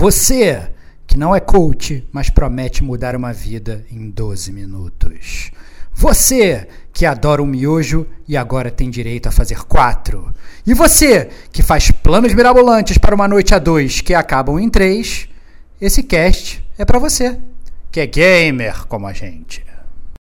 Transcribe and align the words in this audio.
Você 0.00 0.70
que 1.06 1.18
não 1.18 1.36
é 1.36 1.40
coach, 1.40 2.08
mas 2.10 2.30
promete 2.30 2.82
mudar 2.82 3.14
uma 3.14 3.34
vida 3.34 3.84
em 3.92 4.08
12 4.08 4.50
minutos. 4.50 5.50
Você 5.92 6.66
que 6.90 7.04
adora 7.04 7.42
um 7.42 7.46
miojo 7.46 8.06
e 8.26 8.34
agora 8.34 8.70
tem 8.70 8.88
direito 8.88 9.28
a 9.28 9.30
fazer 9.30 9.62
quatro. 9.64 10.34
E 10.66 10.72
você 10.72 11.28
que 11.52 11.62
faz 11.62 11.90
planos 11.90 12.32
mirabolantes 12.32 12.96
para 12.96 13.14
uma 13.14 13.28
noite 13.28 13.54
a 13.54 13.58
dois 13.58 14.00
que 14.00 14.14
acabam 14.14 14.58
em 14.58 14.70
três. 14.70 15.28
Esse 15.78 16.02
cast 16.02 16.64
é 16.78 16.84
para 16.86 16.98
você, 16.98 17.38
que 17.92 18.00
é 18.00 18.06
gamer 18.06 18.86
como 18.86 19.06
a 19.06 19.12
gente. 19.12 19.62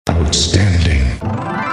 Outstanding. 0.06 1.71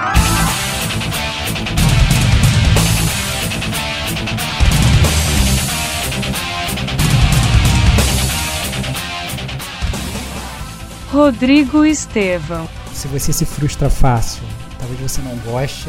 Rodrigo 11.12 11.84
Estevão. 11.84 12.68
Se 12.94 13.08
você 13.08 13.32
se 13.32 13.44
frustra 13.44 13.90
fácil, 13.90 14.42
talvez 14.78 15.00
você 15.00 15.20
não 15.20 15.36
goste. 15.38 15.88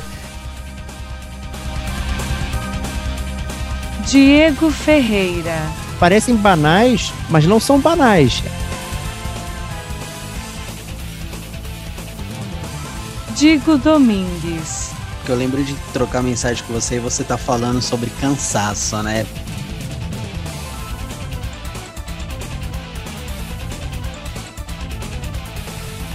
Diego 4.07 4.71
Ferreira. 4.71 5.55
Parecem 5.99 6.35
banais, 6.35 7.13
mas 7.29 7.45
não 7.45 7.59
são 7.59 7.79
banais. 7.79 8.43
Digo 13.37 13.77
Domingues. 13.77 14.89
Eu 15.29 15.35
lembro 15.35 15.63
de 15.63 15.75
trocar 15.93 16.23
mensagem 16.23 16.63
com 16.65 16.73
você 16.73 16.95
e 16.95 16.99
você 16.99 17.23
tá 17.23 17.37
falando 17.37 17.79
sobre 17.79 18.09
cansaço, 18.19 19.01
né? 19.03 19.25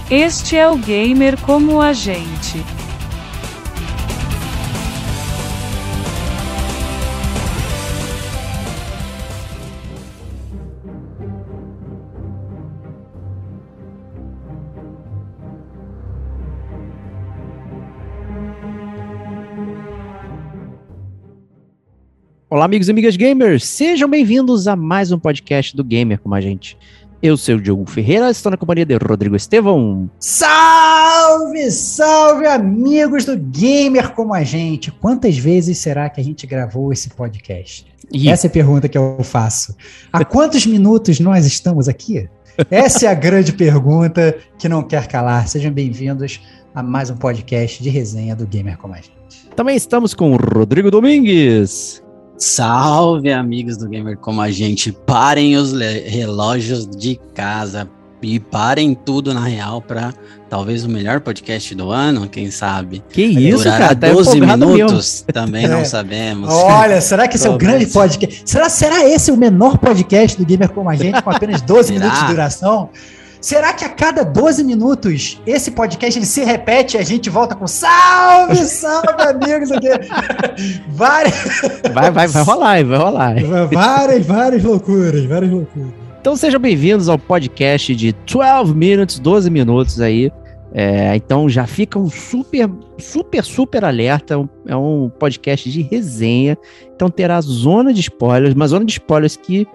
Este 0.09 0.55
é 0.55 0.65
o 0.65 0.77
gamer 0.77 1.37
como 1.41 1.81
a 1.81 1.91
gente. 1.91 2.63
Olá, 22.49 22.63
amigos 22.63 22.87
e 22.87 22.91
amigas 22.91 23.17
gamers, 23.17 23.65
sejam 23.65 24.09
bem-vindos 24.09 24.69
a 24.69 24.75
mais 24.77 25.11
um 25.11 25.19
podcast 25.19 25.75
do 25.75 25.83
Gamer 25.83 26.17
como 26.17 26.33
a 26.33 26.39
gente. 26.39 26.77
Eu 27.27 27.35
sou 27.35 27.55
o 27.55 27.61
Diogo 27.61 27.85
Ferreira, 27.85 28.31
estou 28.31 28.49
na 28.49 28.55
companhia 28.55 28.85
de 28.85 28.95
Rodrigo 28.95 29.35
Estevão. 29.35 30.09
Salve, 30.17 31.69
salve, 31.71 32.47
amigos 32.47 33.25
do 33.25 33.35
Gamer 33.35 34.13
como 34.13 34.33
a 34.33 34.45
gente. 34.45 34.91
Quantas 34.91 35.37
vezes 35.37 35.77
será 35.77 36.09
que 36.09 36.21
a 36.21 36.23
gente 36.23 36.47
gravou 36.47 36.93
esse 36.93 37.09
podcast? 37.09 37.85
E... 38.13 38.29
Essa 38.29 38.47
é 38.47 38.49
a 38.49 38.51
pergunta 38.51 38.87
que 38.87 38.97
eu 38.97 39.19
faço. 39.23 39.75
Há 40.13 40.23
quantos 40.25 40.65
minutos 40.65 41.19
nós 41.19 41.45
estamos 41.45 41.89
aqui? 41.89 42.29
Essa 42.71 43.07
é 43.07 43.09
a 43.09 43.13
grande 43.13 43.51
pergunta 43.51 44.33
que 44.57 44.69
não 44.69 44.81
quer 44.81 45.05
calar. 45.07 45.49
Sejam 45.49 45.73
bem-vindos 45.73 46.39
a 46.73 46.81
mais 46.81 47.09
um 47.09 47.17
podcast 47.17 47.83
de 47.83 47.89
resenha 47.89 48.37
do 48.37 48.47
Gamer 48.47 48.77
como 48.77 48.93
a 48.93 49.01
gente. 49.01 49.49
Também 49.53 49.75
estamos 49.75 50.13
com 50.13 50.31
o 50.31 50.37
Rodrigo 50.37 50.89
Domingues. 50.89 52.01
Salve, 52.37 53.31
amigos 53.31 53.77
do 53.77 53.89
Gamer 53.89 54.15
Como 54.15 54.39
a 54.41 54.51
Gente. 54.51 54.91
Parem 54.91 55.55
os 55.55 55.73
relógios 55.73 56.87
de 56.87 57.19
casa 57.33 57.89
e 58.21 58.39
parem 58.39 58.93
tudo, 58.93 59.33
na 59.33 59.43
real, 59.43 59.81
para 59.81 60.13
talvez 60.47 60.85
o 60.85 60.89
melhor 60.89 61.19
podcast 61.19 61.73
do 61.73 61.89
ano, 61.91 62.29
quem 62.29 62.51
sabe. 62.51 63.03
Que 63.09 63.23
isso, 63.23 63.63
Durará 63.63 63.87
cara? 63.87 63.95
Tá 63.95 64.11
12 64.11 64.39
minutos, 64.39 65.25
mesmo. 65.25 65.33
também 65.33 65.65
é. 65.65 65.67
não 65.67 65.83
sabemos. 65.83 66.49
Olha, 66.53 67.01
será 67.01 67.27
que 67.27 67.37
esse 67.37 67.47
é 67.47 67.49
o 67.49 67.57
grande 67.57 67.87
podcast? 67.87 68.43
Será, 68.45 68.69
será 68.69 69.03
esse 69.03 69.31
o 69.31 69.37
menor 69.37 69.79
podcast 69.79 70.37
do 70.37 70.45
Gamer 70.45 70.69
Como 70.69 70.89
a 70.89 70.95
Gente, 70.95 71.21
com 71.21 71.31
apenas 71.31 71.61
12 71.63 71.93
minutos 71.93 72.19
de 72.19 72.27
duração? 72.27 72.89
Será 73.47 73.71
que 73.71 73.85
a 73.85 73.89
cada 73.89 74.25
12 74.25 74.61
minutos 74.61 75.41
esse 75.47 75.71
podcast 75.71 76.19
ele 76.19 76.25
se 76.25 76.43
repete 76.43 76.97
e 76.97 76.99
a 76.99 77.01
gente 77.01 77.29
volta 77.29 77.55
com 77.55 77.65
salve, 77.65 78.57
salve, 78.57 79.07
amigos 79.21 79.71
aqui? 79.71 79.87
várias... 80.91 81.33
Vai, 81.93 82.11
vai, 82.11 82.27
vai 82.27 82.43
rolar, 82.43 82.83
vai 82.83 82.97
rolar. 82.97 83.35
Várias, 83.71 84.25
várias 84.25 84.63
loucuras, 84.65 85.23
várias 85.23 85.49
loucuras. 85.49 85.87
Então 86.19 86.35
sejam 86.35 86.59
bem-vindos 86.59 87.07
ao 87.07 87.17
podcast 87.17 87.95
de 87.95 88.11
12 88.11 88.73
minutos, 88.75 89.17
12 89.17 89.49
minutos 89.49 90.01
aí. 90.01 90.29
É, 90.73 91.15
então 91.15 91.47
já 91.47 91.65
fica 91.65 91.97
um 91.97 92.09
super, 92.09 92.69
super, 92.97 93.45
super 93.45 93.85
alerta. 93.85 94.35
É 94.67 94.75
um 94.75 95.09
podcast 95.17 95.71
de 95.71 95.83
resenha. 95.83 96.57
Então 96.93 97.09
terá 97.09 97.39
zona 97.39 97.93
de 97.93 98.01
spoilers, 98.01 98.53
uma 98.53 98.67
zona 98.67 98.83
de 98.83 98.91
spoilers 98.91 99.37
que 99.37 99.65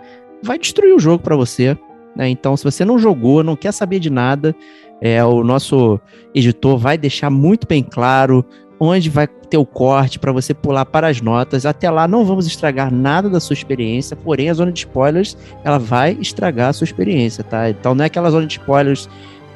vai 0.42 0.58
destruir 0.58 0.94
o 0.94 0.98
jogo 0.98 1.22
para 1.22 1.34
você. 1.34 1.74
Né? 2.16 2.28
Então, 2.28 2.56
se 2.56 2.64
você 2.64 2.84
não 2.84 2.98
jogou, 2.98 3.42
não 3.42 3.56
quer 3.56 3.72
saber 3.72 3.98
de 3.98 4.10
nada, 4.10 4.54
é, 5.00 5.24
o 5.24 5.42
nosso 5.42 6.00
editor 6.34 6.78
vai 6.78 6.96
deixar 6.96 7.30
muito 7.30 7.66
bem 7.66 7.82
claro 7.82 8.44
onde 8.78 9.08
vai 9.08 9.28
ter 9.28 9.56
o 9.56 9.64
corte 9.64 10.18
para 10.18 10.32
você 10.32 10.52
pular 10.52 10.84
para 10.84 11.06
as 11.06 11.20
notas. 11.20 11.64
Até 11.64 11.88
lá 11.88 12.08
não 12.08 12.24
vamos 12.24 12.46
estragar 12.46 12.92
nada 12.92 13.30
da 13.30 13.38
sua 13.38 13.54
experiência, 13.54 14.16
porém 14.16 14.50
a 14.50 14.54
zona 14.54 14.72
de 14.72 14.80
spoilers 14.80 15.36
ela 15.62 15.78
vai 15.78 16.16
estragar 16.20 16.70
a 16.70 16.72
sua 16.72 16.84
experiência, 16.84 17.44
tá? 17.44 17.70
Então 17.70 17.94
não 17.94 18.02
é 18.02 18.06
aquela 18.06 18.30
zona 18.30 18.44
de 18.44 18.54
spoilers 18.58 19.08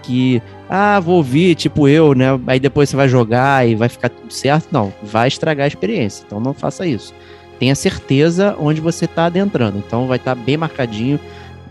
que 0.02 0.40
ah, 0.70 1.00
vou 1.00 1.16
ouvir, 1.16 1.56
tipo 1.56 1.88
eu, 1.88 2.14
né? 2.14 2.26
Aí 2.46 2.60
depois 2.60 2.88
você 2.88 2.94
vai 2.94 3.08
jogar 3.08 3.68
e 3.68 3.74
vai 3.74 3.88
ficar 3.88 4.08
tudo 4.08 4.32
certo. 4.32 4.68
Não, 4.70 4.92
vai 5.02 5.26
estragar 5.26 5.64
a 5.64 5.68
experiência. 5.68 6.24
Então 6.24 6.38
não 6.38 6.54
faça 6.54 6.86
isso. 6.86 7.12
Tenha 7.58 7.74
certeza 7.74 8.56
onde 8.60 8.80
você 8.80 9.06
está 9.06 9.26
adentrando. 9.26 9.78
Então 9.78 10.06
vai 10.06 10.18
estar 10.18 10.36
tá 10.36 10.40
bem 10.40 10.56
marcadinho 10.56 11.18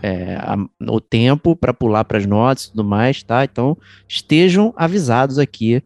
é, 0.06 0.36
a, 0.36 0.56
o 0.88 1.00
tempo 1.00 1.56
para 1.56 1.74
pular 1.74 2.04
para 2.04 2.18
as 2.18 2.26
notas 2.26 2.64
e 2.64 2.70
tudo 2.70 2.84
mais, 2.84 3.24
tá? 3.24 3.44
Então 3.44 3.76
estejam 4.08 4.72
avisados 4.76 5.36
aqui 5.36 5.82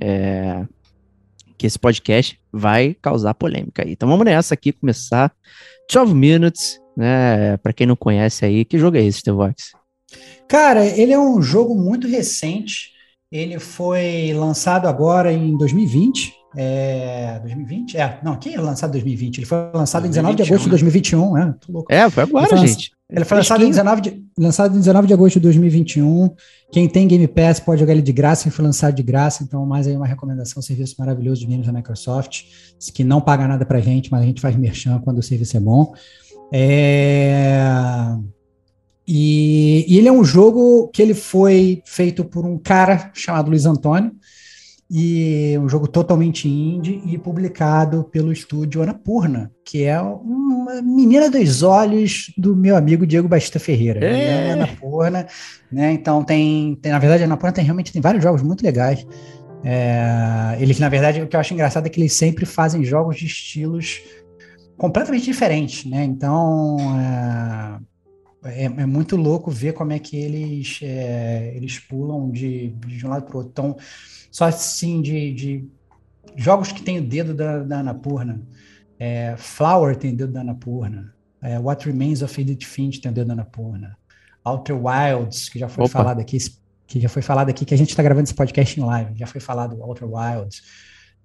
é, 0.00 0.64
que 1.58 1.66
esse 1.66 1.78
podcast 1.78 2.38
vai 2.52 2.96
causar 3.02 3.34
polêmica 3.34 3.82
aí. 3.84 3.92
Então 3.92 4.08
vamos 4.08 4.24
nessa 4.24 4.54
aqui 4.54 4.70
começar 4.70 5.32
12 5.92 6.14
Minutes, 6.14 6.80
né? 6.96 7.56
Para 7.56 7.72
quem 7.72 7.86
não 7.86 7.96
conhece 7.96 8.44
aí, 8.44 8.64
que 8.64 8.78
jogo 8.78 8.96
é 8.96 9.02
esse, 9.02 9.18
Stevox? 9.18 9.72
Cara, 10.46 10.86
ele 10.86 11.12
é 11.12 11.18
um 11.18 11.42
jogo 11.42 11.74
muito 11.74 12.06
recente. 12.06 12.92
Ele 13.32 13.58
foi 13.58 14.32
lançado 14.34 14.86
agora 14.86 15.32
em 15.32 15.56
2020. 15.56 16.32
É, 16.56 17.40
2020? 17.40 17.96
É, 17.96 18.20
não, 18.22 18.36
quem 18.36 18.54
é 18.54 18.60
lançado 18.60 18.90
em 18.90 19.00
2020? 19.00 19.38
Ele 19.38 19.46
foi 19.46 19.58
lançado 19.74 20.02
2021, 20.02 20.06
em 20.06 20.10
19 20.10 20.36
de 20.36 20.42
agosto 20.44 20.64
de 20.64 20.70
2021, 20.70 21.38
é, 21.38 21.54
tô 21.54 21.72
louco. 21.72 21.92
É, 21.92 22.08
foi 22.08 22.22
agora, 22.22 22.56
gente. 22.58 22.93
Ele 23.14 23.24
foi 23.24 23.36
lançado 23.36 23.62
em, 23.62 23.68
19 23.68 24.00
de, 24.00 24.24
lançado 24.36 24.74
em 24.74 24.78
19 24.78 25.06
de 25.06 25.14
agosto 25.14 25.34
de 25.34 25.40
2021. 25.40 26.30
Quem 26.72 26.88
tem 26.88 27.06
Game 27.06 27.28
Pass 27.28 27.60
pode 27.60 27.80
jogar 27.80 27.92
ele 27.92 28.02
de 28.02 28.12
graça, 28.12 28.48
ele 28.48 28.54
foi 28.54 28.64
lançado 28.64 28.94
de 28.94 29.02
graça, 29.02 29.44
então 29.44 29.64
mais 29.64 29.86
aí 29.86 29.96
uma 29.96 30.06
recomendação, 30.06 30.58
um 30.58 30.62
serviço 30.62 30.96
maravilhoso 30.98 31.40
de 31.40 31.46
games 31.46 31.66
da 31.66 31.72
Microsoft, 31.72 32.42
que 32.92 33.04
não 33.04 33.20
paga 33.20 33.46
nada 33.46 33.64
pra 33.64 33.80
gente, 33.80 34.10
mas 34.10 34.22
a 34.22 34.24
gente 34.24 34.40
faz 34.40 34.56
merchan 34.56 34.98
quando 34.98 35.18
o 35.18 35.22
serviço 35.22 35.56
é 35.56 35.60
bom. 35.60 35.92
É... 36.52 38.16
E, 39.06 39.84
e 39.86 39.98
ele 39.98 40.08
é 40.08 40.12
um 40.12 40.24
jogo 40.24 40.88
que 40.88 41.00
ele 41.00 41.14
foi 41.14 41.82
feito 41.84 42.24
por 42.24 42.44
um 42.44 42.58
cara 42.58 43.10
chamado 43.14 43.50
Luiz 43.50 43.66
Antônio, 43.66 44.12
e 44.96 45.58
um 45.58 45.68
jogo 45.68 45.88
totalmente 45.88 46.48
indie 46.48 47.02
e 47.04 47.18
publicado 47.18 48.04
pelo 48.04 48.30
estúdio 48.30 48.80
Anapurna, 48.80 49.50
que 49.64 49.82
é 49.82 50.00
uma 50.00 50.80
menina 50.80 51.28
dos 51.28 51.64
olhos 51.64 52.32
do 52.38 52.54
meu 52.54 52.76
amigo 52.76 53.04
Diego 53.04 53.26
Batista 53.26 53.58
Ferreira. 53.58 54.06
É. 54.06 54.50
é 54.50 54.52
Anapurna, 54.52 55.26
né? 55.72 55.90
Então 55.90 56.22
tem, 56.22 56.76
tem, 56.76 56.92
na 56.92 57.00
verdade, 57.00 57.24
a 57.24 57.26
Anapurna 57.26 57.50
tem 57.50 57.64
realmente 57.64 57.92
tem 57.92 58.00
vários 58.00 58.22
jogos 58.22 58.40
muito 58.40 58.62
legais. 58.62 59.04
É, 59.64 60.56
eles, 60.60 60.78
na 60.78 60.88
verdade, 60.88 61.22
o 61.22 61.26
que 61.26 61.34
eu 61.34 61.40
acho 61.40 61.52
engraçado 61.54 61.86
é 61.86 61.90
que 61.90 62.00
eles 62.00 62.12
sempre 62.12 62.46
fazem 62.46 62.84
jogos 62.84 63.16
de 63.16 63.26
estilos 63.26 64.00
completamente 64.78 65.24
diferentes, 65.24 65.90
né? 65.90 66.04
Então 66.04 66.76
é, 68.44 68.62
é, 68.62 68.64
é 68.66 68.86
muito 68.86 69.16
louco 69.16 69.50
ver 69.50 69.72
como 69.72 69.92
é 69.92 69.98
que 69.98 70.16
eles 70.16 70.78
é, 70.84 71.52
eles 71.56 71.80
pulam 71.80 72.30
de, 72.30 72.68
de 72.86 73.04
um 73.04 73.08
lado 73.10 73.26
para 73.26 73.34
o 73.34 73.38
outro. 73.38 73.50
Então 73.50 73.76
só 74.34 74.46
assim 74.46 75.00
de, 75.00 75.32
de 75.32 75.70
jogos 76.34 76.72
que 76.72 76.82
tem 76.82 76.98
o 76.98 77.08
dedo 77.08 77.32
da, 77.32 77.60
da 77.60 77.78
Anapurna. 77.78 78.44
É, 78.98 79.36
Flower 79.36 79.94
tem 79.94 80.12
o 80.12 80.16
dedo 80.16 80.32
da 80.32 80.40
Anapurna. 80.40 81.14
É, 81.40 81.56
What 81.56 81.86
Remains 81.86 82.20
of 82.20 82.40
Edith 82.40 82.64
Finch 82.64 83.00
tem 83.00 83.12
o 83.12 83.14
dedo 83.14 83.28
da 83.28 83.34
Anapurna. 83.34 83.96
Outer 84.44 84.76
Wilds, 84.76 85.48
que 85.48 85.56
já 85.56 85.68
foi 85.68 85.84
Opa. 85.84 85.92
falado 85.92 86.20
aqui, 86.20 86.38
que 86.84 87.00
já 87.00 87.08
foi 87.08 87.22
falado 87.22 87.48
aqui, 87.48 87.64
que 87.64 87.74
a 87.74 87.78
gente 87.78 87.90
está 87.90 88.02
gravando 88.02 88.24
esse 88.24 88.34
podcast 88.34 88.78
em 88.78 88.82
live, 88.82 89.16
já 89.16 89.26
foi 89.28 89.40
falado 89.40 89.80
Outer 89.80 90.08
Wilds. 90.12 90.62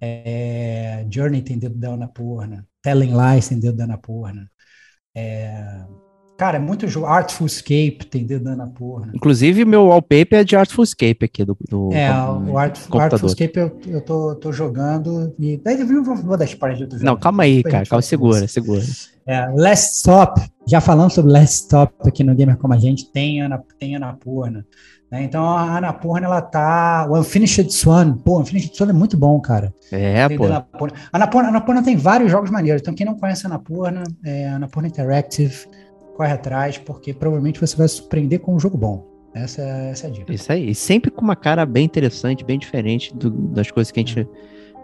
É, 0.00 1.04
Journey 1.10 1.42
tem 1.42 1.58
dedo 1.58 1.74
da 1.74 1.90
Anapurna. 1.90 2.64
Telling 2.80 3.12
Lies 3.12 3.48
tem 3.48 3.58
dedo 3.58 3.76
da 3.76 3.84
Anapurna. 3.84 4.48
É, 5.16 5.84
Cara, 6.40 6.56
é 6.56 6.58
muito 6.58 6.88
jogo. 6.88 7.04
Artful 7.04 7.46
Escape 7.46 8.06
tem 8.08 8.24
dedo 8.24 8.56
na 8.56 8.66
porra. 8.66 9.10
Inclusive, 9.12 9.62
meu 9.66 9.88
wallpaper 9.88 10.38
é 10.38 10.42
de 10.42 10.56
Artful 10.56 10.84
Escape 10.84 11.26
aqui 11.26 11.44
do, 11.44 11.54
do 11.68 11.92
É, 11.92 12.10
o 12.10 12.56
Art. 12.56 12.80
Artful 12.90 13.26
Escape 13.28 13.58
eu, 13.58 13.78
eu 13.86 14.00
tô, 14.00 14.34
tô 14.36 14.50
jogando. 14.50 15.34
E 15.38 15.60
daí 15.62 15.78
eu 15.78 16.02
vou, 16.02 16.16
vou 16.16 16.38
dar 16.38 16.46
spoiler 16.46 16.78
de 16.78 16.84
outro 16.84 16.98
jogo. 16.98 17.04
Não, 17.04 17.18
calma 17.18 17.42
aí, 17.42 17.56
Depois 17.56 17.72
cara. 17.74 17.84
Calma, 17.84 18.00
segura, 18.00 18.44
isso. 18.46 18.54
segura. 18.54 18.82
É, 19.26 19.52
Last 19.54 19.96
Stop, 19.98 20.40
já 20.66 20.80
falando 20.80 21.10
sobre 21.10 21.30
Last 21.30 21.56
Stop 21.56 21.92
aqui 22.08 22.24
no 22.24 22.34
Gamer 22.34 22.56
Como 22.56 22.72
a 22.72 22.78
Gente, 22.78 23.12
tem 23.12 23.42
Ana, 23.42 23.62
tem 23.78 23.94
Anapurna. 23.94 24.64
Né? 25.10 25.24
Então 25.24 25.44
a 25.44 25.76
Anapurna, 25.76 26.26
ela 26.26 26.40
tá. 26.40 27.06
O 27.10 27.18
Unfinished 27.18 27.70
Swan, 27.70 28.14
pô, 28.14 28.38
o 28.38 28.40
Unfinished 28.40 28.74
Swan 28.74 28.88
é 28.88 28.94
muito 28.94 29.14
bom, 29.14 29.38
cara. 29.42 29.74
É, 29.92 30.26
Tem 30.26 30.38
pô. 30.38 30.46
Anapurna, 30.46 30.94
Anapurna 31.12 31.82
tem 31.82 31.98
vários 31.98 32.30
jogos 32.30 32.50
maneiros. 32.50 32.80
Então, 32.80 32.94
quem 32.94 33.04
não 33.04 33.18
conhece 33.18 33.44
a 33.44 33.50
Anapurna, 33.50 34.04
é 34.24 34.48
Anapurna 34.48 34.88
Interactive, 34.88 35.66
corre 36.20 36.32
atrás, 36.32 36.76
porque 36.76 37.14
provavelmente 37.14 37.58
você 37.58 37.74
vai 37.74 37.88
se 37.88 37.94
surpreender 37.96 38.40
com 38.40 38.54
um 38.54 38.60
jogo 38.60 38.76
bom. 38.76 39.06
Essa, 39.34 39.62
essa 39.62 40.06
é 40.06 40.10
a 40.10 40.12
dica. 40.12 40.34
Isso 40.34 40.52
aí. 40.52 40.70
E 40.70 40.74
sempre 40.74 41.10
com 41.10 41.22
uma 41.22 41.34
cara 41.36 41.64
bem 41.64 41.84
interessante, 41.86 42.44
bem 42.44 42.58
diferente 42.58 43.14
do- 43.16 43.30
das 43.30 43.70
coisas 43.70 43.90
que 43.90 43.98
a 44.00 44.02
gente 44.04 44.28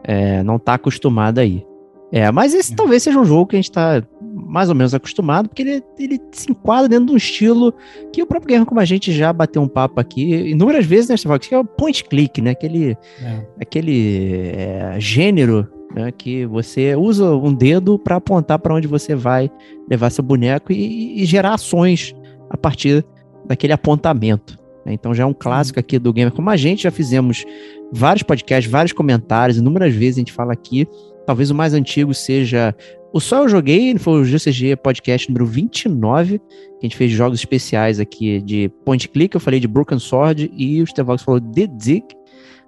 é, 0.05 0.43
não 0.45 0.59
tá 0.59 0.75
acostumado 0.75 1.39
aí. 1.41 1.67
É, 2.13 2.31
mas 2.31 2.55
esse 2.55 2.73
É. 2.73 2.77
talvez 2.77 3.03
seja 3.03 3.19
um 3.19 3.25
jogo 3.25 3.49
que 3.49 3.57
a 3.57 3.59
gente 3.59 3.73
tá 3.73 4.03
mais 4.23 4.69
ou 4.69 4.75
menos 4.75 4.95
acostumado, 4.95 5.49
porque 5.49 5.63
ele, 5.63 5.83
ele 5.99 6.21
se 6.31 6.51
enquadra 6.51 6.89
dentro 6.89 7.07
de 7.07 7.13
um 7.13 7.17
estilo 7.17 7.75
que 8.13 8.23
o 8.23 8.27
próprio 8.27 8.49
Guerra 8.51 8.65
como 8.65 8.81
a 8.81 8.85
gente 8.85 9.13
já 9.13 9.33
bateu 9.33 9.61
um 9.61 9.67
papo 9.69 10.01
aqui 10.01 10.33
inúmeras 10.51 10.87
vezes, 10.87 11.11
né, 11.11 11.17
Stefan? 11.17 11.39
Que 11.39 11.55
é 11.55 11.59
o 11.59 11.65
point 11.65 12.05
click, 12.05 12.41
né? 12.41 12.51
Aquele, 12.53 12.97
É. 13.23 13.47
aquele 13.61 14.53
é, 14.55 14.95
gênero 15.01 15.67
né, 15.97 16.13
que 16.13 16.45
você 16.45 16.95
usa 16.95 17.35
um 17.35 17.53
dedo 17.53 17.99
para 17.99 18.17
apontar 18.17 18.59
para 18.59 18.75
onde 18.75 18.87
você 18.87 19.15
vai 19.15 19.51
levar 19.91 20.11
seu 20.11 20.23
boneco 20.23 20.71
e, 20.71 21.23
e 21.23 21.25
gerar 21.25 21.55
ações 21.55 22.15
a 22.51 22.57
partir 22.57 23.05
daquele 23.47 23.73
apontamento. 23.73 24.59
né? 24.85 24.93
Então 24.93 25.15
já 25.15 25.23
é 25.23 25.27
um 25.27 25.33
clássico 25.33 25.81
aqui 25.81 25.99
do 25.99 26.13
Gamer 26.13 26.33
Como 26.33 26.51
a 26.51 26.57
gente, 26.57 26.83
já 26.83 26.91
fizemos 26.91 27.45
vários 27.91 28.23
podcasts, 28.23 28.71
vários 28.71 28.93
comentários, 28.93 29.57
inúmeras 29.57 29.95
vezes 29.95 30.17
a 30.17 30.21
gente 30.21 30.33
fala 30.33 30.53
aqui. 30.53 30.87
Talvez 31.27 31.51
o 31.51 31.55
mais 31.55 31.73
antigo 31.73 32.13
seja 32.15 32.75
o 33.13 33.19
Só 33.19 33.43
Eu 33.43 33.49
Joguei, 33.49 33.97
foi 33.99 34.21
o 34.21 34.25
GCG 34.25 34.77
Podcast 34.77 35.29
número 35.29 35.47
29, 35.47 36.39
que 36.39 36.45
a 36.83 36.83
gente 36.83 36.97
fez 36.97 37.11
jogos 37.11 37.39
especiais 37.39 37.99
aqui 37.99 38.41
de 38.43 38.71
point 38.85 39.09
click, 39.09 39.35
eu 39.35 39.41
falei 39.41 39.59
de 39.59 39.67
Broken 39.67 39.99
Sword 39.99 40.53
e 40.55 40.83
o 40.83 40.87
Stevox 40.87 41.23
falou 41.23 41.41
de 41.41 41.69
Zig. 41.83 42.05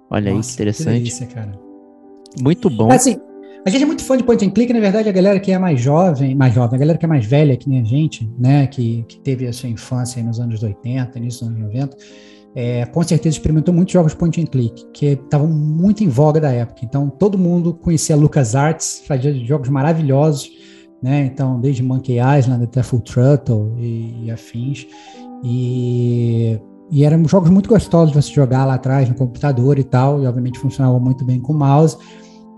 Olha 0.09 0.31
aí 0.31 0.35
Nossa, 0.35 0.49
que 0.49 0.55
interessante. 0.55 0.97
delícia, 0.97 1.27
cara. 1.27 1.68
Muito 2.41 2.69
bom. 2.69 2.91
Assim, 2.91 3.17
a 3.65 3.69
gente 3.69 3.83
é 3.83 3.85
muito 3.85 4.03
fã 4.03 4.15
de 4.15 4.23
point 4.23 4.45
and 4.45 4.51
click, 4.51 4.71
na 4.71 4.79
verdade, 4.79 5.09
a 5.09 5.11
galera 5.11 5.39
que 5.39 5.51
é 5.51 5.59
mais 5.59 5.81
jovem, 5.81 6.33
mais 6.33 6.53
jovem, 6.53 6.77
a 6.77 6.79
galera 6.79 6.97
que 6.97 7.05
é 7.05 7.07
mais 7.07 7.25
velha 7.25 7.57
que 7.57 7.67
nem 7.67 7.81
a 7.81 7.83
gente, 7.83 8.29
né, 8.37 8.67
que, 8.67 9.03
que 9.07 9.19
teve 9.19 9.45
a 9.47 9.53
sua 9.53 9.69
infância 9.69 10.23
nos 10.23 10.39
anos 10.39 10.63
80, 10.63 11.17
início 11.19 11.41
dos 11.41 11.49
anos 11.49 11.67
90, 11.67 11.97
é, 12.55 12.85
com 12.85 13.03
certeza 13.03 13.35
experimentou 13.35 13.73
muitos 13.73 13.93
jogos 13.93 14.13
point 14.13 14.41
and 14.41 14.45
click, 14.45 14.85
que 14.93 15.07
estavam 15.07 15.47
muito 15.47 16.03
em 16.03 16.07
voga 16.07 16.39
da 16.39 16.51
época. 16.51 16.81
Então, 16.83 17.09
todo 17.09 17.37
mundo 17.37 17.73
conhecia 17.73 18.15
LucasArts, 18.15 19.03
fazia 19.05 19.33
jogos 19.45 19.67
maravilhosos, 19.67 20.49
né, 21.03 21.25
então, 21.25 21.59
desde 21.59 21.83
Monkey 21.83 22.17
Island 22.17 22.63
até 22.63 22.81
Full 22.81 23.01
Throttle 23.01 23.75
e, 23.77 24.25
e 24.25 24.31
afins, 24.31 24.87
e... 25.43 26.59
E 26.91 27.03
eram 27.03 27.23
jogos 27.27 27.51
muito 27.51 27.69
gostosos 27.69 28.11
de 28.11 28.19
você 28.19 28.33
jogar 28.33 28.65
lá 28.65 28.73
atrás 28.73 29.07
no 29.07 29.13
computador 29.13 29.77
e 29.77 29.83
tal, 29.83 30.23
e 30.23 30.25
obviamente 30.25 30.57
funcionavam 30.57 30.99
muito 30.99 31.23
bem 31.23 31.39
com 31.39 31.53
o 31.53 31.55
mouse 31.55 31.95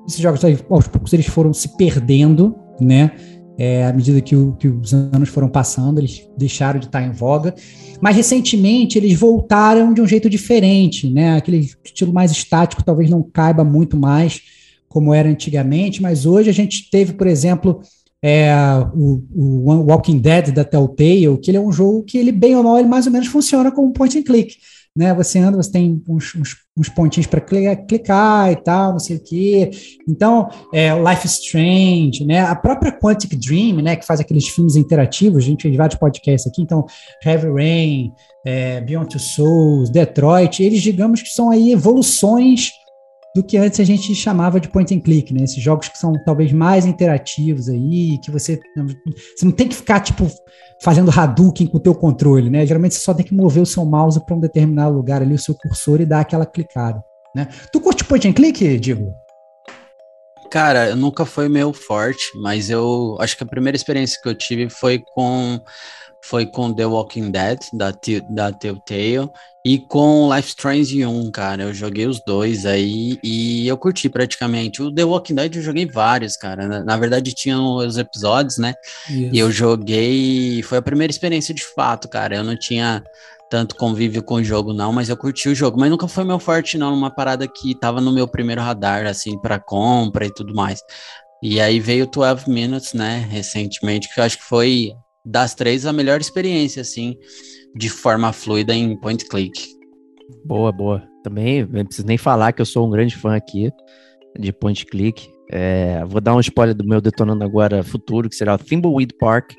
esses 0.08 0.20
jogos 0.20 0.44
aí, 0.44 0.58
aos 0.70 0.88
poucos 0.88 1.14
eles 1.14 1.28
foram 1.28 1.54
se 1.54 1.76
perdendo, 1.78 2.56
né? 2.80 3.12
É, 3.58 3.86
à 3.86 3.94
medida 3.94 4.20
que, 4.22 4.36
o- 4.36 4.54
que 4.54 4.68
os 4.68 4.94
anos 4.94 5.30
foram 5.30 5.48
passando, 5.48 6.00
eles 6.00 6.28
deixaram 6.38 6.80
de 6.80 6.88
estar 6.88 7.04
em 7.04 7.12
voga. 7.12 7.54
Mas 8.02 8.16
recentemente 8.16 8.98
eles 8.98 9.14
voltaram 9.20 9.94
de 9.94 10.02
um 10.02 10.08
jeito 10.08 10.30
diferente, 10.30 11.10
né? 11.10 11.36
Aquele 11.38 11.70
estilo 11.84 12.12
mais 12.12 12.32
estático 12.32 12.84
talvez 12.84 13.10
não 13.10 13.22
caiba 13.22 13.64
muito 13.64 13.96
mais 13.96 14.42
como 14.90 15.14
era 15.14 15.30
antigamente, 15.30 16.02
mas 16.02 16.26
hoje 16.26 16.50
a 16.50 16.54
gente 16.54 16.90
teve, 16.90 17.14
por 17.14 17.26
exemplo, 17.28 17.80
é, 18.22 18.52
o, 18.94 19.24
o 19.34 19.70
Walking 19.88 20.18
Dead 20.20 20.52
da 20.52 20.64
Telltale, 20.66 21.38
que 21.42 21.50
ele 21.50 21.58
é 21.58 21.62
um 21.62 21.72
jogo 21.72 22.04
que 22.04 22.18
ele 22.18 22.32
bem 22.32 22.56
ou 22.56 22.64
mal 22.64 22.78
ele 22.78 22.88
mais 22.88 23.06
ou 23.06 23.12
menos 23.14 23.28
funciona 23.28 23.72
como 23.72 23.94
point 23.94 24.18
and 24.18 24.24
click 24.24 24.56
né? 24.96 25.14
Você 25.14 25.40
anda, 25.40 25.58
você 25.58 25.72
tem 25.72 26.02
uns, 26.08 26.36
uns, 26.36 26.56
uns 26.78 26.90
pontinhos 26.90 27.28
para 27.28 27.42
clicar 27.42 28.52
e 28.52 28.56
tal, 28.58 28.92
não 28.92 29.00
sei 29.00 29.18
o 29.18 29.24
quê. 29.24 29.72
Então, 30.08 30.50
é, 30.74 30.94
Life 30.94 31.26
Strange, 31.28 32.26
né? 32.26 32.42
A 32.42 32.56
própria 32.56 32.92
Quantic 32.92 33.36
Dream, 33.36 33.78
né? 33.82 33.96
Que 33.96 34.06
faz 34.06 34.20
aqueles 34.20 34.48
filmes 34.48 34.76
interativos, 34.76 35.44
a 35.44 35.48
gente 35.48 35.64
fez 35.64 35.76
vários 35.76 35.98
podcasts 35.98 36.52
aqui, 36.52 36.62
então 36.62 36.86
Heavy 37.26 37.52
Rain, 37.52 38.12
é, 38.46 38.82
Beyond 38.82 39.10
Two 39.10 39.20
Souls, 39.20 39.90
Detroit, 39.90 40.62
eles 40.62 40.82
digamos 40.82 41.22
que 41.22 41.30
são 41.30 41.50
aí 41.50 41.72
evoluções 41.72 42.72
do 43.34 43.42
que 43.42 43.58
antes 43.58 43.80
a 43.80 43.84
gente 43.84 44.14
chamava 44.14 44.60
de 44.60 44.68
point 44.68 44.94
and 44.94 45.00
click, 45.00 45.34
né? 45.34 45.44
Esses 45.44 45.62
jogos 45.62 45.88
que 45.88 45.98
são 45.98 46.14
talvez 46.26 46.52
mais 46.52 46.86
interativos 46.86 47.70
aí, 47.70 48.18
que 48.24 48.30
você, 48.30 48.60
você 48.76 49.46
não 49.46 49.52
tem 49.52 49.68
que 49.68 49.76
ficar 49.76 50.02
tipo 50.02 50.30
fazendo 50.82 51.12
Hadouken 51.12 51.68
com 51.68 51.78
o 51.78 51.82
teu 51.82 51.96
controle, 51.96 52.50
né? 52.50 52.66
Geralmente 52.66 52.96
você 52.96 53.02
só 53.02 53.14
tem 53.14 53.26
que 53.26 53.34
mover 53.34 53.64
o 53.64 53.66
seu 53.66 53.86
mouse 53.86 54.24
para 54.26 54.36
um 54.36 54.40
determinado 54.40 54.96
lugar 54.96 55.22
ali, 55.22 55.34
o 55.34 55.40
seu 55.40 55.56
cursor 55.56 56.02
e 56.02 56.06
dar 56.06 56.20
aquela 56.20 56.46
clicada, 56.46 57.02
né? 57.34 57.48
Tu 57.72 57.80
curte 57.80 58.04
point 58.04 58.28
and 58.28 58.34
click, 58.34 58.78
Diego? 58.78 59.14
Cara, 60.52 60.94
nunca 60.98 61.24
foi 61.24 61.48
meu 61.48 61.72
forte, 61.72 62.38
mas 62.42 62.70
eu 62.70 63.16
acho 63.22 63.38
que 63.38 63.44
a 63.44 63.48
primeira 63.48 63.78
experiência 63.78 64.20
que 64.22 64.28
eu 64.28 64.36
tive 64.36 64.70
foi 64.70 65.02
com 65.14 65.62
foi 66.24 66.46
com 66.46 66.74
The 66.74 66.86
Walking 66.86 67.32
Dead 67.32 67.60
da, 67.74 67.92
da 68.30 68.52
Telltale 68.52 69.30
e 69.66 69.80
com 69.80 70.34
Life 70.34 70.50
Strange 70.50 71.06
1, 71.06 71.32
cara. 71.32 71.64
Eu 71.64 71.74
joguei 71.74 72.06
os 72.06 72.20
dois 72.26 72.66
aí 72.66 73.20
e 73.24 73.68
eu 73.68 73.78
curti 73.78 74.10
praticamente. 74.10 74.82
O 74.82 74.94
The 74.94 75.04
Walking 75.04 75.36
Dead 75.36 75.56
eu 75.56 75.62
joguei 75.62 75.86
vários, 75.86 76.38
cara. 76.38 76.68
Na, 76.68 76.84
na 76.84 76.98
verdade 76.98 77.34
tinham 77.34 77.76
os 77.76 77.98
episódios, 77.98 78.58
né? 78.58 78.74
E 79.34 79.40
eu 79.40 79.52
joguei. 79.52 80.62
Foi 80.64 80.78
a 80.78 80.82
primeira 80.82 81.12
experiência 81.12 81.54
de 81.54 81.64
fato, 81.64 82.08
cara. 82.08 82.36
Eu 82.36 82.44
não 82.44 82.58
tinha 82.58 83.04
tanto 83.50 83.76
convívio 83.76 84.24
com 84.24 84.36
o 84.36 84.44
jogo, 84.44 84.72
não, 84.72 84.94
mas 84.94 85.10
eu 85.10 85.18
curti 85.18 85.50
o 85.50 85.56
jogo. 85.56 85.78
Mas 85.80 85.90
nunca 85.90 86.08
foi 86.08 86.24
meu 86.24 86.40
forte, 86.40 86.78
não. 86.78 86.94
Uma 86.94 87.14
parada 87.14 87.48
que 87.48 87.78
tava 87.78 88.00
no 88.00 88.12
meu 88.12 88.28
primeiro 88.28 88.62
radar, 88.62 89.06
assim, 89.06 89.38
para 89.40 89.60
compra 89.60 90.26
e 90.26 90.34
tudo 90.34 90.56
mais. 90.56 90.82
E 91.42 91.60
aí 91.60 91.80
veio 91.80 92.08
12 92.08 92.48
Minutes, 92.48 92.94
né, 92.94 93.28
recentemente, 93.30 94.14
que 94.14 94.20
eu 94.20 94.24
acho 94.24 94.38
que 94.38 94.44
foi 94.44 94.94
das 95.26 95.54
três 95.54 95.86
a 95.86 95.94
melhor 95.94 96.20
experiência, 96.20 96.82
assim, 96.82 97.18
de 97.76 97.90
forma 97.90 98.34
fluida 98.34 98.74
em 98.74 98.96
point 99.00 99.26
click. 99.28 99.62
Boa, 100.46 100.72
boa. 100.72 101.04
Também 101.24 101.66
não 101.66 101.86
preciso 101.86 102.08
nem 102.08 102.18
falar 102.18 102.52
que 102.52 102.62
eu 102.62 102.66
sou 102.66 102.88
um 102.88 102.90
grande 102.90 103.16
fã 103.16 103.36
aqui 103.36 103.72
de 104.38 104.52
point 104.52 104.86
click. 104.86 105.30
É, 105.52 106.04
vou 106.06 106.22
dar 106.22 106.36
um 106.36 106.40
spoiler 106.40 106.74
do 106.74 106.86
meu 106.86 107.02
detonando 107.02 107.44
agora 107.44 107.84
futuro, 107.84 108.30
que 108.30 108.36
será 108.36 108.56
o 108.56 108.58
Thimbleweed 108.58 109.14
Park, 109.20 109.52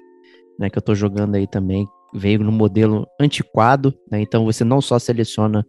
né, 0.58 0.70
que 0.70 0.78
eu 0.78 0.82
tô 0.82 0.94
jogando 0.94 1.34
aí 1.34 1.46
também. 1.46 1.86
Veio 2.14 2.40
no 2.40 2.52
modelo 2.52 3.06
antiquado, 3.20 3.94
né? 4.10 4.20
Então 4.20 4.44
você 4.44 4.64
não 4.64 4.82
só 4.82 4.98
seleciona 4.98 5.64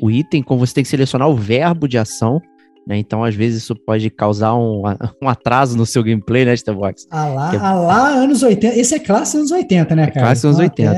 o 0.00 0.10
item, 0.10 0.42
como 0.42 0.66
você 0.66 0.74
tem 0.74 0.84
que 0.84 0.90
selecionar 0.90 1.28
o 1.28 1.34
verbo 1.34 1.88
de 1.88 1.96
ação, 1.96 2.40
né? 2.88 2.96
Então 2.98 3.22
às 3.22 3.34
vezes 3.34 3.62
isso 3.62 3.74
pode 3.86 4.08
causar 4.10 4.54
um, 4.56 4.82
um 5.22 5.28
atraso 5.28 5.76
no 5.76 5.84
seu 5.84 6.02
gameplay, 6.02 6.44
né, 6.46 6.54
Starbox? 6.54 7.06
Ah 7.10 7.26
lá, 7.28 7.50
Que- 7.50 7.56
ah 7.58 7.74
lá, 7.74 8.08
anos 8.08 8.42
80. 8.42 8.74
Esse 8.78 8.94
é 8.94 8.98
classe 8.98 9.36
anos 9.36 9.50
80, 9.52 9.94
né, 9.94 10.04
É 10.04 10.06
cara? 10.10 10.26
classe 10.26 10.46
anos 10.46 10.58
80. 10.58 10.96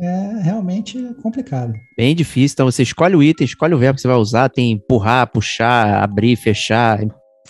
É, 0.00 0.06
é 0.06 0.42
realmente 0.42 0.98
complicado. 1.22 1.74
Bem 1.96 2.14
difícil. 2.16 2.54
Então 2.54 2.66
você 2.70 2.82
escolhe 2.82 3.14
o 3.14 3.22
item, 3.22 3.44
escolhe 3.44 3.74
o 3.74 3.78
verbo 3.78 3.96
que 3.96 4.00
você 4.02 4.08
vai 4.08 4.16
usar, 4.16 4.48
tem 4.48 4.70
empurrar, 4.72 5.30
puxar, 5.30 6.02
abrir, 6.02 6.34
fechar, 6.36 6.98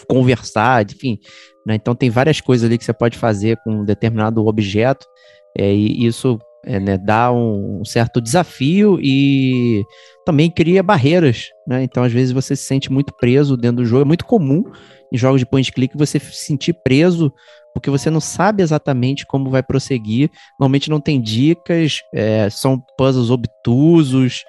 conversar, 0.09 0.85
enfim. 0.85 1.19
né? 1.67 1.75
Então 1.75 1.95
tem 1.95 2.11
várias 2.11 2.41
coisas 2.41 2.67
ali 2.67 2.79
que 2.79 2.85
você 2.85 2.93
pode 2.93 3.17
fazer 3.19 3.59
com 3.65 3.81
um 3.81 3.85
determinado 3.85 4.45
objeto. 4.47 5.07
é, 5.59 5.73
e 5.75 6.07
isso 6.07 6.39
é, 6.69 6.79
né, 6.79 6.99
dá 6.99 7.33
um 7.33 7.83
certo 7.83 8.21
desafio 8.21 8.99
e 9.01 9.83
também 10.25 10.51
cria 10.51 10.83
barreiras. 10.83 11.47
Né? 11.67 11.83
Então 11.83 12.05
às 12.05 12.13
vezes 12.13 12.31
você 12.31 12.55
se 12.55 12.65
sente 12.65 12.93
muito 12.93 13.15
preso 13.19 13.57
dentro 13.57 13.79
do 13.79 13.87
jogo. 13.87 14.03
É 14.03 14.05
muito 14.05 14.27
comum 14.27 14.63
em 15.11 15.17
jogos 15.17 15.41
de 15.41 15.47
point 15.47 15.73
click 15.73 15.97
você 15.97 16.19
se 16.19 16.45
sentir 16.45 16.75
preso 16.85 17.33
porque 17.73 17.89
você 17.89 18.11
não 18.11 18.21
sabe 18.21 18.63
exatamente 18.63 19.27
como 19.27 19.49
vai 19.49 19.63
prosseguir. 19.63 20.31
Normalmente 20.61 20.91
não 20.91 21.01
tem 21.01 21.19
dicas, 21.21 22.01
é, 22.13 22.51
são 22.51 22.79
puzzles 22.99 23.31
obtusos. 23.31 24.45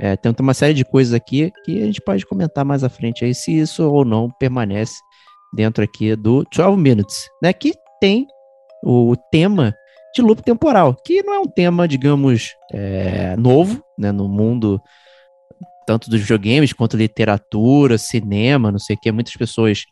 É, 0.00 0.16
tem 0.16 0.32
uma 0.38 0.54
série 0.54 0.74
de 0.74 0.84
coisas 0.84 1.12
aqui 1.12 1.50
que 1.64 1.82
a 1.82 1.86
gente 1.86 2.00
pode 2.00 2.24
comentar 2.24 2.64
mais 2.64 2.84
à 2.84 2.88
frente 2.88 3.24
aí 3.24 3.34
se 3.34 3.56
isso 3.56 3.90
ou 3.90 4.04
não 4.04 4.30
permanece 4.38 4.94
dentro 5.52 5.82
aqui 5.82 6.14
do 6.14 6.44
12 6.54 6.76
Minutes, 6.76 7.28
né? 7.42 7.52
Que 7.52 7.74
tem 8.00 8.26
o 8.84 9.16
tema 9.32 9.74
de 10.14 10.22
loop 10.22 10.42
temporal, 10.42 10.96
que 11.04 11.22
não 11.22 11.34
é 11.34 11.38
um 11.40 11.46
tema, 11.46 11.86
digamos, 11.88 12.50
é, 12.72 13.34
novo, 13.36 13.82
né? 13.98 14.12
No 14.12 14.28
mundo 14.28 14.80
tanto 15.86 16.08
dos 16.08 16.20
videogames 16.20 16.72
quanto 16.72 16.96
literatura, 16.96 17.98
cinema, 17.98 18.72
não 18.72 18.78
sei 18.78 18.96
o 18.96 18.98
que. 18.98 19.12
Muitas 19.12 19.34
pessoas 19.34 19.82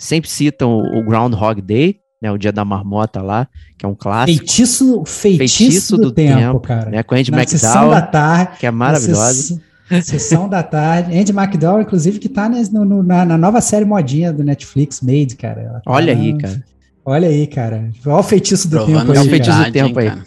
sempre 0.00 0.30
citam 0.30 0.78
o 0.78 1.04
Groundhog 1.04 1.60
Day, 1.60 1.96
né? 2.22 2.30
O 2.32 2.38
Dia 2.38 2.52
da 2.52 2.64
Marmota 2.64 3.20
lá, 3.20 3.46
que 3.78 3.84
é 3.84 3.88
um 3.88 3.94
clássico. 3.94 4.38
Feitiço, 4.38 5.04
feitiço, 5.04 5.38
Feitiço 5.58 5.96
do, 5.96 6.02
do 6.04 6.12
tempo, 6.12 6.38
Tempo, 6.38 6.60
cara. 6.60 6.90
Né? 6.90 7.02
Com 7.02 7.14
Andy 7.14 7.30
Na 7.30 7.46
sessão 7.46 7.90
da 7.90 7.98
McDowell, 7.98 8.10
tarde. 8.12 8.58
que 8.58 8.66
é 8.66 8.70
maravilhosa. 8.70 9.60
Sessão, 10.02 10.48
da 10.48 10.62
tarde. 10.62 11.14
Andy 11.18 11.32
McDowell, 11.32 11.82
inclusive, 11.82 12.18
que 12.18 12.28
tá 12.28 12.48
no- 12.48 12.84
no- 12.84 13.02
na, 13.02 13.26
na 13.26 13.36
nova 13.36 13.60
série 13.60 13.84
modinha 13.84 14.32
do 14.32 14.42
Netflix, 14.42 15.02
Made, 15.02 15.36
cara. 15.36 15.60
Ela 15.60 15.80
tá 15.80 15.90
Olha 15.90 16.14
aí, 16.14 16.38
cara. 16.38 16.64
Olha 17.04 17.28
aí, 17.28 17.46
cara. 17.46 17.90
Olha 18.06 18.16
o 18.16 18.22
feitiço 18.22 18.68
do 18.68 18.76
Provando 18.76 18.98
tempo 19.06 19.12
É 19.12 19.18
o 19.18 19.22
aí, 19.22 19.28
feitiço 19.28 19.50
cara. 19.56 19.70
do 19.70 19.72
tempo 19.72 19.98
aí. 19.98 20.08
cara? 20.08 20.24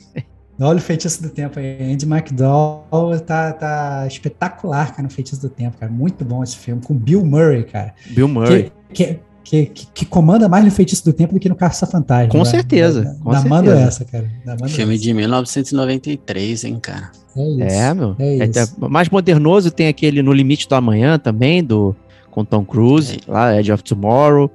Olha 0.59 0.77
o 0.77 0.81
feitiço 0.81 1.21
do 1.23 1.29
tempo 1.29 1.59
aí. 1.59 1.77
Andy 1.93 2.05
McDowell 2.05 3.19
tá, 3.25 3.51
tá 3.53 4.05
espetacular, 4.07 4.91
cara, 4.91 5.03
no 5.03 5.09
feitiço 5.09 5.41
do 5.41 5.49
tempo, 5.49 5.77
cara. 5.79 5.91
Muito 5.91 6.23
bom 6.25 6.43
esse 6.43 6.57
filme, 6.57 6.81
com 6.81 6.93
Bill 6.93 7.25
Murray, 7.25 7.63
cara. 7.63 7.93
Bill 8.11 8.27
Murray. 8.27 8.71
Que, 8.93 9.19
que, 9.43 9.65
que, 9.67 9.87
que 9.93 10.05
comanda 10.05 10.47
mais 10.49 10.63
no 10.65 10.71
feitiço 10.71 11.03
do 11.05 11.13
tempo 11.13 11.33
do 11.33 11.39
que 11.39 11.47
no 11.49 11.55
Caça 11.55 11.85
Fantasma. 11.85 12.29
Com 12.29 12.43
certeza, 12.45 13.17
com 13.23 13.31
Da 13.31 13.41
mando 13.41 13.67
certeza. 13.69 13.87
essa, 13.87 14.05
cara. 14.05 14.31
Da 14.45 14.53
mando 14.53 14.69
Filme 14.69 14.93
essa. 14.95 15.03
de 15.03 15.13
1993, 15.13 16.63
hein, 16.63 16.79
cara? 16.81 17.11
É 17.35 17.47
isso. 17.49 17.61
É, 17.61 17.93
meu. 17.93 18.15
É 18.17 18.25
É 18.25 18.47
isso. 18.47 18.73
até 18.79 18.87
mais 18.89 19.09
modernoso 19.09 19.71
tem 19.71 19.87
aquele 19.87 20.21
No 20.21 20.31
Limite 20.33 20.67
do 20.67 20.75
Amanhã 20.75 21.19
também, 21.19 21.63
do 21.63 21.95
com 22.31 22.43
Tom 22.43 22.65
Cruise, 22.65 23.17
É. 23.27 23.31
lá, 23.31 23.57
Edge 23.59 23.71
of 23.71 23.83
Tomorrow. 23.83 24.49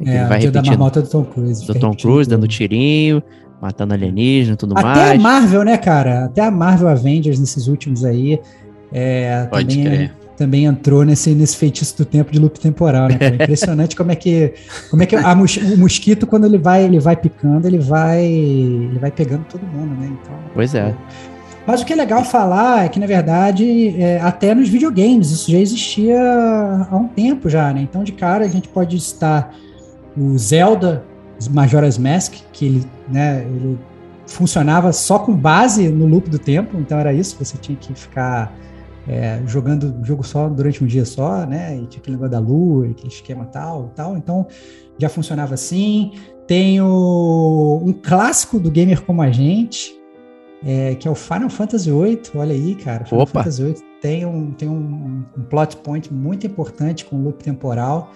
É, 0.00 0.16
ele 0.18 0.24
vai 0.26 0.38
o 0.38 0.40
dia 0.40 0.50
da 0.50 0.60
repetindo 0.60 0.78
marmota 0.78 1.02
do 1.02 1.08
Tom 1.08 1.24
Cruise. 1.24 1.66
do 1.66 1.74
Tom 1.74 1.94
Cruise, 1.94 2.28
dando 2.28 2.48
tirinho, 2.48 3.22
matando 3.60 3.94
alienígena 3.94 4.54
e 4.54 4.56
tudo 4.56 4.74
Até 4.76 4.80
a 4.82 5.06
mais. 5.06 5.22
Marvel, 5.22 5.62
né, 5.64 5.76
cara? 5.78 6.24
Até 6.26 6.42
a 6.42 6.50
Marvel 6.50 6.88
Avengers 6.88 7.38
nesses 7.38 7.66
últimos 7.68 8.04
aí. 8.04 8.38
é, 8.92 9.46
Pode 9.50 9.76
também, 9.76 9.84
crer. 9.84 10.12
também 10.36 10.64
entrou 10.64 11.04
nesse, 11.04 11.30
nesse 11.30 11.56
feitiço 11.56 11.96
do 11.96 12.04
tempo 12.04 12.32
de 12.32 12.38
loop 12.38 12.58
temporal, 12.60 13.08
né? 13.08 13.16
cara? 13.16 13.34
Impressionante 13.34 13.94
como 13.96 14.10
é 14.12 14.16
que, 14.16 14.52
como 14.90 15.02
é 15.02 15.06
que 15.06 15.16
a 15.16 15.32
o 15.32 15.78
mosquito, 15.78 16.26
quando 16.26 16.44
ele 16.44 16.58
vai, 16.58 16.84
ele 16.84 16.98
vai 16.98 17.16
picando, 17.16 17.66
ele 17.66 17.78
vai, 17.78 18.24
ele 18.24 18.98
vai 18.98 19.10
pegando 19.10 19.44
todo 19.44 19.62
mundo, 19.62 19.94
né? 20.00 20.10
Então, 20.20 20.34
Pois 20.52 20.74
é. 20.74 20.94
Mas 21.66 21.80
o 21.80 21.86
que 21.86 21.94
é 21.94 21.96
legal 21.96 22.22
falar 22.22 22.84
é 22.84 22.88
que, 22.90 23.00
na 23.00 23.06
verdade, 23.06 23.94
é, 23.98 24.20
até 24.20 24.54
nos 24.54 24.68
videogames, 24.68 25.30
isso 25.30 25.50
já 25.50 25.58
existia 25.58 26.20
há 26.90 26.94
um 26.94 27.08
tempo 27.08 27.48
já, 27.48 27.72
né? 27.72 27.80
Então, 27.80 28.04
de 28.04 28.12
cara, 28.12 28.44
a 28.44 28.48
gente 28.48 28.68
pode 28.68 29.00
citar 29.00 29.54
o 30.16 30.36
Zelda 30.38 31.04
Majora's 31.50 31.98
Mask, 31.98 32.34
que 32.52 32.66
ele, 32.66 32.86
né, 33.08 33.44
ele 33.44 33.78
funcionava 34.26 34.92
só 34.92 35.18
com 35.18 35.34
base 35.34 35.88
no 35.88 36.06
loop 36.06 36.30
do 36.30 36.38
tempo, 36.38 36.78
então 36.78 36.98
era 36.98 37.12
isso, 37.12 37.36
você 37.38 37.56
tinha 37.58 37.76
que 37.76 37.92
ficar 37.94 38.56
é, 39.06 39.40
jogando 39.46 39.94
o 40.00 40.04
jogo 40.04 40.22
só 40.22 40.48
durante 40.48 40.82
um 40.82 40.86
dia 40.86 41.04
só, 41.04 41.44
né? 41.44 41.76
E 41.76 41.86
tinha 41.86 42.00
aquele 42.00 42.16
negócio 42.16 42.30
da 42.32 42.38
lua, 42.38 42.88
aquele 42.88 43.08
esquema 43.08 43.44
tal, 43.44 43.92
tal. 43.94 44.16
Então, 44.16 44.46
já 44.98 45.08
funcionava 45.08 45.54
assim. 45.54 46.12
Tem 46.46 46.80
o, 46.80 47.82
um 47.84 47.92
clássico 47.92 48.58
do 48.58 48.70
gamer 48.70 49.02
como 49.02 49.22
a 49.22 49.30
gente, 49.30 49.94
é, 50.64 50.94
que 50.94 51.06
é 51.06 51.10
o 51.10 51.14
Final 51.14 51.50
Fantasy 51.50 51.90
VIII. 51.90 52.22
Olha 52.34 52.54
aí, 52.54 52.74
cara. 52.76 53.04
Final 53.04 53.24
Opa. 53.24 53.40
Fantasy 53.40 53.62
VIII 53.62 53.76
tem, 54.00 54.26
um, 54.26 54.52
tem 54.52 54.68
um, 54.68 55.24
um 55.36 55.42
plot 55.42 55.76
point 55.78 56.12
muito 56.12 56.46
importante 56.46 57.04
com 57.04 57.22
loop 57.22 57.42
temporal. 57.42 58.10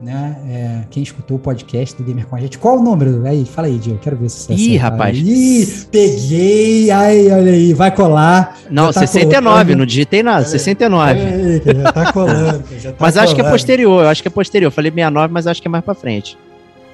Né? 0.00 0.36
É, 0.48 0.80
quem 0.90 1.02
escutou 1.02 1.38
o 1.38 1.40
podcast 1.40 1.96
do 1.96 2.04
Gamer 2.04 2.24
com 2.26 2.36
a 2.36 2.40
gente, 2.40 2.56
qual 2.56 2.78
o 2.78 2.82
número? 2.82 3.26
Aí, 3.26 3.44
fala 3.44 3.66
aí, 3.66 3.78
Diego, 3.78 3.98
quero 3.98 4.16
ver 4.16 4.28
se 4.30 4.42
você 4.44 4.52
Ih, 4.54 4.76
acerta. 4.76 4.82
rapaz. 4.90 5.18
Ih, 5.18 5.86
peguei! 5.90 6.90
Ai, 6.92 7.30
olha 7.32 7.50
aí, 7.52 7.74
vai 7.74 7.90
colar. 7.92 8.56
Não, 8.70 8.92
tá 8.92 9.00
69, 9.00 9.42
colocando. 9.42 9.78
não 9.78 9.84
digitei 9.86 10.22
nada, 10.22 10.44
aí. 10.44 10.50
69. 10.50 11.10
Olha 11.20 11.26
aí, 11.28 11.62
já 11.82 11.92
tá 11.92 12.12
colando. 12.12 12.64
já 12.78 12.90
tá 12.92 12.96
Mas 13.00 13.16
acho 13.16 13.34
que 13.34 13.40
é 13.40 13.42
colando. 13.42 13.54
posterior, 13.58 14.02
eu 14.04 14.08
acho 14.08 14.22
que 14.22 14.28
é 14.28 14.30
posterior. 14.30 14.68
Eu 14.68 14.72
falei 14.72 14.90
69, 14.92 15.32
mas 15.34 15.46
acho 15.48 15.60
que 15.60 15.66
é 15.66 15.70
mais 15.70 15.84
pra 15.84 15.94
frente. 15.94 16.38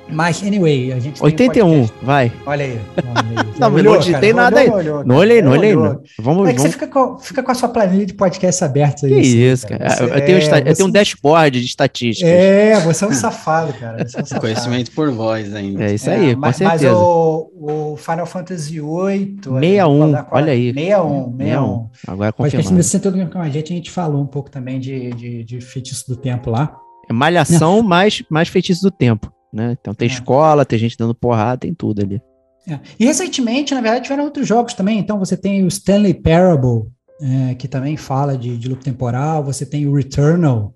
Mas, 0.07 0.43
anyway, 0.43 0.93
a 0.93 0.99
gente 0.99 1.15
tem 1.15 1.23
um 1.23 1.25
81, 1.25 1.67
podcast. 1.81 2.05
vai. 2.05 2.33
Olha 2.47 2.65
aí. 2.65 2.81
Não, 3.59 3.73
Olhou, 3.73 3.95
não 3.95 4.01
digitei 4.01 4.33
cara, 4.33 4.43
nada 4.51 4.61
olhou, 4.61 4.77
aí. 4.77 4.81
olhou, 4.89 5.05
Não 5.07 5.17
olhei, 5.17 5.41
não 5.41 5.53
olhei. 5.53 5.77
não. 5.77 6.01
Vamos, 6.19 6.49
É 6.49 6.53
que 6.53 6.59
você 6.61 6.69
vamos. 6.69 6.73
fica 6.73 6.87
com, 6.89 7.19
fica 7.19 7.41
com 7.43 7.51
a 7.53 7.55
sua 7.55 7.69
planilha 7.69 8.05
de 8.05 8.13
podcast 8.13 8.65
aberta 8.65 9.07
aí. 9.07 9.13
Que 9.15 9.21
assim, 9.21 9.39
isso, 9.53 9.67
cara. 9.69 9.89
Você- 9.91 10.03
Eu 10.05 10.25
tenho, 10.27 10.39
esta- 10.39 10.59
eu 10.59 10.59
é, 10.59 10.75
tenho 10.75 10.89
um 10.89 10.91
você- 10.91 10.93
dashboard 10.93 11.61
de 11.61 11.65
estatísticas. 11.67 12.33
É, 12.33 12.81
você 12.81 13.05
é 13.05 13.09
um 13.09 13.13
safado, 13.13 13.73
cara. 13.75 14.07
Você 14.07 14.19
é 14.19 14.23
um 14.23 14.25
safado. 14.25 14.41
Conhecimento 14.43 14.91
por 14.91 15.11
voz 15.13 15.55
ainda. 15.55 15.85
É 15.85 15.95
isso 15.95 16.11
É, 16.11 16.17
aí, 16.17 16.35
com 16.35 16.41
mas, 16.41 16.57
certeza. 16.57 16.85
Mas 16.93 16.99
o, 16.99 17.51
o 17.93 17.97
Final 17.97 18.27
Fantasy 18.27 18.73
VIII... 18.81 19.37
61, 19.45 20.27
olha 20.33 20.53
aí. 20.53 20.73
61, 20.75 21.37
61. 21.39 21.89
Agora 22.09 22.33
Podcast 22.33 22.57
confirmado. 22.69 22.83
61 22.83 23.27
com 23.31 23.39
a 23.39 23.49
gente, 23.49 23.73
a 23.73 23.77
gente 23.77 23.91
falou 23.93 24.21
um 24.21 24.27
pouco 24.27 24.51
também 24.51 24.81
de, 24.81 25.11
de, 25.13 25.45
de 25.45 25.61
feitiço 25.61 26.09
do 26.09 26.17
tempo 26.17 26.51
lá. 26.51 26.77
É 27.09 27.13
malhação 27.13 27.83
mais, 27.83 28.23
mais 28.31 28.49
feitiço 28.49 28.83
do 28.83 28.91
tempo, 28.91 29.31
né? 29.55 29.77
Então 29.81 29.95
tem 29.95 30.09
É. 30.09 30.13
escola, 30.13 30.65
tem 30.65 30.79
gente 30.79 30.97
dando 30.99 31.15
porrada, 31.15 31.59
tem 31.59 31.73
tudo 31.73 32.03
ali. 32.03 32.21
É. 32.67 32.79
E 32.99 33.05
recentemente, 33.05 33.75
na 33.75 33.81
verdade, 33.81 34.05
tiveram 34.05 34.25
outros 34.25 34.47
jogos 34.49 34.75
também. 34.75 34.99
Então, 34.99 35.19
você 35.19 35.37
tem 35.37 35.63
o 35.63 35.69
Stanley 35.69 36.15
Parable, 36.15 36.91
é, 37.21 37.55
que 37.55 37.69
também 37.69 37.97
fala 37.97 38.37
de, 38.39 38.57
de 38.57 38.69
loop 38.69 38.83
temporal. 38.83 39.45
Você 39.45 39.67
tem 39.67 39.87
o 39.87 39.95
Returnal, 39.95 40.75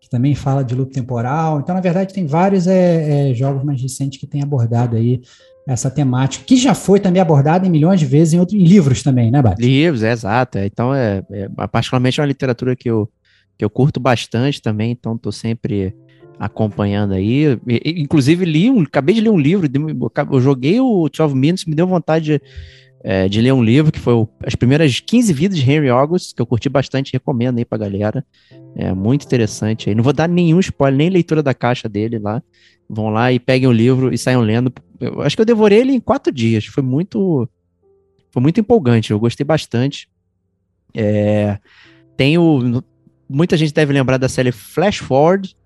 que 0.00 0.10
também 0.10 0.34
fala 0.34 0.64
de 0.64 0.74
loop 0.74 0.92
temporal. 0.92 1.60
Então, 1.60 1.74
na 1.74 1.80
verdade, 1.80 2.12
tem 2.12 2.26
vários 2.26 2.66
é, 2.66 3.30
é, 3.30 3.34
jogos 3.34 3.62
mais 3.64 3.80
recentes 3.80 4.18
que 4.18 4.26
têm 4.26 4.42
abordado 4.42 4.96
aí 4.96 5.20
essa 5.64 5.88
temática, 5.88 6.44
que 6.44 6.56
já 6.56 6.74
foi 6.74 6.98
também 6.98 7.22
abordada 7.22 7.64
em 7.64 7.70
milhões 7.70 8.00
de 8.00 8.06
vezes 8.06 8.34
em, 8.34 8.40
outros, 8.40 8.60
em 8.60 8.64
livros 8.64 9.00
também, 9.00 9.30
né, 9.30 9.40
Bate? 9.40 9.62
Livros, 9.62 10.02
é 10.02 10.10
exato. 10.10 10.58
é. 10.58 10.66
Então, 10.66 10.92
é, 10.92 11.22
é 11.30 11.48
particularmente 11.68 12.18
é 12.18 12.22
uma 12.22 12.26
literatura 12.26 12.74
que 12.74 12.90
eu, 12.90 13.08
que 13.56 13.64
eu 13.64 13.70
curto 13.70 14.00
bastante 14.00 14.60
também, 14.60 14.90
então 14.90 15.16
tô 15.16 15.30
sempre 15.30 15.94
acompanhando 16.38 17.14
aí. 17.14 17.58
Inclusive, 17.84 18.44
li 18.44 18.70
um, 18.70 18.82
acabei 18.82 19.14
de 19.14 19.20
ler 19.20 19.30
um 19.30 19.38
livro, 19.38 19.68
eu 20.32 20.40
joguei 20.40 20.80
o 20.80 21.08
12 21.08 21.34
Minutes, 21.34 21.64
me 21.64 21.74
deu 21.74 21.86
vontade 21.86 22.24
de, 22.24 22.42
é, 23.04 23.28
de 23.28 23.40
ler 23.40 23.52
um 23.52 23.62
livro, 23.62 23.92
que 23.92 23.98
foi 23.98 24.14
o- 24.14 24.28
as 24.44 24.54
primeiras 24.54 25.00
15 25.00 25.32
vidas 25.32 25.58
de 25.58 25.70
Henry 25.70 25.88
August, 25.88 26.34
que 26.34 26.42
eu 26.42 26.46
curti 26.46 26.68
bastante, 26.68 27.12
recomendo 27.12 27.58
aí 27.58 27.64
pra 27.64 27.78
galera. 27.78 28.24
É 28.76 28.92
muito 28.92 29.24
interessante 29.24 29.88
aí. 29.88 29.94
Não 29.94 30.02
vou 30.04 30.12
dar 30.12 30.28
nenhum 30.28 30.60
spoiler, 30.60 30.98
nem 30.98 31.10
leitura 31.10 31.42
da 31.42 31.54
caixa 31.54 31.88
dele 31.88 32.18
lá. 32.18 32.42
Vão 32.88 33.08
lá 33.08 33.32
e 33.32 33.38
peguem 33.38 33.68
o 33.68 33.72
livro 33.72 34.12
e 34.12 34.18
saiam 34.18 34.40
lendo. 34.42 34.72
Eu 35.00 35.22
acho 35.22 35.36
que 35.36 35.42
eu 35.42 35.46
devorei 35.46 35.80
ele 35.80 35.92
em 35.92 36.00
quatro 36.00 36.32
dias. 36.32 36.66
Foi 36.66 36.82
muito. 36.82 37.48
Foi 38.30 38.42
muito 38.42 38.60
empolgante. 38.60 39.10
Eu 39.10 39.20
gostei 39.20 39.44
bastante. 39.44 40.08
É, 40.94 41.58
tem 42.16 42.36
o. 42.38 42.82
Muita 43.28 43.56
gente 43.56 43.72
deve 43.72 43.92
lembrar 43.92 44.18
da 44.18 44.28
série 44.28 44.52
Flash 44.52 44.98
Forward, 44.98 45.56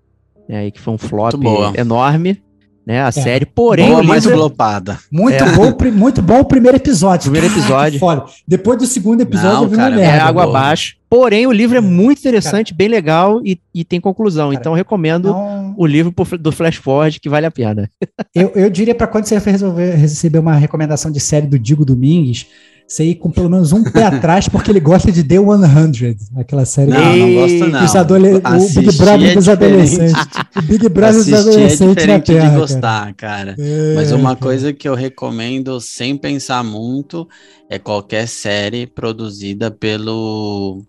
né, 0.47 0.57
aí 0.59 0.71
que 0.71 0.79
foi 0.81 0.93
um 0.93 0.97
flop 0.97 1.33
enorme, 1.75 2.41
né? 2.85 3.01
A 3.01 3.11
série, 3.11 3.45
porém, 3.45 3.89
Boa, 3.89 4.01
livro, 4.01 4.31
flopada. 4.31 4.97
Muito, 5.11 5.43
É. 5.43 5.51
bom, 5.51 5.73
muito 5.91 6.21
bom 6.21 6.39
o 6.39 6.45
primeiro 6.45 6.77
episódio. 6.77 7.29
Primeiro 7.29 7.53
episódio. 7.53 7.99
foda. 7.99 8.23
Depois 8.47 8.77
do 8.79 8.85
segundo 8.85 9.19
episódio, 9.19 9.55
Não, 9.57 9.63
eu 9.63 9.69
vi 9.69 9.75
uma 9.75 9.83
cara, 9.89 9.95
é 9.95 9.97
merda. 10.07 10.23
água 10.23 10.43
boa. 10.45 10.57
abaixo. 10.57 10.95
Porém, 11.09 11.45
o 11.47 11.51
livro 11.51 11.77
é 11.77 11.81
muito 11.81 12.19
interessante, 12.19 12.73
bem 12.73 12.87
legal 12.87 13.41
e, 13.43 13.59
e 13.75 13.83
tem 13.83 13.99
conclusão. 13.99 14.49
Cara, 14.49 14.59
então, 14.59 14.71
eu 14.71 14.77
recomendo 14.77 15.27
Então, 15.29 15.73
o 15.77 15.85
livro 15.85 16.13
do 16.39 16.51
Flash 16.51 16.77
Forward, 16.77 17.19
que 17.19 17.27
vale 17.29 17.45
a 17.45 17.51
pena. 17.51 17.89
Eu, 18.33 18.51
eu 18.55 18.69
diria 18.69 18.95
para 18.95 19.07
quando 19.07 19.25
você 19.25 19.37
resolver 19.37 19.95
receber 19.95 20.39
uma 20.39 20.55
recomendação 20.55 21.11
de 21.11 21.19
série 21.19 21.47
do 21.47 21.59
Digo 21.59 21.83
Domingues, 21.83 22.47
você 22.87 23.03
ir 23.03 23.15
com 23.15 23.29
pelo 23.29 23.49
menos 23.49 23.73
um 23.73 23.83
pé 23.83 24.03
atrás, 24.07 24.47
porque 24.47 24.71
ele 24.71 24.79
gosta 24.79 25.11
de 25.11 25.23
The 25.23 25.35
100, 25.35 26.15
aquela 26.39 26.65
série 26.65 26.89
Não, 26.91 26.99
não 27.17 27.27
Ei, 27.27 27.35
gosto 27.35 27.69
não. 27.71 27.81
dos 27.81 27.95
adole- 27.95 28.29
o 28.29 28.39
Big 28.39 28.47
Assistir 28.47 28.97
Brother 28.97 29.29
é 29.29 29.33
dos 29.35 29.49
adolescentes. 29.49 30.23
O 30.55 30.61
Big 30.61 30.89
Brother 30.89 31.15
dos 31.17 31.27
é 31.33 31.37
adolescentes 31.37 31.79
na 31.81 31.93
diferente 31.93 32.25
Terra. 32.25 32.39
de 32.39 32.45
cara. 32.47 32.57
gostar, 32.59 33.13
cara. 33.15 33.55
É, 33.59 33.95
Mas 33.95 34.11
uma 34.13 34.29
cara. 34.29 34.35
coisa 34.37 34.73
que 34.73 34.87
eu 34.87 34.95
recomendo 34.95 35.81
sem 35.81 36.15
pensar 36.15 36.63
muito 36.63 37.27
é 37.69 37.77
qualquer 37.77 38.27
série 38.27 38.87
produzida 38.87 39.69
pelo. 39.69 40.81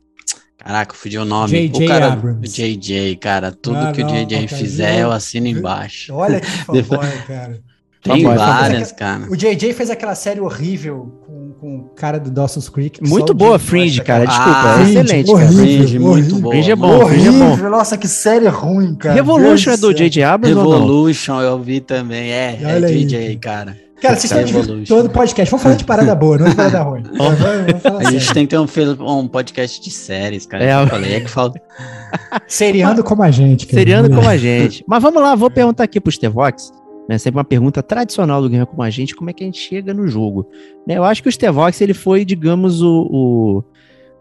Caraca, 0.57 0.95
fugiu 0.95 1.23
o 1.23 1.25
nome. 1.25 1.50
J.J. 1.69 1.85
o 1.85 1.88
cara, 1.88 2.12
Abrams. 2.12 2.52
JJ, 2.52 3.17
cara. 3.17 3.50
Tudo 3.52 3.76
Ah, 3.78 3.93
que 3.93 4.02
não, 4.02 4.11
o 4.11 4.12
JJ 4.26 4.47
cara, 4.47 4.49
fizer, 4.49 5.00
eu 5.00 5.11
assino 5.12 5.47
embaixo. 5.47 6.12
Olha 6.14 6.40
que 6.40 6.47
fanboy, 6.64 7.09
cara. 7.26 7.61
Tem 8.02 8.23
várias, 8.23 8.93
cara. 8.93 9.26
O 9.31 9.37
JJ 9.37 9.73
fez 9.73 9.90
aquela 9.90 10.14
série 10.14 10.40
horrível 10.40 11.21
com, 11.26 11.52
com 11.61 11.76
o 11.78 11.88
cara 11.97 12.19
do 12.21 12.31
Dawson's 12.31 12.69
Creek. 12.69 13.02
Muito 13.07 13.35
boa, 13.35 13.59
Fringe, 13.59 14.00
cara. 14.02 14.25
Desculpa, 14.25 14.50
Ah, 14.52 14.71
é 14.81 14.85
Fringe, 14.85 14.99
excelente, 15.00 15.26
cara. 15.26 15.38
horrível. 15.45 15.64
Fringe, 15.64 15.99
muito 15.99 16.09
horrível. 16.09 16.40
boa. 16.40 16.52
Fringe 16.55 16.71
é 16.71 16.75
muito 16.76 16.88
bom, 16.93 16.99
boa. 16.99 17.09
Fringe 17.11 17.28
é 17.28 17.33
bom. 17.33 17.57
Nossa, 17.71 17.97
que 17.97 18.09
série 18.09 18.49
ruim, 18.49 18.95
cara. 18.95 19.14
Revolution 19.14 19.71
é 19.73 19.76
do. 19.76 19.93
J.J. 19.93 20.23
Abrams? 20.23 20.57
Revolution 20.57 21.40
eu 21.40 21.59
vi 21.61 21.81
também. 21.81 22.31
É, 22.31 22.59
é 22.62 22.81
JJ, 22.81 23.37
cara. 23.37 23.76
cara. 24.00 24.14
Vocês 24.17 24.25
estão 24.33 24.45
dividindo 24.45 24.87
todo 24.87 25.07
o 25.07 25.11
podcast. 25.11 25.50
Vamos 25.50 25.62
falar 25.64 25.75
de 25.75 25.85
parada 25.85 26.14
boa, 26.14 26.38
não 26.38 26.49
de 26.49 26.55
parada 26.55 26.83
ruim. 26.83 27.02
Vamos, 27.19 27.38
vamos 27.83 28.07
A 28.07 28.11
gente 28.12 28.33
tem 28.33 28.47
que 28.47 28.50
ter 28.57 28.59
um, 28.59 29.19
um 29.19 29.26
podcast 29.26 29.83
de 29.83 29.90
séries, 29.90 30.47
cara. 30.47 30.62
É, 30.64 30.83
eu- 30.83 30.87
falei, 30.87 31.14
é 31.14 31.21
que 31.21 31.28
falta. 31.28 31.61
Seriando 32.47 33.02
como 33.02 33.23
a 33.25 33.31
gente. 33.31 33.67
cara. 33.67 33.78
Seriando 33.78 34.09
como 34.11 34.28
a 34.28 34.37
gente. 34.37 34.85
Mas 34.87 35.02
vamos 35.02 35.21
lá, 35.23 35.35
vou 35.35 35.50
perguntar 35.50 35.85
aqui 35.85 36.00
pro 36.00 36.12
Stevox, 36.12 36.73
né? 37.09 37.17
Sempre 37.17 37.38
uma 37.38 37.45
pergunta 37.45 37.83
tradicional 37.83 38.43
do 38.43 38.50
Gamer 38.50 38.67
como 38.67 38.83
a 38.83 38.91
gente, 38.91 39.17
como 39.17 39.31
é 39.31 39.33
que 39.33 39.43
a 39.43 39.47
gente 39.47 39.59
chega 39.59 39.95
no 39.95 40.07
jogo. 40.07 40.47
Né, 40.87 40.99
eu 40.99 41.05
acho 41.05 41.23
que 41.23 41.29
o 41.29 41.33
Stevox, 41.33 41.81
ele 41.81 41.95
foi, 41.95 42.25
digamos, 42.25 42.83
o, 42.83 43.09
o, 43.11 43.65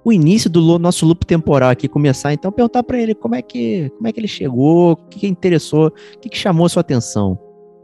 o 0.06 0.13
início 0.13 0.50
do 0.50 0.79
nosso 0.79 1.06
loop 1.06 1.25
temporal 1.25 1.70
aqui 1.70 1.88
começar. 1.88 2.32
Então, 2.32 2.51
perguntar 2.51 2.84
pra 2.84 2.98
ele 2.98 3.13
como 3.13 3.36
é 3.36 3.41
que, 3.41 3.91
como 3.98 4.08
é 4.08 4.12
que 4.13 4.20
ele 4.20 4.27
chegou, 4.27 4.94
o 4.94 4.96
que, 4.96 5.20
que 5.20 5.27
interessou, 5.27 5.88
o 5.88 6.20
que, 6.20 6.29
que 6.29 6.38
chamou 6.38 6.65
a 6.65 6.70
sua 6.70 6.82
atenção. 6.82 7.38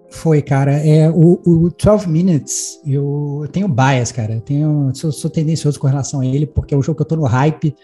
Foi, 0.10 0.42
cara. 0.42 0.74
É, 0.74 1.10
o, 1.10 1.42
o 1.46 1.70
12 1.70 2.08
Minutes, 2.08 2.80
eu 2.86 3.46
tenho 3.52 3.68
bias, 3.68 4.12
cara. 4.12 4.36
Eu 4.36 4.42
tenho, 4.42 4.92
sou, 4.94 5.12
sou 5.12 5.30
tendencioso 5.30 5.80
com 5.80 5.88
relação 5.88 6.22
a 6.22 6.26
ele, 6.26 6.46
porque 6.46 6.74
é 6.74 6.78
um 6.78 6.84
jogo 6.84 6.98
que 6.98 7.02
eu 7.02 7.08
tô 7.08 7.16
no 7.16 7.24
hype 7.24 7.76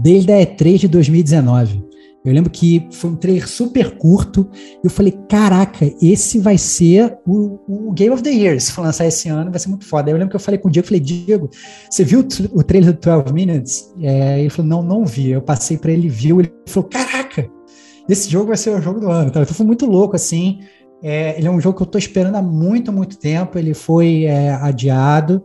desde 0.00 0.32
a 0.32 0.38
E3 0.38 0.78
de 0.78 0.88
2019. 0.88 1.84
Eu 2.24 2.32
lembro 2.32 2.50
que 2.50 2.88
foi 2.90 3.10
um 3.10 3.16
trailer 3.16 3.46
super 3.46 3.98
curto. 3.98 4.48
Eu 4.82 4.88
falei, 4.88 5.12
caraca, 5.28 5.84
esse 6.00 6.38
vai 6.38 6.56
ser 6.56 7.18
o, 7.26 7.60
o 7.68 7.92
Game 7.92 8.14
of 8.14 8.22
the 8.22 8.30
Year. 8.30 8.58
Se 8.58 8.72
for 8.72 8.80
lançar 8.80 9.06
esse 9.06 9.28
ano, 9.28 9.50
vai 9.50 9.60
ser 9.60 9.68
muito 9.68 9.84
foda. 9.84 10.08
Aí 10.08 10.14
eu 10.14 10.16
lembro 10.16 10.30
que 10.30 10.36
eu 10.36 10.40
falei 10.40 10.58
com 10.58 10.68
o 10.68 10.70
Diego, 10.70 10.86
falei, 10.86 11.00
Diego, 11.00 11.50
você 11.90 12.02
viu 12.02 12.20
o 12.20 12.62
trailer 12.62 12.94
do 12.94 12.98
12 12.98 13.30
Minutes? 13.30 13.92
É, 14.00 14.40
ele 14.40 14.48
falou, 14.48 14.70
não, 14.70 14.82
não 14.82 15.04
vi. 15.04 15.32
Eu 15.32 15.42
passei 15.42 15.76
para 15.76 15.92
ele, 15.92 16.08
viu. 16.08 16.40
Ele 16.40 16.50
falou, 16.66 16.88
caraca, 16.88 17.46
esse 18.08 18.30
jogo 18.30 18.46
vai 18.46 18.56
ser 18.56 18.70
o 18.70 18.80
jogo 18.80 19.00
do 19.00 19.10
ano. 19.10 19.28
Então 19.28 19.44
foi 19.44 19.66
muito 19.66 19.84
louco, 19.84 20.16
assim. 20.16 20.60
É, 21.02 21.36
ele 21.36 21.46
é 21.46 21.50
um 21.50 21.60
jogo 21.60 21.76
que 21.76 21.82
eu 21.82 21.86
estou 21.86 21.98
esperando 21.98 22.36
há 22.36 22.42
muito, 22.42 22.90
muito 22.90 23.18
tempo. 23.18 23.58
Ele 23.58 23.74
foi 23.74 24.24
é, 24.24 24.50
adiado 24.54 25.44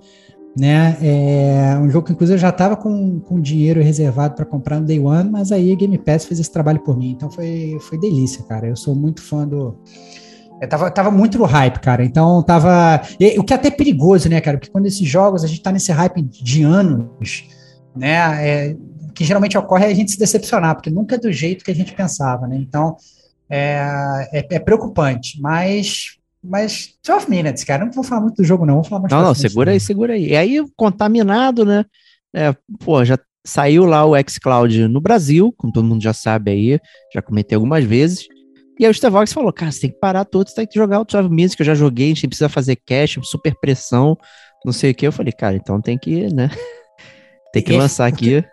né? 0.60 0.98
É 1.02 1.78
um 1.80 1.90
jogo 1.90 2.08
que 2.08 2.14
inclusive 2.14 2.36
eu 2.36 2.42
já 2.42 2.50
estava 2.50 2.76
com, 2.76 3.20
com 3.20 3.40
dinheiro 3.40 3.82
reservado 3.82 4.36
para 4.36 4.46
comprar 4.46 4.80
no 4.80 4.86
Day 4.86 5.00
One, 5.00 5.30
mas 5.30 5.52
aí 5.52 5.72
a 5.72 5.76
Game 5.76 5.98
Pass 5.98 6.26
fez 6.26 6.40
esse 6.40 6.52
trabalho 6.52 6.80
por 6.82 6.98
mim, 6.98 7.12
então 7.12 7.32
foi, 7.32 7.78
foi 7.82 7.98
delícia, 7.98 8.44
cara. 8.44 8.68
Eu 8.68 8.76
sou 8.76 8.94
muito 8.94 9.22
fã 9.22 9.48
do. 9.48 9.78
Eu 10.62 10.68
tava, 10.68 10.92
tava 10.92 11.10
muito 11.10 11.38
no 11.38 11.46
hype, 11.46 11.80
cara. 11.80 12.04
Então 12.04 12.44
tava. 12.44 13.02
O 13.38 13.44
que 13.44 13.54
é 13.54 13.56
até 13.56 13.72
perigoso, 13.72 14.28
né, 14.28 14.42
cara? 14.42 14.58
Porque 14.58 14.72
quando 14.72 14.86
esses 14.86 15.08
jogos, 15.08 15.44
a 15.44 15.48
gente 15.48 15.62
tá 15.62 15.72
nesse 15.72 15.92
hype 15.92 16.22
de 16.22 16.64
anos, 16.64 17.48
né? 17.96 18.18
É, 18.46 18.76
que 19.16 19.24
geralmente 19.24 19.58
ocorre 19.58 19.86
é 19.86 19.90
a 19.90 19.94
gente 19.94 20.12
se 20.12 20.20
decepcionar, 20.20 20.76
porque 20.76 20.90
nunca 20.90 21.16
é 21.16 21.18
do 21.18 21.32
jeito 21.32 21.64
que 21.64 21.72
a 21.72 21.76
gente 21.76 21.94
pensava, 21.94 22.48
né? 22.48 22.58
Então 22.58 22.96
é, 23.50 24.30
é, 24.32 24.56
é 24.56 24.60
preocupante, 24.60 25.42
mas 25.42 26.19
mas 26.44 26.96
12 27.06 27.30
minutes, 27.30 27.64
cara. 27.64 27.86
Não 27.86 27.92
vou 27.92 28.04
falar 28.04 28.22
muito 28.22 28.38
do 28.38 28.44
jogo, 28.44 28.66
não. 28.66 28.76
Vou 28.76 28.84
falar 28.84 29.02
mais 29.02 29.12
Não, 29.12 29.22
não, 29.22 29.36
segura 29.36 29.72
aí, 29.72 29.80
segura 29.80 30.14
aí. 30.14 30.30
E 30.30 30.36
aí, 30.36 30.66
contaminado, 30.76 31.66
né? 31.66 31.86
É, 32.34 32.56
pô, 32.80 33.04
já 33.04 33.18
saiu 33.46 33.86
lá 33.86 34.06
o 34.06 34.14
xCloud 34.28 34.88
no 34.88 35.02
Brasil, 35.02 35.54
como 35.58 35.74
todo 35.74 35.86
mundo 35.86 36.02
já 36.02 36.14
sabe 36.14 36.52
aí, 36.52 36.80
já 37.14 37.22
comentei 37.22 37.56
algumas 37.56 37.84
vezes. 37.84 38.28
E 38.80 38.86
aí 38.86 38.92
o 38.92 38.94
Stevox 38.94 39.34
falou, 39.34 39.52
cara, 39.52 39.72
você 39.72 39.82
tem 39.82 39.92
que 39.92 40.00
parar 40.00 40.24
tudo, 40.24 40.50
você 40.50 40.56
tem 40.56 40.68
que 40.68 40.78
jogar 40.78 41.02
o 41.02 41.06
12 41.06 41.30
Minutes, 41.30 41.56
que 41.56 41.62
eu 41.62 41.66
já 41.66 41.76
joguei, 41.76 42.12
a 42.12 42.16
gente 42.16 42.28
precisa 42.28 42.48
fazer 42.48 42.78
cache, 42.78 43.20
super 43.24 43.54
pressão, 43.60 44.18
não 44.64 44.72
sei 44.72 44.92
o 44.92 44.96
que. 44.96 45.06
Eu 45.06 45.12
falei, 45.12 45.34
cara, 45.34 45.56
então 45.56 45.82
tem 45.82 45.98
que, 45.98 46.34
né? 46.34 46.50
tem 47.52 47.62
que 47.62 47.74
e 47.74 47.78
lançar 47.78 48.06
aqui. 48.08 48.44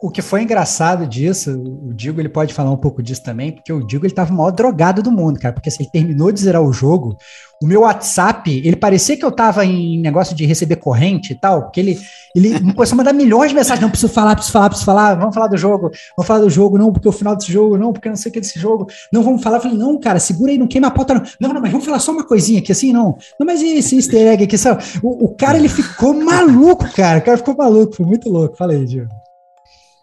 O 0.00 0.10
que 0.10 0.20
foi 0.20 0.42
engraçado 0.42 1.06
disso, 1.06 1.58
o 1.58 1.94
Digo 1.94 2.20
ele 2.20 2.28
pode 2.28 2.52
falar 2.52 2.70
um 2.70 2.76
pouco 2.76 3.02
disso 3.02 3.22
também, 3.22 3.52
porque 3.52 3.72
o 3.72 3.86
Digo 3.86 4.04
ele 4.04 4.12
tava 4.12 4.30
o 4.30 4.36
maior 4.36 4.50
drogado 4.50 5.02
do 5.02 5.10
mundo, 5.10 5.40
cara, 5.40 5.54
porque 5.54 5.70
assim, 5.70 5.84
ele 5.84 5.90
terminou 5.90 6.30
de 6.30 6.40
zerar 6.40 6.60
o 6.60 6.70
jogo, 6.70 7.16
o 7.62 7.66
meu 7.66 7.80
WhatsApp, 7.80 8.50
ele 8.50 8.76
parecia 8.76 9.16
que 9.16 9.24
eu 9.24 9.32
tava 9.32 9.64
em 9.64 9.98
negócio 9.98 10.36
de 10.36 10.44
receber 10.44 10.76
corrente 10.76 11.32
e 11.32 11.34
tal, 11.34 11.62
porque 11.62 11.80
ele, 11.80 11.98
ele 12.34 12.74
começou 12.74 12.94
a 12.94 12.98
mandar 12.98 13.14
milhões 13.14 13.48
de 13.48 13.54
mensagens, 13.54 13.80
não, 13.80 13.88
preciso 13.88 14.12
falar, 14.12 14.34
preciso 14.34 14.52
falar, 14.52 14.68
preciso 14.68 14.84
falar, 14.84 15.14
vamos 15.14 15.34
falar 15.34 15.46
do 15.46 15.56
jogo, 15.56 15.90
vamos 16.14 16.26
falar 16.26 16.40
do 16.40 16.50
jogo, 16.50 16.76
não, 16.76 16.92
porque 16.92 17.08
o 17.08 17.12
final 17.12 17.34
desse 17.34 17.50
jogo, 17.50 17.78
não, 17.78 17.94
porque 17.94 18.10
não 18.10 18.16
sei 18.16 18.28
o 18.28 18.32
que 18.34 18.40
desse 18.40 18.60
jogo, 18.60 18.86
não, 19.10 19.22
vamos 19.22 19.42
falar, 19.42 19.56
eu 19.56 19.62
falei, 19.62 19.78
não, 19.78 19.98
cara, 19.98 20.20
segura 20.20 20.52
aí, 20.52 20.58
não 20.58 20.66
queima 20.66 20.88
a 20.88 20.90
pauta, 20.90 21.14
não, 21.14 21.22
não, 21.40 21.54
não, 21.54 21.60
mas 21.62 21.72
vamos 21.72 21.86
falar 21.86 22.00
só 22.00 22.12
uma 22.12 22.24
coisinha 22.24 22.60
aqui, 22.60 22.70
assim, 22.70 22.92
não, 22.92 23.16
não, 23.40 23.46
mas 23.46 23.62
esse 23.62 23.96
easter 23.96 24.28
egg 24.28 24.44
aqui, 24.44 24.58
sabe? 24.58 24.84
O, 25.02 25.24
o 25.24 25.34
cara, 25.34 25.56
ele 25.56 25.70
ficou 25.70 26.12
maluco, 26.12 26.84
cara, 26.92 27.20
o 27.20 27.22
cara 27.22 27.38
ficou 27.38 27.56
maluco, 27.56 27.96
foi 27.96 28.04
muito 28.04 28.28
louco, 28.28 28.54
fala 28.54 28.72
aí, 28.72 28.84
Diego. 28.84 29.08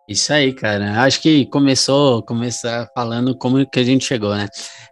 Isso 0.07 0.33
aí, 0.33 0.51
cara. 0.51 1.01
Acho 1.01 1.22
que 1.22 1.45
começou, 1.45 2.22
começar 2.24 2.89
falando 2.93 3.38
como 3.38 3.65
que 3.65 3.79
a 3.79 3.83
gente 3.83 4.03
chegou, 4.03 4.36
né? 4.36 4.48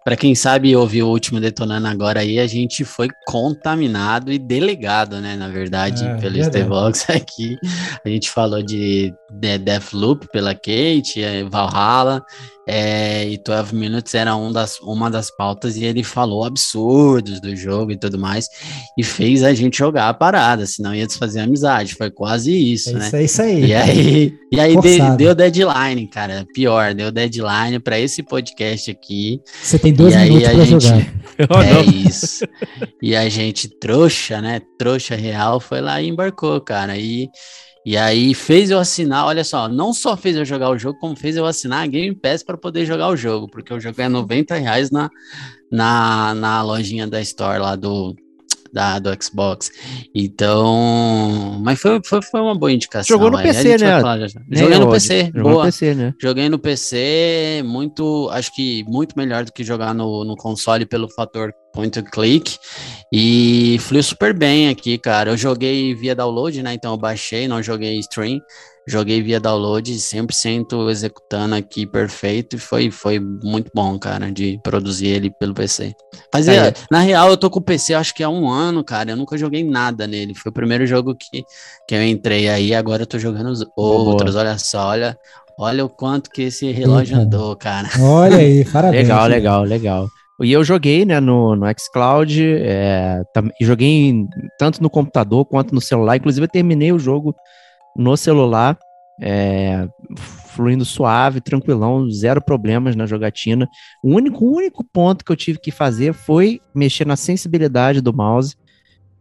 Para 0.06 0.15
quem 0.15 0.34
sabe 0.34 0.75
ouvir 0.75 1.03
o 1.03 1.10
último 1.10 1.39
detonando 1.39 1.88
agora 1.88 2.22
aí, 2.22 2.39
a 2.39 2.48
gente 2.48 2.86
foi 2.86 3.10
contaminado 3.27 4.32
e 4.32 4.39
delegado, 4.39 5.20
né? 5.20 5.36
Na 5.36 5.50
verdade, 5.50 6.06
é, 6.06 6.15
pelo 6.15 6.41
Stevox 6.41 7.08
aqui. 7.12 7.58
A 8.06 8.08
gente 8.08 8.30
falou 8.30 8.63
de, 8.63 9.13
de 9.32 9.58
Deathloop 9.58 10.28
pela 10.32 10.54
Kate, 10.54 11.22
é, 11.22 11.44
Valhalla, 11.44 12.24
é, 12.68 13.27
e 13.27 13.38
12 13.44 13.75
Minutes 13.75 14.14
era 14.14 14.36
um 14.36 14.51
das, 14.51 14.79
uma 14.82 15.10
das 15.10 15.29
pautas 15.36 15.75
e 15.77 15.84
ele 15.84 16.03
falou 16.03 16.46
absurdos 16.46 17.42
do 17.42 17.55
jogo 17.55 17.92
e 17.92 17.98
tudo 17.98 18.20
mais 18.20 18.48
e 18.98 19.03
fez 19.03 19.44
a 19.44 19.53
gente 19.53 19.77
jogar 19.77 20.10
a 20.10 20.14
parada, 20.14 20.66
senão 20.66 20.94
ia 20.94 21.08
desfazer 21.08 21.40
a 21.40 21.44
amizade. 21.44 21.96
Foi 21.96 22.12
quase 22.12 22.51
isso, 22.51 22.90
é 22.90 22.94
né? 22.94 23.08
Isso, 23.08 23.16
é 23.16 23.24
isso 23.24 23.42
aí. 23.42 23.66
E 23.66 23.74
aí, 23.74 24.34
e 24.51 24.60
aí 24.60 24.79
de, 24.79 25.18
deu 25.18 25.34
deadline, 25.34 26.08
cara. 26.08 26.46
Pior, 26.53 26.94
deu 26.94 27.12
deadline 27.12 27.79
para 27.79 28.00
esse 28.00 28.22
podcast 28.22 28.92
aqui. 28.92 29.42
Você 29.62 29.79
tem 29.79 29.94
dois 29.94 30.16
minutos 30.16 30.50
para 30.50 30.66
jogar. 30.66 31.22
É 31.42 31.82
isso. 31.82 32.46
E 33.01 33.16
a 33.16 33.27
gente, 33.27 33.68
trouxa, 33.79 34.40
né? 34.42 34.62
Trouxa 34.77 35.16
real, 35.16 35.60
foi 35.60 35.82
lá 35.82 36.00
e 36.00 36.08
embarcou, 36.08 36.62
cara. 36.62 36.96
E 36.98 37.27
e 37.85 37.98
aí 37.98 38.33
fez 38.33 38.70
eu 38.70 38.79
assinar, 38.79 39.25
olha 39.25 39.44
só, 39.44 39.67
não 39.67 39.94
só 39.94 40.15
fez 40.15 40.35
eu 40.35 40.46
jogar 40.46 40.70
o 40.70 40.77
jogo, 40.77 41.00
como 41.00 41.15
fez 41.15 41.35
eu 41.35 41.46
assinar 41.46 41.83
a 41.83 41.87
Game 41.87 42.15
Pass 42.15 42.44
para 42.44 42.57
poder 42.57 42.85
jogar 42.85 43.07
o 43.09 43.15
jogo, 43.15 43.48
porque 43.50 43.74
o 43.74 43.79
jogo 43.79 44.00
é 44.01 44.07
90 44.07 44.55
reais 44.55 44.91
na, 44.91 45.09
na, 45.72 46.33
na 46.35 46.61
lojinha 46.61 47.07
da 47.07 47.20
Store 47.22 47.59
lá 47.59 47.75
do, 47.75 48.15
da, 48.74 49.00
do 49.00 49.10
Xbox. 49.22 49.72
Então, 50.14 51.60
mas 51.62 51.79
foi, 51.79 52.00
foi, 52.05 52.22
foi 52.22 52.42
uma 52.42 52.55
boa 52.55 52.72
indicação. 52.72 53.16
Jogou 53.16 53.31
no 53.31 53.38
aí, 53.38 53.44
PC, 53.44 53.77
né? 53.77 54.01
Falar, 54.01 54.27
Joguei 54.27 54.79
no 54.79 54.92
PC, 54.92 55.31
Jogou 55.34 55.51
boa. 55.51 55.53
no 55.53 55.64
PC, 55.64 55.96
né? 55.96 56.14
Joguei 56.22 56.50
no 56.50 56.60
PC, 56.60 57.64
muito, 57.66 58.29
acho 58.31 58.53
que 58.55 58.84
muito 58.88 59.18
melhor 59.18 59.44
do 59.44 59.51
que 59.51 59.64
jogar 59.64 59.94
no, 59.94 60.24
no 60.24 60.36
console 60.36 60.86
pelo 60.86 61.10
fator 61.10 61.53
point 61.74 61.98
and 62.00 62.03
click 62.03 62.57
e 63.14 63.77
fluiu 63.79 64.03
super 64.03 64.34
bem 64.34 64.70
aqui, 64.70 64.98
cara. 64.98 65.31
Eu 65.31 65.38
joguei 65.38 65.94
via 65.96 66.16
download, 66.16 66.62
né? 66.62 66.74
Então 66.74 66.92
eu 66.92 66.98
baixei, 66.98 67.48
não 67.48 67.62
joguei 67.64 67.98
stream. 68.00 68.40
Joguei 68.87 69.22
via 69.22 69.39
download, 69.39 69.94
100% 69.94 70.89
executando 70.89 71.53
aqui 71.53 71.85
perfeito 71.85 72.55
e 72.55 72.59
foi, 72.59 72.89
foi 72.89 73.20
muito 73.20 73.70
bom, 73.74 73.98
cara, 74.00 74.31
de 74.31 74.59
produzir 74.63 75.07
ele 75.07 75.29
pelo 75.29 75.53
PC. 75.53 75.94
Mas 76.33 76.48
é, 76.48 76.70
é, 76.70 76.74
na 76.89 77.00
real, 77.00 77.29
eu 77.29 77.37
tô 77.37 77.50
com 77.50 77.59
o 77.59 77.63
PC 77.63 77.94
acho 77.94 78.13
que 78.13 78.24
há 78.24 78.29
um 78.29 78.50
ano, 78.50 78.83
cara. 78.83 79.11
Eu 79.11 79.17
nunca 79.17 79.37
joguei 79.37 79.63
nada 79.63 80.07
nele. 80.07 80.33
Foi 80.33 80.50
o 80.50 80.53
primeiro 80.53 80.85
jogo 80.87 81.15
que, 81.15 81.44
que 81.87 81.94
eu 81.94 82.03
entrei 82.03 82.50
aí. 82.50 82.74
Agora 82.74 83.03
eu 83.03 83.07
tô 83.07 83.20
jogando 83.20 83.51
os 83.51 83.63
outros. 83.75 84.35
Olha 84.35 84.57
só, 84.57 84.87
olha, 84.87 85.15
olha 85.59 85.85
o 85.85 85.89
quanto 85.89 86.31
que 86.31 86.44
esse 86.44 86.72
relógio 86.72 87.17
andou, 87.17 87.55
cara. 87.55 87.87
Olha 88.00 88.37
aí, 88.37 88.65
parabéns. 88.72 89.03
legal, 89.03 89.27
legal, 89.27 89.63
legal. 89.63 90.07
E 90.41 90.51
eu 90.51 90.63
joguei, 90.63 91.05
né, 91.05 91.20
no, 91.20 91.55
no 91.55 91.67
xCloud, 91.79 92.44
é, 92.44 93.22
joguei 93.61 94.25
tanto 94.57 94.81
no 94.81 94.89
computador 94.89 95.46
quanto 95.46 95.75
no 95.75 95.79
celular. 95.79 96.15
Inclusive, 96.15 96.46
eu 96.46 96.50
terminei 96.50 96.91
o 96.91 96.98
jogo 96.98 97.35
no 97.96 98.16
celular, 98.16 98.77
é, 99.22 99.88
fluindo 100.48 100.84
suave, 100.84 101.42
tranquilão, 101.42 102.10
zero 102.10 102.42
problemas 102.42 102.96
na 102.96 103.06
jogatina. 103.06 103.68
O 104.04 104.16
único, 104.16 104.46
único 104.46 104.84
ponto 104.84 105.24
que 105.24 105.32
eu 105.32 105.36
tive 105.36 105.60
que 105.60 105.72
fazer 105.72 106.14
foi 106.14 106.60
mexer 106.74 107.06
na 107.06 107.16
sensibilidade 107.16 108.01
do 108.01 108.14
mouse. 108.14 108.56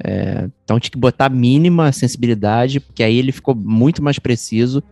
É, 0.03 0.49
então 0.65 0.81
tinha 0.81 0.91
que 0.91 0.99
botar 0.99 1.29
mínima 1.29 1.93
sensibilidade, 1.93 2.81
porque 2.81 3.03
aí 3.03 3.19
ele 3.19 3.33
ficou 3.33 3.55
muito 3.55 4.03
mais 4.03 4.19
preciso 4.19 4.83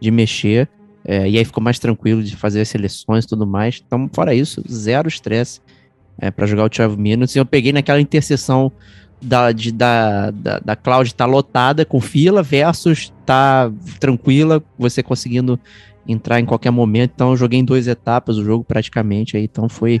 de 0.00 0.10
mexer. 0.10 0.68
É, 1.04 1.28
e 1.28 1.38
aí 1.38 1.44
ficou 1.44 1.62
mais 1.62 1.78
tranquilo 1.78 2.22
de 2.22 2.36
fazer 2.36 2.60
as 2.60 2.68
seleções 2.68 3.24
e 3.24 3.28
tudo 3.28 3.46
mais. 3.46 3.82
Então, 3.84 4.10
fora 4.12 4.34
isso, 4.34 4.62
zero 4.70 5.08
estresse 5.08 5.60
é, 6.18 6.30
para 6.30 6.46
jogar 6.46 6.64
o 6.64 6.68
12 6.68 6.96
Minutes. 6.98 7.34
E 7.34 7.38
eu 7.38 7.46
peguei 7.46 7.72
naquela 7.72 8.00
interseção 8.00 8.70
da, 9.20 9.52
de, 9.52 9.72
da, 9.72 10.30
da, 10.30 10.58
da 10.60 10.76
Cloud 10.76 11.14
tá 11.14 11.26
lotada 11.26 11.84
com 11.84 12.00
fila 12.00 12.42
versus 12.42 13.12
tá 13.26 13.70
tranquila, 13.98 14.62
você 14.78 15.02
conseguindo 15.02 15.58
entrar 16.06 16.40
em 16.40 16.44
qualquer 16.44 16.70
momento. 16.70 17.12
Então 17.14 17.30
eu 17.30 17.36
joguei 17.36 17.58
em 17.58 17.64
duas 17.64 17.86
etapas 17.86 18.36
o 18.36 18.44
jogo 18.44 18.64
praticamente, 18.64 19.36
aí, 19.36 19.44
então 19.44 19.68
foi 19.68 20.00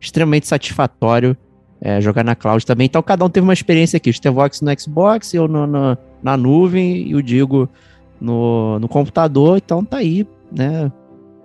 extremamente 0.00 0.46
satisfatório 0.46 1.36
é, 1.80 2.00
jogar 2.00 2.24
na 2.24 2.34
cloud 2.34 2.64
também. 2.64 2.86
Então 2.86 3.02
cada 3.02 3.24
um 3.24 3.28
teve 3.28 3.44
uma 3.44 3.52
experiência 3.52 3.96
aqui. 3.96 4.10
O 4.10 4.14
Stevox 4.14 4.60
no 4.60 4.80
Xbox, 4.80 5.34
eu 5.34 5.46
no, 5.46 5.66
no, 5.66 5.98
na 6.22 6.36
nuvem 6.36 7.08
e 7.08 7.14
o 7.14 7.22
Digo 7.22 7.68
no, 8.20 8.78
no 8.78 8.88
computador. 8.88 9.58
Então 9.58 9.84
tá 9.84 9.98
aí, 9.98 10.26
né? 10.50 10.90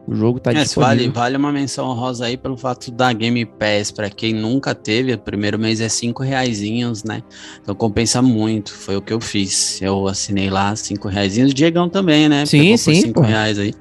O 0.10 0.16
jogo 0.16 0.40
tá 0.40 0.50
é, 0.50 0.56
disponível. 0.56 0.98
Vale, 0.98 1.10
vale 1.10 1.38
uma 1.38 1.52
menção 1.52 1.88
honrosa 1.88 2.26
aí 2.26 2.36
pelo 2.36 2.58
fato 2.58 2.90
da 2.90 3.14
Game 3.14 3.46
Pass, 3.46 3.92
para 3.92 4.10
quem 4.10 4.34
nunca 4.34 4.74
teve, 4.74 5.14
o 5.14 5.20
primeiro 5.20 5.60
mês 5.60 5.80
é 5.80 5.88
cinco 5.88 6.24
reaisinhos, 6.24 7.04
né? 7.04 7.22
Então 7.62 7.76
compensa 7.76 8.20
muito, 8.20 8.74
foi 8.74 8.98
o 8.98 9.04
que 9.04 9.14
eu 9.14 9.22
fiz. 9.22 9.80
Eu 9.80 10.08
assinei 10.08 10.50
lá 10.50 10.76
cinco 10.76 11.08
reaisinhos, 11.08 11.52
o 11.52 11.54
Diegão 11.54 11.88
também, 11.88 12.28
né? 12.28 12.44
Sim, 12.48 12.62
Pegou 12.62 12.78
sim. 12.80 12.96
cinco 12.96 13.22
reais 13.22 13.60
aí. 13.60 13.72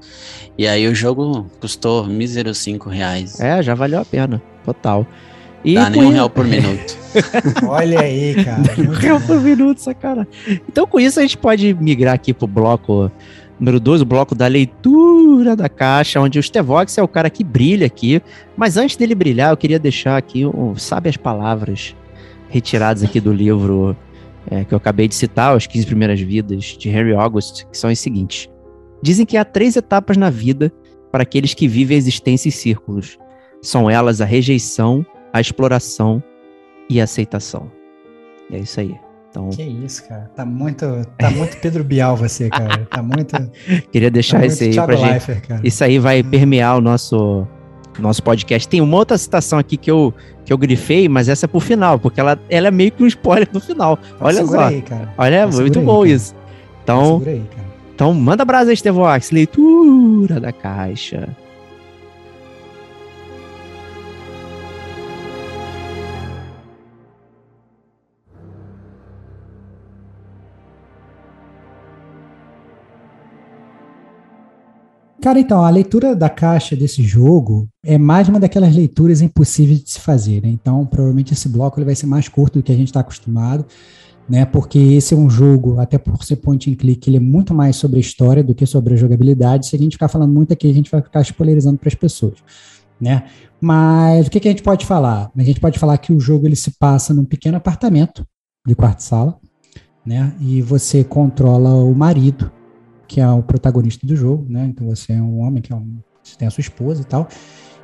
E 0.58 0.68
aí 0.68 0.86
o 0.86 0.94
jogo 0.94 1.46
custou 1.62 2.06
míseros 2.06 2.58
cinco 2.58 2.90
reais. 2.90 3.40
É, 3.40 3.62
já 3.62 3.74
valeu 3.74 3.98
a 3.98 4.04
pena, 4.04 4.42
total. 4.66 5.06
E 5.64 5.76
Dá 5.76 5.88
nem 5.88 6.04
um 6.04 6.10
real 6.10 6.28
por 6.28 6.44
minuto. 6.44 6.94
Olha 7.66 8.00
aí, 8.00 8.34
cara. 8.44 8.60
um 8.86 8.92
real 8.92 9.18
por 9.22 9.40
minuto, 9.40 9.78
sacanagem. 9.78 10.30
Então 10.68 10.86
com 10.86 11.00
isso 11.00 11.18
a 11.18 11.22
gente 11.22 11.38
pode 11.38 11.72
migrar 11.72 12.12
aqui 12.14 12.34
pro 12.34 12.46
bloco 12.46 13.10
Número 13.58 13.80
2, 13.80 14.02
o 14.02 14.04
bloco 14.04 14.34
da 14.34 14.46
leitura 14.46 15.56
da 15.56 15.68
caixa, 15.68 16.20
onde 16.20 16.38
o 16.38 16.42
Stevox 16.42 16.96
é 16.96 17.02
o 17.02 17.08
cara 17.08 17.28
que 17.28 17.42
brilha 17.42 17.86
aqui. 17.86 18.22
Mas 18.56 18.76
antes 18.76 18.96
dele 18.96 19.14
brilhar, 19.14 19.50
eu 19.50 19.56
queria 19.56 19.78
deixar 19.78 20.16
aqui, 20.16 20.46
um, 20.46 20.76
sabe 20.76 21.08
as 21.08 21.16
palavras 21.16 21.94
retirados 22.48 23.02
aqui 23.02 23.20
do 23.20 23.32
livro 23.32 23.96
é, 24.50 24.64
que 24.64 24.72
eu 24.72 24.78
acabei 24.78 25.08
de 25.08 25.14
citar, 25.14 25.54
As 25.56 25.66
15 25.66 25.86
Primeiras 25.86 26.20
Vidas, 26.20 26.64
de 26.64 26.88
Henry 26.88 27.14
August, 27.14 27.64
que 27.66 27.76
são 27.76 27.90
os 27.90 27.98
seguintes. 27.98 28.48
Dizem 29.02 29.26
que 29.26 29.36
há 29.36 29.44
três 29.44 29.76
etapas 29.76 30.16
na 30.16 30.30
vida 30.30 30.72
para 31.10 31.22
aqueles 31.22 31.52
que 31.52 31.66
vivem 31.66 31.96
a 31.96 31.98
existência 31.98 32.48
em 32.48 32.52
círculos. 32.52 33.18
São 33.60 33.90
elas 33.90 34.20
a 34.20 34.24
rejeição, 34.24 35.04
a 35.32 35.40
exploração 35.40 36.22
e 36.88 37.00
a 37.00 37.04
aceitação. 37.04 37.70
E 38.50 38.56
é 38.56 38.58
isso 38.60 38.80
aí. 38.80 39.07
Então... 39.38 39.50
Que 39.50 39.62
isso, 39.62 40.06
cara. 40.08 40.28
Tá 40.34 40.44
muito, 40.44 40.84
tá 41.16 41.30
muito 41.30 41.56
Pedro 41.58 41.84
Bial 41.84 42.16
você, 42.16 42.48
cara. 42.48 42.86
Tá 42.90 43.02
muito. 43.02 43.36
Queria 43.92 44.10
deixar 44.10 44.40
tá 44.40 44.46
esse 44.46 44.64
aí 44.64 44.70
Thiago 44.70 44.92
pra 44.92 45.00
Leifert, 45.00 45.36
gente. 45.36 45.48
Cara. 45.48 45.60
Isso 45.62 45.84
aí 45.84 45.98
vai 45.98 46.20
hum. 46.20 46.30
permear 46.30 46.76
o 46.76 46.80
nosso 46.80 47.46
nosso 47.98 48.22
podcast. 48.22 48.68
Tem 48.68 48.80
uma 48.80 48.96
outra 48.96 49.18
citação 49.18 49.58
aqui 49.58 49.76
que 49.76 49.90
eu, 49.90 50.14
que 50.44 50.52
eu 50.52 50.58
grifei, 50.58 51.08
mas 51.08 51.28
essa 51.28 51.46
é 51.46 51.48
pro 51.48 51.58
final, 51.58 51.98
porque 51.98 52.20
ela, 52.20 52.38
ela 52.48 52.68
é 52.68 52.70
meio 52.70 52.92
que 52.92 53.02
um 53.02 53.06
spoiler 53.06 53.48
do 53.50 53.60
final. 53.60 53.98
Olha 54.20 54.46
só. 54.46 54.66
Aí, 54.66 54.82
cara. 54.82 55.12
Olha, 55.18 55.46
muito 55.48 55.80
bom 55.80 56.02
cara. 56.02 56.14
isso. 56.14 56.34
Então, 56.84 57.22
aí, 57.26 57.42
então 57.92 58.14
manda 58.14 58.44
brasa 58.44 58.70
aí, 58.70 58.74
Estevox. 58.74 59.32
Leitura 59.32 60.38
da 60.38 60.52
caixa. 60.52 61.28
Cara, 75.20 75.40
então, 75.40 75.64
a 75.64 75.70
leitura 75.70 76.14
da 76.14 76.30
caixa 76.30 76.76
desse 76.76 77.02
jogo 77.02 77.68
é 77.84 77.98
mais 77.98 78.28
uma 78.28 78.38
daquelas 78.38 78.74
leituras 78.74 79.20
impossíveis 79.20 79.82
de 79.82 79.90
se 79.90 80.00
fazer, 80.00 80.40
né? 80.40 80.48
Então, 80.48 80.86
provavelmente 80.86 81.32
esse 81.32 81.48
bloco 81.48 81.78
ele 81.78 81.86
vai 81.86 81.96
ser 81.96 82.06
mais 82.06 82.28
curto 82.28 82.60
do 82.60 82.62
que 82.62 82.70
a 82.70 82.76
gente 82.76 82.86
está 82.86 83.00
acostumado, 83.00 83.66
né? 84.28 84.44
Porque 84.44 84.78
esse 84.78 85.14
é 85.14 85.16
um 85.16 85.28
jogo, 85.28 85.80
até 85.80 85.98
por 85.98 86.22
ser 86.22 86.36
point 86.36 86.70
and 86.70 86.76
click, 86.76 87.10
ele 87.10 87.16
é 87.16 87.20
muito 87.20 87.52
mais 87.52 87.74
sobre 87.74 87.96
a 87.96 88.00
história 88.00 88.44
do 88.44 88.54
que 88.54 88.64
sobre 88.64 88.94
a 88.94 88.96
jogabilidade. 88.96 89.66
Se 89.66 89.74
a 89.74 89.78
gente 89.78 89.92
ficar 89.92 90.06
falando 90.06 90.32
muito 90.32 90.52
aqui, 90.52 90.70
a 90.70 90.74
gente 90.74 90.88
vai 90.88 91.02
ficar 91.02 91.22
spoilerizando 91.22 91.78
para 91.78 91.88
as 91.88 91.96
pessoas, 91.96 92.36
né? 93.00 93.24
Mas 93.60 94.28
o 94.28 94.30
que, 94.30 94.38
que 94.38 94.46
a 94.46 94.52
gente 94.52 94.62
pode 94.62 94.86
falar? 94.86 95.32
A 95.36 95.42
gente 95.42 95.58
pode 95.58 95.80
falar 95.80 95.98
que 95.98 96.12
o 96.12 96.20
jogo 96.20 96.46
ele 96.46 96.54
se 96.54 96.70
passa 96.78 97.12
num 97.12 97.24
pequeno 97.24 97.56
apartamento 97.56 98.24
de 98.64 98.76
quarto-sala, 98.76 99.36
né? 100.06 100.32
E 100.40 100.62
você 100.62 101.02
controla 101.02 101.70
o 101.74 101.92
marido 101.92 102.52
que 103.08 103.20
é 103.20 103.28
o 103.28 103.42
protagonista 103.42 104.06
do 104.06 104.14
jogo, 104.14 104.46
né? 104.48 104.66
Então 104.66 104.86
você 104.86 105.14
é 105.14 105.22
um 105.22 105.40
homem 105.40 105.62
que 105.62 105.72
é 105.72 105.76
um, 105.76 105.98
você 106.22 106.36
tem 106.36 106.46
a 106.46 106.50
sua 106.50 106.60
esposa 106.60 107.02
e 107.02 107.04
tal. 107.04 107.26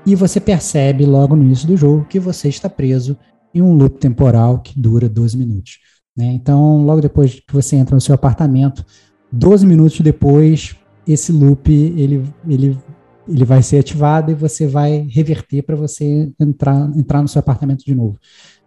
E 0.06 0.14
você 0.14 0.38
percebe 0.38 1.06
logo 1.06 1.34
no 1.34 1.42
início 1.42 1.66
do 1.66 1.76
jogo 1.76 2.04
que 2.04 2.20
você 2.20 2.48
está 2.48 2.68
preso 2.68 3.16
em 3.54 3.62
um 3.62 3.72
loop 3.72 3.98
temporal 3.98 4.58
que 4.58 4.78
dura 4.78 5.08
12 5.08 5.36
minutos. 5.38 5.78
Né? 6.14 6.26
Então, 6.26 6.84
logo 6.84 7.00
depois 7.00 7.34
que 7.34 7.52
você 7.52 7.76
entra 7.76 7.94
no 7.94 8.00
seu 8.00 8.14
apartamento, 8.14 8.84
12 9.32 9.66
minutos 9.66 9.98
depois, 10.00 10.76
esse 11.06 11.32
loop 11.32 11.72
ele, 11.72 12.22
ele, 12.46 12.78
ele 13.26 13.44
vai 13.44 13.62
ser 13.62 13.78
ativado 13.78 14.30
e 14.30 14.34
você 14.34 14.66
vai 14.66 15.06
reverter 15.10 15.62
para 15.62 15.74
você 15.74 16.30
entrar, 16.38 16.90
entrar 16.96 17.22
no 17.22 17.28
seu 17.28 17.40
apartamento 17.40 17.84
de 17.84 17.94
novo. 17.94 18.18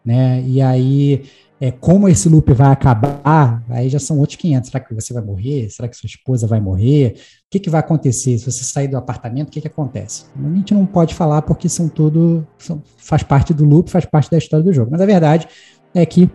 Né? 0.04 0.42
E 0.48 0.62
aí 0.62 1.24
é, 1.60 1.72
como 1.72 2.08
esse 2.08 2.30
loop 2.30 2.54
vai 2.54 2.72
acabar, 2.72 3.64
aí 3.70 3.90
já 3.90 4.00
são 4.00 4.20
outros 4.20 4.36
500. 4.38 4.70
Será 4.70 4.84
que 4.84 4.94
você 4.94 5.14
vai 5.14 5.24
morrer? 5.24 5.70
Será 5.70 5.88
que 5.88 5.98
sua 5.98 6.08
esposa 6.08 6.46
vai 6.46 6.60
morrer? 6.60 7.16
O 7.18 7.50
que, 7.50 7.60
que 7.60 7.70
vai 7.70 7.80
acontecer 7.80 8.38
se 8.38 8.46
você 8.46 8.64
sair 8.64 8.88
do 8.88 8.98
apartamento? 8.98 9.48
O 9.48 9.52
que, 9.52 9.62
que 9.62 9.68
acontece? 9.68 10.26
A 10.36 10.56
gente 10.56 10.74
não 10.74 10.86
pode 10.86 11.16
falar 11.16 11.42
porque 11.42 11.68
são 11.68 11.90
tudo. 11.90 12.46
São, 12.60 12.84
faz 12.98 13.24
parte 13.24 13.54
do 13.54 13.66
loop, 13.66 13.90
faz 13.90 14.06
parte 14.06 14.30
da 14.30 14.38
história 14.38 14.64
do 14.64 14.72
jogo. 14.72 14.92
Mas 14.92 15.02
a 15.02 15.06
verdade 15.06 15.48
é 15.96 16.06
que 16.06 16.30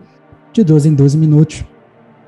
de 0.51 0.63
12 0.63 0.89
em 0.89 0.93
12 0.93 1.17
minutos 1.17 1.63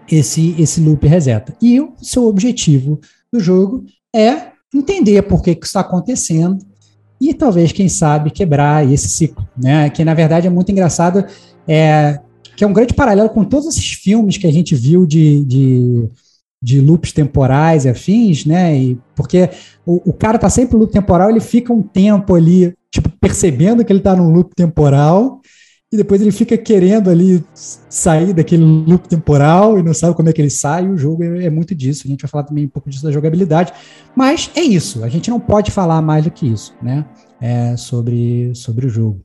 esse, 0.09 0.55
esse 0.57 0.79
loop 0.79 1.05
reseta. 1.05 1.53
E 1.61 1.81
o 1.81 1.93
seu 2.01 2.25
objetivo 2.25 2.99
do 3.31 3.39
jogo 3.39 3.83
é 4.15 4.53
entender 4.73 5.21
por 5.23 5.41
que, 5.41 5.53
que 5.53 5.65
isso 5.65 5.71
está 5.71 5.81
acontecendo 5.81 6.65
e 7.19 7.33
talvez, 7.33 7.71
quem 7.71 7.87
sabe, 7.89 8.29
quebrar 8.29 8.89
esse 8.89 9.09
ciclo. 9.09 9.47
Né? 9.57 9.89
Que 9.89 10.03
na 10.05 10.13
verdade 10.13 10.47
é 10.47 10.49
muito 10.49 10.71
engraçado. 10.71 11.25
É, 11.67 12.19
que 12.55 12.63
é 12.63 12.67
um 12.67 12.73
grande 12.73 12.93
paralelo 12.93 13.29
com 13.29 13.43
todos 13.43 13.67
esses 13.67 13.93
filmes 13.93 14.37
que 14.37 14.47
a 14.47 14.51
gente 14.51 14.75
viu 14.75 15.05
de, 15.05 15.43
de, 15.45 16.09
de 16.61 16.81
loops 16.81 17.11
temporais 17.11 17.85
e 17.85 17.89
afins, 17.89 18.45
né? 18.45 18.77
E 18.77 18.97
porque 19.15 19.49
o, 19.85 20.09
o 20.09 20.13
cara 20.13 20.37
tá 20.37 20.49
sempre 20.49 20.73
no 20.73 20.81
loop 20.81 20.93
temporal, 20.93 21.29
ele 21.29 21.39
fica 21.39 21.73
um 21.73 21.81
tempo 21.81 22.35
ali, 22.35 22.73
tipo, 22.91 23.09
percebendo 23.19 23.83
que 23.83 23.91
ele 23.91 23.99
tá 23.99 24.15
num 24.15 24.31
loop 24.31 24.55
temporal, 24.55 25.41
e 25.91 25.97
depois 25.97 26.21
ele 26.21 26.31
fica 26.31 26.57
querendo 26.57 27.09
ali 27.09 27.43
sair 27.53 28.33
daquele 28.33 28.63
loop 28.63 29.07
temporal 29.07 29.79
e 29.79 29.83
não 29.83 29.93
sabe 29.93 30.15
como 30.15 30.27
é 30.27 30.33
que 30.33 30.41
ele 30.41 30.49
sai. 30.49 30.87
O 30.89 30.97
jogo 30.97 31.23
é, 31.23 31.45
é 31.45 31.49
muito 31.49 31.73
disso. 31.73 32.03
A 32.05 32.09
gente 32.09 32.21
vai 32.21 32.29
falar 32.29 32.43
também 32.43 32.65
um 32.65 32.69
pouco 32.69 32.89
disso 32.89 33.03
da 33.03 33.11
jogabilidade, 33.11 33.71
mas 34.15 34.49
é 34.55 34.61
isso. 34.61 35.03
A 35.03 35.09
gente 35.09 35.29
não 35.29 35.39
pode 35.39 35.71
falar 35.71 36.01
mais 36.01 36.23
do 36.23 36.31
que 36.31 36.47
isso, 36.47 36.75
né? 36.81 37.05
É 37.39 37.77
sobre, 37.77 38.53
sobre 38.55 38.87
o 38.87 38.89
jogo. 38.89 39.24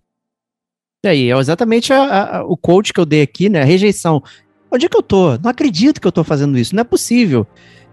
E 1.04 1.08
aí, 1.08 1.30
é 1.30 1.38
exatamente 1.38 1.92
a, 1.92 2.38
a, 2.38 2.44
o 2.44 2.56
coach 2.56 2.92
que 2.92 3.00
eu 3.00 3.06
dei 3.06 3.22
aqui, 3.22 3.48
né? 3.48 3.62
A 3.62 3.64
rejeição. 3.64 4.22
Onde 4.70 4.86
é 4.86 4.88
que 4.88 4.96
eu 4.96 5.02
tô? 5.02 5.36
Não 5.38 5.50
acredito 5.50 6.00
que 6.00 6.06
eu 6.06 6.12
tô 6.12 6.22
fazendo 6.22 6.58
isso, 6.58 6.74
não 6.74 6.82
é 6.82 6.84
possível. 6.84 7.46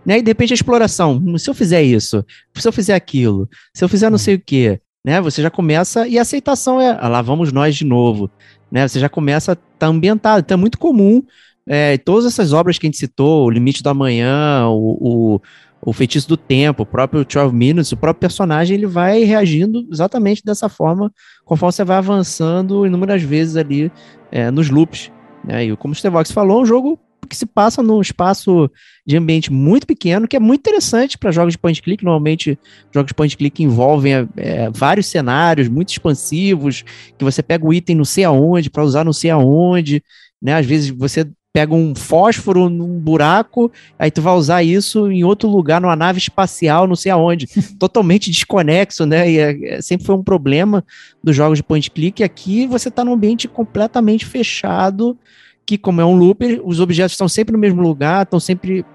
Né? 0.06 0.20
E 0.20 0.22
de 0.22 0.30
repente 0.30 0.54
a 0.54 0.56
exploração. 0.56 1.22
Se 1.38 1.50
eu 1.50 1.54
fizer 1.54 1.82
isso, 1.82 2.24
se 2.56 2.68
eu 2.68 2.72
fizer 2.72 2.96
aquilo, 2.96 3.50
se 3.74 3.84
eu 3.84 3.90
fizer 3.90 4.10
não 4.10 4.18
sei 4.18 4.36
o 4.36 4.40
quê, 4.40 4.80
né? 5.04 5.22
Você 5.22 5.42
já 5.42 5.50
começa. 5.50 6.08
E 6.08 6.20
a 6.20 6.22
aceitação 6.22 6.82
é, 6.82 6.98
ah, 7.00 7.08
lá 7.08 7.22
vamos 7.22 7.52
nós 7.52 7.76
de 7.76 7.86
novo. 7.86 8.30
Né? 8.72 8.88
Você 8.88 9.00
já 9.00 9.10
começa 9.10 9.52
a 9.52 9.54
estar 9.54 9.66
tá 9.80 9.88
ambientado. 9.88 10.42
Então 10.42 10.56
é 10.56 10.60
muito 10.60 10.78
comum. 10.78 11.24
É, 11.66 11.98
todas 11.98 12.26
essas 12.26 12.54
obras 12.54 12.78
que 12.78 12.86
a 12.86 12.90
gente 12.90 12.98
citou, 12.98 13.46
O 13.46 13.50
Limite 13.50 13.84
do 13.84 13.90
Amanhã, 13.90 14.68
o, 14.68 15.36
o 15.36 15.42
o 15.82 15.94
feitiço 15.94 16.28
do 16.28 16.38
tempo, 16.38 16.84
o 16.84 16.86
próprio 16.86 17.24
12 17.24 17.54
Minutes, 17.54 17.92
o 17.92 17.98
próprio 17.98 18.22
personagem, 18.22 18.76
ele 18.76 18.88
vai 18.88 19.24
reagindo 19.24 19.88
exatamente 19.92 20.44
dessa 20.44 20.68
forma, 20.68 21.12
conforme 21.46 21.72
você 21.72 21.84
vai 21.84 21.98
avançando 21.98 22.86
inúmeras 22.86 23.22
vezes 23.22 23.56
ali 23.56 23.92
é, 24.32 24.50
nos 24.52 24.70
loops. 24.70 25.12
Né? 25.44 25.66
E 25.66 25.76
como 25.78 25.94
o 25.94 25.96
Stevox 25.96 26.32
falou, 26.32 26.60
é 26.60 26.64
um 26.64 26.66
jogo 26.66 27.00
que 27.28 27.36
se 27.36 27.46
passa 27.46 27.84
num 27.84 28.02
espaço 28.02 28.72
de 29.06 29.18
ambiente 29.18 29.52
muito 29.52 29.86
pequeno, 29.86 30.28
que 30.28 30.36
é 30.36 30.40
muito 30.40 30.62
interessante 30.62 31.18
para 31.18 31.32
jogos 31.32 31.54
de 31.54 31.58
point 31.58 31.82
click. 31.82 32.04
Normalmente, 32.04 32.58
jogos 32.94 33.10
de 33.10 33.14
point 33.14 33.36
click 33.36 33.64
envolvem 33.64 34.28
é, 34.38 34.70
vários 34.70 35.08
cenários 35.08 35.68
muito 35.68 35.90
expansivos, 35.90 36.84
que 37.18 37.24
você 37.24 37.44
pega 37.44 37.66
o 37.66 37.74
item 37.74 37.98
não 37.98 38.06
sei 38.06 38.24
aonde 38.24 38.70
para 38.70 38.84
usar 38.84 39.04
não 39.04 39.14
sei 39.14 39.30
aonde. 39.30 40.02
Né? 40.42 40.54
Às 40.54 40.66
vezes 40.66 40.90
você 40.90 41.28
pega 41.58 41.74
um 41.74 41.96
fósforo 41.96 42.70
num 42.70 43.00
buraco, 43.00 43.72
aí 43.98 44.12
tu 44.12 44.22
vai 44.22 44.36
usar 44.36 44.62
isso 44.62 45.12
em 45.12 45.24
outro 45.24 45.50
lugar, 45.50 45.82
numa 45.82 45.96
nave 45.96 46.20
espacial, 46.20 46.86
não 46.86 46.96
sei 46.96 47.12
aonde. 47.12 47.48
Totalmente 47.80 48.30
desconexo, 48.30 49.08
né? 49.08 49.28
E 49.28 49.40
é, 49.40 49.70
é, 49.70 49.82
sempre 49.82 50.06
foi 50.06 50.14
um 50.14 50.22
problema 50.22 50.86
dos 51.24 51.36
jogos 51.36 51.58
de 51.58 51.64
point 51.64 51.90
click. 51.90 52.24
Aqui 52.24 52.68
você 52.68 52.90
está 52.90 53.04
num 53.04 53.14
ambiente 53.14 53.48
completamente 53.48 54.24
fechado, 54.24 55.18
que 55.66 55.80
como 55.80 56.00
é 56.00 56.06
um 56.06 56.16
loop, 56.16 56.62
os 56.64 56.80
objetos 56.80 57.14
estão 57.14 57.28
sempre 57.28 57.54
no 57.54 57.58
mesmo 57.58 57.82
lugar, 57.82 58.22
estão 58.22 58.40
sempre 58.40 58.86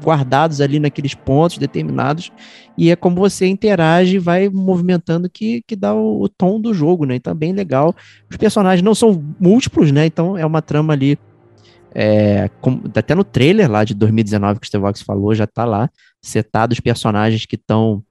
guardados 0.00 0.60
ali 0.60 0.78
naqueles 0.78 1.14
pontos 1.14 1.58
determinados, 1.58 2.30
e 2.78 2.90
é 2.90 2.96
como 2.96 3.16
você 3.16 3.46
interage 3.46 4.18
vai 4.18 4.48
movimentando 4.48 5.28
que, 5.28 5.62
que 5.66 5.74
dá 5.74 5.92
o, 5.92 6.22
o 6.22 6.28
tom 6.28 6.60
do 6.60 6.72
jogo, 6.72 7.06
né? 7.06 7.16
Então 7.16 7.32
é 7.32 7.36
bem 7.36 7.52
legal. 7.52 7.92
Os 8.30 8.36
personagens 8.36 8.84
não 8.84 8.94
são 8.94 9.20
múltiplos, 9.40 9.90
né? 9.90 10.06
Então 10.06 10.38
é 10.38 10.46
uma 10.46 10.62
trama 10.62 10.92
ali 10.92 11.18
é, 11.94 12.50
com, 12.60 12.80
até 12.94 13.14
no 13.14 13.22
trailer 13.22 13.70
lá 13.70 13.84
de 13.84 13.94
2019 13.94 14.58
que 14.58 14.66
o 14.66 14.68
Stevox 14.68 15.02
falou, 15.02 15.34
já 15.34 15.46
tá 15.46 15.64
lá, 15.64 15.88
setado 16.20 16.72
os 16.72 16.80
personagens 16.80 17.46
que 17.46 17.56
estão 17.56 18.02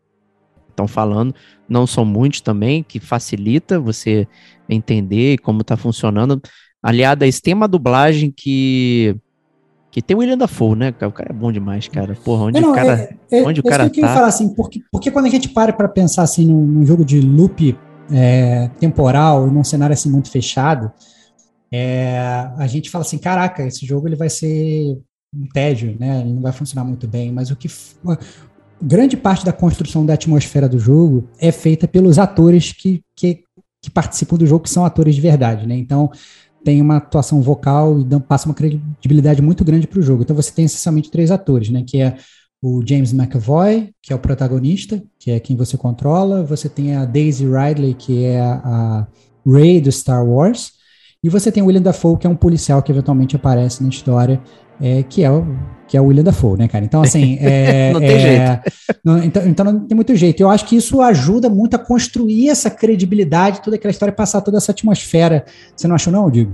estão 0.70 0.88
falando, 0.88 1.36
não 1.70 1.86
são 1.86 2.04
muitos 2.04 2.42
também, 2.42 2.82
que 2.82 3.00
facilita 3.00 3.80
você 3.80 4.28
entender 4.68 5.38
como 5.40 5.64
tá 5.64 5.78
funcionando. 5.78 6.42
Aliado 6.82 7.24
a 7.24 7.28
isso, 7.28 7.42
tem 7.42 7.54
uma 7.54 7.68
dublagem 7.68 8.34
que 8.36 9.16
que 9.92 10.02
tem 10.02 10.18
o 10.18 10.22
William 10.22 10.40
Dafoe, 10.40 10.76
né? 10.76 10.90
O 10.90 11.12
cara 11.12 11.30
é 11.30 11.34
bom 11.34 11.52
demais, 11.52 11.88
cara. 11.88 12.18
Porra, 12.26 12.46
onde 12.46 12.60
não, 12.60 12.72
o 12.72 12.74
cara, 12.74 13.16
é, 13.32 13.40
é, 13.40 13.44
onde 13.44 13.60
o 13.60 13.64
cara 13.64 13.88
que 13.92 14.02
tá? 14.02 14.12
falar 14.12 14.26
assim, 14.26 14.50
porque, 14.56 14.82
porque 14.92 15.12
quando 15.12 15.28
a 15.28 15.30
gente 15.30 15.48
para 15.50 15.72
para 15.72 15.88
pensar 15.88 16.24
assim 16.24 16.48
num, 16.48 16.66
num, 16.66 16.84
jogo 16.84 17.06
de 17.06 17.22
loop 17.22 17.78
é, 18.12 18.72
temporal, 18.80 19.46
num 19.46 19.64
cenário 19.64 19.94
assim 19.94 20.10
muito 20.10 20.32
fechado, 20.32 20.92
é, 21.76 22.20
a 22.56 22.68
gente 22.68 22.92
fala 22.92 23.04
assim, 23.04 23.18
caraca, 23.18 23.66
esse 23.66 23.84
jogo 23.84 24.08
ele 24.08 24.16
vai 24.16 24.30
ser 24.30 24.96
um 25.34 25.48
tédio, 25.52 25.98
né? 26.00 26.22
Ele 26.22 26.32
não 26.32 26.42
vai 26.44 26.52
funcionar 26.52 26.86
muito 26.86 27.08
bem, 27.08 27.32
mas 27.32 27.50
o 27.50 27.56
que 27.56 27.68
grande 28.80 29.18
parte 29.18 29.44
da 29.44 29.52
construção 29.52 30.06
da 30.06 30.14
atmosfera 30.14 30.70
do 30.70 30.78
jogo 30.78 31.28
é 31.40 31.52
feita 31.52 31.88
pelos 31.88 32.20
atores 32.20 32.72
que, 32.72 33.02
que, 33.16 33.44
que 33.82 33.90
participam 33.90 34.38
do 34.38 34.46
jogo, 34.46 34.66
que 34.66 34.70
são 34.70 34.86
atores 34.86 35.16
de 35.16 35.22
verdade, 35.22 35.66
né? 35.66 35.76
Então 35.76 36.12
tem 36.64 36.80
uma 36.80 36.98
atuação 36.98 37.42
vocal 37.42 38.00
e 38.00 38.06
passa 38.20 38.48
uma 38.48 38.54
credibilidade 38.54 39.42
muito 39.42 39.66
grande 39.66 39.88
para 39.88 39.98
o 39.98 40.04
jogo. 40.04 40.22
Então 40.22 40.36
você 40.36 40.52
tem 40.52 40.66
essencialmente 40.66 41.10
três 41.10 41.32
atores, 41.32 41.70
né? 41.70 41.84
Que 41.84 42.04
é 42.04 42.18
o 42.62 42.84
James 42.86 43.12
McAvoy, 43.14 43.90
que 44.00 44.14
é 44.14 44.16
o 44.16 44.20
protagonista, 44.20 45.04
que 45.18 45.32
é 45.32 45.40
quem 45.40 45.56
você 45.56 45.76
controla. 45.76 46.44
Você 46.44 46.70
tem 46.70 46.96
a 46.96 47.04
Daisy 47.04 47.46
Ridley, 47.48 47.96
que 47.96 48.26
é 48.26 48.42
a 48.42 49.08
Rey 49.44 49.82
do 49.82 49.92
Star 49.92 50.24
Wars 50.24 50.83
E 51.24 51.30
você 51.30 51.52
tem 51.52 51.64
o 51.64 51.68
William 51.68 51.82
Dafoe, 51.82 52.18
que 52.18 52.28
é 52.28 52.30
um 52.30 52.36
policial 52.36 52.84
que 52.84 52.92
eventualmente 52.92 53.36
aparece 53.36 53.82
na 53.82 53.90
história, 53.90 54.42
é, 54.82 55.04
que 55.04 55.24
é 55.24 55.32
o 55.32 55.46
que 55.88 55.98
é 55.98 56.02
o 56.02 56.06
William 56.06 56.24
Dafoe, 56.24 56.58
né, 56.58 56.68
cara? 56.68 56.84
Então, 56.84 57.02
assim. 57.02 57.38
É, 57.44 57.94
não 57.94 58.00
tem 58.00 58.10
é, 58.10 58.20
jeito. 58.20 58.74
Não, 59.04 59.24
então, 59.24 59.48
então 59.48 59.66
não 59.66 59.80
tem 59.82 59.96
muito 59.96 60.16
jeito. 60.16 60.42
Eu 60.42 60.50
acho 60.50 60.66
que 60.66 60.78
isso 60.78 61.02
ajuda 61.02 61.50
muito 61.50 61.76
a 61.76 61.80
construir 61.80 62.50
essa 62.50 62.70
credibilidade, 62.70 63.62
toda 63.62 63.76
aquela 63.76 63.92
história, 63.92 64.14
passar 64.14 64.42
toda 64.42 64.58
essa 64.58 64.72
atmosfera. 64.72 65.46
Você 65.76 65.88
não 65.88 65.96
achou, 65.96 66.12
não, 66.12 66.32
Digo? 66.32 66.54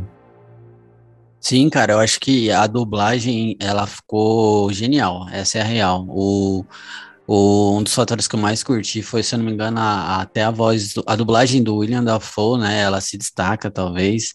Sim, 1.39 1.69
cara, 1.69 1.93
eu 1.93 1.99
acho 1.99 2.19
que 2.19 2.51
a 2.51 2.67
dublagem 2.67 3.55
ela 3.59 3.85
ficou 3.87 4.73
genial. 4.73 5.27
Essa 5.31 5.59
é 5.59 5.61
a 5.61 5.65
real. 5.65 6.05
O, 6.09 6.65
o, 7.31 7.77
um 7.77 7.83
dos 7.83 7.93
fatores 7.93 8.27
que 8.27 8.35
eu 8.35 8.39
mais 8.39 8.63
curti 8.63 9.03
foi, 9.03 9.21
se 9.21 9.35
eu 9.35 9.37
não 9.37 9.45
me 9.45 9.51
engano, 9.51 9.79
a, 9.79 10.21
até 10.21 10.43
a 10.43 10.49
voz, 10.49 10.95
a 11.05 11.15
dublagem 11.15 11.61
do 11.61 11.75
William 11.75 12.03
Dafoe, 12.03 12.59
né? 12.59 12.81
Ela 12.81 12.99
se 13.01 13.19
destaca, 13.19 13.69
talvez, 13.69 14.33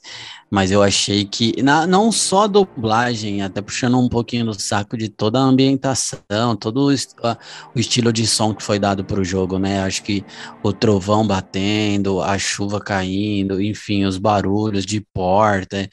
mas 0.49 0.71
eu 0.71 0.81
achei 0.81 1.25
que, 1.25 1.61
na, 1.61 1.89
não 1.89 2.13
só 2.13 2.45
a 2.45 2.47
dublagem, 2.47 3.43
até 3.43 3.61
puxando 3.61 3.99
um 3.99 4.09
pouquinho 4.09 4.47
do 4.47 4.61
saco 4.61 4.97
de 4.97 5.09
toda 5.09 5.41
a 5.41 5.43
ambientação, 5.43 6.55
todo 6.57 6.89
o, 6.89 6.95
a, 7.27 7.37
o 7.75 7.81
estilo 7.81 8.13
de 8.13 8.29
som 8.29 8.55
que 8.55 8.63
foi 8.63 8.79
dado 8.79 9.05
para 9.05 9.21
o 9.21 9.25
jogo, 9.25 9.59
né? 9.59 9.83
Acho 9.83 10.01
que 10.05 10.25
o 10.63 10.73
trovão 10.73 11.27
batendo, 11.27 12.23
a 12.23 12.39
chuva 12.39 12.79
caindo, 12.79 13.61
enfim, 13.61 14.05
os 14.05 14.19
barulhos 14.19 14.87
de 14.87 15.01
porta, 15.01 15.89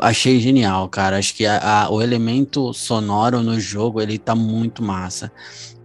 Achei 0.00 0.40
genial, 0.40 0.88
cara. 0.88 1.18
Acho 1.18 1.34
que 1.34 1.44
a, 1.44 1.84
a, 1.84 1.90
o 1.90 2.00
elemento 2.00 2.72
sonoro 2.72 3.42
no 3.42 3.60
jogo 3.60 4.00
ele 4.00 4.18
tá 4.18 4.34
muito 4.34 4.82
massa. 4.82 5.30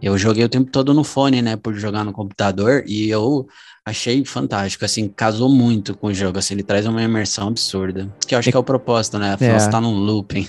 Eu 0.01 0.17
joguei 0.17 0.43
o 0.43 0.49
tempo 0.49 0.71
todo 0.71 0.93
no 0.93 1.03
fone, 1.03 1.41
né, 1.41 1.55
por 1.55 1.75
jogar 1.75 2.03
no 2.03 2.11
computador, 2.11 2.83
e 2.87 3.09
eu 3.09 3.47
achei 3.85 4.23
fantástico, 4.25 4.83
assim, 4.83 5.07
casou 5.07 5.47
muito 5.47 5.95
com 5.95 6.07
o 6.07 6.13
jogo, 6.13 6.39
assim, 6.39 6.55
ele 6.55 6.63
traz 6.63 6.87
uma 6.87 7.03
imersão 7.03 7.49
absurda, 7.49 8.11
que 8.27 8.33
eu 8.33 8.39
acho 8.39 8.49
é, 8.49 8.51
que 8.51 8.57
é 8.57 8.59
o 8.59 8.63
propósito, 8.63 9.19
né, 9.19 9.35
é. 9.39 9.59
você 9.59 9.69
tá 9.69 9.79
num 9.79 9.93
looping. 9.93 10.47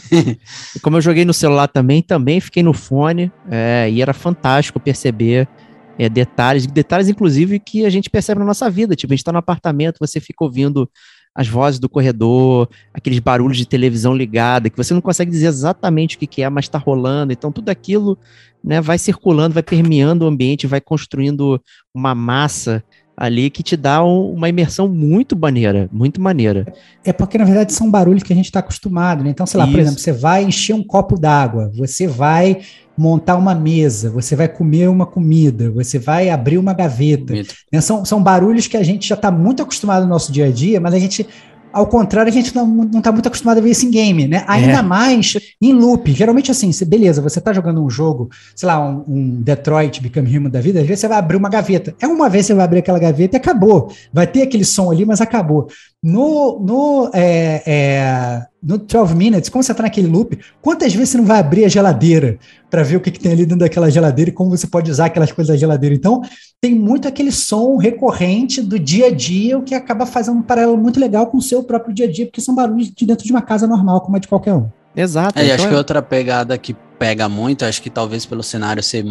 e 0.75 0.81
como 0.81 0.97
eu 0.97 1.01
joguei 1.03 1.25
no 1.25 1.35
celular 1.35 1.69
também, 1.69 2.03
também 2.03 2.41
fiquei 2.41 2.63
no 2.63 2.73
fone, 2.73 3.31
é, 3.51 3.91
e 3.91 4.01
era 4.01 4.15
fantástico 4.15 4.81
perceber 4.81 5.47
é, 5.99 6.09
detalhes, 6.09 6.67
detalhes 6.67 7.09
inclusive 7.09 7.59
que 7.59 7.85
a 7.85 7.91
gente 7.91 8.09
percebe 8.09 8.39
na 8.39 8.47
nossa 8.47 8.71
vida, 8.71 8.97
tipo, 8.97 9.13
a 9.13 9.17
gente 9.17 9.25
tá 9.25 9.33
no 9.33 9.39
apartamento, 9.39 9.99
você 10.01 10.19
fica 10.19 10.45
ouvindo 10.45 10.89
as 11.35 11.49
vozes 11.49 11.81
do 11.81 11.89
corredor, 11.89 12.69
aqueles 12.93 13.19
barulhos 13.19 13.57
de 13.57 13.67
televisão 13.67 14.15
ligada, 14.15 14.69
que 14.69 14.77
você 14.77 14.93
não 14.93 15.01
consegue 15.01 15.31
dizer 15.31 15.47
exatamente 15.47 16.17
o 16.17 16.19
que, 16.19 16.27
que 16.27 16.43
é, 16.43 16.49
mas 16.49 16.67
está 16.67 16.79
rolando. 16.79 17.33
Então, 17.33 17.51
tudo 17.51 17.71
aquilo 17.71 18.19
né, 18.63 18.81
vai 18.81 18.99
circulando, 18.99 19.55
vai 19.55 19.63
permeando 19.63 20.25
o 20.25 20.29
ambiente, 20.29 20.67
vai 20.67 20.81
construindo 20.81 21.61
uma 21.95 22.15
massa 22.15 22.85
ali 23.17 23.51
que 23.51 23.63
te 23.63 23.77
dá 23.77 24.05
um, 24.05 24.33
uma 24.33 24.49
imersão 24.49 24.89
muito 24.89 25.37
maneira, 25.37 25.89
muito 25.93 26.21
maneira. 26.21 26.67
É 27.05 27.13
porque, 27.13 27.39
na 27.39 27.45
verdade, 27.45 27.73
são 27.73 27.91
barulhos 27.91 28.23
que 28.23 28.33
a 28.33 28.37
gente 28.37 28.47
está 28.47 28.61
acostumado, 28.61 29.23
né? 29.23 29.31
Então, 29.31 29.47
sei 29.47 29.59
lá, 29.59 29.65
Isso. 29.65 29.73
por 29.73 29.81
exemplo, 29.81 30.01
você 30.01 30.13
vai 30.13 30.45
encher 30.45 30.75
um 30.75 30.83
copo 30.83 31.19
d'água, 31.19 31.71
você 31.75 32.07
vai 32.07 32.61
montar 32.97 33.37
uma 33.37 33.55
mesa, 33.55 34.11
você 34.11 34.37
vai 34.37 34.49
comer 34.49 34.89
uma 34.89 35.07
comida, 35.07 35.71
você 35.71 35.99
vai 35.99 36.29
abrir 36.29 36.59
uma 36.59 36.75
gaveta. 36.75 37.35
Né? 37.73 37.81
São, 37.81 38.05
são 38.05 38.23
barulhos 38.23 38.67
que 38.67 38.77
a 38.77 38.83
gente 38.83 39.09
já 39.09 39.15
está 39.15 39.31
muito 39.31 39.63
acostumado 39.63 40.03
no 40.03 40.11
nosso 40.11 40.31
dia 40.31 40.47
a 40.47 40.51
dia, 40.51 40.81
mas 40.81 40.95
a 40.95 40.99
gente 40.99 41.27
ao 41.73 41.87
contrário, 41.87 42.29
a 42.29 42.33
gente 42.33 42.55
não, 42.55 42.85
está 42.99 43.11
muito 43.11 43.27
acostumado 43.27 43.59
a 43.59 43.61
ver 43.61 43.71
isso 43.71 43.87
em 43.87 43.91
game, 43.91 44.29
né? 44.29 44.45
Ainda 44.47 44.79
é. 44.79 44.83
mais 44.83 45.35
em 45.61 45.73
loop. 45.73 46.13
Geralmente, 46.13 46.51
assim, 46.51 46.71
beleza, 46.85 47.23
você 47.23 47.39
está 47.39 47.53
jogando 47.53 47.83
um 47.83 47.89
jogo, 47.89 48.29
sei 48.55 48.67
lá, 48.67 48.79
um, 48.79 49.03
um, 49.09 49.41
Detroit 49.41 50.03
Become 50.03 50.37
Human 50.37 50.51
da 50.51 50.61
vida, 50.61 50.81
às 50.81 50.87
vezes 50.87 51.01
você 51.01 51.09
vai 51.09 51.19
abrir 51.19 51.37
uma 51.37 51.49
gaveta. 51.49 51.95
É 51.99 52.07
uma 52.07 52.29
vez 52.29 52.47
você 52.47 52.55
vai 52.55 52.65
abrir 52.65 52.81
aquela 52.81 52.99
gaveta 52.99 53.37
e 53.37 53.39
acabou. 53.39 53.91
Vai 54.13 54.27
ter 54.27 54.43
aquele 54.43 54.65
som 54.65 54.91
ali, 54.91 55.07
mas 55.07 55.21
acabou. 55.21 55.69
No, 56.03 56.59
no, 56.59 57.11
é, 57.15 57.63
é, 57.65 58.47
no 58.61 58.77
12 58.77 59.15
Minutes, 59.15 59.49
como 59.49 59.63
você 59.63 59.71
está 59.71 59.85
naquele 59.85 60.09
loop, 60.09 60.37
quantas 60.61 60.93
vezes 60.93 61.11
você 61.11 61.19
não 61.19 61.25
vai 61.25 61.39
abrir 61.39 61.65
a 61.65 61.69
geladeira 61.69 62.41
para 62.69 62.83
ver 62.83 62.97
o 62.97 63.01
que, 63.01 63.13
que, 63.13 63.21
tem 63.21 63.31
ali 63.31 63.47
dentro 63.47 63.61
daquela 63.61 63.89
geladeira 63.89 64.31
e 64.31 64.35
como 64.35 64.51
você 64.51 64.67
pode 64.67 64.91
usar 64.91 65.07
aquelas 65.07 65.31
coisas 65.31 65.55
da 65.55 65.57
geladeira? 65.57 65.95
Então, 65.95 66.21
tem 66.61 66.75
muito 66.75 67.07
aquele 67.07 67.31
som 67.31 67.77
recorrente 67.77 68.61
do 68.61 68.81
dia 68.81 69.07
a 69.07 69.11
dia, 69.11 69.57
o 69.57 69.63
que 69.63 69.77
acaba 69.77 70.05
fazendo 70.05 70.39
um 70.39 70.43
paralelo 70.43 70.77
muito 70.77 70.99
legal 70.99 71.29
com 71.29 71.37
o 71.37 71.43
seu 71.43 71.63
próprio 71.63 71.95
dia 71.95 72.07
a 72.07 72.11
dia, 72.11 72.27
porque 72.27 72.41
são 72.41 72.55
barulhos 72.55 72.91
de 72.91 73.07
dentro 73.07 73.25
de 73.25 73.31
uma 73.31 73.43
casa 73.43 73.69
normal, 73.69 74.01
como 74.01 74.17
a 74.17 74.19
de 74.19 74.27
qualquer 74.27 74.55
um. 74.55 74.69
Exato. 74.97 75.39
É, 75.39 75.45
então 75.45 75.55
acho 75.55 75.67
é... 75.67 75.69
que 75.69 75.75
outra 75.75 76.03
pegada 76.03 76.59
que 76.59 76.75
pega 76.99 77.29
muito, 77.29 77.65
acho 77.65 77.83
que 77.83 77.91
talvez 77.91 78.27
pelo 78.27 78.43
cenário 78.43 78.83
ser 78.83 79.05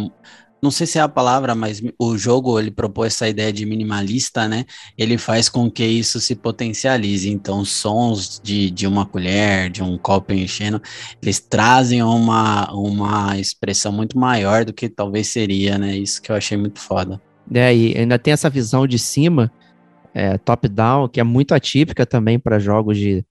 não 0.62 0.70
sei 0.70 0.86
se 0.86 0.96
é 0.96 1.00
a 1.02 1.08
palavra, 1.08 1.56
mas 1.56 1.82
o 1.98 2.16
jogo 2.16 2.58
ele 2.60 2.70
propõe 2.70 3.08
essa 3.08 3.28
ideia 3.28 3.52
de 3.52 3.66
minimalista, 3.66 4.46
né? 4.46 4.64
Ele 4.96 5.18
faz 5.18 5.48
com 5.48 5.68
que 5.68 5.84
isso 5.84 6.20
se 6.20 6.36
potencialize. 6.36 7.28
Então, 7.28 7.64
sons 7.64 8.40
de, 8.40 8.70
de 8.70 8.86
uma 8.86 9.04
colher, 9.04 9.68
de 9.68 9.82
um 9.82 9.98
copo 9.98 10.32
enchendo, 10.32 10.80
eles 11.20 11.40
trazem 11.40 12.00
uma, 12.04 12.72
uma 12.72 13.36
expressão 13.38 13.90
muito 13.90 14.16
maior 14.16 14.64
do 14.64 14.72
que 14.72 14.88
talvez 14.88 15.26
seria, 15.26 15.76
né? 15.76 15.96
Isso 15.96 16.22
que 16.22 16.30
eu 16.30 16.36
achei 16.36 16.56
muito 16.56 16.78
foda. 16.78 17.20
É, 17.52 17.74
e 17.74 17.98
ainda 17.98 18.16
tem 18.16 18.32
essa 18.32 18.48
visão 18.48 18.86
de 18.86 19.00
cima, 19.00 19.50
é, 20.14 20.38
top-down, 20.38 21.08
que 21.08 21.18
é 21.18 21.24
muito 21.24 21.54
atípica 21.54 22.06
também 22.06 22.38
para 22.38 22.60
jogos 22.60 22.96
de, 22.96 23.24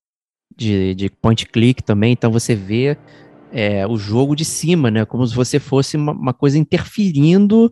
de, 0.53 0.93
de 0.95 1.09
point-click 1.09 1.81
também. 1.81 2.11
Então, 2.11 2.29
você 2.29 2.53
vê 2.55 2.97
é, 3.51 3.85
o 3.85 3.97
jogo 3.97 4.35
de 4.35 4.45
cima, 4.45 4.89
né? 4.89 5.05
Como 5.05 5.25
se 5.25 5.35
você 5.35 5.59
fosse 5.59 5.97
uma, 5.97 6.13
uma, 6.13 6.33
coisa 6.33 6.57
interferindo 6.57 7.71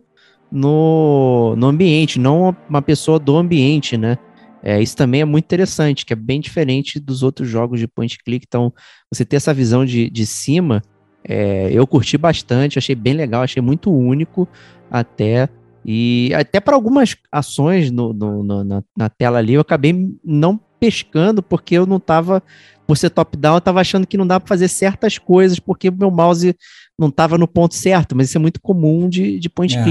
no, 0.50 1.54
no 1.56 1.66
ambiente, 1.66 2.18
não 2.18 2.54
uma 2.68 2.82
pessoa 2.82 3.18
do 3.18 3.36
ambiente, 3.36 3.96
né? 3.96 4.18
É, 4.62 4.80
isso 4.80 4.96
também 4.96 5.22
é 5.22 5.24
muito 5.24 5.46
interessante, 5.46 6.04
que 6.04 6.12
é 6.12 6.16
bem 6.16 6.40
diferente 6.40 7.00
dos 7.00 7.22
outros 7.22 7.48
jogos 7.48 7.80
de 7.80 7.88
point 7.88 8.18
click. 8.22 8.44
Então, 8.46 8.72
você 9.10 9.24
ter 9.24 9.36
essa 9.36 9.54
visão 9.54 9.86
de, 9.86 10.10
de 10.10 10.26
cima, 10.26 10.82
é, 11.24 11.70
eu 11.72 11.86
curti 11.86 12.18
bastante, 12.18 12.78
achei 12.78 12.94
bem 12.94 13.14
legal, 13.14 13.42
achei 13.42 13.62
muito 13.62 13.90
único 13.90 14.46
até. 14.90 15.48
E 15.84 16.30
até 16.34 16.60
para 16.60 16.74
algumas 16.74 17.16
ações 17.32 17.90
no, 17.90 18.12
no, 18.12 18.42
no 18.42 18.64
na, 18.64 18.82
na, 18.96 19.08
tela 19.08 19.38
ali, 19.38 19.54
eu 19.54 19.62
acabei 19.62 20.14
não 20.22 20.60
pescando, 20.78 21.42
porque 21.42 21.74
eu 21.74 21.86
não 21.86 21.96
estava 21.96 22.42
por 22.90 22.96
ser 22.96 23.10
top-down, 23.10 23.54
eu 23.54 23.60
tava 23.60 23.80
achando 23.80 24.04
que 24.04 24.16
não 24.16 24.26
dá 24.26 24.40
para 24.40 24.48
fazer 24.48 24.66
certas 24.66 25.16
coisas 25.16 25.60
porque 25.60 25.88
o 25.88 25.96
meu 25.96 26.10
mouse 26.10 26.56
não 26.98 27.08
tava 27.08 27.38
no 27.38 27.46
ponto 27.46 27.72
certo, 27.72 28.16
mas 28.16 28.28
isso 28.28 28.36
é 28.36 28.40
muito 28.40 28.60
comum 28.60 29.08
de, 29.08 29.38
de 29.38 29.48
point 29.48 29.76
é. 29.76 29.84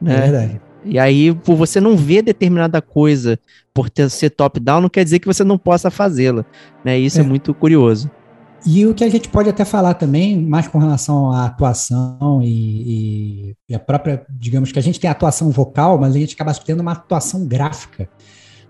Né? 0.00 0.14
É 0.14 0.20
verdade. 0.20 0.60
E 0.84 1.00
aí, 1.00 1.34
por 1.34 1.56
você 1.56 1.80
não 1.80 1.96
ver 1.96 2.22
determinada 2.22 2.80
coisa 2.80 3.36
por 3.74 3.90
ter, 3.90 4.08
ser 4.08 4.30
top-down, 4.30 4.82
não 4.82 4.88
quer 4.88 5.02
dizer 5.02 5.18
que 5.18 5.26
você 5.26 5.42
não 5.42 5.58
possa 5.58 5.90
fazê-la. 5.90 6.44
Né? 6.84 6.96
Isso 6.96 7.18
é. 7.18 7.24
é 7.24 7.26
muito 7.26 7.52
curioso. 7.52 8.08
E 8.64 8.86
o 8.86 8.94
que 8.94 9.02
a 9.02 9.10
gente 9.10 9.28
pode 9.28 9.48
até 9.48 9.64
falar 9.64 9.94
também, 9.94 10.40
mais 10.40 10.68
com 10.68 10.78
relação 10.78 11.32
à 11.32 11.46
atuação 11.46 12.40
e, 12.40 12.46
e, 13.48 13.56
e, 13.68 13.74
a 13.74 13.80
própria, 13.80 14.24
digamos 14.30 14.70
que 14.70 14.78
a 14.78 14.82
gente 14.82 15.00
tem 15.00 15.10
atuação 15.10 15.50
vocal, 15.50 15.98
mas 15.98 16.14
a 16.14 16.18
gente 16.20 16.36
acaba 16.36 16.54
tendo 16.54 16.82
uma 16.82 16.92
atuação 16.92 17.44
gráfica 17.44 18.08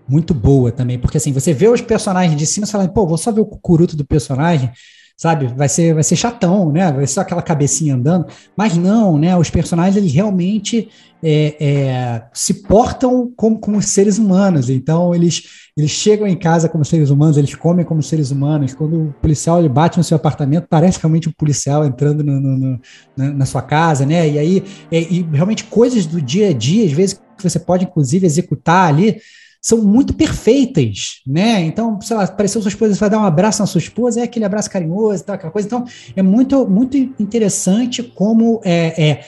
muito 0.07 0.33
boa 0.33 0.71
também, 0.71 0.99
porque 0.99 1.17
assim, 1.17 1.31
você 1.31 1.53
vê 1.53 1.67
os 1.67 1.81
personagens 1.81 2.37
de 2.37 2.45
cima 2.45 2.65
e 2.65 2.69
fala, 2.69 2.87
pô, 2.87 3.07
vou 3.07 3.17
só 3.17 3.31
ver 3.31 3.41
o 3.41 3.45
cucuruto 3.45 3.95
do 3.95 4.05
personagem, 4.05 4.71
sabe? 5.15 5.47
Vai 5.55 5.69
ser, 5.69 5.93
vai 5.93 6.03
ser 6.03 6.15
chatão, 6.15 6.71
né? 6.71 6.91
Vai 6.91 7.07
ser 7.07 7.13
só 7.13 7.21
aquela 7.21 7.41
cabecinha 7.41 7.95
andando, 7.95 8.25
mas 8.57 8.75
não, 8.75 9.17
né? 9.17 9.37
Os 9.37 9.49
personagens 9.49 9.95
eles 9.95 10.11
realmente 10.11 10.89
é, 11.23 11.55
é, 11.59 12.23
se 12.33 12.55
portam 12.63 13.31
como, 13.35 13.57
como 13.59 13.81
seres 13.81 14.17
humanos, 14.17 14.69
então 14.69 15.15
eles, 15.15 15.43
eles 15.77 15.91
chegam 15.91 16.27
em 16.27 16.35
casa 16.35 16.67
como 16.67 16.83
seres 16.83 17.09
humanos, 17.09 17.37
eles 17.37 17.55
comem 17.55 17.85
como 17.85 18.03
seres 18.03 18.31
humanos. 18.31 18.73
Quando 18.73 19.01
o 19.01 19.13
policial 19.21 19.59
ele 19.59 19.69
bate 19.69 19.97
no 19.97 20.03
seu 20.03 20.17
apartamento, 20.17 20.67
parece 20.69 20.99
realmente 20.99 21.29
um 21.29 21.33
policial 21.33 21.85
entrando 21.85 22.23
no, 22.23 22.39
no, 22.39 22.57
no, 22.57 22.81
na, 23.15 23.31
na, 23.31 23.45
sua 23.45 23.61
casa, 23.61 24.05
né? 24.05 24.27
E 24.27 24.37
aí, 24.37 24.63
é, 24.91 24.99
e 24.99 25.21
realmente 25.31 25.63
coisas 25.65 26.05
do 26.05 26.21
dia 26.21 26.49
a 26.49 26.53
dia, 26.53 26.85
às 26.85 26.91
vezes 26.91 27.21
que 27.37 27.49
você 27.49 27.59
pode 27.59 27.85
inclusive 27.85 28.25
executar 28.25 28.87
ali 28.87 29.17
são 29.63 29.81
muito 29.81 30.13
perfeitas, 30.13 31.21
né? 31.25 31.61
Então, 31.61 31.97
sei 32.01 32.17
lá, 32.17 32.25
apareceu 32.25 32.61
sua 32.61 32.67
esposa, 32.67 32.93
você 32.93 32.99
vai 32.99 33.09
dar 33.09 33.19
um 33.19 33.23
abraço 33.23 33.61
na 33.61 33.65
sua 33.65 33.79
esposa, 33.79 34.19
é 34.19 34.23
aquele 34.23 34.43
abraço 34.43 34.69
carinhoso 34.69 35.23
tal, 35.23 35.35
aquela 35.35 35.53
coisa. 35.53 35.65
Então, 35.65 35.85
é 36.13 36.21
muito, 36.21 36.67
muito 36.67 36.97
interessante 36.97 38.03
como 38.03 38.59
é, 38.65 39.01
é 39.01 39.23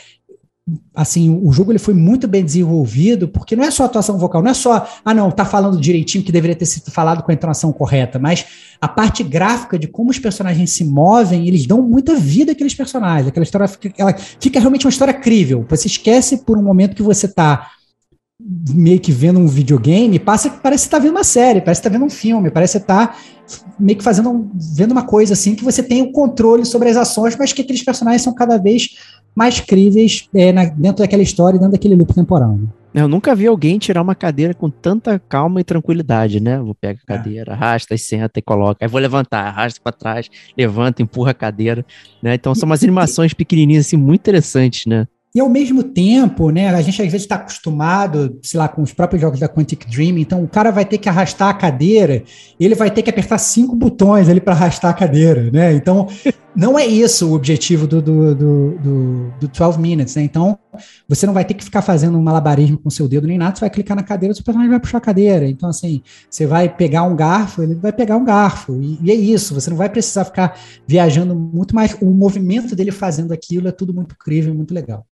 assim, 0.94 1.30
o 1.30 1.54
jogo 1.54 1.72
ele 1.72 1.80
foi 1.80 1.94
muito 1.94 2.28
bem 2.28 2.44
desenvolvido, 2.44 3.30
porque 3.30 3.56
não 3.56 3.64
é 3.64 3.72
só 3.72 3.86
atuação 3.86 4.18
vocal, 4.18 4.42
não 4.42 4.52
é 4.52 4.54
só, 4.54 4.86
ah 5.06 5.14
não, 5.14 5.32
tá 5.32 5.46
falando 5.46 5.80
direitinho 5.80 6.24
que 6.24 6.34
deveria 6.34 6.56
ter 6.56 6.66
sido 6.66 6.92
falado 6.92 7.24
com 7.24 7.32
a 7.32 7.34
entonação 7.34 7.72
correta, 7.72 8.20
mas 8.20 8.46
a 8.82 8.90
parte 8.90 9.24
gráfica 9.24 9.80
de 9.80 9.88
como 9.88 10.10
os 10.10 10.20
personagens 10.20 10.72
se 10.72 10.84
movem, 10.84 11.48
eles 11.48 11.66
dão 11.66 11.82
muita 11.82 12.16
vida 12.16 12.52
àqueles 12.52 12.74
personagens, 12.74 13.28
aquela 13.28 13.44
história 13.44 13.68
fica, 13.68 13.94
ela 13.98 14.14
fica 14.14 14.60
realmente 14.60 14.86
uma 14.86 14.90
história 14.90 15.14
crível, 15.14 15.66
você 15.70 15.88
esquece 15.88 16.40
por 16.40 16.58
um 16.58 16.64
momento 16.64 16.96
que 16.96 17.04
você 17.04 17.28
tá 17.28 17.70
meio 18.70 19.00
que 19.00 19.12
vendo 19.12 19.40
um 19.40 19.48
videogame, 19.48 20.20
passa 20.20 20.50
que 20.50 20.60
parece 20.60 20.86
que 20.86 20.92
tá 20.92 21.00
vendo 21.00 21.12
uma 21.12 21.24
série, 21.24 21.62
parece 21.62 21.82
que 21.82 21.88
tá 21.90 21.94
vendo 21.94 22.06
um 22.06 22.10
filme, 22.10 22.52
parece 22.52 22.80
que 22.80 22.86
tá 22.86 23.16
meio 23.80 23.98
que 23.98 24.04
fazendo 24.04 24.50
vendo 24.76 24.92
uma 24.92 25.04
coisa 25.04 25.34
assim 25.34 25.56
que 25.56 25.64
você 25.64 25.82
tem 25.82 26.02
o 26.02 26.12
controle 26.12 26.66
sobre 26.66 26.90
as 26.90 26.98
ações, 26.98 27.36
mas 27.38 27.54
que 27.54 27.62
aqueles 27.62 27.84
personagens 27.84 28.22
são 28.22 28.34
cada 28.34 28.58
vez 28.58 28.90
mais 29.36 29.60
críveis 29.60 30.30
é, 30.34 30.52
na, 30.52 30.66
dentro 30.66 31.04
daquela 31.04 31.24
história, 31.24 31.60
dentro 31.60 31.74
daquele 31.74 31.96
loop 31.96 32.14
temporal. 32.14 32.56
Né? 32.58 32.68
Eu 32.94 33.08
nunca 33.10 33.36
vi 33.36 33.46
alguém 33.48 33.78
tirar 33.78 34.02
uma 34.02 34.16
cadeira 34.16 34.54
com 34.54 34.70
tanta 34.70 35.20
calma 35.20 35.60
e 35.60 35.66
tranquilidade, 35.66 36.40
né? 36.40 36.58
Vou 36.60 36.74
pegar 36.74 37.00
a 37.08 37.14
É. 37.14 37.18
cadeira, 37.18 37.52
arrasta 37.54 37.94
e 37.94 37.98
senta 37.98 38.40
e 38.40 38.42
coloca. 38.42 38.86
Aí 38.86 38.88
vou 38.88 39.02
levantar, 39.02 39.48
arrasta 39.48 39.82
para 39.84 39.92
trás, 39.92 40.30
levanta, 40.58 41.02
empurra 41.02 41.32
a 41.32 41.34
cadeira, 41.34 41.86
né? 42.24 42.36
Então 42.36 42.56
são 42.56 42.66
umas 42.68 42.82
animações 42.84 43.34
pequenininhas 43.34 43.88
assim 43.88 43.98
muito 43.98 44.22
interessantes, 44.22 44.86
né? 44.86 45.06
E 45.36 45.40
ao 45.42 45.50
mesmo 45.50 45.84
tempo, 45.84 46.50
né, 46.50 46.70
a 46.70 46.82
gente 46.82 47.02
às 47.02 47.12
vezes 47.12 47.24
está 47.24 47.36
acostumado, 47.36 48.40
sei 48.42 48.58
lá, 48.58 48.70
com 48.70 48.82
os 48.82 48.94
próprios 48.94 49.22
jogos 49.22 49.38
da 49.38 49.50
Quantic 49.50 49.86
Dream, 49.86 50.18
então 50.18 50.42
o 50.42 50.48
cara 50.48 50.72
vai 50.72 50.86
ter 50.86 50.98
que 50.98 51.10
arrastar 51.10 51.50
a 51.50 51.54
cadeira, 51.54 52.24
ele 52.58 52.74
vai 52.74 52.90
ter 52.90 53.02
que 53.02 53.10
apertar 53.10 53.38
cinco 53.38 53.76
botões 53.76 54.30
ali 54.30 54.40
para 54.40 54.54
arrastar 54.54 54.92
a 54.92 54.94
cadeira, 54.94 55.52
né? 55.52 55.74
Então, 55.74 56.08
não 56.56 56.80
é 56.80 56.86
isso 56.86 57.30
o 57.30 57.34
objetivo 57.34 57.86
do, 57.86 58.02
do, 58.02 58.34
do, 58.34 58.78
do, 58.78 59.34
do 59.42 59.48
12 59.50 59.78
Minutes, 59.78 60.16
né? 60.16 60.22
Então, 60.22 60.58
você 61.06 61.26
não 61.26 61.34
vai 61.34 61.44
ter 61.44 61.54
que 61.54 61.66
ficar 61.66 61.82
fazendo 61.82 62.18
um 62.18 62.24
malabarismo 62.24 62.78
com 62.78 62.90
seu 62.90 63.06
dedo 63.06 63.28
nem 63.28 63.38
nada, 63.38 63.58
você 63.58 63.60
vai 63.60 63.70
clicar 63.70 63.98
na 63.98 64.04
cadeira, 64.04 64.32
o 64.32 64.36
seu 64.36 64.46
personagem 64.46 64.72
vai 64.72 64.80
puxar 64.80 65.00
a 65.00 65.02
cadeira. 65.02 65.46
Então, 65.50 65.68
assim, 65.68 66.02
você 66.30 66.48
vai 66.48 66.74
pegar 66.74 67.04
um 67.04 67.14
garfo, 67.14 67.62
ele 67.62 67.76
vai 67.76 67.92
pegar 67.92 68.16
um 68.16 68.24
garfo. 68.24 68.82
E, 68.82 69.00
e 69.04 69.12
é 69.12 69.16
isso, 69.16 69.54
você 69.54 69.70
não 69.70 69.76
vai 69.76 69.90
precisar 69.90 70.24
ficar 70.24 70.58
viajando 70.88 71.36
muito 71.36 71.76
mais. 71.76 71.94
O 72.02 72.06
movimento 72.06 72.74
dele 72.74 72.92
fazendo 72.92 73.34
aquilo 73.34 73.68
é 73.68 73.72
tudo 73.74 73.94
muito 73.94 74.16
incrível, 74.16 74.56
muito 74.56 74.74
legal. 74.74 75.06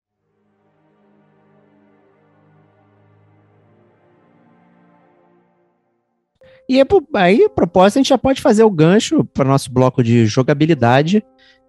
E 6.68 6.80
é 6.80 6.84
aí, 7.14 7.44
a 7.44 7.50
propósito, 7.50 7.98
a 7.98 8.00
gente 8.00 8.08
já 8.08 8.18
pode 8.18 8.40
fazer 8.40 8.64
o 8.64 8.70
gancho 8.70 9.24
para 9.24 9.44
nosso 9.44 9.70
bloco 9.72 10.02
de 10.02 10.26
jogabilidade. 10.26 11.22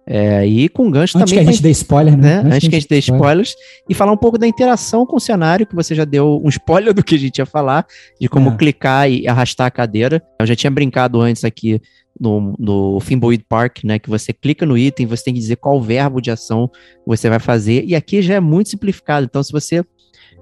É, 0.08 0.46
e 0.46 0.68
com 0.68 0.88
gancho 0.88 1.18
Antes 1.18 1.32
que 1.32 1.36
também 1.36 1.40
a 1.40 1.44
pra 1.46 1.52
gente 1.52 1.62
dê 1.62 1.70
spoiler, 1.70 2.16
né? 2.16 2.40
né? 2.40 2.54
Antes 2.54 2.68
que 2.68 2.76
a 2.76 2.78
gente 2.78 2.88
dê 2.88 2.98
spoilers 2.98 3.56
e 3.88 3.94
falar 3.94 4.12
um 4.12 4.16
pouco 4.16 4.38
da 4.38 4.46
interação 4.46 5.04
com 5.04 5.16
o 5.16 5.20
cenário, 5.20 5.66
que 5.66 5.74
você 5.74 5.96
já 5.96 6.04
deu 6.04 6.40
um 6.44 6.48
spoiler 6.48 6.94
do 6.94 7.02
que 7.02 7.16
a 7.16 7.18
gente 7.18 7.38
ia 7.38 7.46
falar, 7.46 7.84
de 8.20 8.28
como 8.28 8.50
É. 8.50 8.56
clicar 8.56 9.10
e 9.10 9.26
arrastar 9.26 9.66
a 9.66 9.70
cadeira. 9.70 10.22
Eu 10.40 10.46
já 10.46 10.54
tinha 10.54 10.70
brincado 10.70 11.20
antes 11.20 11.44
aqui 11.44 11.82
no, 12.18 12.54
no 12.56 13.00
Finboid 13.00 13.44
Park, 13.48 13.82
né? 13.82 13.98
Que 13.98 14.08
você 14.08 14.32
clica 14.32 14.64
no 14.64 14.78
item, 14.78 15.06
você 15.06 15.24
tem 15.24 15.34
que 15.34 15.40
dizer 15.40 15.56
qual 15.56 15.82
verbo 15.82 16.20
de 16.20 16.30
ação 16.30 16.70
você 17.04 17.28
vai 17.28 17.40
fazer, 17.40 17.84
e 17.84 17.96
aqui 17.96 18.22
já 18.22 18.34
é 18.34 18.40
muito 18.40 18.70
simplificado. 18.70 19.26
Então, 19.26 19.42
se 19.42 19.50
você 19.50 19.84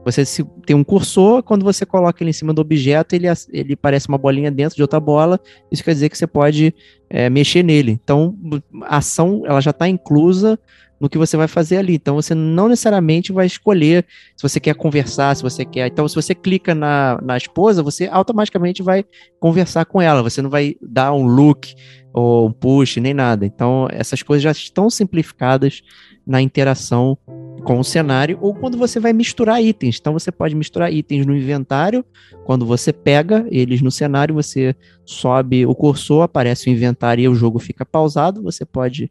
você 0.04 0.24
se- 0.24 0.44
tem 0.66 0.76
um 0.76 0.84
cursor, 0.84 1.42
quando 1.42 1.64
você 1.64 1.86
coloca 1.86 2.22
ele 2.22 2.30
em 2.30 2.34
cima 2.34 2.52
do 2.52 2.60
objeto, 2.60 3.14
ele, 3.14 3.26
ele 3.52 3.74
parece 3.74 4.08
uma 4.08 4.18
bolinha 4.18 4.50
dentro 4.50 4.76
de 4.76 4.82
outra 4.82 5.00
bola. 5.00 5.40
Isso 5.70 5.82
quer 5.82 5.94
dizer 5.94 6.08
que 6.08 6.18
você 6.18 6.26
pode 6.26 6.74
é, 7.08 7.30
mexer 7.30 7.62
nele. 7.62 7.92
Então, 7.92 8.36
a 8.82 8.98
ação 8.98 9.42
ela 9.46 9.60
já 9.60 9.70
está 9.70 9.88
inclusa 9.88 10.58
no 11.00 11.08
que 11.08 11.18
você 11.18 11.36
vai 11.36 11.48
fazer 11.48 11.78
ali. 11.78 11.94
Então, 11.94 12.14
você 12.14 12.34
não 12.34 12.68
necessariamente 12.68 13.32
vai 13.32 13.46
escolher 13.46 14.06
se 14.36 14.42
você 14.42 14.60
quer 14.60 14.74
conversar, 14.74 15.34
se 15.36 15.42
você 15.42 15.64
quer. 15.64 15.86
Então, 15.86 16.06
se 16.06 16.14
você 16.14 16.34
clica 16.34 16.74
na, 16.74 17.18
na 17.22 17.36
esposa, 17.36 17.82
você 17.82 18.06
automaticamente 18.06 18.82
vai 18.82 19.04
conversar 19.40 19.84
com 19.84 20.00
ela. 20.00 20.22
Você 20.22 20.40
não 20.40 20.50
vai 20.50 20.76
dar 20.80 21.12
um 21.12 21.26
look 21.26 21.74
ou 22.12 22.48
um 22.48 22.52
push, 22.52 22.96
nem 22.98 23.12
nada. 23.12 23.44
Então, 23.44 23.88
essas 23.90 24.22
coisas 24.22 24.42
já 24.42 24.52
estão 24.52 24.88
simplificadas 24.88 25.82
na 26.26 26.40
interação 26.40 27.18
com 27.62 27.78
o 27.78 27.84
cenário 27.84 28.38
ou 28.40 28.54
quando 28.54 28.76
você 28.76 29.00
vai 29.00 29.12
misturar 29.12 29.62
itens. 29.62 29.98
Então 30.00 30.12
você 30.12 30.30
pode 30.30 30.54
misturar 30.54 30.92
itens 30.92 31.24
no 31.24 31.36
inventário. 31.36 32.04
Quando 32.44 32.66
você 32.66 32.92
pega 32.92 33.46
eles 33.50 33.80
no 33.80 33.90
cenário, 33.90 34.34
você 34.34 34.74
sobe 35.04 35.64
o 35.64 35.74
cursor, 35.74 36.22
aparece 36.22 36.68
o 36.68 36.72
inventário 36.72 37.22
e 37.22 37.28
o 37.28 37.34
jogo 37.34 37.58
fica 37.58 37.84
pausado. 37.84 38.42
Você 38.42 38.64
pode 38.64 39.10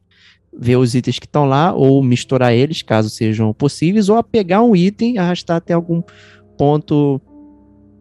ver 0.56 0.76
os 0.76 0.94
itens 0.94 1.18
que 1.18 1.26
estão 1.26 1.46
lá 1.46 1.74
ou 1.74 2.04
misturar 2.04 2.54
eles, 2.54 2.82
caso 2.82 3.10
sejam 3.10 3.54
possíveis, 3.54 4.08
ou 4.10 4.24
pegar 4.24 4.62
um 4.62 4.76
item 4.76 5.18
arrastar 5.18 5.58
até 5.58 5.74
algum 5.74 6.04
ponto 6.58 7.20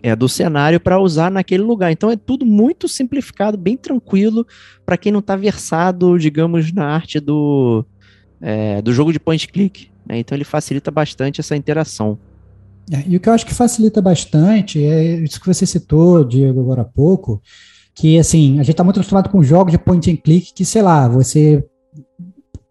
é, 0.03 0.17
do 0.17 0.29
cenário 0.29 0.81
para 0.81 1.01
usar 1.01 1.31
naquele 1.31 1.63
lugar. 1.63 1.93
Então 1.93 2.11
é 2.11 2.17
tudo 2.17 2.45
muito 2.45 2.89
simplificado, 2.89 3.57
bem 3.57 3.77
tranquilo 3.77 4.47
para 4.85 4.97
quem 4.97 5.13
não 5.13 5.21
está 5.21 5.37
versado, 5.37 6.19
digamos, 6.19 6.73
na 6.73 6.87
arte 6.87 7.21
do, 7.21 7.87
é, 8.41 8.83
do 8.83 8.93
jogo 8.93 9.13
de 9.13 9.21
point 9.21 9.47
click. 9.49 9.92
Né? 10.07 10.19
Então 10.19 10.37
ele 10.37 10.45
facilita 10.45 10.91
bastante 10.91 11.41
essa 11.41 11.57
interação. 11.57 12.19
É, 12.91 13.05
e 13.07 13.17
o 13.17 13.21
que 13.21 13.29
eu 13.29 13.33
acho 13.33 13.47
que 13.47 13.55
facilita 13.55 14.03
bastante 14.03 14.85
é 14.85 15.17
isso 15.17 15.41
que 15.41 15.47
você 15.47 15.65
citou, 15.65 16.25
Diego, 16.25 16.61
agora 16.61 16.83
há 16.83 16.85
pouco, 16.85 17.41
que 17.95 18.19
assim, 18.19 18.55
a 18.55 18.63
gente 18.63 18.73
está 18.73 18.85
muito 18.85 18.99
acostumado 18.99 19.29
com 19.29 19.43
jogos 19.43 19.73
de 19.73 19.79
point 19.79 20.11
and 20.11 20.17
click 20.17 20.53
que, 20.53 20.65
sei 20.65 20.83
lá, 20.83 21.09
você 21.09 21.65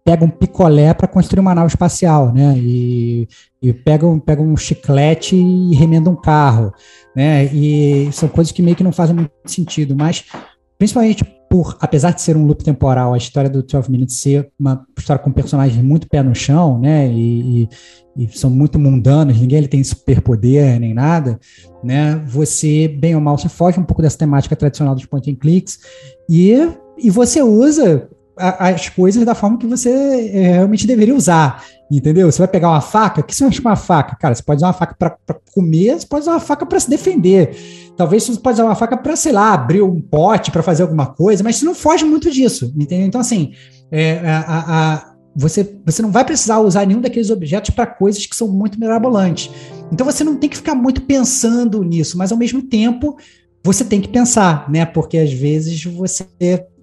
pega 0.04 0.24
um 0.24 0.28
picolé 0.28 0.92
para 0.92 1.06
construir 1.06 1.40
uma 1.40 1.54
nave 1.54 1.68
espacial, 1.68 2.32
né? 2.32 2.54
E, 2.58 3.28
e 3.62 3.72
pega, 3.72 4.06
um, 4.06 4.18
pega 4.18 4.42
um 4.42 4.56
chiclete 4.56 5.36
e 5.36 5.74
remenda 5.74 6.10
um 6.10 6.16
carro, 6.16 6.72
né? 7.14 7.44
E 7.46 8.10
são 8.12 8.28
coisas 8.28 8.52
que 8.52 8.62
meio 8.62 8.76
que 8.76 8.82
não 8.82 8.92
fazem 8.92 9.14
muito 9.14 9.30
sentido, 9.46 9.94
mas 9.96 10.24
principalmente 10.76 11.24
por, 11.52 11.76
apesar 11.80 12.12
de 12.12 12.22
ser 12.22 12.34
um 12.34 12.46
loop 12.46 12.64
temporal, 12.64 13.12
a 13.12 13.18
história 13.18 13.50
do 13.50 13.62
12 13.62 13.90
Minutes 13.90 14.16
ser 14.16 14.50
uma 14.58 14.86
história 14.98 15.22
com 15.22 15.30
personagens 15.30 15.84
muito 15.84 16.08
pé 16.08 16.22
no 16.22 16.34
chão, 16.34 16.80
né? 16.80 17.06
E, 17.12 17.68
e, 18.16 18.24
e 18.24 18.38
são 18.38 18.48
muito 18.48 18.78
mundanos, 18.78 19.38
ninguém 19.38 19.58
ele 19.58 19.68
tem 19.68 19.84
superpoder 19.84 20.80
nem 20.80 20.94
nada, 20.94 21.38
né? 21.84 22.22
Você, 22.26 22.88
bem 22.88 23.14
ou 23.14 23.20
mal, 23.20 23.36
você 23.36 23.50
foge 23.50 23.78
um 23.78 23.84
pouco 23.84 24.00
dessa 24.00 24.16
temática 24.16 24.56
tradicional 24.56 24.94
dos 24.94 25.04
point 25.04 25.30
and 25.30 25.34
clicks 25.34 25.78
e, 26.26 26.54
e 26.96 27.10
você 27.10 27.42
usa 27.42 28.08
a, 28.34 28.70
as 28.70 28.88
coisas 28.88 29.22
da 29.22 29.34
forma 29.34 29.58
que 29.58 29.66
você 29.66 29.90
é, 30.32 30.52
realmente 30.52 30.86
deveria 30.86 31.14
usar, 31.14 31.62
entendeu? 31.96 32.30
Você 32.30 32.38
vai 32.38 32.48
pegar 32.48 32.70
uma 32.70 32.80
faca, 32.80 33.20
o 33.20 33.24
que 33.24 33.34
você 33.34 33.44
acha 33.44 33.60
com 33.60 33.68
uma 33.68 33.76
faca? 33.76 34.16
Cara, 34.16 34.34
você 34.34 34.42
pode 34.42 34.58
usar 34.58 34.68
uma 34.68 34.72
faca 34.72 34.94
para 34.98 35.36
comer, 35.54 36.00
você 36.00 36.06
pode 36.06 36.22
usar 36.22 36.32
uma 36.32 36.40
faca 36.40 36.64
para 36.64 36.80
se 36.80 36.88
defender. 36.88 37.56
Talvez 37.96 38.24
você 38.24 38.40
pode 38.40 38.54
usar 38.54 38.64
uma 38.64 38.74
faca 38.74 38.96
para, 38.96 39.14
sei 39.14 39.32
lá, 39.32 39.52
abrir 39.52 39.82
um 39.82 40.00
pote 40.00 40.50
para 40.50 40.62
fazer 40.62 40.82
alguma 40.82 41.06
coisa, 41.06 41.44
mas 41.44 41.56
você 41.56 41.64
não 41.64 41.74
foge 41.74 42.04
muito 42.04 42.30
disso, 42.30 42.72
entendeu? 42.76 43.06
Então, 43.06 43.20
assim, 43.20 43.52
é, 43.90 44.20
a, 44.26 44.44
a, 44.48 45.14
você, 45.36 45.78
você 45.84 46.00
não 46.00 46.10
vai 46.10 46.24
precisar 46.24 46.60
usar 46.60 46.86
nenhum 46.86 47.00
daqueles 47.00 47.30
objetos 47.30 47.70
para 47.70 47.86
coisas 47.86 48.24
que 48.24 48.34
são 48.34 48.48
muito 48.48 48.80
mirabolantes. 48.80 49.50
Então, 49.92 50.06
você 50.06 50.24
não 50.24 50.36
tem 50.36 50.48
que 50.48 50.56
ficar 50.56 50.74
muito 50.74 51.02
pensando 51.02 51.82
nisso, 51.84 52.16
mas 52.16 52.32
ao 52.32 52.38
mesmo 52.38 52.62
tempo 52.62 53.16
você 53.64 53.84
tem 53.84 54.00
que 54.00 54.08
pensar, 54.08 54.68
né? 54.70 54.86
Porque 54.86 55.18
às 55.18 55.32
vezes 55.32 55.84
você 55.84 56.26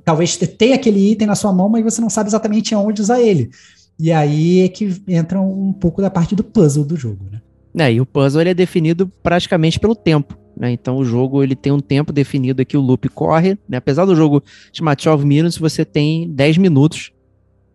talvez 0.05 0.37
tenha 0.37 0.75
aquele 0.75 1.11
item 1.11 1.27
na 1.27 1.35
sua 1.35 1.51
mão, 1.51 1.69
mas 1.69 1.83
você 1.83 2.01
não 2.01 2.09
sabe 2.09 2.29
exatamente 2.29 2.73
aonde 2.73 3.01
usar 3.01 3.19
ele. 3.19 3.49
E 3.99 4.11
aí 4.11 4.61
é 4.61 4.69
que 4.69 4.89
entra 5.07 5.41
um 5.41 5.73
pouco 5.73 6.01
da 6.01 6.09
parte 6.09 6.35
do 6.35 6.43
puzzle 6.43 6.85
do 6.85 6.95
jogo, 6.95 7.25
né? 7.29 7.41
É, 7.77 7.93
e 7.93 8.01
o 8.01 8.05
puzzle 8.05 8.41
ele 8.41 8.49
é 8.51 8.53
definido 8.53 9.11
praticamente 9.21 9.79
pelo 9.79 9.95
tempo. 9.95 10.37
Né? 10.55 10.71
Então 10.71 10.97
o 10.97 11.05
jogo 11.05 11.43
ele 11.43 11.55
tem 11.55 11.71
um 11.71 11.79
tempo 11.79 12.11
definido 12.11 12.61
aqui, 12.61 12.75
o 12.75 12.81
loop 12.81 13.07
corre. 13.09 13.57
Né? 13.67 13.77
Apesar 13.77 14.05
do 14.05 14.15
jogo 14.15 14.43
chamar 14.73 14.95
12 14.95 15.25
minutes, 15.25 15.57
você 15.57 15.85
tem 15.85 16.29
10 16.29 16.57
minutos 16.57 17.11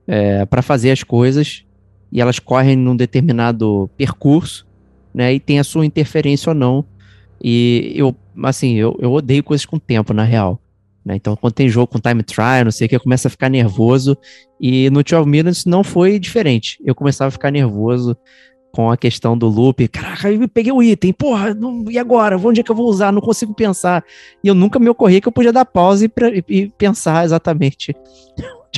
é, 0.06 0.44
para 0.46 0.62
fazer 0.62 0.90
as 0.90 1.02
coisas 1.02 1.64
e 2.10 2.20
elas 2.20 2.38
correm 2.38 2.76
num 2.76 2.96
determinado 2.96 3.90
percurso, 3.96 4.66
né? 5.12 5.34
E 5.34 5.40
tem 5.40 5.58
a 5.58 5.64
sua 5.64 5.84
interferência 5.84 6.50
ou 6.50 6.54
não. 6.54 6.84
E 7.42 7.92
eu, 7.96 8.14
assim, 8.44 8.74
eu, 8.74 8.96
eu 9.00 9.12
odeio 9.12 9.42
coisas 9.42 9.66
com 9.66 9.80
tempo, 9.80 10.14
na 10.14 10.22
real. 10.22 10.60
Né? 11.04 11.16
Então, 11.16 11.36
quando 11.36 11.52
tem 11.52 11.68
jogo 11.68 11.88
com 11.88 11.98
time 11.98 12.22
trial, 12.22 12.64
não 12.64 12.70
sei 12.70 12.86
o 12.86 12.88
que, 12.88 12.96
eu 12.96 13.00
começo 13.00 13.26
a 13.26 13.30
ficar 13.30 13.48
nervoso. 13.48 14.16
E 14.60 14.88
no 14.90 15.02
12 15.02 15.28
Minutes 15.28 15.64
não 15.64 15.84
foi 15.84 16.18
diferente. 16.18 16.78
Eu 16.84 16.94
começava 16.94 17.28
a 17.28 17.30
ficar 17.30 17.50
nervoso 17.50 18.16
com 18.72 18.90
a 18.90 18.96
questão 18.96 19.38
do 19.38 19.46
loop. 19.46 19.86
Caraca, 19.88 20.32
eu 20.32 20.48
peguei 20.48 20.72
o 20.72 20.82
item, 20.82 21.12
porra, 21.12 21.54
não, 21.54 21.84
e 21.88 21.98
agora? 21.98 22.36
Onde 22.36 22.60
é 22.60 22.62
que 22.64 22.70
eu 22.70 22.76
vou 22.76 22.88
usar? 22.88 23.12
Não 23.12 23.20
consigo 23.20 23.54
pensar. 23.54 24.04
E 24.42 24.48
eu 24.48 24.54
nunca 24.54 24.78
me 24.78 24.88
ocorri 24.88 25.20
que 25.20 25.28
eu 25.28 25.32
podia 25.32 25.52
dar 25.52 25.64
pausa 25.64 26.04
e, 26.04 26.10
e 26.48 26.68
pensar 26.70 27.24
exatamente 27.24 27.94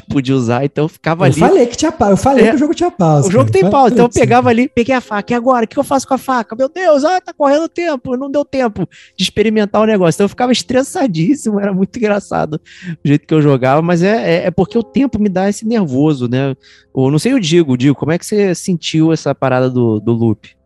podia 0.03 0.35
usar. 0.35 0.65
Então 0.65 0.85
eu 0.85 0.89
ficava 0.89 1.25
eu 1.25 1.31
ali. 1.33 1.41
Falei 1.41 1.67
que 1.67 1.77
tinha 1.77 1.93
pausa. 1.93 2.13
Eu 2.13 2.17
falei 2.17 2.45
É, 2.45 2.51
que 2.51 2.57
o 2.57 2.59
jogo 2.59 2.75
tinha 2.75 2.91
pausa. 2.91 3.29
O 3.29 3.33
jogo 3.33 3.51
cara. 3.51 3.61
tem 3.61 3.71
pausa, 3.71 3.95
então 3.95 4.07
eu 4.07 4.11
pegava 4.11 4.49
ali, 4.49 4.69
peguei 4.69 4.95
a 4.95 5.01
faca, 5.01 5.33
e 5.33 5.37
agora? 5.37 5.65
O 5.65 5.69
que 5.69 5.77
eu 5.79 5.85
faço 5.85 6.07
com 6.07 6.15
a 6.15 6.19
faca? 6.19 6.55
Meu 6.57 6.69
Deus, 6.69 7.05
ah, 7.05 7.21
tá 7.21 7.33
correndo 7.33 7.69
tempo, 7.69 8.17
não 8.17 8.31
deu 8.31 8.45
tempo 8.45 8.89
de 9.17 9.23
experimentar 9.23 9.81
o 9.81 9.87
negócio. 9.87 10.17
Então 10.17 10.25
eu 10.25 10.29
ficava 10.29 10.53
estressadíssimo, 10.53 11.61
era 11.61 11.73
muito 11.73 11.97
engraçado 11.97 12.61
o 13.05 13.09
jeito 13.09 13.27
que 13.27 13.35
eu 13.35 13.43
jogava, 13.43 13.83
mas 13.83 14.03
é, 14.03 14.43
é, 14.43 14.47
é 14.47 14.51
porque 14.51 14.77
o 14.77 14.83
tempo 14.83 15.19
me 15.19 15.29
dá 15.29 15.49
esse 15.49 15.67
nervoso, 15.67 16.29
né? 16.29 16.55
Ou 16.93 17.11
não 17.11 17.19
sei 17.19 17.35
o 17.35 17.41
Digo, 17.41 17.77
Digo, 17.77 17.95
como 17.95 18.13
é 18.13 18.19
que 18.19 18.27
você 18.27 18.55
sentiu 18.55 19.13
essa 19.13 19.35
parada 19.35 19.71
do, 19.71 20.01
do 20.01 20.13
loop? 20.13 20.57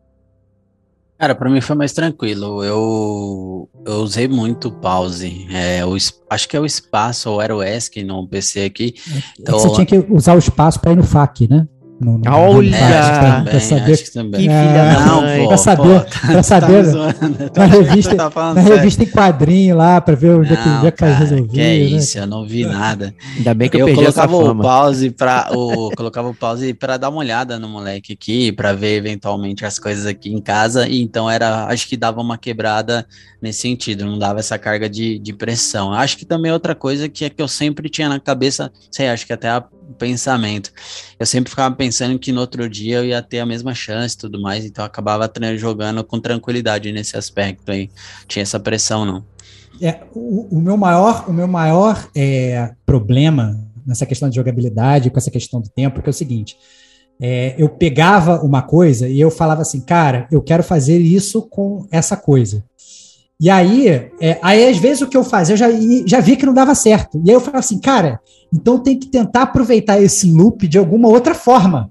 Cara, 1.21 1.35
pra 1.35 1.51
mim 1.51 1.61
foi 1.61 1.77
mais 1.77 1.93
tranquilo. 1.93 2.65
Eu, 2.65 3.69
eu 3.85 3.97
usei 3.97 4.27
muito 4.27 4.69
o 4.69 4.73
pause. 4.73 5.47
É, 5.53 5.85
o, 5.85 5.95
acho 6.31 6.49
que 6.49 6.57
é 6.57 6.61
o 6.61 6.65
espaço 6.65 7.29
ou 7.29 7.43
era 7.43 7.55
o 7.55 7.63
ESC 7.63 8.03
no 8.03 8.27
PC 8.27 8.65
aqui. 8.65 8.95
É 9.39 9.45
que 9.45 9.53
você 9.53 9.71
tinha 9.71 9.85
que 9.85 9.99
usar 10.11 10.35
o 10.35 10.39
espaço 10.39 10.81
para 10.81 10.93
ir 10.93 10.97
no 10.97 11.05
FAQ, 11.05 11.47
né? 11.47 11.69
No, 12.01 12.19
no 12.19 12.31
Olha! 12.31 12.71
pra, 12.71 13.43
pra 13.43 13.61
saber, 13.61 13.93
acho 13.93 14.05
que 14.05 14.13
também. 14.13 14.41
Que 14.41 14.49
É, 14.49 14.63
filha 14.63 14.85
da 14.95 15.07
Não, 15.07 15.21
mãe. 15.21 15.43
pô, 15.43 15.49
pra 15.49 15.57
saber, 15.59 16.01
pô, 16.01 16.27
pra 16.27 16.43
saber 16.43 16.93
tá 16.93 16.99
eu 17.45 17.51
tô 17.51 17.61
na 17.61 17.67
revista, 17.67 18.17
tá 18.31 18.55
na 18.55 18.61
revista 18.63 19.03
em 19.03 19.07
quadrinho 19.07 19.77
lá, 19.77 20.01
pra 20.01 20.15
ver 20.15 20.31
onde 20.31 20.53
é 20.53 20.57
que, 20.57 20.67
Não, 20.69 20.79
onde 20.79 20.87
é 20.87 20.91
que 20.91 20.97
cara, 20.97 21.15
resolver. 21.15 21.49
que 21.49 21.61
é 21.61 21.65
né? 21.65 21.75
isso, 21.77 22.19
eu 22.19 22.27
não 22.27 22.47
vi 22.47 22.65
nada. 22.65 23.15
Ainda 23.37 23.53
bem 23.55 23.69
que 23.69 23.77
eu, 23.77 23.81
Eu 23.81 23.87
perdi 23.87 24.07
essa 24.07 24.27
colocava 24.27 24.53
o 24.53 24.63
pause 24.63 25.11
para 25.11 25.49
o 25.53 25.91
colocava 25.95 26.29
o 26.31 26.35
pause 26.35 26.73
para 26.73 26.97
dar 26.97 27.11
uma 27.11 27.19
olhada 27.19 27.59
no 27.59 27.69
moleque 27.69 28.15
aqui, 28.15 28.51
para 28.51 28.73
ver 28.73 28.97
eventualmente 28.97 29.65
as 29.67 29.79
coisas 29.79 30.07
aqui 30.07 30.33
em 30.33 30.41
casa, 30.41 30.89
e 30.89 31.03
então 31.03 31.31
era, 31.31 31.67
acho 31.67 31.87
que 31.87 31.97
dava 31.97 32.21
uma 32.21 32.39
quebrada 32.39 33.07
nesse 33.43 33.61
sentido, 33.61 34.07
não 34.07 34.19
dava 34.19 34.39
essa 34.41 34.59
carga 34.59 34.89
de, 34.89 35.19
de 35.19 35.33
pressão. 35.33 35.93
Acho 35.93 36.17
que 36.17 36.25
também 36.25 36.51
outra 36.51 36.75
coisa 36.75 37.09
que 37.09 37.25
é 37.27 37.31
que 37.31 37.43
eu 37.43 37.49
sempre 37.49 37.89
tinha 37.89 38.09
na 38.09 38.19
cabeça, 38.19 38.71
sei, 38.91 39.09
acho 39.09 39.27
que 39.27 39.33
até 39.33 39.49
a 39.49 39.63
pensamento. 39.99 40.73
Eu 41.19 41.27
sempre 41.27 41.51
ficava 41.51 41.75
pensando 41.75 42.19
que 42.19 42.33
no 42.33 42.41
outro 42.41 42.69
dia 42.69 42.99
eu 42.99 43.05
ia 43.05 43.23
ter 43.23 43.41
a 43.41 43.47
mesma 43.47 43.75
chance 43.75 44.15
e 44.15 44.19
tudo 44.19 44.41
mais, 44.41 44.65
então 44.65 44.85
eu 44.85 44.87
acabava 44.87 45.31
jogando 45.57 46.03
com 46.05 46.21
tranquilidade 46.21 46.93
nesse 46.93 47.17
aspecto 47.17 47.71
aí. 47.71 47.91
Tinha 48.27 48.43
essa 48.43 48.61
pressão, 48.61 49.05
não. 49.05 49.25
É, 49.81 50.01
o, 50.15 50.57
o 50.57 50.61
meu 50.61 50.77
maior, 50.77 51.25
o 51.29 51.33
meu 51.33 51.49
maior 51.49 52.09
é, 52.15 52.73
problema 52.85 53.59
nessa 53.87 54.07
questão 54.07 54.29
de 54.29 54.37
jogabilidade, 54.37 55.11
com 55.11 55.19
essa 55.19 55.31
questão 55.31 55.61
do 55.61 55.69
tempo, 55.69 56.03
que 56.03 56.09
é 56.09 56.11
o 56.11 56.15
seguinte: 56.15 56.57
é, 57.21 57.55
eu 57.59 57.69
pegava 57.69 58.41
uma 58.43 58.63
coisa 58.63 59.09
e 59.09 59.21
eu 59.21 59.31
falava 59.31 59.63
assim, 59.63 59.81
cara, 59.81 60.27
eu 60.31 60.41
quero 60.41 60.63
fazer 60.63 60.99
isso 60.99 61.43
com 61.43 61.87
essa 61.91 62.17
coisa. 62.17 62.65
E 63.41 63.49
aí, 63.49 63.89
é, 64.21 64.39
aí 64.43 64.69
às 64.69 64.77
vezes 64.77 65.01
o 65.01 65.07
que 65.07 65.17
eu 65.17 65.25
fazia, 65.25 65.55
eu 65.55 65.57
já, 65.57 65.71
e- 65.71 66.05
já 66.07 66.21
vi 66.21 66.37
que 66.37 66.45
não 66.45 66.53
dava 66.53 66.75
certo. 66.75 67.21
E 67.25 67.31
aí 67.31 67.35
eu 67.37 67.41
falava 67.41 67.61
assim, 67.61 67.81
cara, 67.81 68.21
então 68.53 68.79
tem 68.79 68.99
que 68.99 69.07
tentar 69.07 69.43
aproveitar 69.43 70.01
esse 70.03 70.31
loop 70.31 70.69
de 70.69 70.77
alguma 70.77 71.09
outra 71.09 71.35
forma. 71.35 71.91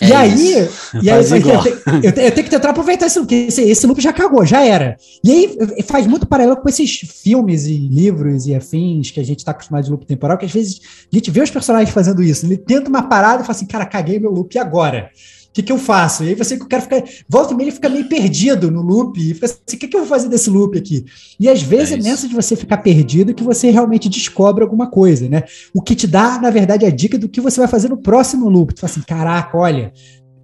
e 0.00 0.12
É 0.12 0.14
aí, 0.14 0.68
e 1.02 1.10
aí 1.10 1.18
eu, 1.18 1.24
falei, 1.24 1.40
igual. 1.42 1.56
eu, 1.56 1.62
te- 1.62 1.82
eu 2.06 2.12
te- 2.12 2.20
eu 2.20 2.30
tenho 2.30 2.44
que 2.44 2.50
tentar 2.50 2.70
aproveitar 2.70 3.06
esse 3.06 3.18
loop, 3.18 3.26
porque 3.28 3.46
esse, 3.48 3.62
esse 3.62 3.84
loop 3.88 4.00
já 4.00 4.12
cagou, 4.12 4.46
já 4.46 4.64
era. 4.64 4.96
E 5.24 5.30
aí 5.32 5.58
faz 5.82 6.06
muito 6.06 6.24
paralelo 6.28 6.56
com 6.58 6.68
esses 6.68 6.88
filmes 7.00 7.66
e 7.66 7.76
livros 7.76 8.46
e 8.46 8.54
afins 8.54 9.10
que 9.10 9.18
a 9.18 9.24
gente 9.24 9.40
está 9.40 9.50
acostumado 9.50 9.82
de 9.84 9.90
loop 9.90 10.06
temporal, 10.06 10.38
que 10.38 10.44
às 10.46 10.52
vezes 10.52 10.80
a 11.12 11.16
gente 11.16 11.28
vê 11.32 11.42
os 11.42 11.50
personagens 11.50 11.90
fazendo 11.92 12.22
isso. 12.22 12.46
Ele 12.46 12.56
tenta 12.56 12.88
uma 12.88 13.02
parada 13.02 13.42
e 13.42 13.46
fala 13.46 13.56
assim, 13.56 13.66
cara, 13.66 13.84
caguei 13.84 14.20
meu 14.20 14.30
loop 14.30 14.54
e 14.54 14.58
agora? 14.60 15.10
O 15.58 15.60
que, 15.60 15.64
que 15.64 15.72
eu 15.72 15.78
faço? 15.78 16.22
E 16.22 16.28
aí 16.28 16.34
você 16.36 16.56
que 16.56 16.64
o 16.64 16.68
cara 16.68 16.82
fica. 16.82 17.02
Volta 17.28 17.52
e 17.52 17.56
meia 17.56 17.66
ele 17.66 17.74
fica 17.74 17.88
meio 17.88 18.08
perdido 18.08 18.70
no 18.70 18.80
loop 18.80 19.18
e 19.18 19.34
fica 19.34 19.46
assim: 19.46 19.56
o 19.74 19.76
que, 19.76 19.88
que 19.88 19.96
eu 19.96 20.00
vou 20.00 20.08
fazer 20.08 20.28
desse 20.28 20.48
loop 20.48 20.78
aqui? 20.78 21.04
E 21.40 21.48
às 21.48 21.60
vezes 21.62 21.92
É 21.92 21.94
é, 21.94 22.02
nessa 22.02 22.28
de 22.28 22.34
você 22.34 22.54
ficar 22.54 22.76
perdido 22.78 23.34
que 23.34 23.42
você 23.42 23.70
realmente 23.70 24.08
descobre 24.08 24.62
alguma 24.62 24.88
coisa, 24.88 25.28
né? 25.28 25.42
O 25.74 25.82
que 25.82 25.96
te 25.96 26.06
dá, 26.06 26.38
na 26.40 26.50
verdade, 26.50 26.86
a 26.86 26.90
dica 26.90 27.18
do 27.18 27.28
que 27.28 27.40
você 27.40 27.58
vai 27.58 27.68
fazer 27.68 27.88
no 27.88 27.96
próximo 27.96 28.48
loop. 28.48 28.72
Tu 28.72 28.80
fala 28.80 28.90
assim: 28.90 29.02
caraca, 29.02 29.58
olha, 29.58 29.92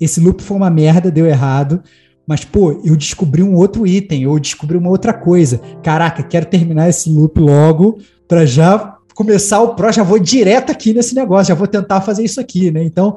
esse 0.01 0.19
loop 0.19 0.43
foi 0.43 0.57
uma 0.57 0.71
merda, 0.71 1.11
deu 1.11 1.27
errado. 1.27 1.81
Mas, 2.27 2.45
pô, 2.45 2.81
eu 2.85 2.97
descobri 2.97 3.43
um 3.43 3.55
outro 3.55 3.87
item, 3.87 4.23
eu 4.23 4.39
descobri 4.41 4.77
uma 4.77 4.91
outra 4.91 5.13
coisa. 5.13 5.61
Caraca, 5.83 6.23
quero 6.23 6.47
terminar 6.47 6.89
esse 6.89 7.09
loop 7.09 7.39
logo 7.39 7.99
para 8.27 8.45
já 8.47 8.99
começar 9.15 9.61
o 9.61 9.75
pró, 9.75 9.93
já 9.93 10.03
vou 10.03 10.19
direto 10.19 10.73
aqui 10.73 10.93
nesse 10.93 11.15
negócio, 11.15 11.49
já 11.49 11.55
vou 11.55 11.69
tentar 11.69 12.01
fazer 12.01 12.25
isso 12.25 12.41
aqui, 12.41 12.71
né? 12.71 12.83
Então, 12.83 13.15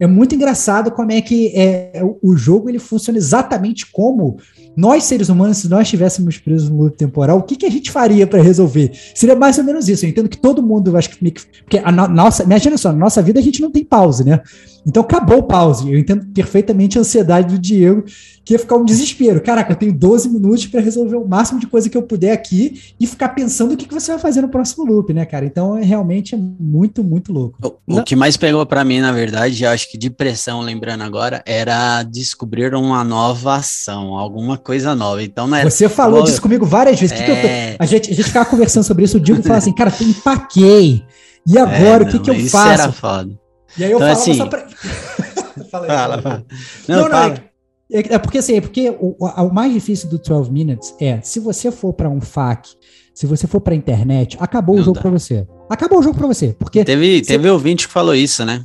é 0.00 0.06
muito 0.06 0.34
engraçado 0.34 0.90
como 0.90 1.12
é 1.12 1.20
que 1.20 1.52
é, 1.54 2.00
o- 2.22 2.36
jogo 2.36 2.68
ele 2.68 2.78
funciona 2.78 3.18
exatamente 3.18 3.86
como 3.92 4.38
nós, 4.76 5.04
seres 5.04 5.28
humanos, 5.28 5.58
se 5.58 5.68
nós 5.68 5.82
estivéssemos 5.82 6.38
presos 6.38 6.70
no 6.70 6.84
loop 6.84 6.96
temporal, 6.96 7.38
o 7.38 7.42
que, 7.42 7.56
que 7.56 7.66
a 7.66 7.70
gente 7.70 7.90
faria 7.90 8.26
para 8.26 8.40
resolver? 8.40 8.92
Seria 9.14 9.34
mais 9.36 9.58
ou 9.58 9.64
menos 9.64 9.88
isso. 9.88 10.04
Eu 10.06 10.10
entendo 10.10 10.28
que 10.28 10.38
todo 10.38 10.62
mundo, 10.62 10.96
acho 10.96 11.10
que- 11.10 11.32
Porque 11.64 11.78
a 11.78 11.90
no- 11.92 12.08
nossa, 12.08 12.44
imagina 12.44 12.78
só, 12.78 12.90
na 12.92 12.98
nossa 12.98 13.20
vida 13.20 13.40
a 13.40 13.42
gente 13.42 13.60
não 13.60 13.70
tem 13.70 13.84
pause, 13.84 14.24
né? 14.24 14.40
Então 14.86 15.02
acabou 15.02 15.38
o 15.38 15.42
pause. 15.42 15.92
Eu 15.92 15.98
entendo 15.98 16.24
perfeitamente 16.32 16.96
a 16.96 17.00
ansiedade 17.00 17.54
do 17.54 17.60
Diego, 17.60 18.04
que 18.50 18.54
ia 18.54 18.58
ficar 18.58 18.74
um 18.74 18.84
desespero. 18.84 19.40
Caraca, 19.40 19.70
eu 19.72 19.76
tenho 19.76 19.92
12 19.92 20.28
minutos 20.28 20.66
para 20.66 20.80
resolver 20.80 21.14
o 21.14 21.24
máximo 21.24 21.60
de 21.60 21.68
coisa 21.68 21.88
que 21.88 21.96
eu 21.96 22.02
puder 22.02 22.32
aqui 22.32 22.94
e 22.98 23.06
ficar 23.06 23.28
pensando 23.28 23.74
o 23.74 23.76
que, 23.76 23.86
que 23.86 23.94
você 23.94 24.10
vai 24.10 24.20
fazer 24.20 24.40
no 24.42 24.48
próximo 24.48 24.84
loop, 24.84 25.14
né, 25.14 25.24
cara? 25.24 25.46
Então 25.46 25.78
é 25.78 25.84
realmente 25.84 26.34
é 26.34 26.38
muito, 26.38 27.04
muito 27.04 27.32
louco. 27.32 27.56
O, 27.86 27.98
o 27.98 28.02
que 28.02 28.16
mais 28.16 28.36
pegou 28.36 28.66
pra 28.66 28.82
mim, 28.82 28.98
na 28.98 29.12
verdade, 29.12 29.62
eu 29.62 29.70
acho 29.70 29.88
que 29.88 29.96
de 29.96 30.10
pressão, 30.10 30.60
lembrando 30.62 31.04
agora, 31.04 31.44
era 31.46 32.02
descobrir 32.02 32.74
uma 32.74 33.04
nova 33.04 33.54
ação, 33.54 34.18
alguma 34.18 34.58
coisa 34.58 34.96
nova. 34.96 35.22
Então 35.22 35.46
não 35.46 35.56
era. 35.56 35.70
Você 35.70 35.88
falou 35.88 36.24
disso 36.24 36.42
comigo 36.42 36.66
várias 36.66 36.98
vezes. 36.98 37.16
Que 37.16 37.24
que 37.24 37.30
eu 37.30 37.36
tô- 37.40 37.46
É. 37.46 37.76
a, 37.78 37.86
gente, 37.86 38.10
a 38.10 38.14
gente 38.16 38.24
ficava 38.26 38.50
conversando 38.50 38.82
sobre 38.82 39.04
isso, 39.04 39.16
o 39.16 39.20
Diego 39.20 39.40
falava 39.44 39.58
assim, 39.58 39.72
cara, 39.72 39.92
eu 40.00 40.08
empaquei. 40.08 41.04
E 41.46 41.56
agora, 41.56 42.02
É, 42.02 42.06
o 42.06 42.10
que, 42.10 42.16
não, 42.16 42.22
que 42.24 42.30
eu 42.30 42.34
isso 42.34 42.50
faço? 42.50 42.82
era 42.82 42.90
foda. 42.92 43.30
E 43.78 43.84
aí 43.84 43.92
eu 43.92 43.98
Então, 43.98 44.08
falava 44.08 44.20
assim- 44.20 44.34
só 44.34 44.46
pra... 44.46 44.66
fala 45.70 45.84
aí, 45.84 45.88
Fala, 45.88 45.88
fala. 45.90 46.22
fala. 46.22 46.44
Não, 46.88 46.96
Não, 46.96 47.02
não, 47.04 47.10
fala. 47.10 47.34
é, 47.34 47.49
é- 47.92 48.14
é 48.14 48.18
porque 48.18 48.38
assim, 48.38 48.56
é 48.56 48.60
porque 48.60 48.90
o, 49.00 49.16
o- 49.18 49.52
mais 49.52 49.72
difícil 49.72 50.08
do 50.08 50.18
12 50.18 50.50
Minutes 50.50 50.94
é, 51.00 51.20
se 51.22 51.40
você 51.40 51.70
for 51.70 51.92
para 51.92 52.08
um 52.08 52.20
FAQ, 52.20 52.68
se 53.14 53.26
você 53.26 53.46
for 53.46 53.60
para 53.60 53.74
internet, 53.74 54.36
acabou 54.40 54.76
Não 54.76 54.82
o 54.82 54.84
jogo 54.84 55.00
para 55.00 55.10
você. 55.10 55.46
Acabou 55.68 55.98
o 55.98 56.02
jogo 56.02 56.16
para 56.16 56.26
você, 56.26 56.54
porque 56.58 56.84
Teve, 56.84 57.18
Você- 57.18 57.32
teve 57.32 57.48
ouvinte 57.50 57.86
que 57.86 57.92
falou 57.92 58.14
isso, 58.14 58.44
né? 58.44 58.64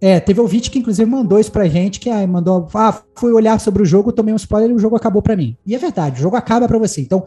é, 0.00 0.20
teve 0.20 0.38
ouvinte 0.40 0.70
que 0.70 0.78
inclusive 0.78 1.08
mandou 1.10 1.38
isso 1.40 1.50
pra 1.50 1.66
gente, 1.66 1.98
que 1.98 2.10
ah, 2.10 2.26
mandou, 2.26 2.68
ah, 2.74 3.02
fui 3.16 3.32
olhar 3.32 3.58
sobre 3.58 3.82
o 3.82 3.86
jogo, 3.86 4.12
tomei 4.12 4.34
um 4.34 4.36
spoiler 4.36 4.70
e 4.70 4.74
o 4.74 4.78
jogo 4.78 4.96
acabou 4.96 5.22
pra 5.22 5.34
mim. 5.36 5.56
E 5.66 5.74
é 5.74 5.78
verdade, 5.78 6.18
o 6.18 6.22
jogo 6.22 6.36
acaba 6.36 6.68
pra 6.68 6.78
você. 6.78 7.00
Então, 7.00 7.24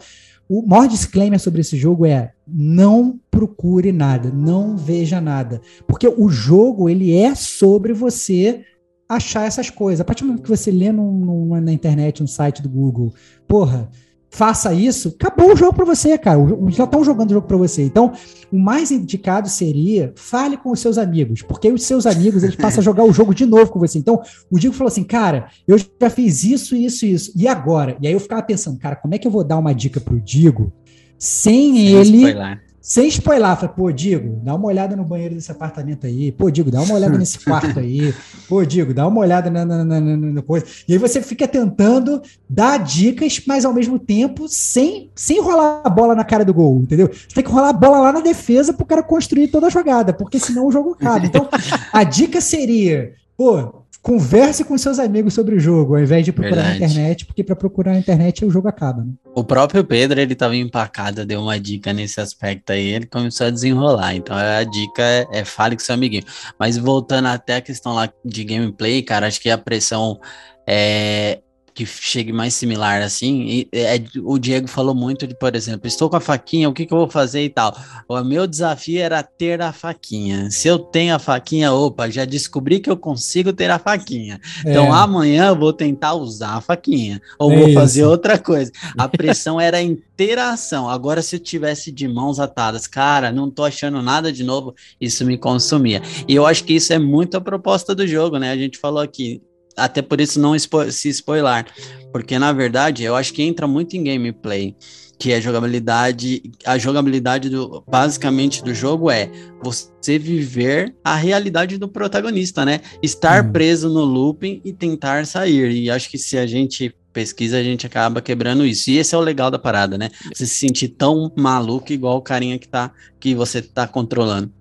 o 0.48 0.64
maior 0.66 0.88
disclaimer 0.88 1.40
sobre 1.40 1.62
esse 1.62 1.76
jogo 1.76 2.06
é 2.06 2.32
não 2.48 3.20
procure 3.32 3.92
nada, 3.92 4.32
não 4.32 4.78
veja 4.78 5.20
nada, 5.20 5.60
porque 5.88 6.08
o 6.08 6.30
jogo 6.30 6.88
ele 6.88 7.18
é 7.18 7.34
sobre 7.34 7.94
você 7.94 8.62
achar 9.08 9.46
essas 9.48 9.70
coisas. 9.70 10.02
A 10.02 10.06
partir 10.06 10.24
do 10.24 10.28
momento 10.28 10.44
que 10.44 10.50
você 10.50 10.70
lê 10.72 10.92
num- 10.92 11.12
num- 11.12 11.62
na 11.62 11.72
internet, 11.72 12.22
um 12.24 12.28
site 12.28 12.62
do 12.62 12.70
Google, 12.70 13.14
porra, 13.48 13.90
faça 14.30 14.74
isso, 14.74 15.16
acabou 15.20 15.54
o 15.54 15.56
jogo 15.56 15.74
pra 15.74 15.86
você, 15.86 16.18
cara. 16.18 16.38
Já 16.70 16.84
estão 16.84 17.04
jogando 17.04 17.30
o 17.32 17.34
jogo 17.36 17.48
pra 17.48 17.56
você. 17.58 17.84
Então, 17.84 18.12
o 18.52 18.60
mais 18.60 18.92
indicado 18.92 19.48
seria 19.50 20.12
fale 20.16 20.58
com 20.58 20.70
os 20.72 20.80
seus 20.82 20.98
amigos, 20.98 21.42
porque 21.42 21.68
aí 21.70 21.74
os 21.74 21.84
seus 21.84 22.06
amigos 22.06 22.44
eles 22.44 22.56
passam 22.58 22.82
a 22.82 22.84
jogar 22.84 23.06
o 23.06 23.14
jogo 23.14 23.34
de 23.34 23.46
novo 23.46 23.72
com 23.72 23.80
você. 23.80 23.98
Então, 23.98 24.22
o 24.52 24.60
Diego 24.60 24.76
falou 24.76 24.90
assim, 24.90 25.04
cara, 25.06 25.48
eu 25.68 25.78
já 25.78 26.10
fiz 26.10 26.44
isso, 26.44 26.76
isso, 26.76 27.06
isso. 27.06 27.32
E 27.36 27.48
agora? 27.48 27.98
E 28.02 28.08
aí 28.08 28.14
eu 28.14 28.20
ficava 28.20 28.44
pensando, 28.44 28.78
cara, 28.78 28.98
como 28.98 29.16
é 29.16 29.18
que 29.18 29.26
eu 29.28 29.32
vou 29.32 29.44
dar 29.44 29.58
uma 29.58 29.74
dica 29.74 30.00
pro 30.02 30.20
Digo 30.20 30.74
sem, 31.18 31.74
Sem 31.74 31.88
ele, 31.88 32.18
spoiler. 32.18 32.62
Sem 32.90 33.08
spoiler? 33.10 33.54
Falei, 33.58 33.76
pô, 33.76 33.92
Digo, 33.92 34.40
dá 34.42 34.56
uma 34.56 34.68
olhada 34.68 34.96
no 34.96 35.04
banheiro 35.04 35.36
desse 35.36 35.52
apartamento 35.52 36.08
aí. 36.08 36.32
Pô, 36.32 36.50
Digo, 36.50 36.72
dá 36.72 36.82
uma 36.82 36.96
olhada 36.96 37.18
nesse 37.18 37.38
quarto 37.44 37.78
aí. 37.80 38.14
Pô, 38.48 38.64
Digo, 38.64 38.94
dá 38.94 39.06
uma 39.06 39.20
olhada 39.20 39.50
na, 39.50 39.66
na, 39.66 39.84
na, 39.84 40.00
na- 40.00 40.42
coisa. 40.42 40.66
E 40.88 40.94
aí 40.94 40.98
você 40.98 41.22
fica 41.22 41.46
tentando 41.48 42.22
dar 42.50 42.78
dicas, 42.78 43.42
mas 43.46 43.66
ao 43.66 43.74
mesmo 43.74 44.00
tempo 44.00 44.48
sem, 44.48 45.12
sem 45.14 45.42
rolar 45.42 45.82
a 45.84 45.90
bola 45.90 46.16
na 46.16 46.24
cara 46.24 46.46
do 46.46 46.54
gol, 46.54 46.80
entendeu? 46.80 47.08
Você 47.12 47.36
tem 47.36 47.44
que 47.44 47.52
rolar 47.52 47.70
a 47.70 47.74
bola 47.74 48.00
lá 48.00 48.14
na 48.14 48.22
defesa 48.22 48.72
pro 48.72 48.86
cara 48.86 49.04
construir 49.04 49.50
toda 49.50 49.68
a 49.68 49.70
jogada, 49.70 50.14
porque 50.14 50.40
senão 50.40 50.66
o 50.66 50.72
jogo 50.72 50.92
acaba. 50.94 51.26
Então, 51.26 51.50
a 51.92 52.04
dica 52.06 52.40
seria, 52.40 53.12
pô, 53.36 53.84
converse 54.08 54.64
com 54.64 54.78
seus 54.78 55.00
amigos 55.00 55.34
sobre 55.34 55.56
o 55.56 55.60
jogo, 55.60 55.98
ao 55.98 56.02
invés 56.02 56.24
de 56.24 56.32
procurar 56.32 56.62
Verdade. 56.62 56.80
na 56.80 56.86
internet, 56.86 57.26
porque 57.26 57.44
para 57.44 57.58
procurar 57.58 57.92
na 57.92 58.00
internet 58.00 58.46
o 58.46 58.50
jogo 58.50 58.70
acaba, 58.70 59.04
né? 59.04 59.12
O 59.36 59.44
próprio 59.44 59.84
Pedro, 59.84 60.18
ele 60.18 60.34
tava 60.34 60.56
empacado, 60.56 61.26
deu 61.26 61.42
uma 61.42 61.60
dica 61.60 61.92
nesse 61.92 62.22
aspecto 62.22 62.72
aí, 62.72 62.88
ele 62.88 63.06
começou 63.06 63.48
a 63.48 63.50
desenrolar. 63.50 64.16
Então 64.16 64.34
a 64.34 64.64
dica 64.64 65.04
é, 65.04 65.28
é 65.34 65.44
fale 65.44 65.76
com 65.76 65.84
seu 65.84 65.94
amiguinho. 65.94 66.24
Mas 66.58 66.78
voltando 66.78 67.28
até 67.28 67.58
a 67.58 67.62
questão 67.62 67.94
lá 67.94 68.10
de 68.24 68.46
gameplay, 68.46 69.02
cara, 69.02 69.28
acho 69.28 69.42
que 69.42 69.50
a 69.50 69.58
pressão 69.58 70.18
é 70.66 71.42
que 71.78 71.86
chegue 71.86 72.34
mais 72.34 72.56
similar 72.56 73.04
assim. 73.04 73.44
e 73.48 73.70
é, 73.72 74.02
o 74.24 74.40
Diego 74.40 74.68
falou 74.68 74.96
muito 74.96 75.28
de, 75.28 75.36
por 75.36 75.56
exemplo, 75.56 75.88
estou 75.88 76.10
com 76.10 76.16
a 76.16 76.20
faquinha, 76.20 76.68
o 76.68 76.74
que, 76.74 76.88
que 76.88 76.92
eu 76.94 76.98
vou 76.98 77.08
fazer 77.08 77.44
e 77.44 77.50
tal. 77.50 77.78
O 78.10 78.24
meu 78.24 78.48
desafio 78.48 79.00
era 79.00 79.22
ter 79.22 79.62
a 79.62 79.72
faquinha. 79.72 80.50
Se 80.50 80.68
eu 80.68 80.80
tenho 80.80 81.14
a 81.14 81.20
faquinha, 81.20 81.72
opa, 81.72 82.10
já 82.10 82.26
descobri 82.26 82.80
que 82.80 82.90
eu 82.90 82.98
consigo 82.98 83.54
ter 83.54 83.70
a 83.70 83.78
faquinha. 83.78 84.42
Então 84.62 84.86
É. 84.88 84.90
amanhã 84.90 85.50
eu 85.50 85.56
vou 85.56 85.72
tentar 85.72 86.16
usar 86.16 86.56
a 86.56 86.62
faquinha. 86.62 87.22
Ou 87.38 87.52
É 87.52 87.58
vou 87.60 87.74
fazer 87.74 88.02
isso. 88.02 88.10
outra 88.10 88.40
coisa. 88.40 88.72
A 88.98 89.08
pressão 89.08 89.62
era 89.62 89.78
a 89.78 89.82
interação. 89.84 90.90
Agora, 90.90 91.22
se 91.22 91.36
eu 91.36 91.40
tivesse 91.40 91.92
de 91.92 92.08
mãos 92.08 92.40
atadas, 92.40 92.88
cara, 92.88 93.32
não 93.32 93.52
tô 93.52 93.64
achando 93.64 94.02
nada 94.02 94.32
de 94.34 94.44
novo, 94.44 94.74
isso 95.00 95.24
me 95.24 95.38
consumia. 95.38 96.02
E 96.28 96.34
eu 96.34 96.44
acho 96.48 96.64
que 96.64 96.74
isso 96.74 96.92
é 96.92 96.98
muito 96.98 97.38
a 97.38 97.42
proposta 97.42 97.94
do 97.94 98.08
jogo, 98.08 98.40
né? 98.40 98.50
A 98.52 98.58
gente 98.58 98.80
falou 98.80 99.00
aqui. 99.02 99.44
Até 99.78 100.02
por 100.02 100.20
isso 100.20 100.40
não 100.40 100.56
expo 100.56 100.92
se 100.92 101.10
spoiler. 101.10 101.66
Porque, 102.12 102.40
na 102.40 102.52
verdade, 102.52 103.04
eu 103.04 103.16
acho 103.16 103.32
que 103.34 103.44
entra 103.44 103.68
muito 103.68 103.96
em 103.96 104.04
gameplay. 104.04 104.76
Que 105.20 105.32
é 105.32 105.42
jogabilidade. 105.42 106.42
A 106.66 106.78
jogabilidade 106.78 107.50
do 107.50 107.84
basicamente 107.88 108.64
do 108.64 108.74
jogo 108.74 109.10
é 109.10 109.30
você 109.64 110.20
viver 110.20 110.96
a 111.04 111.16
realidade 111.16 111.78
do 111.78 111.88
protagonista, 111.88 112.64
né? 112.66 112.82
Estar 113.02 113.44
Uhum. 113.46 113.52
preso 113.52 113.90
no 113.90 114.04
looping 114.04 114.62
e 114.64 114.72
tentar 114.74 115.26
sair. 115.26 115.72
E 115.72 115.90
acho 115.90 116.10
que 116.10 116.18
se 116.18 116.38
a 116.38 116.46
gente 116.46 116.94
pesquisa, 117.12 117.58
a 117.58 117.64
gente 117.64 117.86
acaba 117.88 118.22
quebrando 118.22 118.64
isso. 118.64 118.92
E 118.92 118.98
esse 119.00 119.16
é 119.16 119.18
o 119.18 119.22
legal 119.22 119.50
da 119.50 119.58
parada, 119.58 119.98
né? 119.98 120.12
Você 120.32 120.46
se 120.46 120.54
sentir 120.56 120.90
tão 120.90 121.32
maluco 121.36 121.92
igual 121.92 122.18
o 122.18 122.22
carinha 122.22 122.60
que, 122.60 122.68
tá, 122.68 122.92
que 123.20 123.34
você 123.34 123.60
tá 123.60 123.88
controlando. 123.88 124.52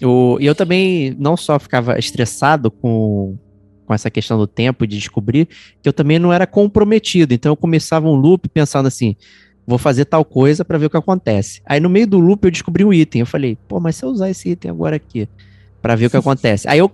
E 0.00 0.46
eu 0.46 0.54
também 0.54 1.14
não 1.18 1.36
só 1.36 1.58
ficava 1.58 1.98
estressado 1.98 2.70
com, 2.70 3.36
com 3.86 3.94
essa 3.94 4.10
questão 4.10 4.36
do 4.36 4.46
tempo 4.46 4.86
de 4.86 4.98
descobrir, 4.98 5.48
que 5.80 5.88
eu 5.88 5.92
também 5.92 6.18
não 6.18 6.32
era 6.32 6.46
comprometido. 6.46 7.32
Então 7.32 7.52
eu 7.52 7.56
começava 7.56 8.08
um 8.08 8.14
loop 8.14 8.48
pensando 8.48 8.86
assim, 8.86 9.16
vou 9.66 9.78
fazer 9.78 10.04
tal 10.04 10.24
coisa 10.24 10.64
para 10.64 10.76
ver 10.76 10.86
o 10.86 10.90
que 10.90 10.96
acontece. 10.96 11.62
Aí 11.64 11.80
no 11.80 11.88
meio 11.88 12.06
do 12.06 12.18
loop 12.18 12.44
eu 12.44 12.50
descobri 12.50 12.84
um 12.84 12.92
item. 12.92 13.20
Eu 13.20 13.26
falei, 13.26 13.56
pô, 13.66 13.80
mas 13.80 13.96
se 13.96 14.04
eu 14.04 14.10
usar 14.10 14.28
esse 14.28 14.50
item 14.50 14.70
agora 14.70 14.96
aqui 14.96 15.28
para 15.80 15.94
ver 15.94 16.06
o 16.06 16.10
que 16.10 16.16
acontece. 16.18 16.68
Aí 16.68 16.78
eu 16.78 16.90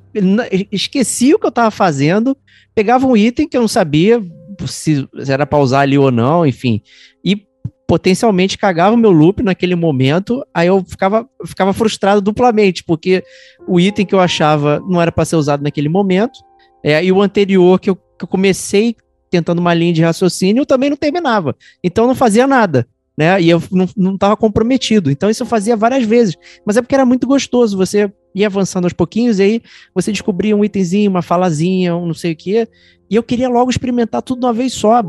esqueci 0.71 1.35
o 1.35 1.39
que 1.39 1.47
eu 1.47 1.53
tava 1.53 1.71
fazendo, 1.71 2.37
pegava 2.75 3.07
um 3.07 3.17
item 3.17 3.49
que 3.49 3.57
eu 3.57 3.63
não 3.63 3.69
sabia 3.69 4.23
se 4.67 5.09
era 5.29 5.47
para 5.47 5.59
usar 5.59 5.81
ali 5.81 5.99
ou 5.99 6.11
não, 6.11 6.47
enfim, 6.47 6.83
e 7.25 7.47
potencialmente 7.87 8.57
cagava 8.57 8.95
o 8.95 8.99
meu 8.99 9.11
loop 9.11 9.43
naquele 9.43 9.75
momento, 9.75 10.43
aí 10.55 10.67
eu 10.67 10.83
ficava, 10.83 11.29
ficava 11.45 11.73
frustrado 11.75 12.23
duplamente, 12.23 12.83
porque 12.83 13.23
o 13.69 13.79
item 13.79 14.07
que 14.07 14.15
eu 14.15 14.21
achava 14.21 14.81
não 14.89 15.01
era 15.01 15.13
para 15.13 15.27
ser 15.27 15.37
usado 15.37 15.63
naquele 15.63 15.91
momento, 15.91 16.41
é, 16.83 17.05
e 17.05 17.13
o 17.13 17.23
anterior 17.23 17.79
que 17.79 17.91
eu, 17.91 17.97
que 17.97 18.25
eu 18.25 18.29
comecei 18.29 18.97
tentando 19.31 19.61
uma 19.61 19.73
linha 19.73 19.93
de 19.93 20.03
raciocínio, 20.03 20.63
eu 20.63 20.67
também 20.67 20.91
não 20.91 20.97
terminava. 20.97 21.57
Então 21.83 22.05
eu 22.05 22.09
não 22.09 22.15
fazia 22.15 22.47
nada 22.47 22.87
né? 23.17 23.41
E 23.41 23.51
eu 23.51 23.63
não 23.97 24.15
estava 24.15 24.37
comprometido. 24.37 25.11
Então 25.11 25.29
isso 25.29 25.43
eu 25.43 25.47
fazia 25.47 25.77
várias 25.77 26.05
vezes. 26.05 26.37
Mas 26.65 26.77
é 26.77 26.83
porque 26.83 26.95
era 26.95 27.05
muito 27.05 27.27
gostoso. 27.27 27.77
Você 27.77 28.11
ia 28.35 28.47
avançando 28.47 28.85
aos 28.85 28.93
pouquinhos 28.93 29.39
e 29.39 29.43
aí 29.43 29.63
você 29.95 30.11
descobria 30.11 30.57
um 30.57 30.65
itemzinho, 30.65 31.11
uma 31.11 31.23
falazinha, 31.23 31.95
um 31.95 32.07
não 32.07 32.15
sei 32.15 32.33
o 32.33 32.37
quê. 32.37 32.69
E 33.11 33.17
eu 33.17 33.23
queria 33.23 33.49
logo 33.49 33.71
experimentar 33.71 34.23
tudo 34.23 34.41
de 34.41 34.47
uma 34.47 34.53
vez 34.53 34.73
só. 34.73 35.03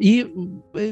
E 0.00 0.26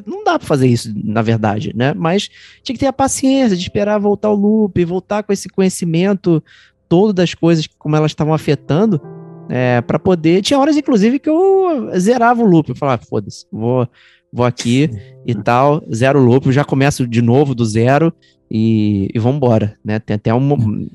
não 0.06 0.22
dá 0.22 0.38
para 0.38 0.46
fazer 0.46 0.68
isso, 0.68 0.92
na 1.02 1.22
verdade, 1.22 1.72
né? 1.74 1.94
Mas 1.94 2.28
tinha 2.62 2.74
que 2.74 2.80
ter 2.80 2.86
a 2.86 2.92
paciência 2.92 3.56
de 3.56 3.62
esperar 3.62 3.98
voltar 3.98 4.30
o 4.30 4.34
loop, 4.34 4.84
voltar 4.84 5.22
com 5.22 5.32
esse 5.32 5.48
conhecimento 5.48 6.42
todo 6.86 7.12
das 7.12 7.32
coisas, 7.32 7.66
como 7.78 7.96
elas 7.96 8.10
estavam 8.10 8.34
afetando. 8.34 9.00
É, 9.48 9.80
para 9.80 9.98
poder. 9.98 10.42
Tinha 10.42 10.58
horas, 10.58 10.76
inclusive, 10.76 11.18
que 11.18 11.28
eu 11.28 11.90
zerava 11.98 12.42
o 12.42 12.46
loop. 12.46 12.68
Eu 12.68 12.76
falava, 12.76 13.02
foda-se, 13.02 13.46
vou 13.50 13.88
vou 14.32 14.44
aqui 14.44 14.90
e 15.26 15.34
tal, 15.34 15.82
zero 15.92 16.20
loop, 16.20 16.52
já 16.52 16.64
começo 16.64 17.06
de 17.06 17.22
novo 17.22 17.54
do 17.54 17.64
zero 17.64 18.12
e, 18.50 19.08
e 19.14 19.18
vambora, 19.18 19.76
né? 19.84 19.98
Tem 19.98 20.16
até 20.16 20.34
um, 20.34 20.86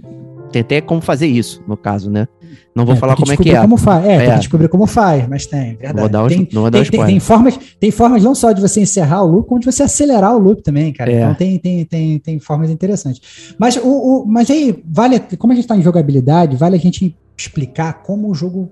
tem 0.51 0.61
até 0.61 0.81
como 0.81 1.01
fazer 1.01 1.27
isso, 1.27 1.63
no 1.67 1.75
caso, 1.75 2.09
né? 2.09 2.27
Não 2.75 2.85
vou 2.85 2.93
é, 2.93 2.97
falar 2.97 3.15
como 3.15 3.31
é 3.31 3.37
que 3.37 3.49
é. 3.49 3.59
Como 3.59 3.77
faz. 3.77 4.05
É, 4.05 4.13
é, 4.13 4.19
tem 4.19 4.29
que 4.33 4.39
descobrir 4.39 4.67
como 4.67 4.85
faz, 4.85 5.27
mas 5.27 5.45
tem, 5.45 5.75
verdade. 5.75 5.99
Vou 5.99 6.09
dar 6.09 6.23
um, 6.23 6.27
tem, 6.27 6.47
não 6.51 6.61
vou 6.61 6.71
dar 6.71 6.81
tem, 6.81 6.91
tem, 6.91 7.05
tem, 7.05 7.19
formas, 7.19 7.59
tem 7.79 7.91
formas 7.91 8.23
não 8.23 8.35
só 8.35 8.51
de 8.51 8.61
você 8.61 8.81
encerrar 8.81 9.23
o 9.23 9.27
loop, 9.27 9.47
como 9.47 9.59
de 9.59 9.65
você 9.65 9.83
acelerar 9.83 10.35
o 10.35 10.39
loop 10.39 10.61
também, 10.61 10.93
cara. 10.93 11.11
É. 11.11 11.21
Então 11.21 11.33
tem, 11.33 11.57
tem, 11.57 11.85
tem, 11.85 12.19
tem 12.19 12.39
formas 12.39 12.69
interessantes. 12.69 13.55
Mas, 13.57 13.77
o, 13.77 13.81
o, 13.87 14.25
mas 14.27 14.49
aí, 14.49 14.83
vale, 14.85 15.19
como 15.37 15.53
a 15.53 15.55
gente 15.55 15.65
está 15.65 15.75
em 15.75 15.81
jogabilidade, 15.81 16.55
vale 16.55 16.75
a 16.75 16.79
gente 16.79 17.15
explicar 17.37 18.03
como 18.03 18.29
o 18.29 18.35
jogo 18.35 18.71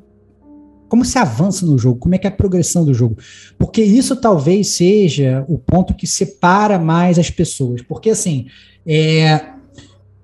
como 0.87 1.05
se 1.05 1.17
avança 1.17 1.65
no 1.65 1.77
jogo, 1.77 1.99
como 1.99 2.15
é 2.15 2.17
que 2.17 2.27
é 2.27 2.29
a 2.29 2.33
progressão 2.33 2.83
do 2.83 2.93
jogo. 2.93 3.17
Porque 3.57 3.81
isso 3.81 4.13
talvez 4.13 4.71
seja 4.71 5.45
o 5.47 5.57
ponto 5.57 5.93
que 5.93 6.05
separa 6.05 6.77
mais 6.77 7.17
as 7.17 7.29
pessoas. 7.29 7.81
Porque 7.81 8.09
assim, 8.09 8.47
é, 8.85 9.53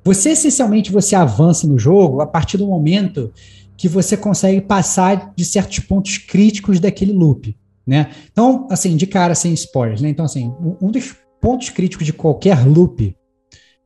você 0.04 0.32
essencialmente 0.32 0.92
você 0.92 1.16
avança 1.16 1.66
no 1.66 1.80
jogo 1.80 2.20
a 2.20 2.28
partir 2.28 2.58
do 2.58 2.68
momento 2.68 3.32
que 3.78 3.88
você 3.88 4.18
consegue 4.18 4.60
passar 4.60 5.32
de 5.36 5.46
certos 5.46 5.80
pontos 5.80 6.18
críticos 6.18 6.82
daquele 6.82 7.14
loop, 7.14 7.56
né? 7.86 8.10
Então, 8.30 8.68
assim, 8.70 8.98
de 8.98 9.08
cara 9.08 9.36
sem 9.36 9.54
spoilers, 9.54 10.02
né? 10.02 10.10
Então, 10.10 10.26
assim, 10.26 10.54
um 10.82 10.92
dos 10.92 11.16
pontos 11.40 11.70
críticos 11.70 12.06
de 12.06 12.12
qualquer 12.12 12.68
loop, 12.68 13.16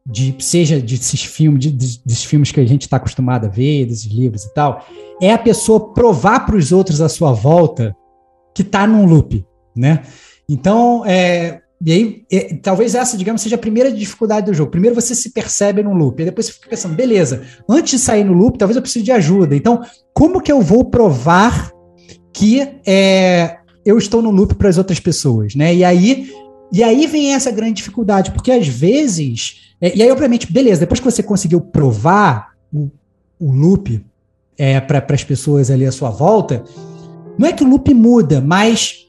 de 0.06 0.36
seja 0.40 0.80
desses 0.80 1.24
filmes, 1.24 1.62
de, 1.62 1.72
desses 1.72 2.24
filmes 2.24 2.52
que 2.52 2.60
a 2.60 2.66
gente 2.66 2.84
está 2.84 2.98
acostumado 2.98 3.46
a 3.46 3.50
ver, 3.50 3.86
desses 3.86 4.12
livros 4.12 4.44
e 4.44 4.54
tal, 4.54 4.86
é 5.22 5.32
a 5.32 5.38
pessoa 5.38 5.94
provar 5.94 6.46
para 6.46 6.56
os 6.56 6.72
outros 6.72 7.02
à 7.02 7.10
sua 7.10 7.32
volta 7.32 7.96
que 8.54 8.64
está 8.64 8.88
num 8.88 9.06
loop, 9.06 9.46
né? 9.76 10.04
Então, 10.50 11.06
é, 11.06 11.62
e 11.84 11.92
aí, 11.92 12.24
é, 12.32 12.56
talvez 12.56 12.94
essa, 12.94 13.18
digamos, 13.18 13.42
seja 13.42 13.56
a 13.56 13.60
primeira 13.60 13.92
dificuldade 13.92 14.46
do 14.46 14.54
jogo. 14.54 14.70
Primeiro 14.70 14.96
você 14.96 15.16
se 15.16 15.32
percebe 15.32 15.82
num 15.82 15.94
loop, 15.94 16.22
e 16.22 16.26
depois 16.26 16.46
você 16.46 16.54
fica 16.54 16.70
pensando, 16.70 16.96
beleza, 16.96 17.44
antes 17.68 17.92
de 17.92 18.00
sair 18.00 18.24
no 18.24 18.34
loop, 18.34 18.58
talvez 18.58 18.76
eu 18.76 18.82
precise 18.82 19.04
de 19.04 19.12
ajuda. 19.12 19.56
Então, 19.56 19.82
como 20.14 20.42
que 20.42 20.52
eu 20.52 20.62
vou 20.62 20.86
provar 20.86 21.72
que 22.34 22.62
é, 22.86 23.58
eu 23.86 23.98
estou 23.98 24.22
no 24.22 24.30
loop 24.30 24.56
para 24.56 24.70
as 24.70 24.78
outras 24.78 25.00
pessoas, 25.00 25.56
né? 25.56 25.74
E 25.74 25.84
aí, 25.84 26.32
e 26.72 26.84
aí 26.84 27.08
vem 27.08 27.34
essa 27.34 27.52
grande 27.52 27.74
dificuldade, 27.74 28.32
porque 28.32 28.52
às 28.52 28.68
vezes, 28.68 29.71
é, 29.82 29.96
e 29.96 30.04
aí, 30.04 30.12
obviamente, 30.12 30.52
beleza, 30.52 30.82
depois 30.82 31.00
que 31.00 31.06
você 31.06 31.24
conseguiu 31.24 31.60
provar 31.60 32.52
o, 32.72 32.90
o 33.40 33.52
loop 33.52 34.06
é, 34.58 34.80
para 34.80 35.04
as 35.10 35.24
pessoas 35.24 35.72
ali 35.72 35.86
à 35.86 35.92
sua 35.92 36.12
volta, 36.12 36.64
não 37.38 37.48
é 37.48 37.52
que 37.54 37.64
o 37.64 37.68
loop 37.68 37.92
muda, 37.94 38.40
mas 38.40 39.08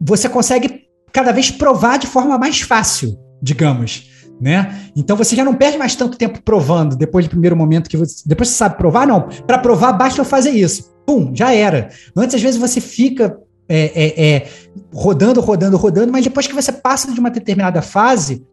você 0.00 0.28
consegue 0.28 0.84
cada 1.12 1.30
vez 1.30 1.50
provar 1.50 1.98
de 1.98 2.08
forma 2.08 2.36
mais 2.36 2.60
fácil, 2.60 3.16
digamos. 3.40 4.10
Né? 4.40 4.90
Então 4.96 5.16
você 5.16 5.36
já 5.36 5.44
não 5.44 5.54
perde 5.54 5.78
mais 5.78 5.94
tanto 5.94 6.18
tempo 6.18 6.42
provando 6.42 6.96
depois 6.96 7.24
do 7.26 7.30
primeiro 7.30 7.56
momento 7.56 7.88
que 7.88 7.96
você. 7.96 8.22
Depois 8.26 8.48
você 8.48 8.56
sabe 8.56 8.76
provar, 8.76 9.06
não. 9.06 9.28
Para 9.46 9.58
provar, 9.58 9.92
basta 9.92 10.20
eu 10.20 10.24
fazer 10.24 10.50
isso. 10.50 10.92
Pum, 11.06 11.30
já 11.32 11.54
era. 11.54 11.88
Antes, 12.16 12.34
às 12.34 12.42
vezes, 12.42 12.58
você 12.58 12.80
fica 12.80 13.38
é, 13.68 13.92
é, 13.94 14.34
é, 14.34 14.48
rodando, 14.92 15.40
rodando, 15.40 15.76
rodando, 15.76 16.10
mas 16.10 16.24
depois 16.24 16.48
que 16.48 16.54
você 16.54 16.72
passa 16.72 17.12
de 17.12 17.20
uma 17.20 17.30
determinada 17.30 17.80
fase, 17.80 18.44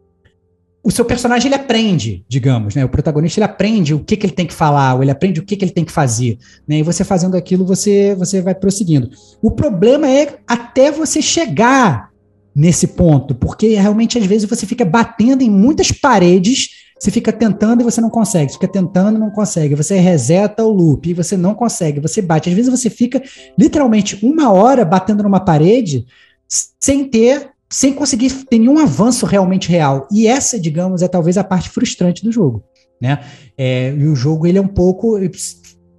o 0.84 0.90
seu 0.90 1.04
personagem 1.04 1.46
ele 1.46 1.54
aprende, 1.54 2.24
digamos, 2.28 2.74
né? 2.74 2.84
O 2.84 2.88
protagonista 2.88 3.38
ele 3.38 3.44
aprende 3.44 3.94
o 3.94 4.00
que, 4.00 4.16
que 4.16 4.26
ele 4.26 4.32
tem 4.32 4.46
que 4.46 4.52
falar, 4.52 4.94
ou 4.94 5.02
ele 5.02 5.12
aprende 5.12 5.38
o 5.38 5.44
que, 5.44 5.56
que 5.56 5.64
ele 5.64 5.72
tem 5.72 5.84
que 5.84 5.92
fazer, 5.92 6.38
né? 6.66 6.78
E 6.78 6.82
você 6.82 7.04
fazendo 7.04 7.36
aquilo, 7.36 7.64
você 7.64 8.14
você 8.16 8.40
vai 8.40 8.54
prosseguindo. 8.54 9.10
O 9.40 9.52
problema 9.52 10.10
é 10.10 10.38
até 10.46 10.90
você 10.90 11.22
chegar 11.22 12.10
nesse 12.54 12.88
ponto, 12.88 13.34
porque 13.34 13.74
realmente 13.74 14.18
às 14.18 14.26
vezes 14.26 14.48
você 14.48 14.66
fica 14.66 14.84
batendo 14.84 15.42
em 15.42 15.50
muitas 15.50 15.92
paredes, 15.92 16.70
você 16.98 17.10
fica 17.10 17.32
tentando 17.32 17.80
e 17.80 17.84
você 17.84 18.00
não 18.00 18.10
consegue, 18.10 18.50
você 18.50 18.58
fica 18.58 18.68
tentando 18.68 19.16
e 19.16 19.20
não 19.20 19.30
consegue, 19.30 19.74
você 19.74 19.98
reseta 19.98 20.64
o 20.64 20.70
loop 20.70 21.08
e 21.08 21.14
você 21.14 21.36
não 21.36 21.54
consegue, 21.54 22.00
você 22.00 22.20
bate. 22.20 22.48
Às 22.48 22.56
vezes 22.56 22.70
você 22.70 22.90
fica 22.90 23.22
literalmente 23.56 24.18
uma 24.24 24.52
hora 24.52 24.84
batendo 24.84 25.22
numa 25.22 25.40
parede 25.40 26.06
sem 26.48 27.04
ter 27.04 27.50
sem 27.72 27.94
conseguir 27.94 28.30
ter 28.44 28.58
nenhum 28.58 28.78
avanço 28.78 29.24
realmente 29.24 29.70
real. 29.70 30.06
E 30.12 30.26
essa, 30.26 30.60
digamos, 30.60 31.00
é 31.00 31.08
talvez 31.08 31.38
a 31.38 31.42
parte 31.42 31.70
frustrante 31.70 32.22
do 32.22 32.30
jogo. 32.30 32.62
Né? 33.00 33.18
É, 33.56 33.94
e 33.94 34.06
o 34.06 34.14
jogo 34.14 34.46
ele 34.46 34.58
é 34.58 34.60
um 34.60 34.68
pouco. 34.68 35.18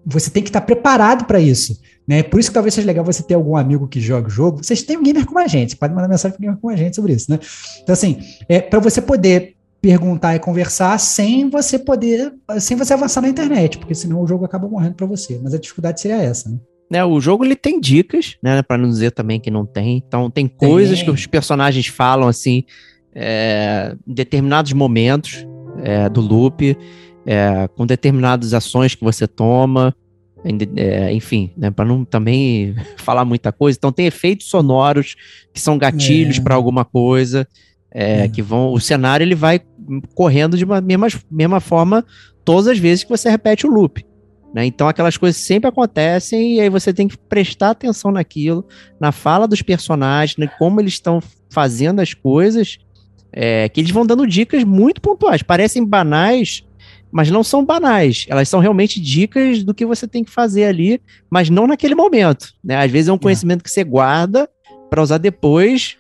Você 0.05 0.30
tem 0.30 0.43
que 0.43 0.49
estar 0.49 0.61
preparado 0.61 1.26
para 1.26 1.39
isso. 1.39 1.82
Né? 2.07 2.21
Por 2.21 2.39
isso 2.39 2.49
que 2.49 2.53
talvez 2.53 2.76
seja 2.76 2.86
legal 2.86 3.03
você 3.03 3.24
ter 3.24 3.34
algum 3.34 3.57
amigo 3.57 3.88
que 3.88 3.99
joga 3.99 4.28
o 4.28 4.32
jogo. 4.32 4.63
Vocês 4.63 4.84
têm 4.84 4.97
um 4.97 5.03
gamer 5.03 5.26
como 5.26 5.39
a 5.39 5.47
gente, 5.47 5.76
pode 5.76 5.95
mandar 5.95 6.07
mensagem 6.07 6.38
para 6.38 6.45
gamer 6.45 6.61
como 6.61 6.71
a 6.71 6.78
gente 6.78 6.95
sobre 6.95 7.13
isso. 7.13 7.32
Né? 7.32 7.39
Então, 7.82 7.93
assim, 7.93 8.19
é, 8.47 8.61
para 8.61 8.80
você 8.80 9.01
poder 9.01 9.55
perguntar 9.82 10.36
e 10.36 10.39
conversar 10.39 10.99
sem 10.99 11.49
você 11.49 11.80
poder, 11.80 12.34
sem 12.59 12.78
você 12.78 12.93
avançar 12.93 13.21
na 13.21 13.30
internet, 13.30 13.80
porque 13.80 13.95
senão 13.95 14.21
o 14.21 14.28
jogo 14.28 14.45
acaba 14.45 14.67
morrendo 14.67 14.95
para 14.95 15.07
você. 15.07 15.39
Mas 15.41 15.55
a 15.55 15.59
dificuldade 15.59 15.99
seria 15.99 16.17
essa, 16.17 16.49
né? 16.49 16.57
Né, 16.93 17.03
o 17.03 17.19
jogo 17.19 17.43
ele 17.43 17.55
tem 17.55 17.79
dicas, 17.81 18.37
né, 18.39 18.61
para 18.61 18.77
não 18.77 18.87
dizer 18.87 19.09
também 19.09 19.39
que 19.39 19.49
não 19.49 19.65
tem. 19.65 19.97
Então 19.97 20.29
tem 20.29 20.47
coisas 20.47 20.99
tem. 20.99 21.05
que 21.05 21.11
os 21.11 21.25
personagens 21.25 21.87
falam 21.87 22.27
assim 22.27 22.65
é, 23.15 23.95
em 24.07 24.13
determinados 24.13 24.73
momentos 24.73 25.43
é, 25.81 26.07
do 26.07 26.21
loop, 26.21 26.77
é, 27.25 27.67
com 27.75 27.87
determinadas 27.87 28.53
ações 28.53 28.93
que 28.93 29.03
você 29.03 29.27
toma, 29.27 29.95
é, 30.75 31.11
enfim, 31.11 31.51
né, 31.57 31.71
para 31.71 31.83
não 31.83 32.05
também 32.05 32.75
falar 32.97 33.25
muita 33.25 33.51
coisa. 33.51 33.75
Então 33.75 33.91
tem 33.91 34.05
efeitos 34.05 34.47
sonoros 34.47 35.15
que 35.51 35.59
são 35.59 35.79
gatilhos 35.79 36.37
é. 36.37 36.41
para 36.41 36.53
alguma 36.53 36.85
coisa, 36.85 37.47
é, 37.89 38.27
que 38.27 38.43
vão. 38.43 38.71
O 38.71 38.79
cenário 38.79 39.23
ele 39.23 39.33
vai 39.33 39.59
correndo 40.13 40.55
de 40.55 40.63
uma 40.63 40.79
mesma, 40.79 41.07
mesma 41.31 41.59
forma 41.59 42.05
todas 42.45 42.67
as 42.67 42.77
vezes 42.77 43.03
que 43.03 43.09
você 43.09 43.31
repete 43.31 43.65
o 43.65 43.71
loop. 43.71 44.05
Né? 44.53 44.65
Então 44.65 44.87
aquelas 44.87 45.17
coisas 45.17 45.41
sempre 45.41 45.67
acontecem 45.67 46.55
e 46.55 46.61
aí 46.61 46.69
você 46.69 46.93
tem 46.93 47.07
que 47.07 47.17
prestar 47.17 47.71
atenção 47.71 48.11
naquilo, 48.11 48.65
na 48.99 49.11
fala 49.11 49.47
dos 49.47 49.61
personagens, 49.61 50.37
né? 50.37 50.47
como 50.59 50.79
eles 50.79 50.93
estão 50.93 51.21
fazendo 51.49 51.99
as 51.99 52.13
coisas, 52.13 52.77
é, 53.31 53.67
que 53.67 53.81
eles 53.81 53.91
vão 53.91 54.05
dando 54.05 54.27
dicas 54.27 54.63
muito 54.63 55.01
pontuais. 55.01 55.41
Parecem 55.41 55.83
banais, 55.83 56.63
mas 57.11 57.31
não 57.31 57.43
são 57.43 57.65
banais. 57.65 58.27
Elas 58.29 58.47
são 58.47 58.59
realmente 58.59 59.01
dicas 59.01 59.63
do 59.63 59.73
que 59.73 59.85
você 59.85 60.07
tem 60.07 60.23
que 60.23 60.31
fazer 60.31 60.65
ali, 60.65 61.01
mas 61.29 61.49
não 61.49 61.65
naquele 61.65 61.95
momento. 61.95 62.53
Né? 62.63 62.75
Às 62.75 62.91
vezes 62.91 63.07
é 63.09 63.11
um 63.11 63.15
é. 63.15 63.19
conhecimento 63.19 63.61
é. 63.61 63.63
que 63.63 63.71
você 63.71 63.83
guarda 63.83 64.47
para 64.89 65.01
usar 65.01 65.17
depois, 65.17 65.97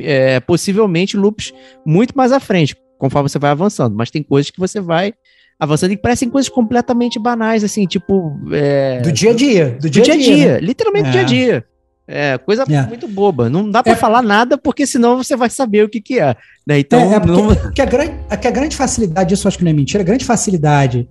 é, 0.00 0.40
possivelmente 0.40 1.16
loops 1.16 1.52
muito 1.86 2.16
mais 2.16 2.32
à 2.32 2.40
frente, 2.40 2.76
conforme 2.98 3.28
você 3.28 3.38
vai 3.38 3.52
avançando. 3.52 3.94
Mas 3.94 4.10
tem 4.10 4.22
coisas 4.22 4.50
que 4.50 4.58
você 4.58 4.80
vai 4.80 5.14
avançando 5.58 5.92
e 5.92 5.96
parecem 5.96 6.28
coisas 6.28 6.48
completamente 6.48 7.18
banais, 7.18 7.64
assim, 7.64 7.86
tipo. 7.86 8.38
É... 8.52 9.00
Do 9.00 9.12
dia 9.12 9.30
a 9.30 9.34
dia. 9.34 9.76
Do 9.80 9.90
dia, 9.90 10.02
do 10.02 10.04
dia 10.04 10.14
a 10.14 10.16
dia. 10.16 10.36
dia 10.36 10.52
né? 10.54 10.60
Literalmente 10.60 11.08
é. 11.08 11.10
dia 11.10 11.20
a 11.20 11.24
dia. 11.24 11.64
É, 12.10 12.38
coisa 12.38 12.64
é. 12.66 12.86
muito 12.86 13.06
boba. 13.06 13.50
Não 13.50 13.70
dá 13.70 13.82
para 13.82 13.92
é. 13.92 13.96
falar 13.96 14.22
nada, 14.22 14.56
porque 14.56 14.86
senão 14.86 15.18
você 15.18 15.36
vai 15.36 15.50
saber 15.50 15.84
o 15.84 15.90
que, 15.90 16.00
que 16.00 16.18
é. 16.18 16.34
Né? 16.66 16.78
Então, 16.78 17.12
é, 17.12 17.16
é 17.16 17.20
porque, 17.20 17.42
não... 17.42 17.72
que, 17.72 17.82
a 17.82 17.84
grande, 17.84 18.12
que 18.40 18.48
a 18.48 18.50
grande 18.50 18.76
facilidade, 18.76 19.34
isso 19.34 19.46
eu 19.46 19.48
acho 19.48 19.58
que 19.58 19.64
não 19.64 19.70
é 19.70 19.74
mentira, 19.74 20.02
a 20.02 20.06
grande 20.06 20.24
facilidade 20.24 21.06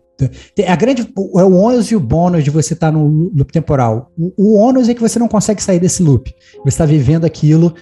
A 0.68 0.76
grande, 0.76 1.04
é 1.04 1.44
o 1.44 1.54
ônus 1.54 1.92
e 1.92 1.96
o 1.96 2.00
bônus 2.00 2.44
de 2.44 2.50
você 2.50 2.74
estar 2.74 2.92
no 2.92 3.30
loop 3.36 3.52
temporal. 3.54 4.12
O, 4.18 4.34
o 4.36 4.54
ônus 4.56 4.90
é 4.90 4.96
que 4.96 5.02
você 5.02 5.20
não 5.20 5.28
consegue 5.28 5.62
sair 5.62 5.80
desse 5.80 6.02
loop. 6.02 6.34
Você 6.64 6.70
está 6.70 6.86
vivendo 6.86 7.26
aquilo 7.26 7.76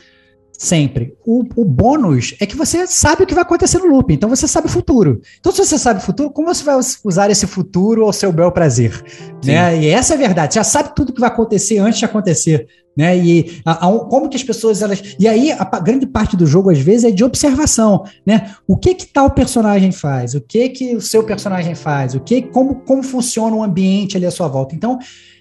sempre. 0.57 1.13
O, 1.25 1.43
o, 1.55 1.65
bônus 1.65 2.35
é 2.39 2.45
que 2.45 2.55
você 2.55 2.87
sabe 2.87 3.23
o 3.23 3.25
que 3.25 3.33
vai 3.33 3.43
acontecer 3.43 3.77
no 3.79 3.87
loop, 3.87 4.13
então 4.13 4.29
você 4.29 4.47
sabe 4.47 4.67
o 4.67 4.69
futuro. 4.69 5.21
Então, 5.39 5.51
se 5.51 5.65
você 5.65 5.77
sabe 5.77 5.99
o 5.99 6.03
futuro, 6.03 6.29
como 6.29 6.53
você 6.53 6.63
vai 6.63 6.75
usar 7.03 7.29
esse 7.29 7.45
futuro 7.45 8.05
ao 8.05 8.13
seu 8.13 8.31
bel 8.31 8.51
prazer? 8.51 9.03
Né? 9.43 9.83
E 9.83 9.87
essa 9.87 10.13
é 10.13 10.15
a 10.15 10.19
verdade. 10.19 10.53
Você 10.53 10.59
já 10.59 10.63
sabe 10.63 10.95
tudo 10.95 11.13
que 11.13 11.19
vai 11.19 11.29
acontecer 11.29 11.77
antes 11.79 11.99
de 11.99 12.05
acontecer. 12.05 12.67
Né? 12.97 13.17
E 13.17 13.61
a, 13.65 13.87
a, 13.87 13.99
como 14.05 14.29
que 14.29 14.37
as 14.37 14.43
pessoas 14.43 14.81
elas. 14.81 15.15
E 15.19 15.27
aí, 15.27 15.51
a, 15.51 15.67
a, 15.69 15.79
grande 15.79 16.07
parte 16.07 16.37
do 16.37 16.45
jogo, 16.45 16.71
às 16.71 16.79
vezes, 16.79 17.03
é 17.03 17.11
de 17.11 17.23
observação. 17.23 18.05
Né? 18.25 18.55
O 18.65 18.77
que 18.77 18.95
que 18.95 19.05
tal 19.05 19.29
personagem 19.31 19.91
faz? 19.91 20.33
O 20.33 20.41
que 20.41 20.69
que 20.69 20.95
o 20.95 21.01
seu 21.01 21.23
personagem 21.23 21.75
faz? 21.75 22.15
O 22.15 22.21
que, 22.21 22.41
como, 22.41 22.75
como 22.75 23.03
funciona 23.03 23.55
o 23.55 23.63
ambiente 23.63 24.15
ali 24.15 24.25
à 24.25 24.31
sua 24.31 24.47
volta? 24.47 24.73
Então, 24.73 24.97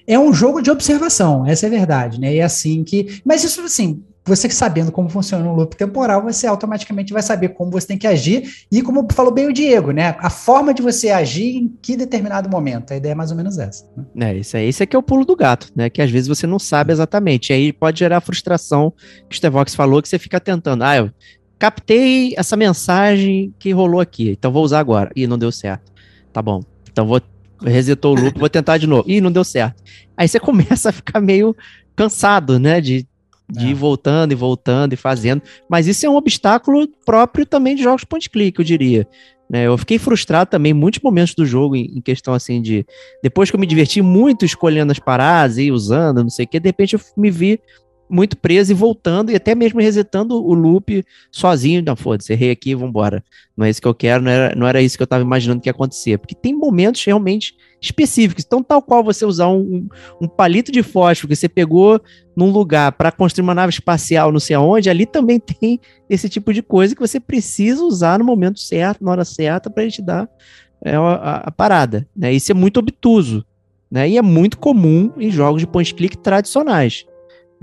é 0.07 0.19
um 0.19 0.33
jogo 0.35 0.61
de 0.61 0.71
observação, 0.71 1.47
essa 1.47 1.65
é 1.65 1.69
a 1.69 1.71
verdade, 1.71 2.21
né? 2.21 2.35
E 2.35 2.39
é 2.39 2.43
assim 2.43 2.85
que. 2.85 3.21
Mas 3.25 3.43
isso, 3.43 3.63
assim, 3.63 4.03
você 4.25 4.49
sabendo 4.49 4.91
como 4.91 5.09
funciona 5.09 5.47
um 5.47 5.55
loop 5.55 5.77
temporal, 5.77 6.23
você 6.23 6.47
automaticamente 6.47 7.13
vai 7.13 7.23
saber 7.23 7.51
como 7.51 7.71
você 7.71 7.87
tem 7.87 7.99
que 7.99 8.07
agir 8.07 8.65
e 8.73 8.81
como 8.81 9.07
falou 9.13 9.33
bem 9.33 9.47
o 9.47 9.53
Diego, 9.53 9.91
né? 9.91 10.17
A 10.19 10.31
forma 10.31 10.73
de 10.73 10.81
você 10.81 11.11
agir 11.11 11.57
em 11.57 11.69
que 11.83 11.97
determinado 11.97 12.49
momento. 12.49 12.93
A 12.93 12.97
ideia 12.97 13.13
é 13.13 13.15
mais 13.15 13.31
ou 13.31 13.37
menos 13.37 13.59
essa. 13.59 13.85
Né? 14.15 14.31
É, 14.33 14.37
isso 14.39 14.57
aí. 14.57 14.67
Esse 14.67 14.83
aqui 14.83 14.97
é 14.97 14.99
o 14.99 15.03
pulo 15.03 15.27
do 15.27 15.37
gato, 15.37 15.71
né? 15.77 15.91
Que 15.91 16.01
às 16.01 16.11
vezes 16.11 16.27
você 16.27 16.47
não 16.47 16.59
sabe 16.59 16.93
exatamente. 16.93 17.51
E 17.51 17.53
aí 17.53 17.73
pode 17.73 17.99
gerar 17.99 18.17
a 18.17 18.21
frustração 18.21 18.93
que 19.29 19.35
o 19.35 19.37
Stevox 19.37 19.75
falou, 19.75 20.01
que 20.01 20.09
você 20.09 20.19
fica 20.19 20.41
tentando. 20.41 20.83
Ah, 20.83 20.97
eu 20.97 21.11
captei 21.59 22.35
essa 22.37 22.57
mensagem 22.57 23.55
que 23.59 23.73
rolou 23.73 24.01
aqui, 24.01 24.31
então 24.31 24.51
vou 24.51 24.65
usar 24.65 24.81
agora. 24.81 25.11
Ih, 25.15 25.27
não 25.27 25.39
deu 25.39 25.53
certo. 25.53 25.93
Tá 26.33 26.41
bom. 26.41 26.63
Então 26.91 27.07
vou 27.07 27.21
resetou 27.63 28.17
o 28.17 28.21
loop, 28.21 28.39
vou 28.39 28.49
tentar 28.49 28.79
de 28.79 28.87
novo. 28.87 29.05
Ih, 29.09 29.21
não 29.21 29.33
deu 29.33 29.45
certo. 29.45 29.83
Aí 30.17 30.27
você 30.29 30.41
começa 30.41 30.89
a 30.89 30.93
ficar 30.93 31.21
meio 31.21 31.55
cansado, 31.95 32.59
né? 32.59 32.81
De 32.81 33.07
de 33.51 33.67
é. 33.67 33.71
ir 33.71 33.75
voltando 33.75 34.33
e 34.33 34.35
voltando 34.35 34.93
e 34.93 34.97
fazendo. 34.97 35.43
Mas 35.69 35.87
isso 35.87 36.05
é 36.07 36.09
um 36.09 36.17
obstáculo 36.17 36.89
próprio 37.05 37.45
também 37.47 37.75
de 37.77 37.83
jogos 37.83 38.05
point 38.05 38.29
click, 38.29 38.59
eu 38.59 38.65
diria. 38.65 39.07
Né? 39.49 39.67
Eu 39.67 39.77
fiquei 39.77 39.99
frustrado 39.99 40.51
também 40.51 40.71
em 40.71 40.75
muitos 40.75 41.01
momentos 41.03 41.35
do 41.35 41.45
jogo, 41.45 41.77
em, 41.77 41.85
em, 41.97 42.01
questão 42.01 42.33
assim 42.33 42.63
de. 42.63 42.87
Depois 43.23 43.51
que 43.51 43.57
eu 43.57 43.61
me 43.61 43.67
diverti 43.67 44.01
muito 44.01 44.45
escolhendo 44.45 44.93
as 44.93 44.99
paradas 44.99 45.59
e 45.59 45.71
usando, 45.71 46.23
não 46.23 46.31
sei 46.31 46.45
o 46.45 46.49
que, 46.49 46.59
de 46.59 46.69
repente 46.69 46.95
eu 46.95 47.01
me 47.17 47.31
vi 47.31 47.61
muito 48.15 48.37
preso 48.37 48.71
e 48.71 48.75
voltando, 48.75 49.33
e 49.33 49.35
até 49.35 49.57
mesmo 49.57 49.81
resetando 49.81 50.37
o 50.37 50.55
loop 50.55 51.05
sozinho. 51.33 51.83
Não, 51.85 51.97
foda-se, 51.97 52.33
errei 52.33 52.53
aqui, 52.53 52.73
vambora. 52.75 53.25
Não 53.57 53.67
é 53.67 53.71
isso 53.71 53.83
que 53.83 53.89
eu 53.89 53.95
quero, 53.95 54.23
não 54.23 54.31
era, 54.31 54.55
não 54.55 54.67
era 54.67 54.81
isso 54.81 54.97
que 54.97 55.03
eu 55.03 55.07
estava 55.07 55.25
imaginando 55.25 55.61
que 55.61 55.69
ia 55.69 55.73
acontecer. 55.73 56.17
Porque 56.19 56.35
tem 56.35 56.55
momentos 56.55 57.05
realmente 57.05 57.57
específicos. 57.83 58.45
Então, 58.47 58.63
tal 58.63 58.81
qual 58.81 59.03
você 59.03 59.27
usar 59.27 59.49
um, 59.49 59.89
um 60.21 60.29
palito 60.29 60.71
de 60.71 60.83
fósforo 60.83 61.29
que 61.29 61.35
você 61.35 61.49
pegou 61.49 62.01
num 62.37 62.51
lugar 62.51 62.93
para 62.93 63.11
construir 63.11 63.43
uma 63.43 63.55
nave 63.55 63.71
espacial, 63.71 64.31
não 64.31 64.41
sei 64.41 64.55
aonde, 64.55 64.89
ali 64.89 65.07
também 65.07 65.41
tem 65.43 65.81
esse 66.09 66.29
tipo 66.29 66.53
de 66.53 66.63
coisa 66.63 66.95
que 66.95 67.01
você 67.01 67.19
precisa 67.19 67.83
usar 67.83 68.19
no 68.21 68.25
momento 68.25 68.61
certo, 68.61 69.05
na 69.05 69.11
hora 69.11 69.25
certa, 69.25 69.69
para 69.69 69.91
te 69.91 70.01
dar 70.01 70.29
é, 70.85 70.95
a, 70.95 71.43
a, 71.47 71.51
parada. 71.51 72.07
Né? 72.17 72.33
Isso 72.33 72.53
é 72.53 72.55
muito 72.55 72.79
obtuso. 72.79 73.45
Né? 73.91 74.11
E 74.11 74.19
é 74.19 74.23
muito 74.23 74.57
comum 74.57 75.13
em 75.17 75.31
jogos 75.31 75.61
de 75.61 75.67
point-click 75.67 76.17
tradicionais. 76.19 77.07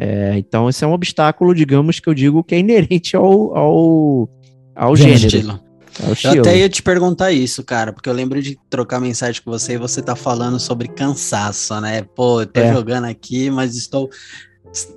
É, 0.03 0.35
então, 0.35 0.67
esse 0.67 0.83
é 0.83 0.87
um 0.87 0.93
obstáculo, 0.93 1.53
digamos, 1.53 1.99
que 1.99 2.09
eu 2.09 2.13
digo 2.15 2.43
que 2.43 2.55
é 2.55 2.59
inerente 2.59 3.15
ao, 3.15 3.55
ao, 3.55 4.29
ao 4.75 4.95
gênero. 4.95 5.27
Estilo. 5.27 5.59
Eu 6.23 6.41
até 6.41 6.57
ia 6.57 6.67
te 6.67 6.81
perguntar 6.81 7.31
isso, 7.31 7.63
cara, 7.63 7.93
porque 7.93 8.09
eu 8.09 8.13
lembro 8.13 8.41
de 8.41 8.57
trocar 8.67 8.99
mensagem 8.99 9.39
com 9.43 9.51
você 9.51 9.73
e 9.73 9.77
você 9.77 10.01
tá 10.01 10.15
falando 10.15 10.59
sobre 10.59 10.87
cansaço, 10.87 11.79
né? 11.79 12.01
Pô, 12.15 12.41
eu 12.41 12.47
tô 12.47 12.61
é. 12.61 12.73
jogando 12.73 13.05
aqui, 13.05 13.51
mas 13.51 13.75
estou 13.75 14.09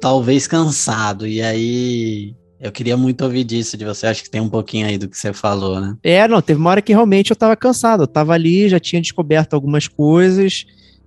talvez 0.01 0.47
cansado. 0.47 1.27
E 1.27 1.43
aí 1.43 2.35
eu 2.59 2.73
queria 2.73 2.97
muito 2.97 3.23
ouvir 3.25 3.45
disso 3.45 3.77
de 3.77 3.85
você. 3.85 4.07
Acho 4.07 4.23
que 4.23 4.31
tem 4.31 4.41
um 4.41 4.49
pouquinho 4.49 4.87
aí 4.87 4.97
do 4.97 5.07
que 5.07 5.19
você 5.19 5.35
falou, 5.35 5.83
né? 5.83 5.95
É, 6.03 6.27
não, 6.27 6.41
teve 6.41 6.59
uma 6.59 6.71
hora 6.71 6.81
que 6.81 6.93
realmente 6.93 7.31
eu 7.31 7.37
tava 7.37 7.55
cansado. 7.57 8.05
Eu 8.05 8.09
tava 8.09 8.33
ali, 8.33 8.71
já 8.71 8.81
tinha 8.81 9.03
descoberto 9.03 9.53
algumas 9.53 9.87
coisas. 9.87 10.65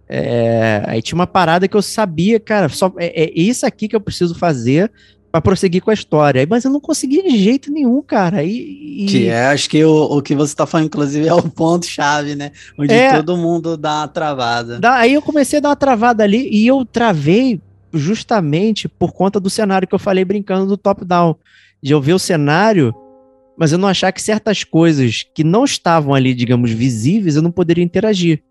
É, 0.09 0.83
aí 0.85 1.01
tinha 1.01 1.15
uma 1.15 1.27
parada 1.27 1.67
que 1.67 1.75
eu 1.75 1.81
sabia, 1.81 2.39
cara, 2.39 2.69
só 2.69 2.93
é, 2.97 3.23
é 3.23 3.31
isso 3.35 3.65
aqui 3.65 3.87
que 3.87 3.95
eu 3.95 4.01
preciso 4.01 4.33
fazer 4.35 4.91
para 5.31 5.41
prosseguir 5.41 5.81
com 5.81 5.91
a 5.91 5.93
história. 5.93 6.45
Mas 6.49 6.63
eu 6.63 6.71
não 6.71 6.79
consegui 6.79 7.21
de 7.21 7.37
jeito 7.37 7.71
nenhum, 7.71 8.01
cara. 8.01 8.43
E, 8.43 9.03
e... 9.03 9.05
Que 9.07 9.27
é, 9.27 9.47
acho 9.47 9.69
que 9.69 9.83
o, 9.83 10.17
o 10.17 10.21
que 10.21 10.35
você 10.35 10.55
tá 10.55 10.65
falando, 10.65 10.87
inclusive, 10.87 11.27
é 11.27 11.33
o 11.33 11.43
ponto-chave, 11.43 12.35
né? 12.35 12.51
Onde 12.77 12.93
é, 12.93 13.13
todo 13.15 13.37
mundo 13.37 13.77
dá 13.77 13.99
uma 13.99 14.07
travada. 14.07 14.79
Da, 14.79 14.95
aí 14.95 15.13
eu 15.13 15.21
comecei 15.21 15.59
a 15.59 15.61
dar 15.61 15.69
uma 15.69 15.75
travada 15.75 16.23
ali 16.23 16.49
e 16.51 16.65
eu 16.65 16.85
travei 16.85 17.61
justamente 17.93 18.87
por 18.87 19.13
conta 19.13 19.39
do 19.39 19.49
cenário 19.49 19.87
que 19.87 19.95
eu 19.95 19.99
falei 19.99 20.23
brincando 20.23 20.65
do 20.65 20.77
top-down. 20.77 21.35
De 21.81 21.91
eu 21.93 22.01
ver 22.01 22.13
o 22.13 22.19
cenário, 22.19 22.93
mas 23.57 23.71
eu 23.71 23.77
não 23.77 23.87
achar 23.87 24.11
que 24.11 24.21
certas 24.21 24.63
coisas 24.63 25.23
que 25.35 25.43
não 25.43 25.63
estavam 25.63 26.13
ali, 26.13 26.33
digamos, 26.33 26.71
visíveis, 26.71 27.35
eu 27.35 27.41
não 27.41 27.51
poderia 27.51 27.83
interagir. 27.83 28.41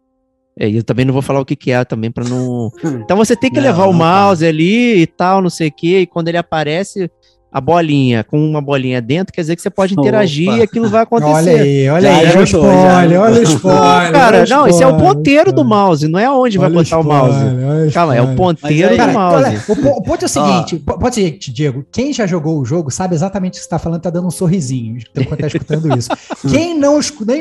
É, 0.58 0.70
eu 0.70 0.82
também 0.82 1.04
não 1.04 1.12
vou 1.12 1.20
falar 1.22 1.40
o 1.40 1.44
que, 1.44 1.54
que 1.54 1.70
é 1.70 1.84
também 1.84 2.10
para 2.10 2.24
não. 2.24 2.72
Então 3.04 3.16
você 3.16 3.36
tem 3.36 3.50
que 3.50 3.56
não, 3.56 3.64
levar 3.64 3.86
o 3.86 3.92
mouse 3.92 4.44
ali 4.44 5.02
e 5.02 5.06
tal, 5.06 5.42
não 5.42 5.50
sei 5.50 5.68
o 5.68 5.72
quê, 5.72 6.00
e 6.00 6.06
quando 6.06 6.28
ele 6.28 6.38
aparece, 6.38 7.10
a 7.56 7.60
bolinha 7.60 8.22
com 8.22 8.38
uma 8.38 8.60
bolinha 8.60 9.00
dentro, 9.00 9.32
quer 9.32 9.40
dizer 9.40 9.56
que 9.56 9.62
você 9.62 9.70
pode 9.70 9.94
interagir 9.94 10.50
Opa. 10.50 10.58
e 10.58 10.62
aquilo 10.62 10.90
vai 10.90 11.04
acontecer. 11.04 11.32
Olha 11.32 11.62
aí, 11.62 11.88
olha 11.88 12.02
já 12.02 12.18
aí, 12.18 12.28
olha 12.28 12.40
o 12.40 12.44
spoiler, 12.44 13.20
olha 13.22 13.40
o 13.40 13.42
spoiler. 13.44 14.12
Cara, 14.12 14.36
olha 14.40 14.46
não, 14.46 14.66
esse 14.66 14.82
é 14.82 14.86
o 14.86 14.98
ponteiro 14.98 15.52
do 15.54 15.64
mouse, 15.64 16.06
não 16.06 16.18
é 16.18 16.30
onde 16.30 16.58
vai 16.58 16.68
botar 16.68 16.98
o 16.98 17.02
mouse. 17.02 17.38
Calma, 17.94 18.14
é 18.14 18.20
o 18.20 18.36
ponteiro 18.36 18.90
aí, 18.90 18.98
do 18.98 19.08
mouse. 19.08 19.36
Olha, 19.46 19.62
o, 19.68 20.02
ponto 20.02 20.22
é 20.22 20.26
o 20.26 20.28
seguinte, 20.28 20.84
ah. 20.86 20.98
pode 20.98 21.14
ser, 21.14 21.38
Diego, 21.38 21.82
quem 21.90 22.12
já 22.12 22.26
jogou 22.26 22.60
o 22.60 22.64
jogo 22.66 22.90
sabe 22.90 23.14
exatamente 23.14 23.52
o 23.52 23.56
que 23.56 23.60
você 23.60 23.64
está 23.64 23.78
falando, 23.78 24.02
tá 24.02 24.10
dando 24.10 24.26
um 24.28 24.30
sorrisinho 24.30 24.98
enquanto 25.16 25.40
tá 25.40 25.46
escutando 25.46 25.96
isso. 25.96 26.10
quem 26.50 26.78
não, 26.78 27.00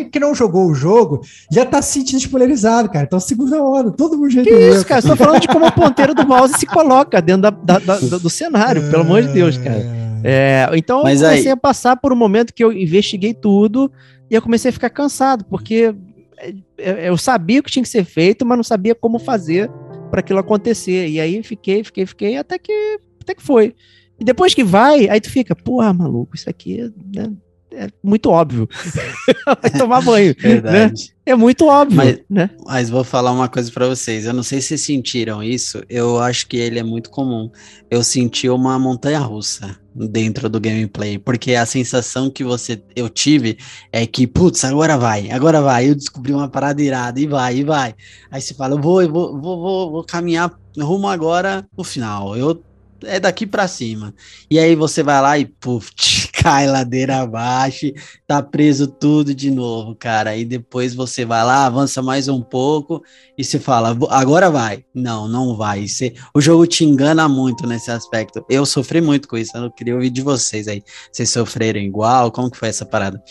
quem 0.09 0.21
não 0.21 0.33
jogou 0.33 0.69
o 0.69 0.73
jogo 0.73 1.23
já 1.51 1.65
tá 1.65 1.81
se 1.81 1.91
sentindo 1.91 2.19
spoilerizado, 2.19 2.87
cara. 2.87 3.03
Então 3.03 3.19
segunda 3.19 3.61
hora, 3.61 3.91
todo 3.91 4.17
mundo 4.17 4.29
já 4.29 4.43
Que 4.43 4.49
isso, 4.49 4.85
cara? 4.85 4.99
Estou 4.99 5.17
falando 5.17 5.41
de 5.41 5.49
como 5.49 5.65
o 5.65 5.71
ponteiro 5.73 6.15
do 6.15 6.25
mouse 6.25 6.53
se 6.57 6.65
coloca 6.65 7.21
dentro 7.21 7.41
da, 7.41 7.49
da, 7.49 7.79
da, 7.79 8.17
do 8.17 8.29
cenário, 8.29 8.81
pelo 8.89 9.01
amor 9.01 9.21
de 9.21 9.33
Deus, 9.33 9.57
cara. 9.57 10.04
É, 10.27 10.67
então 10.73 11.03
Mas 11.03 11.21
eu 11.21 11.27
comecei 11.27 11.51
aí... 11.51 11.53
a 11.53 11.57
passar 11.57 11.97
por 11.97 12.11
um 12.11 12.15
momento 12.15 12.51
que 12.51 12.63
eu 12.63 12.73
investiguei 12.73 13.31
tudo 13.31 13.91
e 14.29 14.33
eu 14.33 14.41
comecei 14.41 14.69
a 14.69 14.73
ficar 14.73 14.89
cansado, 14.89 15.45
porque 15.45 15.93
é, 16.37 16.53
é, 16.79 17.09
eu 17.09 17.15
sabia 17.15 17.59
o 17.59 17.63
que 17.63 17.71
tinha 17.71 17.83
que 17.83 17.89
ser 17.89 18.03
feito, 18.03 18.43
mas 18.43 18.57
não 18.57 18.63
sabia 18.63 18.95
como 18.95 19.19
fazer 19.19 19.69
para 20.09 20.21
aquilo 20.21 20.39
acontecer. 20.39 21.07
E 21.09 21.19
aí 21.19 21.43
fiquei, 21.43 21.83
fiquei, 21.83 22.07
fiquei, 22.07 22.37
até 22.37 22.57
que, 22.57 22.99
até 23.21 23.35
que 23.35 23.43
foi. 23.43 23.75
E 24.19 24.25
depois 24.25 24.55
que 24.55 24.63
vai, 24.63 25.07
aí 25.07 25.21
tu 25.21 25.29
fica, 25.29 25.55
porra, 25.55 25.93
maluco, 25.93 26.35
isso 26.35 26.49
aqui 26.49 26.91
né, 27.13 27.31
é 27.75 27.89
muito 28.03 28.29
óbvio. 28.29 28.67
Vai 29.61 29.71
tomar 29.71 30.01
banho. 30.01 30.35
Né? 30.41 30.49
Verdade. 30.49 31.03
Né? 31.03 31.15
É 31.25 31.35
muito 31.35 31.65
óbvio. 31.65 31.97
Mas, 31.97 32.19
né? 32.29 32.49
mas 32.65 32.89
vou 32.89 33.03
falar 33.03 33.31
uma 33.31 33.49
coisa 33.49 33.71
para 33.71 33.87
vocês. 33.87 34.25
Eu 34.25 34.33
não 34.33 34.43
sei 34.43 34.61
se 34.61 34.69
vocês 34.69 34.81
sentiram 34.81 35.43
isso. 35.43 35.83
Eu 35.89 36.19
acho 36.19 36.47
que 36.47 36.57
ele 36.57 36.79
é 36.79 36.83
muito 36.83 37.09
comum. 37.09 37.49
Eu 37.89 38.03
senti 38.03 38.47
uma 38.47 38.77
montanha 38.77 39.19
russa 39.19 39.77
dentro 39.95 40.49
do 40.49 40.59
gameplay, 40.59 41.17
porque 41.17 41.55
a 41.55 41.65
sensação 41.65 42.29
que 42.29 42.43
você 42.43 42.81
eu 42.95 43.09
tive 43.09 43.57
é 43.91 44.05
que, 44.05 44.27
putz, 44.27 44.63
agora 44.65 44.97
vai, 44.97 45.31
agora 45.31 45.61
vai. 45.61 45.89
Eu 45.89 45.95
descobri 45.95 46.33
uma 46.33 46.49
parada 46.49 46.81
irada 46.81 47.19
e 47.19 47.25
vai, 47.25 47.57
e 47.57 47.63
vai. 47.63 47.95
Aí 48.29 48.41
você 48.41 48.53
fala, 48.53 48.75
eu 48.75 48.81
vou, 48.81 49.01
eu 49.01 49.11
vou, 49.11 49.41
vou, 49.41 49.61
vou, 49.61 49.91
vou 49.91 50.03
caminhar 50.03 50.51
rumo 50.77 51.07
agora 51.07 51.65
no 51.75 51.83
final. 51.83 52.35
Eu 52.37 52.61
é 53.03 53.19
daqui 53.19 53.45
para 53.45 53.67
cima. 53.67 54.13
E 54.49 54.59
aí 54.59 54.75
você 54.75 55.03
vai 55.03 55.21
lá 55.21 55.37
e 55.37 55.45
puf, 55.45 55.91
cai 56.33 56.67
ladeira 56.67 57.21
abaixo, 57.21 57.91
tá 58.27 58.41
preso 58.41 58.87
tudo 58.87 59.33
de 59.33 59.51
novo, 59.51 59.95
cara. 59.95 60.35
E 60.35 60.45
depois 60.45 60.93
você 60.93 61.25
vai 61.25 61.43
lá, 61.43 61.65
avança 61.65 62.01
mais 62.01 62.27
um 62.27 62.41
pouco 62.41 63.03
e 63.37 63.43
se 63.43 63.59
fala, 63.59 63.97
agora 64.09 64.49
vai. 64.49 64.83
Não, 64.93 65.27
não 65.27 65.55
vai. 65.55 65.87
Você, 65.87 66.13
o 66.33 66.41
jogo 66.41 66.65
te 66.65 66.83
engana 66.83 67.27
muito 67.27 67.67
nesse 67.67 67.91
aspecto. 67.91 68.45
Eu 68.49 68.65
sofri 68.65 69.01
muito 69.01 69.27
com 69.27 69.37
isso, 69.37 69.55
eu 69.57 69.71
queria 69.71 69.95
ouvir 69.95 70.09
de 70.09 70.21
vocês 70.21 70.67
aí. 70.67 70.83
Vocês 71.11 71.29
sofreram 71.29 71.79
igual? 71.79 72.31
Como 72.31 72.49
que 72.49 72.57
foi 72.57 72.69
essa 72.69 72.85
parada? 72.85 73.21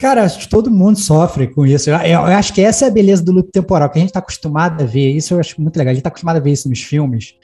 Cara, 0.00 0.24
acho 0.24 0.38
que 0.38 0.48
todo 0.48 0.70
mundo 0.70 0.98
sofre 0.98 1.46
com 1.46 1.66
isso. 1.66 1.90
Eu, 1.90 1.96
eu, 1.98 2.22
acho 2.24 2.54
que 2.54 2.62
essa 2.62 2.86
é 2.86 2.88
a 2.88 2.90
beleza 2.90 3.22
do 3.22 3.32
loop 3.32 3.50
temporal, 3.52 3.90
que 3.90 3.98
a 3.98 4.00
gente 4.00 4.08
está 4.08 4.20
acostumado 4.20 4.82
a 4.82 4.86
ver. 4.86 5.14
Isso 5.14 5.34
eu 5.34 5.38
acho 5.38 5.60
muito 5.60 5.76
legal. 5.76 5.90
A 5.90 5.94
gente 5.94 6.00
está 6.00 6.08
acostumado 6.08 6.36
a 6.38 6.40
ver 6.40 6.52
isso 6.52 6.70
nos 6.70 6.80
filmes. 6.80 7.34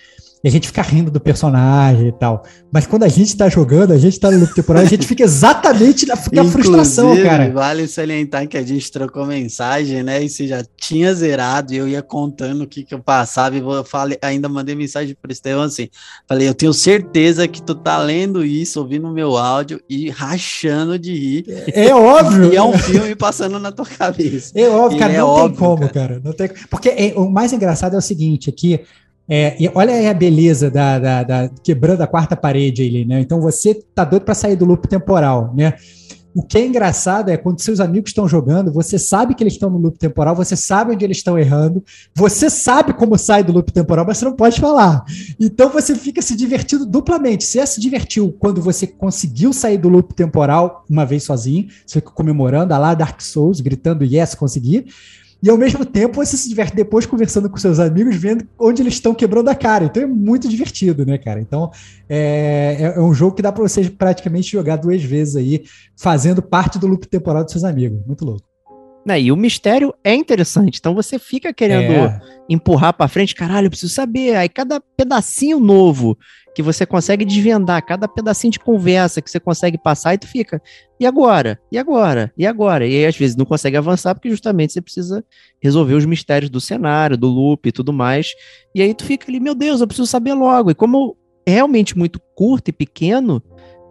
E 0.47 0.49
a 0.49 0.53
gente 0.53 0.69
fica 0.69 0.81
rindo 0.81 1.11
do 1.11 1.19
personagem 1.19 2.07
e 2.07 2.13
tal. 2.13 2.45
Mas 2.71 2.87
quando 2.87 3.03
a 3.03 3.09
gente 3.09 3.37
tá 3.37 3.49
jogando, 3.49 3.93
a 3.93 3.99
gente 3.99 4.21
tá 4.21 4.31
no 4.31 4.39
loop 4.39 4.55
temporal, 4.55 4.81
a 4.81 4.87
gente 4.87 5.05
fica 5.05 5.25
exatamente 5.25 6.07
na, 6.07 6.15
na 6.15 6.45
frustração, 6.45 7.21
cara. 7.21 7.51
Vale 7.51 7.89
salientar 7.89 8.47
que 8.47 8.57
a 8.57 8.63
gente 8.63 8.93
trocou 8.93 9.27
mensagem, 9.27 10.05
né? 10.05 10.23
E 10.23 10.29
você 10.29 10.47
já 10.47 10.65
tinha 10.77 11.13
zerado 11.13 11.75
e 11.75 11.79
eu 11.79 11.89
ia 11.89 12.01
contando 12.01 12.63
o 12.63 12.67
que, 12.69 12.85
que 12.85 12.95
eu 12.95 13.01
passava. 13.01 13.57
E 13.57 13.59
eu 13.59 13.83
falei, 13.83 14.19
ainda 14.23 14.49
mandei 14.49 14.77
mensagem 14.77 15.17
pro 15.21 15.33
Estevão 15.33 15.65
assim: 15.65 15.89
falei, 16.29 16.47
eu 16.47 16.55
tenho 16.55 16.73
certeza 16.73 17.49
que 17.49 17.61
tu 17.61 17.75
tá 17.75 17.99
lendo 17.99 18.45
isso, 18.45 18.79
ouvindo 18.79 19.09
o 19.09 19.13
meu 19.13 19.37
áudio 19.37 19.81
e 19.91 20.11
rachando 20.11 20.97
de 20.97 21.13
rir. 21.13 21.45
É, 21.75 21.87
é 21.89 21.95
óbvio. 21.97 22.53
E 22.53 22.57
é 22.57 22.63
um 22.63 22.79
filme 22.79 23.17
passando 23.17 23.59
na 23.59 23.73
tua 23.73 23.87
cabeça. 23.87 24.53
É 24.55 24.69
óbvio, 24.69 25.01
cara. 25.01 25.13
É 25.13 25.19
não 25.19 25.49
tem 25.49 25.57
como, 25.57 25.79
cara. 25.79 25.93
cara. 25.93 26.21
Não 26.23 26.33
tem... 26.33 26.51
Porque 26.71 26.89
é, 26.91 27.15
o 27.17 27.29
mais 27.29 27.53
engraçado 27.53 27.97
é 27.97 27.99
o 27.99 28.03
seguinte: 28.03 28.49
aqui. 28.49 28.81
É, 29.29 29.57
e 29.61 29.69
olha 29.75 29.93
aí 29.93 30.07
a 30.07 30.15
beleza 30.15 30.71
da, 30.71 30.99
da, 30.99 31.23
da, 31.23 31.51
quebrando 31.63 32.01
a 32.01 32.07
quarta 32.07 32.37
parede 32.37 32.83
ali, 32.83 33.05
né? 33.05 33.21
Então 33.21 33.41
você 33.41 33.75
tá 33.75 34.05
doido 34.05 34.25
para 34.25 34.35
sair 34.35 34.55
do 34.55 34.65
loop 34.65 34.87
temporal, 34.87 35.53
né? 35.55 35.75
O 36.37 36.43
que 36.43 36.59
é 36.59 36.67
engraçado 36.67 37.31
é 37.31 37.37
quando 37.39 37.63
seus 37.63 37.81
amigos 37.81 38.11
estão 38.11 38.29
jogando, 38.29 38.71
você 38.71 38.99
sabe 38.99 39.35
que 39.35 39.43
eles 39.43 39.55
estão 39.55 39.71
no 39.71 39.79
loop 39.79 39.99
temporal, 39.99 40.37
você 40.37 40.55
sabe 40.55 40.93
onde 40.93 41.03
eles 41.03 41.17
estão 41.17 41.39
errando, 41.39 41.83
você 42.15 42.51
sabe 42.51 42.93
como 42.93 43.17
sai 43.17 43.43
do 43.43 43.53
loop 43.53 43.73
temporal, 43.73 44.05
mas 44.07 44.19
você 44.19 44.27
não 44.27 44.37
pode 44.37 44.61
falar. 44.61 45.03
Então 45.41 45.71
você 45.71 45.95
fica 45.95 46.21
se 46.21 46.37
divertindo 46.37 46.85
duplamente. 46.85 47.43
Você 47.43 47.67
se 47.67 47.81
divertiu 47.81 48.37
quando 48.39 48.61
você 48.61 48.87
conseguiu 48.87 49.51
sair 49.51 49.79
do 49.79 49.89
loop 49.89 50.13
temporal 50.13 50.85
uma 50.91 51.07
vez 51.07 51.23
sozinho, 51.23 51.69
você 51.87 52.01
fica 52.01 52.13
comemorando, 52.13 52.75
a 52.75 52.79
lá 52.79 52.93
Dark 52.93 53.23
Souls, 53.23 53.63
gritando 53.63 54.05
yes, 54.05 54.35
consegui. 54.35 54.85
E 55.43 55.51
ao 55.51 55.57
mesmo 55.57 55.85
tempo 55.85 56.17
você 56.17 56.37
se 56.37 56.49
diverte 56.49 56.75
depois 56.75 57.07
conversando 57.07 57.49
com 57.49 57.57
seus 57.57 57.79
amigos, 57.79 58.17
vendo 58.17 58.47
onde 58.59 58.83
eles 58.83 58.95
estão 58.95 59.15
quebrando 59.15 59.49
a 59.49 59.55
cara. 59.55 59.85
Então 59.85 60.03
é 60.03 60.07
muito 60.07 60.49
divertido, 60.49 61.05
né, 61.05 61.19
cara? 61.19 61.41
Então 61.41 61.71
é, 62.09 62.77
é, 62.81 62.85
é 62.97 63.01
um 63.01 63.13
jogo 63.13 63.37
que 63.37 63.43
dá 63.43 63.53
para 63.53 63.63
você 63.63 63.89
praticamente 63.91 64.51
jogar 64.51 64.77
duas 64.77 65.03
vezes 65.03 65.37
aí, 65.37 65.65
fazendo 65.97 66.43
parte 66.43 66.79
do 66.79 66.87
loop 66.87 67.07
temporal 67.07 67.45
dos 67.45 67.53
seus 67.53 67.65
amigos. 67.65 68.01
Muito 68.07 68.25
louco. 68.25 68.56
Né, 69.07 69.21
e 69.21 69.31
o 69.31 69.37
mistério 69.37 69.95
é 70.03 70.13
interessante, 70.13 70.81
então 70.81 70.93
você 70.93 71.17
fica 71.17 71.55
querendo 71.55 71.93
é. 71.93 72.21
empurrar 72.49 72.93
para 72.93 73.07
frente, 73.07 73.37
caralho, 73.37 73.67
eu 73.67 73.71
preciso 73.71 73.95
saber. 73.95 74.35
Aí 74.35 74.49
cada 74.49 74.81
pedacinho 74.81 75.61
novo 75.61 76.19
que 76.57 76.61
você 76.61 76.85
consegue 76.85 77.25
desvendar, 77.25 77.87
cada 77.87 78.09
pedacinho 78.09 78.51
de 78.51 78.59
conversa 78.59 79.23
que 79.23 79.31
você 79.31 79.39
consegue 79.39 79.79
passar, 79.79 80.15
e 80.15 80.19
tu 80.19 80.27
fica, 80.27 80.61
e 80.99 81.07
agora? 81.07 81.61
E 81.71 81.79
agora? 81.79 82.33
E 82.37 82.45
agora? 82.45 82.85
E 82.85 82.97
aí 82.97 83.07
às 83.07 83.17
vezes 83.17 83.37
não 83.37 83.45
consegue 83.45 83.77
avançar 83.77 84.13
porque 84.13 84.29
justamente 84.29 84.73
você 84.73 84.81
precisa 84.81 85.25
resolver 85.63 85.95
os 85.95 86.05
mistérios 86.05 86.51
do 86.51 86.61
cenário, 86.61 87.17
do 87.17 87.29
loop 87.29 87.69
e 87.69 87.73
tudo 87.73 87.93
mais. 87.93 88.33
E 88.75 88.83
aí 88.83 88.93
tu 88.93 89.05
fica 89.05 89.31
ali, 89.31 89.39
meu 89.39 89.55
Deus, 89.55 89.81
eu 89.81 89.87
preciso 89.87 90.09
saber 90.09 90.35
logo. 90.35 90.71
E 90.71 90.75
como 90.75 91.17
é 91.47 91.53
realmente 91.53 91.97
muito 91.97 92.21
curto 92.35 92.71
e 92.71 92.73
pequeno, 92.73 93.41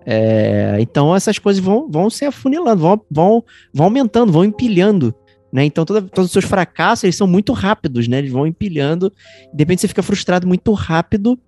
é, 0.06 0.78
então 0.80 1.16
essas 1.16 1.40
coisas 1.40 1.64
vão, 1.64 1.90
vão 1.90 2.10
se 2.10 2.26
afunilando, 2.26 2.82
vão, 2.82 3.02
vão, 3.10 3.44
vão 3.74 3.86
aumentando, 3.88 4.32
vão 4.32 4.46
empilhando. 4.46 5.14
Né? 5.52 5.66
Então 5.66 5.84
toda, 5.84 6.02
todos 6.02 6.28
os 6.28 6.32
seus 6.32 6.46
fracassos 6.46 7.06
eles 7.06 7.16
são 7.16 7.26
muito 7.26 7.54
rápidos, 7.54 8.08
né? 8.08 8.20
Eles 8.20 8.32
vão 8.32 8.46
empilhando. 8.46 9.12
De 9.54 9.60
repente 9.60 9.82
você 9.82 9.88
fica 9.88 10.04
frustrado 10.04 10.48
muito 10.48 10.72
rápido, 10.74 11.40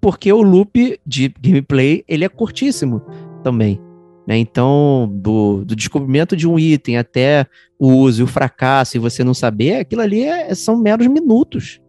porque 0.00 0.32
o 0.32 0.40
loop 0.40 0.98
de 1.04 1.34
gameplay 1.40 2.04
ele 2.08 2.24
é 2.24 2.28
curtíssimo 2.28 3.02
também. 3.42 3.80
Né? 4.26 4.38
Então, 4.38 5.08
do, 5.12 5.64
do, 5.64 5.76
descobrimento 5.76 6.36
de 6.36 6.48
um 6.48 6.58
item 6.58 6.96
até 6.96 7.46
o 7.78 7.92
uso 7.92 8.22
e 8.22 8.24
o 8.24 8.26
fracasso 8.26 8.96
e 8.96 9.00
você 9.00 9.22
não 9.22 9.34
saber, 9.34 9.76
aquilo 9.76 10.02
ali 10.02 10.24
é, 10.24 10.52
são 10.54 10.76
meros 10.76 11.06
minutos. 11.06 11.80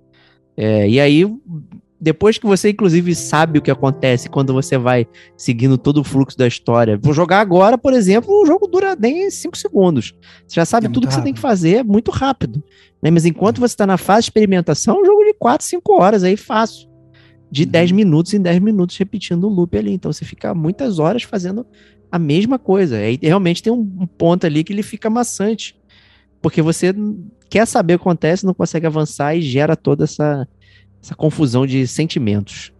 É, 0.55 0.87
e 0.87 0.99
aí 0.99 1.25
depois 1.99 2.37
que 2.37 2.45
você, 2.45 2.69
inclusive, 2.69 3.15
sabe 3.15 3.57
o 3.57 3.61
que 3.61 3.71
acontece 3.71 4.29
quando 4.29 4.53
você 4.53 4.77
vai 4.77 5.07
seguindo 5.35 5.77
todo 5.77 6.01
o 6.01 6.03
fluxo 6.03 6.37
da 6.37 6.47
história. 6.47 6.97
Vou 7.01 7.13
jogar 7.13 7.39
agora, 7.39 7.77
por 7.77 7.91
exemplo, 7.91 8.31
o 8.31 8.45
jogo 8.45 8.67
dura 8.67 8.95
nem 8.95 9.29
5 9.29 9.57
segundos. 9.57 10.13
Você 10.47 10.55
já 10.55 10.65
sabe 10.65 10.85
é 10.85 10.89
tudo 10.89 11.07
que 11.07 11.13
rápido. 11.13 11.19
você 11.19 11.23
tem 11.23 11.33
que 11.33 11.39
fazer 11.39 11.83
muito 11.83 12.11
rápido. 12.11 12.63
Né? 13.01 13.09
Mas 13.09 13.25
enquanto 13.25 13.59
você 13.59 13.73
está 13.73 13.87
na 13.87 13.97
fase 13.97 14.21
de 14.21 14.25
experimentação, 14.25 14.97
é 14.97 15.01
um 15.01 15.05
jogo 15.05 15.23
de 15.23 15.33
4, 15.33 15.65
5 15.65 16.01
horas 16.01 16.23
aí 16.23 16.37
fácil. 16.37 16.87
De 17.49 17.63
uhum. 17.63 17.69
10 17.69 17.91
minutos 17.93 18.33
em 18.33 18.41
10 18.41 18.59
minutos 18.59 18.95
repetindo 18.95 19.45
o 19.45 19.49
loop 19.49 19.75
ali. 19.75 19.93
Então 19.93 20.13
você 20.13 20.23
fica 20.23 20.53
muitas 20.53 20.99
horas 20.99 21.23
fazendo 21.23 21.65
a 22.11 22.19
mesma 22.19 22.59
coisa. 22.59 23.03
E 23.03 23.17
realmente 23.21 23.63
tem 23.63 23.73
um 23.73 24.05
ponto 24.05 24.45
ali 24.45 24.63
que 24.63 24.71
ele 24.71 24.83
fica 24.83 25.09
maçante. 25.09 25.75
Porque 26.41 26.61
você 26.61 26.93
quer 27.49 27.65
saber 27.65 27.95
o 27.95 27.97
que 27.97 28.03
acontece, 28.03 28.45
não 28.45 28.53
consegue 28.53 28.85
avançar 28.85 29.35
e 29.35 29.41
gera 29.41 29.75
toda 29.75 30.03
essa 30.03 30.47
essa 31.07 31.15
confusão 31.15 31.65
de 31.65 31.87
sentimentos. 31.87 32.73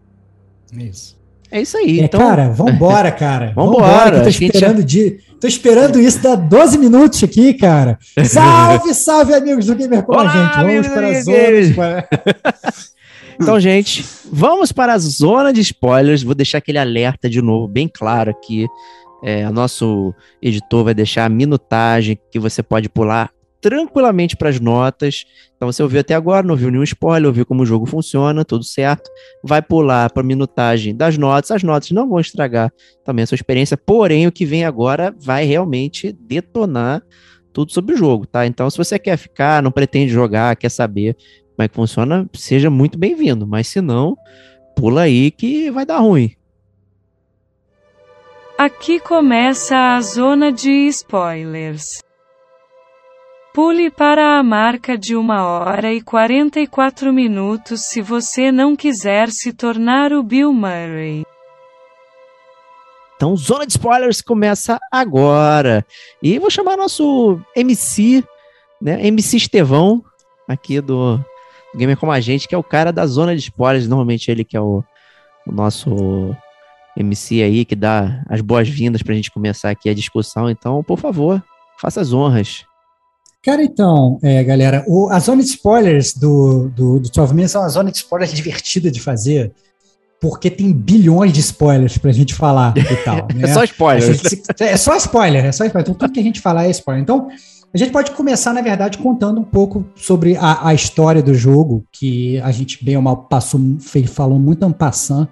Isso. 0.77 1.17
É 1.49 1.61
isso 1.61 1.77
aí. 1.77 2.01
É, 2.01 2.03
então... 2.03 2.19
Cara, 2.19 2.49
vambora, 2.49 3.09
cara. 3.09 3.53
vambora. 3.55 4.17
vambora 4.17 4.21
tô 4.21 4.27
esperando, 4.27 4.83
de... 4.83 5.19
tô 5.39 5.47
esperando 5.47 5.99
isso 5.99 6.21
dá 6.21 6.35
12 6.35 6.77
minutos 6.77 7.23
aqui, 7.23 7.53
cara. 7.53 7.97
Salve, 8.25 8.93
salve, 8.93 9.33
amigos 9.33 9.65
do 9.65 9.75
Gamer 9.75 10.03
com 10.03 10.19
a 10.19 10.27
gente. 10.27 10.55
Vamos 10.55 10.87
para 10.89 11.07
as 11.07 11.23
zonas. 11.23 12.91
então, 13.39 13.59
gente, 13.61 14.05
vamos 14.29 14.73
para 14.73 14.93
a 14.93 14.97
zona 14.97 15.53
de 15.53 15.61
spoilers. 15.61 16.21
Vou 16.21 16.35
deixar 16.35 16.57
aquele 16.57 16.79
alerta 16.79 17.29
de 17.29 17.41
novo, 17.41 17.65
bem 17.65 17.87
claro 17.87 18.31
aqui. 18.31 18.67
É, 19.23 19.47
o 19.47 19.53
nosso 19.53 20.13
editor 20.41 20.83
vai 20.83 20.93
deixar 20.93 21.25
a 21.25 21.29
minutagem 21.29 22.19
que 22.29 22.37
você 22.37 22.61
pode 22.61 22.89
pular 22.89 23.31
tranquilamente 23.61 24.35
para 24.35 24.49
as 24.49 24.59
notas. 24.59 25.25
Então 25.55 25.71
você 25.71 25.81
ouviu 25.81 25.99
até 25.99 26.13
agora, 26.13 26.45
não 26.45 26.53
ouviu 26.53 26.69
nenhum 26.69 26.83
spoiler, 26.83 27.27
ouviu 27.27 27.45
como 27.45 27.63
o 27.63 27.65
jogo 27.65 27.85
funciona, 27.85 28.45
tudo 28.45 28.63
certo. 28.63 29.09
Vai 29.43 29.61
pular 29.61 30.11
para 30.11 30.21
a 30.21 30.25
minutagem 30.25 30.95
das 30.95 31.17
notas. 31.17 31.51
As 31.51 31.63
notas 31.63 31.91
não 31.91 32.07
vão 32.07 32.19
estragar 32.19 32.71
também 33.03 33.23
a 33.23 33.27
sua 33.27 33.35
experiência, 33.35 33.77
porém 33.77 34.27
o 34.27 34.31
que 34.31 34.45
vem 34.45 34.65
agora 34.65 35.13
vai 35.19 35.45
realmente 35.45 36.11
detonar 36.11 37.01
tudo 37.51 37.71
sobre 37.73 37.95
o 37.95 37.97
jogo, 37.97 38.27
tá? 38.27 38.45
Então 38.45 38.69
se 38.69 38.77
você 38.77 38.99
quer 38.99 39.17
ficar, 39.17 39.63
não 39.63 39.71
pretende 39.71 40.11
jogar, 40.11 40.55
quer 40.55 40.69
saber 40.69 41.15
como 41.55 41.65
é 41.65 41.67
que 41.67 41.75
funciona, 41.75 42.29
seja 42.33 42.69
muito 42.69 42.99
bem-vindo. 42.99 43.47
Mas 43.47 43.67
se 43.67 43.81
não, 43.81 44.15
pula 44.75 45.01
aí 45.01 45.31
que 45.31 45.71
vai 45.71 45.85
dar 45.85 45.97
ruim. 45.97 46.31
Aqui 48.57 48.99
começa 48.99 49.95
a 49.95 50.01
zona 50.01 50.51
de 50.51 50.87
spoilers. 50.87 52.06
Pule 53.53 53.89
para 53.89 54.37
a 54.37 54.43
marca 54.43 54.97
de 54.97 55.15
1 55.15 55.29
hora 55.29 55.91
e 55.93 56.01
44 56.01 57.11
minutos 57.11 57.81
se 57.85 58.01
você 58.01 58.51
não 58.51 58.75
quiser 58.75 59.29
se 59.29 59.51
tornar 59.51 60.13
o 60.13 60.21
Bill 60.21 60.53
Murray. 60.53 61.25
Então, 63.15 63.35
Zona 63.35 63.65
de 63.65 63.71
Spoilers 63.71 64.21
começa 64.21 64.79
agora. 64.91 65.83
E 66.21 66.37
vou 66.37 66.51
chamar 66.51 66.77
nosso 66.77 67.41
MC, 67.55 68.23
né? 68.79 69.07
MC 69.07 69.37
Estevão, 69.37 70.03
aqui 70.47 70.79
do, 70.79 71.17
do 71.17 71.77
Gamer 71.79 71.97
Como 71.97 72.11
a 72.11 72.19
Gente, 72.19 72.47
que 72.47 72.53
é 72.53 72.57
o 72.57 72.63
cara 72.63 72.93
da 72.93 73.07
Zona 73.07 73.35
de 73.35 73.41
Spoilers. 73.41 73.87
Normalmente 73.87 74.29
ele 74.29 74.43
que 74.43 74.55
é 74.55 74.61
o, 74.61 74.83
o 75.47 75.51
nosso 75.51 76.35
MC 76.95 77.41
aí, 77.41 77.65
que 77.65 77.75
dá 77.75 78.23
as 78.29 78.41
boas-vindas 78.41 79.01
para 79.01 79.13
a 79.13 79.15
gente 79.15 79.31
começar 79.31 79.71
aqui 79.71 79.89
a 79.89 79.95
discussão. 79.95 80.47
Então, 80.47 80.83
por 80.83 80.99
favor, 80.99 81.43
faça 81.79 81.99
as 81.99 82.13
honras. 82.13 82.65
Cara, 83.47 83.63
então, 83.63 84.19
é, 84.21 84.43
galera, 84.43 84.83
o, 84.85 85.07
a 85.09 85.19
zona 85.19 85.41
de 85.41 85.47
spoilers 85.47 86.13
do, 86.13 86.67
do, 86.67 86.99
do 86.99 87.09
12 87.09 87.33
Minutes 87.33 87.55
é 87.55 87.59
uma 87.59 87.69
zona 87.69 87.89
de 87.89 87.99
spoilers 87.99 88.33
divertida 88.33 88.91
de 88.91 88.99
fazer, 88.99 89.53
porque 90.19 90.51
tem 90.51 90.73
bilhões 90.73 91.31
de 91.31 91.39
spoilers 91.39 91.97
pra 91.97 92.11
gente 92.11 92.35
falar 92.35 92.73
e 92.77 92.95
tal. 93.05 93.25
Né? 93.33 93.43
é 93.43 93.53
só 93.53 93.63
spoiler. 93.63 94.19
É 94.59 94.75
só 94.75 94.97
spoiler, 94.97 95.45
é 95.45 95.51
só 95.53 95.63
spoiler. 95.63 95.89
Então, 95.89 95.97
tudo 95.97 96.11
que 96.11 96.19
a 96.19 96.23
gente 96.23 96.41
falar 96.41 96.65
é 96.65 96.71
spoiler. 96.71 97.01
Então, 97.01 97.29
a 97.73 97.77
gente 97.77 97.89
pode 97.89 98.11
começar, 98.11 98.51
na 98.51 98.59
verdade, 98.59 98.97
contando 98.97 99.39
um 99.39 99.45
pouco 99.45 99.85
sobre 99.95 100.35
a, 100.35 100.67
a 100.67 100.73
história 100.73 101.23
do 101.23 101.33
jogo, 101.33 101.85
que 101.89 102.41
a 102.41 102.51
gente 102.51 102.83
bem 102.83 102.97
ou 102.97 103.01
mal 103.01 103.15
passou, 103.15 103.61
fez, 103.79 104.11
falou 104.11 104.37
muito 104.37 104.63
ampassant 104.63 105.29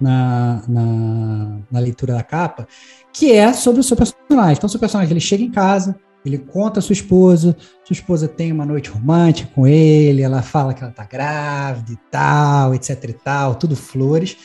na, 0.00 0.62
na, 0.68 1.58
na 1.68 1.80
leitura 1.80 2.14
da 2.14 2.22
capa, 2.22 2.68
que 3.12 3.32
é 3.32 3.52
sobre 3.52 3.80
o 3.80 3.82
seu 3.82 3.96
personagem. 3.96 4.54
Então, 4.56 4.68
o 4.68 4.70
seu 4.70 4.78
personagem 4.78 5.12
ele 5.12 5.18
chega 5.18 5.42
em 5.42 5.50
casa, 5.50 5.96
ele 6.28 6.38
conta 6.38 6.80
a 6.80 6.82
sua 6.82 6.92
esposa, 6.92 7.56
sua 7.84 7.94
esposa 7.94 8.26
tem 8.26 8.52
uma 8.52 8.66
noite 8.66 8.90
romântica 8.90 9.50
com 9.54 9.66
ele, 9.66 10.22
ela 10.22 10.42
fala 10.42 10.74
que 10.74 10.82
ela 10.82 10.92
tá 10.92 11.04
grávida 11.04 11.92
e 11.92 11.96
tal, 12.10 12.74
etc 12.74 13.04
e 13.04 13.12
tal, 13.12 13.54
tudo 13.54 13.76
flores. 13.76 14.36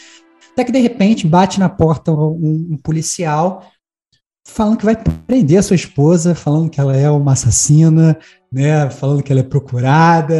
Até 0.54 0.64
que 0.64 0.72
de 0.72 0.80
repente 0.80 1.28
bate 1.28 1.60
na 1.60 1.70
porta 1.70 2.12
um, 2.12 2.70
um 2.72 2.78
policial 2.78 3.66
falando 4.46 4.78
que 4.78 4.86
vai 4.86 4.96
prender 5.28 5.60
a 5.60 5.64
sua 5.64 5.76
esposa, 5.76 6.36
falando 6.36 6.70
que 6.70 6.80
ela 6.80 6.96
é 6.96 7.10
uma 7.10 7.34
assassina, 7.34 8.18
né, 8.52 8.90
falando 8.90 9.24
que 9.24 9.32
ela 9.32 9.42
é 9.42 9.44
procurada, 9.44 10.36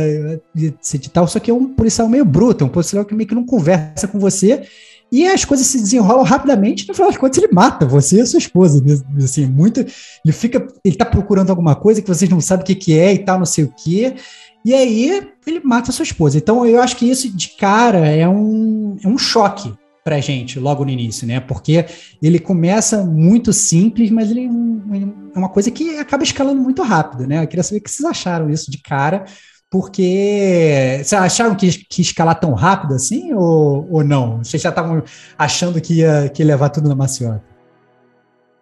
etc 0.56 1.06
e 1.06 1.10
tal. 1.10 1.28
Só 1.28 1.40
que 1.40 1.50
é 1.50 1.54
um 1.54 1.74
policial 1.74 2.10
meio 2.10 2.26
bruto, 2.26 2.64
é 2.64 2.68
um 2.68 2.72
policial 2.72 3.06
que 3.06 3.16
meio 3.16 3.28
que 3.28 3.36
não 3.36 3.46
conversa 3.46 4.08
com 4.08 4.20
você 4.20 4.68
e 5.12 5.28
as 5.28 5.44
coisas 5.44 5.68
se 5.68 5.78
desenrolam 5.78 6.24
rapidamente, 6.24 6.88
no 6.88 6.94
final 6.94 7.10
das 7.10 7.18
contas 7.18 7.38
ele 7.38 7.52
mata 7.52 7.86
você 7.86 8.18
e 8.18 8.22
a 8.22 8.26
sua 8.26 8.40
esposa, 8.40 8.82
assim, 9.18 9.46
muito, 9.46 9.80
ele 9.82 10.32
fica, 10.32 10.66
ele 10.86 10.96
tá 10.96 11.06
procurando 11.06 11.50
alguma 11.50 11.76
coisa 11.76 12.02
que 12.02 12.08
vocês 12.08 12.30
não 12.30 12.40
sabem 12.40 12.64
o 12.64 12.66
que 12.66 12.76
que 12.76 12.98
é 12.98 13.14
e 13.14 13.20
tal, 13.20 13.38
não 13.38 13.46
sei 13.46 13.66
o 13.66 13.74
que, 13.76 14.16
E 14.64 14.74
aí 14.74 15.28
ele 15.46 15.60
mata 15.64 15.92
sua 15.92 16.04
esposa. 16.04 16.38
Então 16.38 16.66
eu 16.66 16.82
acho 16.82 16.96
que 16.96 17.10
isso 17.10 17.30
de 17.36 17.50
cara 17.58 18.08
é 18.08 18.28
um, 18.28 18.96
é 19.04 19.08
um 19.08 19.18
choque 19.18 19.74
pra 20.04 20.20
gente 20.20 20.60
logo 20.60 20.84
no 20.84 20.92
início, 20.92 21.28
né? 21.28 21.40
Porque 21.40 21.86
ele 22.22 22.40
começa 22.40 23.04
muito 23.04 23.54
simples, 23.54 24.10
mas 24.10 24.32
ele 24.32 24.46
é 24.46 25.38
uma 25.38 25.50
coisa 25.50 25.70
que 25.70 25.98
acaba 25.98 26.24
escalando 26.24 26.62
muito 26.62 26.82
rápido, 26.82 27.28
né? 27.28 27.44
Eu 27.44 27.48
queria 27.48 27.64
saber 27.64 27.80
o 27.80 27.84
que 27.84 27.92
vocês 27.92 28.08
acharam 28.08 28.50
isso 28.50 28.72
de 28.72 28.80
cara, 28.80 29.26
porque 29.72 30.98
vocês 30.98 31.14
acharam 31.14 31.56
que, 31.56 31.86
que 31.86 32.02
escalar 32.02 32.38
tão 32.38 32.54
rápido 32.54 32.94
assim 32.94 33.34
ou, 33.34 33.88
ou 33.90 34.04
não? 34.04 34.40
Vocês 34.40 34.62
já 34.62 34.68
estavam 34.68 35.02
achando 35.38 35.80
que 35.80 36.00
ia, 36.00 36.28
que 36.28 36.44
ia 36.44 36.48
levar 36.48 36.70
tudo 36.70 36.90
na 36.90 36.96
maciota? 36.96 37.42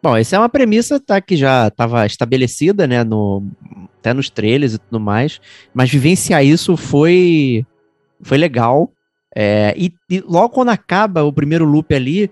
Bom, 0.03 0.15
essa 0.15 0.35
é 0.35 0.39
uma 0.39 0.47
premissa 0.47 0.99
tá, 0.99 1.19
que 1.19 1.35
já 1.35 1.67
estava 1.67 2.05
estabelecida, 2.05 2.85
né, 2.85 3.03
no, 3.03 3.43
até 3.97 4.13
nos 4.13 4.29
trailers 4.29 4.75
e 4.75 4.77
tudo 4.77 4.99
mais, 4.99 5.41
mas 5.73 5.89
vivenciar 5.89 6.45
isso 6.45 6.77
foi, 6.77 7.65
foi 8.21 8.37
legal. 8.37 8.91
É, 9.35 9.73
e, 9.75 9.91
e, 10.09 10.21
logo 10.21 10.49
quando 10.49 10.69
acaba 10.69 11.23
o 11.23 11.33
primeiro 11.33 11.65
loop 11.65 11.93
ali, 11.93 12.29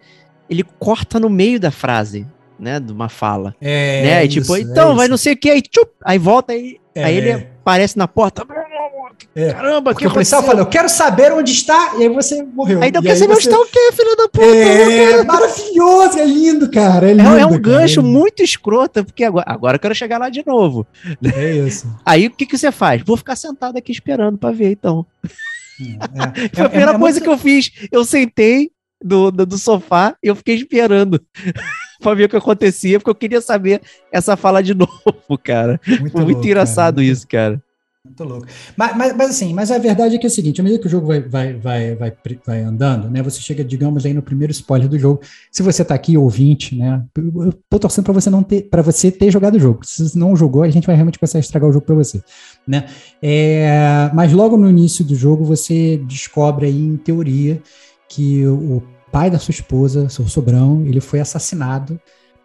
ele 0.48 0.64
corta 0.64 1.20
no 1.20 1.32
meio 1.32 1.60
da 1.60 1.72
frase, 1.72 2.28
né, 2.60 2.80
de 2.80 2.92
uma 2.92 3.10
fala. 3.10 3.56
É, 3.62 4.04
né? 4.04 4.28
Tipo, 4.28 4.42
isso, 4.42 4.56
tipo, 4.58 4.72
então, 4.72 4.92
é 4.92 4.96
vai 4.96 5.08
não 5.08 5.18
sei 5.18 5.34
o 5.34 5.38
que, 5.38 5.50
aí, 5.50 5.62
tchup, 5.62 5.92
aí 6.04 6.18
volta, 6.18 6.54
aí, 6.54 6.78
é. 6.94 7.04
aí 7.04 7.18
ele 7.18 7.32
aparece 7.62 7.98
na 7.98 8.08
porta, 8.08 8.46
é. 9.36 9.54
Caramba, 9.54 9.92
Porque 9.92 10.06
que 10.06 10.10
o 10.10 10.14
policial 10.14 10.42
falou, 10.42 10.62
eu 10.62 10.66
quero 10.66 10.90
saber 10.90 11.32
onde 11.32 11.52
está, 11.52 11.94
e 11.98 12.04
aí 12.04 12.10
você 12.10 12.42
morreu. 12.42 12.82
Ainda 12.82 13.02
quer 13.02 13.16
saber 13.16 13.34
onde 13.34 13.42
está 13.42 13.60
o 13.60 13.66
quê, 13.66 13.92
filho 13.94 14.16
da 14.16 14.28
puta? 14.28 14.46
É, 14.46 15.24
maravilhoso, 15.24 16.20
é 16.20 16.26
lindo, 16.26 16.72
cara. 16.72 17.10
É, 17.10 17.14
lindo, 17.14 17.36
é, 17.36 17.42
é 17.42 17.46
um 17.46 17.60
gancho 17.60 18.02
muito 18.02 18.42
escroto, 18.42 19.06
porque 19.06 19.24
agora, 19.24 19.46
agora 19.48 19.76
eu 19.76 19.80
quero 19.80 19.94
chegar 19.96 20.18
lá 20.18 20.30
de 20.30 20.44
novo. 20.46 20.88
É 21.24 21.52
isso. 21.52 21.88
Aí 22.04 22.28
o 22.28 22.32
que, 22.32 22.46
que 22.46 22.58
você 22.58 22.72
faz? 22.72 23.04
Vou 23.04 23.16
ficar 23.16 23.36
sentado 23.36 23.78
aqui 23.78 23.92
esperando 23.92 24.38
para 24.38 24.54
ver, 24.54 24.72
então. 24.72 25.06
É, 25.80 26.50
Foi 26.56 26.66
a 26.66 26.70
primeira 26.70 26.94
é, 26.94 26.98
coisa 26.98 27.20
muito... 27.20 27.24
que 27.24 27.30
eu 27.30 27.38
fiz. 27.38 27.72
Eu 27.92 28.04
sentei 28.04 28.72
do, 29.04 29.30
do, 29.30 29.46
do 29.46 29.58
sofá 29.58 30.16
e 30.24 30.28
eu 30.28 30.36
fiquei 30.36 30.56
esperando 30.56 31.22
pra 32.00 32.14
ver 32.14 32.26
o 32.26 32.30
que 32.30 32.36
acontecia, 32.36 33.00
porque 33.00 33.10
eu 33.10 33.16
queria 33.16 33.42
saber 33.42 33.82
essa 34.12 34.36
fala 34.36 34.62
de 34.62 34.74
novo, 34.76 35.38
cara. 35.44 35.80
Muito, 35.86 36.12
Foi 36.12 36.22
muito 36.22 36.36
louco, 36.36 36.46
engraçado 36.46 36.96
cara. 36.96 37.08
isso, 37.08 37.28
cara. 37.28 37.62
Muito 38.08 38.24
louco. 38.24 38.48
Mas, 38.76 38.96
mas, 38.96 39.16
mas, 39.16 39.30
assim, 39.30 39.54
mas 39.54 39.70
a 39.70 39.78
verdade 39.78 40.16
é 40.16 40.18
que 40.18 40.26
é 40.26 40.30
o 40.30 40.32
seguinte, 40.32 40.62
à 40.62 40.64
medida 40.64 40.82
que 40.82 40.88
o 40.88 40.90
jogo 40.90 41.08
vai, 41.08 41.22
vai, 41.22 41.54
vai, 41.54 41.96
vai, 41.96 42.18
vai 42.46 42.62
andando, 42.62 43.10
né? 43.10 43.22
Você 43.22 43.42
chega, 43.42 43.64
digamos, 43.64 44.06
aí 44.06 44.14
no 44.14 44.22
primeiro 44.22 44.52
spoiler 44.52 44.88
do 44.88 44.98
jogo. 44.98 45.20
Se 45.52 45.62
você 45.62 45.84
tá 45.84 45.94
aqui, 45.94 46.18
ouvinte, 46.18 46.76
né? 46.76 47.04
Eu 47.18 47.54
tô 47.70 47.78
torcendo 47.78 48.06
para 48.06 48.14
você 48.14 48.30
não 48.30 48.44
ter, 48.44 48.64
para 48.70 48.82
você 48.82 49.12
ter 49.12 49.30
jogado 49.30 49.56
o 49.56 49.60
jogo. 49.60 49.86
Se 49.86 50.18
não 50.18 50.36
jogou, 50.36 50.64
a 50.64 50.70
gente 50.70 50.88
vai 50.88 50.96
realmente 50.96 51.20
começar 51.20 51.38
a 51.38 51.42
estragar 51.42 51.70
o 51.70 51.74
jogo 51.74 51.86
para 51.86 51.96
você, 51.96 52.22
né? 52.66 52.86
É, 53.22 54.10
mas 54.14 54.32
logo 54.32 54.56
no 54.56 54.70
início 54.70 55.04
do 55.04 55.16
jogo 55.16 55.44
você 55.44 55.98
descobre 56.08 56.68
aí, 56.68 56.80
em 56.80 56.96
teoria, 56.96 57.62
que 58.08 58.48
o 58.48 58.82
pai 59.12 59.30
da 59.30 59.40
sua 59.40 59.52
esposa, 59.52 60.10
seu 60.10 60.28
sobrão, 60.28 60.84
ele 60.86 61.02
foi 61.02 61.20
assassinado 61.20 62.00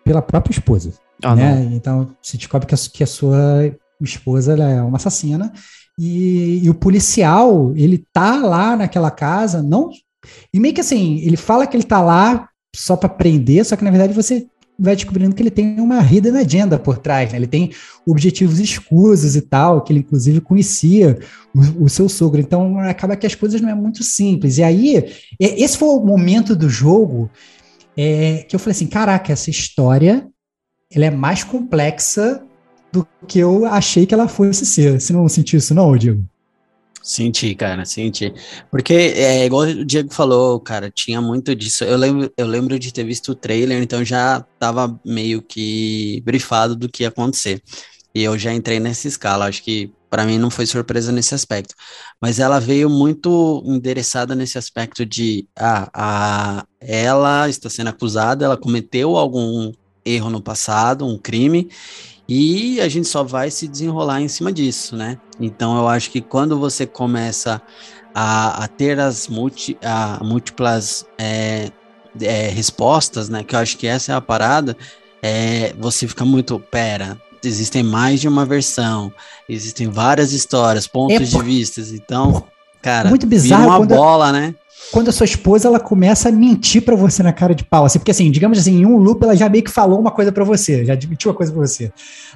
pela 0.04 0.22
própria 0.22 0.52
esposa. 0.52 0.92
Ah, 1.22 1.34
né? 1.34 1.70
Então 1.72 2.14
se 2.20 2.36
descobre 2.36 2.66
que 2.66 2.74
a, 2.74 2.78
que 2.78 3.04
a 3.04 3.06
sua 3.06 3.72
esposa 4.00 4.54
é 4.54 4.82
uma 4.82 4.96
assassina, 4.96 5.52
e, 5.98 6.64
e, 6.64 6.70
o 6.70 6.74
policial, 6.74 7.72
ele 7.76 8.04
tá 8.12 8.36
lá 8.36 8.76
naquela 8.76 9.10
casa, 9.10 9.62
não. 9.62 9.90
E 10.52 10.58
meio 10.58 10.74
que 10.74 10.80
assim, 10.80 11.18
ele 11.18 11.36
fala 11.36 11.66
que 11.66 11.76
ele 11.76 11.84
tá 11.84 12.00
lá 12.00 12.48
só 12.74 12.96
para 12.96 13.08
prender, 13.08 13.64
só 13.64 13.76
que 13.76 13.84
na 13.84 13.90
verdade 13.90 14.14
você 14.14 14.46
vai 14.82 14.96
descobrindo 14.96 15.34
que 15.34 15.42
ele 15.42 15.50
tem 15.50 15.78
uma 15.78 16.00
hidden 16.00 16.36
agenda 16.36 16.78
por 16.78 16.98
trás, 16.98 17.30
né? 17.30 17.38
Ele 17.38 17.46
tem 17.46 17.70
objetivos 18.06 18.58
escusos 18.58 19.36
e 19.36 19.40
tal, 19.40 19.82
que 19.82 19.92
ele 19.92 20.00
inclusive 20.00 20.40
conhecia 20.40 21.18
o, 21.54 21.84
o, 21.84 21.88
seu 21.88 22.08
sogro. 22.08 22.40
Então 22.40 22.78
acaba 22.80 23.16
que 23.16 23.26
as 23.26 23.34
coisas 23.34 23.60
não 23.60 23.68
é 23.68 23.74
muito 23.74 24.02
simples. 24.02 24.58
E 24.58 24.62
aí, 24.62 25.04
esse 25.38 25.78
foi 25.78 25.88
o 25.88 26.04
momento 26.04 26.56
do 26.56 26.68
jogo 26.68 27.30
é, 27.96 28.44
que 28.48 28.56
eu 28.56 28.60
falei 28.60 28.72
assim: 28.72 28.86
caraca, 28.86 29.32
essa 29.32 29.50
história 29.50 30.26
ela 30.90 31.06
é 31.06 31.10
mais 31.10 31.42
complexa 31.42 32.42
do 32.92 33.06
que 33.26 33.38
eu 33.38 33.64
achei 33.64 34.04
que 34.04 34.12
ela 34.12 34.28
fosse 34.28 34.66
ser. 34.66 35.00
Você 35.00 35.12
não 35.12 35.26
sentiu 35.28 35.58
isso, 35.58 35.74
não, 35.74 35.96
Diego? 35.96 36.22
Senti, 37.02 37.54
cara, 37.54 37.84
senti. 37.84 38.32
Porque, 38.70 38.94
é, 38.94 39.44
igual 39.44 39.62
o 39.62 39.84
Diego 39.84 40.12
falou, 40.14 40.60
cara, 40.60 40.90
tinha 40.90 41.20
muito 41.20 41.54
disso. 41.54 41.82
Eu 41.84 41.96
lembro, 41.96 42.32
eu 42.36 42.46
lembro 42.46 42.78
de 42.78 42.92
ter 42.92 43.04
visto 43.04 43.32
o 43.32 43.34
trailer, 43.34 43.82
então 43.82 44.04
já 44.04 44.40
tava 44.58 45.00
meio 45.04 45.42
que 45.42 46.22
brifado 46.24 46.76
do 46.76 46.88
que 46.88 47.02
ia 47.02 47.08
acontecer. 47.08 47.60
E 48.14 48.22
eu 48.22 48.38
já 48.38 48.52
entrei 48.52 48.78
nessa 48.78 49.08
escala. 49.08 49.46
Acho 49.46 49.62
que 49.64 49.92
para 50.08 50.24
mim 50.26 50.38
não 50.38 50.50
foi 50.50 50.64
surpresa 50.66 51.10
nesse 51.10 51.34
aspecto. 51.34 51.74
Mas 52.20 52.38
ela 52.38 52.60
veio 52.60 52.88
muito 52.88 53.62
endereçada 53.66 54.34
nesse 54.34 54.58
aspecto 54.58 55.04
de 55.04 55.48
ah, 55.58 55.90
a, 55.92 56.66
ela 56.78 57.48
está 57.48 57.68
sendo 57.68 57.88
acusada, 57.88 58.44
ela 58.44 58.56
cometeu 58.56 59.16
algum 59.16 59.72
erro 60.04 60.30
no 60.30 60.42
passado, 60.42 61.06
um 61.06 61.16
crime, 61.16 61.70
e 62.34 62.80
a 62.80 62.88
gente 62.88 63.06
só 63.06 63.22
vai 63.22 63.50
se 63.50 63.68
desenrolar 63.68 64.22
em 64.22 64.28
cima 64.28 64.50
disso, 64.50 64.96
né? 64.96 65.18
Então 65.38 65.76
eu 65.76 65.86
acho 65.86 66.10
que 66.10 66.22
quando 66.22 66.58
você 66.58 66.86
começa 66.86 67.60
a, 68.14 68.64
a 68.64 68.68
ter 68.68 68.98
as 68.98 69.28
multi, 69.28 69.76
a, 69.84 70.18
múltiplas 70.24 71.04
é, 71.18 71.68
é, 72.18 72.48
respostas, 72.48 73.28
né? 73.28 73.44
Que 73.44 73.54
eu 73.54 73.58
acho 73.58 73.76
que 73.76 73.86
essa 73.86 74.12
é 74.12 74.14
a 74.14 74.20
parada, 74.22 74.74
é, 75.22 75.74
você 75.78 76.08
fica 76.08 76.24
muito, 76.24 76.58
pera, 76.58 77.20
existem 77.44 77.82
mais 77.82 78.18
de 78.18 78.28
uma 78.28 78.46
versão, 78.46 79.12
existem 79.46 79.90
várias 79.90 80.32
histórias, 80.32 80.86
pontos 80.86 81.34
é, 81.34 81.38
de 81.38 81.42
vista, 81.42 81.82
então, 81.92 82.44
cara, 82.80 83.10
muito 83.10 83.26
bizarro 83.26 83.66
uma 83.66 83.84
bola, 83.84 84.32
né? 84.32 84.54
Quando 84.90 85.08
a 85.08 85.12
sua 85.12 85.24
esposa 85.24 85.68
ela 85.68 85.80
começa 85.80 86.28
a 86.28 86.32
mentir 86.32 86.82
para 86.82 86.96
você 86.96 87.22
na 87.22 87.32
cara 87.32 87.54
de 87.54 87.64
pau, 87.64 87.84
assim, 87.84 87.98
porque 87.98 88.10
assim, 88.10 88.30
digamos 88.30 88.58
assim, 88.58 88.80
em 88.80 88.86
um 88.86 88.96
loop 88.96 89.22
ela 89.22 89.36
já 89.36 89.48
meio 89.48 89.64
que 89.64 89.70
falou 89.70 90.00
uma 90.00 90.10
coisa 90.10 90.32
para 90.32 90.44
você, 90.44 90.84
já 90.84 90.94
admitiu 90.94 91.30
uma 91.30 91.36
coisa 91.36 91.52
para 91.52 91.60
você. 91.60 91.92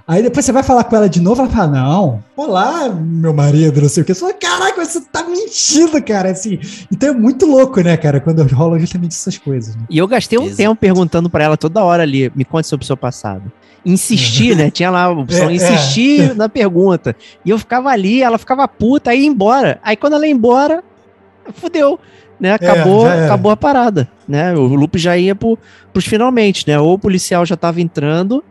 Aí 0.09 0.22
depois 0.22 0.47
você 0.47 0.53
vai 0.53 0.62
falar 0.62 0.84
com 0.84 0.94
ela 0.94 1.09
de 1.09 1.20
novo, 1.20 1.42
ela 1.42 1.51
fala: 1.51 1.66
"Não, 1.66 2.22
olá, 2.36 2.88
meu 2.88 3.34
marido, 3.34 3.82
não 3.82 3.88
sei 3.88 4.03
o 4.03 4.07
que". 4.07 4.14
Você 4.14 4.20
fala: 4.20 4.34
"Caraca, 4.34 4.84
você 4.84 5.01
tá 5.01 5.24
mentindo, 5.24 6.01
cara", 6.03 6.30
assim. 6.30 6.59
Então 6.92 7.09
é 7.09 7.12
muito 7.12 7.44
louco, 7.44 7.80
né, 7.80 7.97
cara, 7.97 8.20
quando 8.20 8.42
rolam 8.44 8.78
justamente 8.78 9.12
essas 9.12 9.36
coisas. 9.36 9.74
Né? 9.74 9.82
E 9.90 9.99
eu 9.99 10.07
gastei 10.07 10.38
um 10.38 10.44
Exato. 10.44 10.57
tempo 10.57 10.76
perguntando 10.76 11.28
para 11.28 11.44
ela 11.44 11.57
toda 11.57 11.82
hora 11.82 12.05
ali: 12.05 12.30
"Me 12.36 12.44
conte 12.44 12.68
sobre 12.68 12.84
o 12.84 12.86
seu 12.86 12.97
passado" 12.97 13.51
insistir, 13.84 14.57
né? 14.57 14.68
Tinha 14.68 14.90
lá 14.90 15.05
a 15.07 15.11
opção 15.11 15.49
é, 15.49 15.55
insistir 15.55 16.32
é. 16.32 16.34
na 16.34 16.49
pergunta. 16.49 17.14
E 17.44 17.51
eu 17.51 17.59
ficava 17.59 17.88
ali, 17.88 18.20
ela 18.20 18.36
ficava 18.36 18.66
puta, 18.66 19.11
aí 19.12 19.20
ia 19.20 19.28
embora. 19.28 19.78
Aí 19.82 19.97
quando 19.97 20.14
ela 20.14 20.26
ia 20.26 20.32
embora, 20.32 20.82
fudeu 21.55 21.99
né? 22.41 22.51
É, 22.51 22.55
acabou, 22.55 23.09
é, 23.09 23.24
acabou 23.24 23.53
a 23.53 23.57
parada, 23.57 24.09
né? 24.28 24.55
O 24.55 24.66
loop 24.74 24.99
já 24.99 25.16
ia 25.16 25.34
pro, 25.34 25.59
pros 25.93 26.07
finalmente, 26.07 26.66
né? 26.66 26.78
Ou 26.78 26.95
o 26.95 26.99
policial 26.99 27.45
já 27.45 27.57
tava 27.57 27.80
entrando 27.80 28.45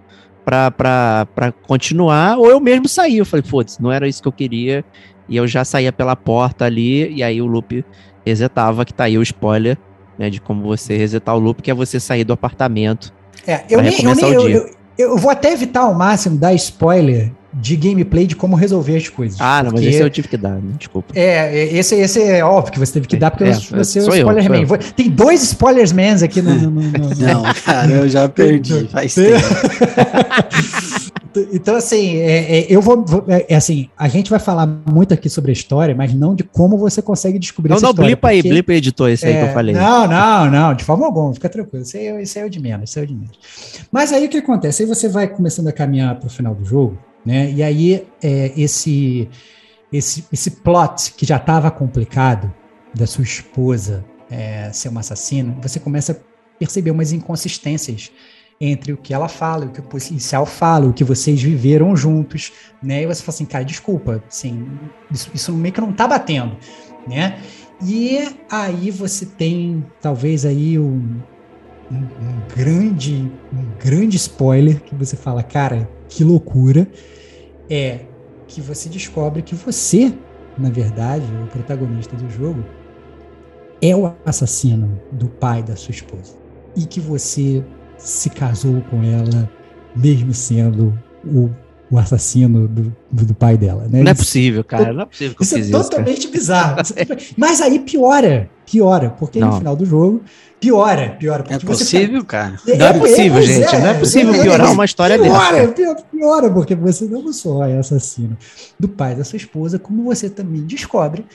pra, 0.44 0.72
pra, 0.72 1.28
pra 1.34 1.52
continuar, 1.52 2.38
ou 2.38 2.50
eu 2.50 2.60
mesmo 2.60 2.88
saí. 2.88 3.18
Eu 3.18 3.26
falei, 3.26 3.44
foda-se, 3.44 3.82
não 3.82 3.92
era 3.92 4.08
isso 4.08 4.22
que 4.22 4.28
eu 4.28 4.32
queria. 4.32 4.84
E 5.28 5.38
eu 5.38 5.48
já 5.48 5.66
saía 5.66 5.92
pela 5.92 6.16
porta 6.16 6.66
ali, 6.66 7.12
e 7.12 7.24
aí 7.24 7.42
o 7.42 7.48
loop 7.48 7.84
resetava, 8.26 8.86
que 8.86 8.94
tá 8.94 9.06
aí 9.06 9.18
o 9.18 9.24
spoiler, 9.24 9.78
né? 10.18 10.30
De 10.30 10.40
como 10.40 10.64
você 10.64 10.96
resetar 10.98 11.36
o 11.36 11.40
loop, 11.40 11.62
que 11.62 11.72
é 11.72 11.74
você 11.74 12.00
sair 12.00 12.24
do 12.24 12.34
apartamento. 12.34 13.14
É, 13.48 13.64
eu 13.70 13.82
nem, 13.82 14.04
eu, 14.04 14.16
nem 14.16 14.34
eu, 14.34 14.50
eu, 14.50 14.76
eu 14.98 15.18
vou 15.18 15.32
até 15.32 15.52
evitar 15.52 15.82
ao 15.82 15.94
máximo 15.94 16.38
dar 16.38 16.54
spoiler 16.54 17.32
de 17.58 17.78
gameplay 17.78 18.28
de 18.28 18.36
como 18.36 18.54
resolver 18.56 18.98
as 18.98 19.08
coisas. 19.08 19.40
Ah, 19.40 19.64
não, 19.64 19.72
mas 19.72 19.84
esse 19.84 20.02
eu 20.02 20.10
tive 20.10 20.28
que 20.28 20.36
dar, 20.36 20.56
né? 20.56 20.74
desculpa. 20.78 21.14
É, 21.16 21.58
é, 21.58 21.78
esse, 21.78 21.96
esse 21.96 22.22
é 22.22 22.44
óbvio 22.44 22.74
que 22.74 22.80
você 22.80 22.92
teve 22.94 23.08
que 23.08 23.16
dar, 23.16 23.32
porque 23.32 23.46
é, 23.46 23.54
você 23.54 24.00
é 24.00 24.02
o 24.02 24.14
spoiler 24.14 24.50
man. 24.50 24.78
Tem 24.96 25.10
dois 25.10 25.42
spoilers 25.42 25.94
mans 25.94 26.22
aqui 26.22 26.42
no. 26.42 26.54
no, 26.54 26.70
no, 26.70 26.82
no 26.82 27.16
não, 27.16 27.44
cara, 27.64 27.90
eu 27.90 28.10
já 28.10 28.28
perdi, 28.28 28.90
faz 28.90 29.16
tempo. 29.16 29.40
então, 31.54 31.78
assim, 31.78 32.18
é, 32.18 32.60
é, 32.60 32.66
eu 32.70 32.82
vou. 32.82 33.06
É, 33.30 33.54
é, 33.54 33.56
assim, 33.56 33.90
a 33.98 34.10
gente 34.10 34.30
vai 34.30 34.40
falar 34.40 34.68
muito 34.68 35.14
aqui 35.14 35.30
sobre 35.30 35.52
a 35.52 35.54
história, 35.54 35.96
mas 35.96 36.14
não 36.14 36.36
de 36.36 36.44
como 36.44 36.78
você 36.78 37.02
consegue 37.02 37.40
descobrir 37.40 37.70
não, 37.70 37.78
essa 37.78 37.86
não, 37.86 37.92
história. 37.92 38.10
Não, 38.10 38.16
blipa 38.16 38.28
aí, 38.28 38.42
blipa 38.42 38.74
editor, 38.74 39.10
esse 39.10 39.26
aí 39.26 39.34
que 39.34 39.50
eu 39.50 39.54
falei. 39.54 39.74
Não, 39.74 40.08
não, 40.08 40.52
não, 40.52 40.74
de 40.74 40.84
forma 40.84 41.06
alguma, 41.06 41.34
fica 41.34 41.48
tranquilo. 41.48 41.84
Isso 41.84 41.96
aí, 41.96 42.22
isso 42.22 42.38
aí 42.38 42.44
é 42.44 42.48
o 42.48 42.50
de 42.50 42.60
menos, 42.60 42.90
isso 42.90 43.00
aí 43.00 43.04
é 43.04 43.06
o 43.06 43.08
de 43.08 43.16
menos. 43.16 43.40
Mas 43.90 44.12
aí 44.12 44.26
o 44.26 44.30
que 44.30 44.40
acontece? 44.40 44.84
Aí 44.84 44.90
você 44.90 45.08
vai 45.08 45.30
começando 45.30 45.70
a 45.70 45.72
caminhar 45.72 46.16
para 46.16 46.28
o 46.28 46.30
final 46.30 46.54
do 46.54 46.66
jogo. 46.66 46.98
Né? 47.26 47.52
E 47.52 47.64
aí, 47.64 48.08
é, 48.22 48.54
esse, 48.56 49.30
esse, 49.92 50.26
esse 50.32 50.52
plot 50.52 51.14
que 51.14 51.26
já 51.26 51.38
estava 51.38 51.72
complicado, 51.72 52.54
da 52.96 53.06
sua 53.06 53.24
esposa 53.24 54.06
é, 54.32 54.72
ser 54.72 54.90
uma 54.90 55.02
assassina, 55.02 55.56
você 55.62 55.80
começa 55.80 56.14
a 56.14 56.16
perceber 56.58 56.92
umas 56.92 57.12
inconsistências 57.12 58.12
entre 58.60 58.94
o 58.94 58.98
que 58.98 59.14
ela 59.14 59.28
fala, 59.28 59.66
o 59.66 59.70
que 59.70 59.82
o 59.82 59.84
policial 59.84 60.46
fala, 60.46 60.88
o 60.88 60.94
que 60.94 61.04
vocês 61.04 61.42
viveram 61.42 61.94
juntos, 61.96 62.54
né? 62.82 63.04
E 63.04 63.06
você 63.06 63.22
fala 63.22 63.36
assim, 63.36 63.46
cara, 63.46 63.66
desculpa, 63.66 64.24
assim, 64.28 64.66
isso, 65.12 65.30
isso 65.34 65.54
meio 65.54 65.74
que 65.74 65.82
não 65.82 65.92
tá 65.92 66.08
batendo, 66.08 66.56
né? 67.06 67.38
E 67.86 68.18
aí 68.50 68.90
você 68.90 69.26
tem, 69.26 69.86
talvez 70.00 70.46
aí 70.46 70.80
um, 70.80 71.20
um, 71.92 71.98
um 71.98 72.42
grande, 72.56 73.30
um 73.52 73.66
grande 73.78 74.16
spoiler 74.16 74.82
que 74.82 74.96
você 74.96 75.18
fala, 75.18 75.44
cara, 75.44 75.90
que 76.10 76.24
loucura, 76.24 76.88
é 77.70 78.00
que 78.48 78.62
você 78.62 78.90
descobre 78.90 79.42
que 79.42 79.56
você, 79.56 80.14
na 80.58 80.70
verdade, 80.70 81.26
o 81.44 81.48
protagonista 81.48 82.16
do 82.16 82.30
jogo, 82.30 82.64
é 83.82 83.96
o 83.96 84.14
assassino 84.26 85.00
do 85.12 85.28
pai 85.28 85.62
da 85.62 85.76
sua 85.76 85.92
esposa. 85.92 86.36
E 86.76 86.86
que 86.86 87.00
você 87.00 87.64
se 87.98 88.30
casou 88.30 88.82
com 88.90 89.04
ela, 89.04 89.50
mesmo 89.96 90.34
sendo 90.34 90.98
o, 91.26 91.50
o 91.90 91.98
assassino 91.98 92.68
do, 92.68 92.96
do, 93.12 93.34
pai 93.34 93.58
dela. 93.58 93.88
Né? 93.90 94.02
Não 94.04 94.12
é 94.12 94.14
possível, 94.14 94.64
cara. 94.64 94.94
Não 94.94 95.04
é 95.04 95.06
possível 95.06 95.36
que 95.36 95.44
isso 95.44 95.56
eu 95.56 95.60
fiz 95.60 95.70
é 95.70 95.72
totalmente 95.72 96.20
isso, 96.20 96.32
bizarro. 96.32 96.78
Mas 97.38 97.62
aí 97.62 97.80
piora, 97.80 98.50
piora, 98.66 99.10
porque 99.12 99.40
não. 99.40 99.50
no 99.50 99.58
final 99.58 99.76
do 99.76 99.86
jogo 99.86 100.22
piora, 100.60 101.16
piora. 101.20 101.46
É 101.50 101.60
possível, 101.60 102.22
tá... 102.22 102.28
cara. 102.28 102.60
É, 102.68 102.78
não 102.78 102.86
é, 102.86 102.94
possível, 103.00 103.42
gente. 103.42 103.78
não 103.78 103.88
é 103.88 103.94
possível 103.94 104.34
piorar 104.42 104.72
uma 104.72 104.86
história 104.86 105.18
piora, 105.18 105.54
dessa. 105.54 105.74
Piora, 105.74 106.04
piora, 106.12 106.50
porque 106.50 106.76
você 106.76 107.06
não 107.06 107.32
só 107.32 107.66
é 107.66 107.78
assassino 107.78 108.38
do 108.80 108.88
pai 108.88 109.16
da 109.16 109.24
sua 109.24 109.38
esposa, 109.38 109.80
como 109.80 110.04
você 110.04 110.30
também 110.30 110.64
descobre 110.64 111.26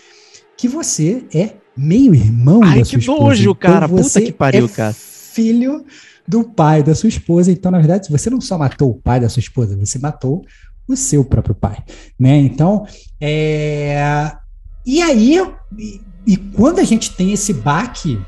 que 0.56 0.68
você 0.68 1.24
é 1.34 1.54
meio 1.76 2.14
irmão 2.14 2.60
Ai, 2.62 2.80
da 2.80 2.84
sua 2.84 2.98
esposa. 2.98 3.18
Ai, 3.18 3.18
que 3.18 3.24
nojo, 3.24 3.54
cara. 3.54 3.86
Então, 3.86 3.96
Puta 3.96 4.20
que 4.20 4.32
pariu, 4.32 4.66
é 4.66 4.68
cara. 4.68 4.92
Filho 4.92 5.84
do 6.26 6.44
pai 6.44 6.82
da 6.82 6.94
sua 6.94 7.08
esposa. 7.08 7.50
Então, 7.50 7.72
na 7.72 7.78
verdade, 7.78 8.10
você 8.10 8.28
não 8.28 8.40
só 8.40 8.58
matou 8.58 8.90
o 8.90 9.00
pai 9.00 9.20
da 9.20 9.28
sua 9.28 9.40
esposa, 9.40 9.76
você 9.76 9.98
matou 9.98 10.44
o 10.86 10.96
seu 10.96 11.24
próprio 11.24 11.54
pai, 11.54 11.82
né? 12.18 12.36
Então, 12.36 12.84
é... 13.20 14.32
e 14.84 15.00
aí, 15.00 15.38
e, 15.78 16.00
e 16.26 16.36
quando 16.36 16.80
a 16.80 16.84
gente 16.84 17.14
tem 17.14 17.32
esse 17.32 17.52
baque, 17.52 18.20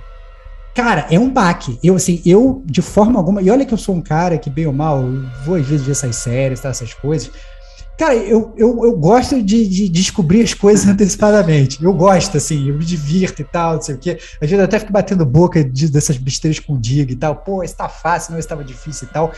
cara, 0.75 1.07
é 1.11 1.19
um 1.19 1.31
baque. 1.31 1.79
Eu, 1.83 1.95
assim, 1.95 2.21
eu, 2.25 2.63
de 2.65 2.83
forma 2.83 3.19
alguma, 3.19 3.43
e 3.43 3.51
olha 3.51 3.65
que 3.65 3.75
eu 3.75 3.79
sou 3.79 3.95
um 3.95 4.03
cara 4.03 4.39
que, 4.39 4.51
bem 4.51 4.67
ou 4.67 4.73
mal, 4.73 5.03
vou 5.45 5.57
às 5.57 5.67
vezes 5.67 5.85
ver 5.85 5.93
essas 5.93 6.17
séries, 6.17 6.61
tá, 6.61 6.69
essas 6.69 6.95
coisas, 6.95 7.31
Cara, 8.03 8.17
eu, 8.17 8.53
eu, 8.57 8.85
eu 8.85 8.97
gosto 8.97 9.41
de, 9.43 9.69
de, 9.69 9.89
descobrir 9.89 10.43
as 10.43 10.55
coisas 10.55 10.85
antecipadamente. 10.89 11.83
Eu 11.83 11.93
gosto, 11.93 12.37
assim, 12.37 12.69
eu 12.69 12.77
me 12.77 12.85
divirto 12.85 13.43
e 13.43 13.45
tal, 13.45 13.75
não 13.75 13.83
sei 13.83 13.95
o 13.95 13.99
quê. 13.99 14.19
Às 14.41 14.51
vezes 14.51 14.59
eu 14.59 14.65
até 14.65 14.79
fico 14.79 14.93
batendo 14.93 15.25
boca 15.25 15.63
de, 15.63 15.89
dessas 15.89 16.17
besteiras 16.17 16.59
com 16.59 16.75
o 16.75 16.79
Digo 16.79 17.13
e 17.13 17.17
tal. 17.17 17.37
Pô, 17.37 17.63
está 17.63 17.89
fácil, 17.89 18.33
não 18.33 18.41
estava 18.41 18.65
difícil 18.65 19.07
e 19.09 19.13
tal. 19.13 19.31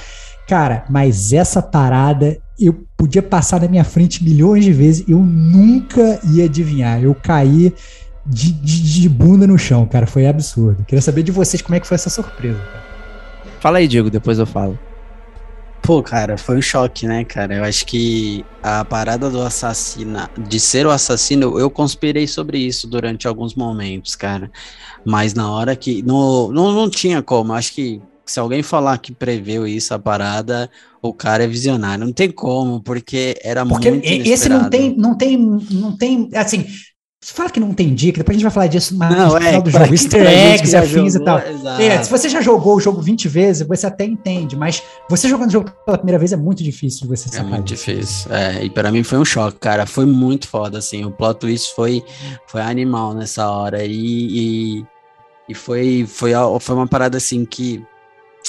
Cara, 0.46 0.84
mas 0.88 1.32
essa 1.32 1.60
parada 1.60 2.38
eu 2.58 2.86
podia 2.96 3.22
passar 3.22 3.60
na 3.60 3.68
minha 3.68 3.84
frente 3.84 4.22
milhões 4.22 4.64
de 4.64 4.72
vezes, 4.72 5.04
eu 5.08 5.18
nunca 5.18 6.20
ia 6.32 6.44
adivinhar. 6.44 7.02
Eu 7.02 7.14
caí 7.14 7.74
de, 8.26 8.52
de, 8.52 9.00
de 9.00 9.08
bunda 9.08 9.46
no 9.46 9.58
chão, 9.58 9.86
cara. 9.86 10.06
Foi 10.06 10.26
absurdo. 10.26 10.84
Queria 10.84 11.02
saber 11.02 11.22
de 11.22 11.32
vocês 11.32 11.62
como 11.62 11.74
é 11.74 11.80
que 11.80 11.86
foi 11.86 11.96
essa 11.96 12.10
surpresa. 12.10 12.58
Cara. 12.58 12.84
Fala 13.60 13.78
aí, 13.78 13.88
Diego, 13.88 14.10
depois 14.10 14.38
eu 14.38 14.46
falo. 14.46 14.78
Pô, 15.82 16.02
cara, 16.02 16.38
foi 16.38 16.56
um 16.56 16.62
choque, 16.62 17.06
né, 17.06 17.24
cara? 17.24 17.56
Eu 17.56 17.64
acho 17.64 17.84
que 17.84 18.42
a 18.62 18.84
parada 18.86 19.28
do 19.28 19.42
assassino, 19.42 20.18
de 20.38 20.58
ser 20.58 20.86
o 20.86 20.90
assassino, 20.90 21.58
eu 21.58 21.68
conspirei 21.68 22.26
sobre 22.26 22.58
isso 22.58 22.86
durante 22.88 23.28
alguns 23.28 23.54
momentos, 23.54 24.16
cara. 24.16 24.50
Mas 25.04 25.34
na 25.34 25.50
hora 25.50 25.76
que. 25.76 26.02
Não, 26.02 26.50
não, 26.50 26.72
não 26.72 26.88
tinha 26.88 27.22
como. 27.22 27.52
Acho 27.52 27.74
que 27.74 28.00
se 28.24 28.40
alguém 28.40 28.62
falar 28.62 28.96
que 28.96 29.12
preveu 29.12 29.66
isso, 29.66 29.92
a 29.92 29.98
parada, 29.98 30.70
o 31.02 31.12
cara 31.12 31.44
é 31.44 31.46
visionário. 31.46 32.06
Não 32.06 32.12
tem 32.14 32.30
como, 32.30 32.82
porque 32.82 33.38
era 33.44 33.66
porque 33.66 33.90
muito. 33.90 34.02
Porque 34.02 34.30
esse 34.30 34.48
não 34.48 34.70
tem, 34.70 34.96
não 34.96 35.14
tem, 35.14 35.36
não 35.70 35.96
tem. 35.96 36.30
Assim, 36.34 36.66
fala 37.32 37.48
que 37.48 37.60
não 37.60 37.72
tem 37.72 37.94
dica, 37.94 38.18
depois 38.18 38.34
a 38.34 38.38
gente 38.38 38.42
vai 38.42 38.52
falar 38.52 38.66
disso 38.66 38.96
mais 38.96 39.16
não, 39.16 39.26
no 39.26 39.36
final 39.36 39.52
é, 39.54 39.60
do 39.62 39.70
jogo. 39.70 39.92
Easter 39.92 40.26
eggs, 40.26 40.76
afins 40.76 41.14
e 41.14 41.20
tal. 41.20 41.38
É, 41.38 42.02
se 42.02 42.10
você 42.10 42.28
já 42.28 42.40
jogou 42.40 42.76
o 42.76 42.80
jogo 42.80 43.00
20 43.00 43.28
vezes, 43.28 43.66
você 43.66 43.86
até 43.86 44.04
entende, 44.04 44.56
mas 44.56 44.82
você 45.08 45.28
jogando 45.28 45.48
o 45.48 45.52
jogo 45.52 45.70
pela 45.86 45.96
primeira 45.96 46.18
vez 46.18 46.32
é 46.32 46.36
muito 46.36 46.62
difícil 46.62 47.02
de 47.02 47.08
você 47.08 47.28
sacar. 47.28 47.46
É 47.46 47.50
muito 47.50 47.66
difícil. 47.66 48.32
É, 48.32 48.64
e 48.64 48.70
para 48.70 48.90
mim 48.90 49.02
foi 49.02 49.18
um 49.18 49.24
choque, 49.24 49.58
cara. 49.58 49.86
Foi 49.86 50.04
muito 50.04 50.48
foda, 50.48 50.78
assim. 50.78 51.04
O 51.04 51.10
plot 51.10 51.40
twist 51.40 51.74
foi, 51.74 52.02
foi 52.46 52.60
animal 52.60 53.14
nessa 53.14 53.48
hora. 53.48 53.84
E, 53.84 54.78
e, 54.80 54.86
e 55.48 55.54
foi, 55.54 56.06
foi, 56.06 56.32
foi 56.60 56.74
uma 56.74 56.86
parada 56.86 57.16
assim 57.16 57.44
que. 57.44 57.82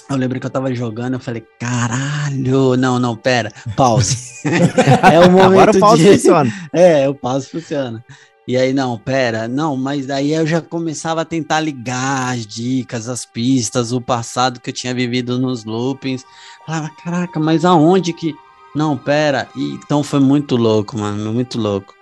Eu 0.10 0.18
lembro 0.18 0.40
que 0.40 0.46
eu 0.46 0.50
tava 0.52 0.74
jogando, 0.76 1.14
eu 1.14 1.20
falei, 1.20 1.44
caralho, 1.58 2.76
não, 2.76 3.00
não, 3.00 3.16
pera, 3.16 3.52
pause. 3.76 4.18
é 4.46 5.20
o 5.20 5.32
momento 5.32 5.46
Agora 5.46 5.72
o 5.72 5.80
pause 5.80 6.04
de... 6.04 6.12
funciona. 6.12 6.52
É, 6.74 7.08
o 7.08 7.16
pause 7.16 7.50
funciona. 7.50 8.04
E 8.48 8.56
aí, 8.56 8.74
não, 8.74 8.98
pera, 8.98 9.48
não, 9.48 9.76
mas 9.76 10.06
daí 10.06 10.32
eu 10.32 10.46
já 10.46 10.62
começava 10.62 11.22
a 11.22 11.26
tentar 11.26 11.60
ligar 11.60 12.34
as 12.34 12.46
dicas, 12.46 13.10
as 13.10 13.26
pistas, 13.26 13.92
o 13.92 14.00
passado 14.00 14.60
que 14.60 14.70
eu 14.70 14.74
tinha 14.74 14.94
vivido 14.94 15.40
nos 15.40 15.66
loopings. 15.66 16.24
Falava, 16.66 16.92
caraca, 17.04 17.40
mas 17.40 17.66
aonde 17.66 18.14
que. 18.14 18.36
Não, 18.76 18.96
pera. 18.96 19.50
E, 19.56 19.74
então 19.74 20.04
foi 20.04 20.20
muito 20.20 20.56
louco, 20.56 20.96
mano, 20.98 21.34
muito 21.34 21.60
louco. 21.60 21.96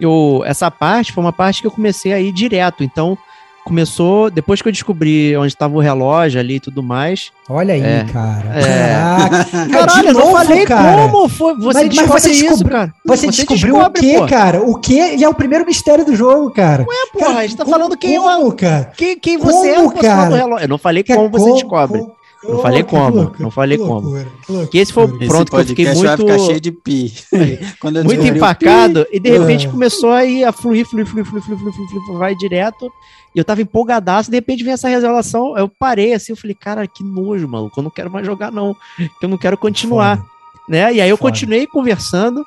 Eu, 0.00 0.42
essa 0.44 0.68
parte 0.68 1.12
foi 1.12 1.22
uma 1.22 1.32
parte 1.32 1.60
que 1.60 1.66
eu 1.66 1.70
comecei 1.70 2.12
a 2.12 2.20
ir 2.20 2.32
direto, 2.32 2.82
então 2.82 3.16
começou 3.64 4.30
depois 4.30 4.60
que 4.60 4.68
eu 4.68 4.72
descobri 4.72 5.36
onde 5.36 5.48
estava 5.48 5.74
o 5.74 5.80
relógio 5.80 6.38
ali 6.38 6.56
e 6.56 6.60
tudo 6.60 6.82
mais. 6.82 7.32
Olha 7.48 7.74
aí, 7.74 7.82
é, 7.82 8.06
cara. 8.12 8.60
É. 8.60 8.94
Caraca. 8.94 9.68
Caralho, 9.72 10.08
eu 10.08 10.14
não 10.14 10.32
falei 10.32 10.64
cara. 10.66 11.08
como 11.08 11.28
foi. 11.28 11.54
Você 11.56 11.84
mas, 11.84 11.96
mas 11.96 12.06
você 12.06 12.30
isso, 12.30 12.64
cara. 12.64 12.92
Você, 13.04 13.26
você 13.26 13.44
descobriu 13.44 13.74
descobre, 13.74 14.00
o 14.00 14.02
quê, 14.02 14.18
pô. 14.18 14.26
cara? 14.26 14.62
O 14.62 14.78
quê? 14.78 15.16
E 15.16 15.24
é 15.24 15.28
o 15.28 15.34
primeiro 15.34 15.64
mistério 15.64 16.04
do 16.04 16.14
jogo, 16.14 16.50
cara. 16.50 16.82
Ué, 16.82 16.96
porra, 17.12 17.26
cara, 17.26 17.38
a 17.38 17.42
gente 17.42 17.56
tá 17.56 17.64
como, 17.64 17.76
falando 17.76 17.96
quem, 17.96 18.18
como, 18.18 18.52
cara? 18.52 18.92
Quem, 18.96 19.18
quem 19.18 19.38
você 19.38 19.70
é 19.70 19.74
como, 19.76 19.98
é 19.98 20.02
cara? 20.02 20.62
Eu 20.62 20.68
não 20.68 20.78
falei 20.78 21.02
como 21.02 21.28
você 21.30 21.52
descobre. 21.52 22.06
Não 22.48 22.60
falei 22.60 22.82
como, 22.82 23.32
não 23.38 23.50
falei 23.50 23.78
que 23.78 23.84
como. 23.84 24.10
Loucura, 24.10 24.66
que, 24.70 24.78
esse 24.78 24.92
foi 24.92 25.04
o 25.04 25.18
pronto 25.26 25.50
que 25.50 25.56
eu 25.56 25.64
fiquei 25.64 25.86
muito. 25.86 26.02
Vai 26.02 26.16
ficar 26.16 26.38
cheio 26.38 26.60
de 26.60 26.72
pi. 26.72 27.12
muito 28.04 28.26
empacado, 28.26 29.04
pi. 29.06 29.16
e 29.16 29.20
de 29.20 29.30
repente 29.38 29.66
é. 29.66 29.70
começou 29.70 30.10
a, 30.10 30.24
ir, 30.24 30.44
a 30.44 30.52
fluir, 30.52 30.86
fluir, 30.86 31.06
fluir, 31.06 31.24
fluir, 31.24 31.42
fluir, 31.42 31.58
fluir, 31.58 31.74
fluir, 31.74 32.18
vai 32.18 32.34
direto. 32.34 32.90
E 33.34 33.38
eu 33.38 33.44
tava 33.44 33.62
empolgadaço, 33.62 34.30
de 34.30 34.36
repente 34.36 34.62
vem 34.62 34.72
essa 34.72 34.88
revelação. 34.88 35.56
Eu 35.58 35.68
parei 35.68 36.12
assim, 36.12 36.32
eu 36.32 36.36
falei, 36.36 36.54
cara, 36.54 36.86
que 36.86 37.02
nojo, 37.02 37.48
maluco. 37.48 37.78
Eu 37.78 37.82
não 37.82 37.90
quero 37.90 38.10
mais 38.10 38.24
jogar, 38.24 38.52
não. 38.52 38.76
Que 38.96 39.24
eu 39.24 39.28
não 39.28 39.38
quero 39.38 39.56
continuar. 39.58 40.18
Foda. 40.18 40.28
Né? 40.68 40.94
E 40.94 41.00
aí 41.00 41.10
eu 41.10 41.16
Foda. 41.16 41.30
continuei 41.30 41.66
conversando, 41.66 42.46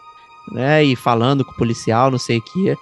né? 0.52 0.84
E 0.84 0.96
falando 0.96 1.44
com 1.44 1.52
o 1.52 1.58
policial, 1.58 2.10
não 2.10 2.18
sei 2.18 2.38
o 2.38 2.42
que. 2.42 2.78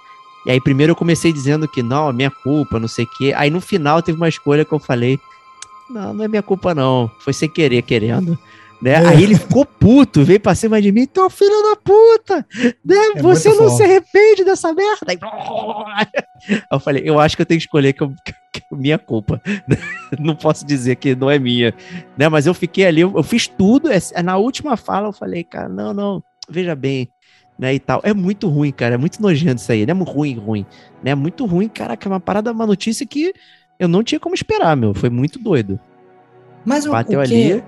E 0.46 0.50
aí 0.50 0.60
primeiro 0.60 0.92
eu 0.92 0.96
comecei 0.96 1.32
dizendo 1.32 1.66
que 1.66 1.82
não, 1.82 2.12
minha 2.12 2.30
culpa, 2.30 2.78
não 2.78 2.88
sei 2.88 3.04
o 3.04 3.08
que. 3.08 3.32
Aí 3.34 3.50
no 3.50 3.60
final 3.60 4.00
teve 4.00 4.16
uma 4.16 4.28
escolha 4.28 4.64
que 4.64 4.72
eu 4.72 4.78
falei 4.78 5.18
não, 5.90 6.14
não 6.14 6.24
é 6.24 6.28
minha 6.28 6.42
culpa, 6.42 6.74
não. 6.74 7.10
Foi 7.20 7.32
sem 7.32 7.48
querer, 7.48 7.82
querendo. 7.82 8.38
Né? 8.80 8.90
É. 8.90 9.06
Aí 9.06 9.22
ele 9.22 9.36
ficou 9.36 9.64
puto, 9.64 10.22
veio 10.22 10.40
pra 10.40 10.54
cima 10.54 10.80
de 10.80 10.92
mim, 10.92 11.02
então 11.02 11.30
filho 11.30 11.62
da 11.62 11.76
puta, 11.76 12.46
né? 12.84 12.96
É 13.16 13.22
você 13.22 13.48
não 13.54 13.70
se 13.70 13.82
arrepende 13.82 14.44
dessa 14.44 14.72
merda. 14.72 15.06
Aí, 15.08 15.18
eu 16.70 16.78
falei, 16.78 17.02
eu 17.04 17.18
acho 17.18 17.36
que 17.36 17.42
eu 17.42 17.46
tenho 17.46 17.58
que 17.58 17.66
escolher 17.66 17.92
que, 17.92 18.02
eu, 18.02 18.10
que 18.52 18.60
é 18.60 18.76
minha 18.76 18.98
culpa. 18.98 19.40
não 20.20 20.36
posso 20.36 20.66
dizer 20.66 20.96
que 20.96 21.14
não 21.14 21.30
é 21.30 21.38
minha, 21.38 21.74
né? 22.18 22.28
Mas 22.28 22.46
eu 22.46 22.52
fiquei 22.52 22.86
ali, 22.86 23.00
eu, 23.00 23.12
eu 23.16 23.22
fiz 23.22 23.48
tudo. 23.48 23.88
Na 24.22 24.36
última 24.36 24.76
fala 24.76 25.08
eu 25.08 25.12
falei, 25.12 25.42
cara, 25.42 25.68
não, 25.68 25.94
não, 25.94 26.22
veja 26.48 26.74
bem, 26.74 27.08
né, 27.58 27.72
e 27.72 27.80
tal. 27.80 28.00
É 28.04 28.12
muito 28.12 28.46
ruim, 28.48 28.72
cara, 28.72 28.96
é 28.96 28.98
muito 28.98 29.22
nojento 29.22 29.62
isso 29.62 29.72
aí, 29.72 29.86
né? 29.86 29.94
Ruim, 29.94 30.36
ruim, 30.36 30.66
né? 31.02 31.14
Muito 31.14 31.46
ruim, 31.46 31.68
cara, 31.68 31.96
que 31.96 32.06
é 32.06 32.10
uma 32.10 32.20
parada, 32.20 32.52
uma 32.52 32.66
notícia 32.66 33.06
que 33.06 33.32
eu 33.78 33.88
não 33.88 34.02
tinha 34.02 34.20
como 34.20 34.34
esperar, 34.34 34.76
meu. 34.76 34.94
Foi 34.94 35.10
muito 35.10 35.38
doido. 35.38 35.78
Mas 36.64 36.86
o, 36.86 36.90
Bateu 36.90 37.20
o 37.20 37.24
que... 37.24 37.52
ali. 37.52 37.64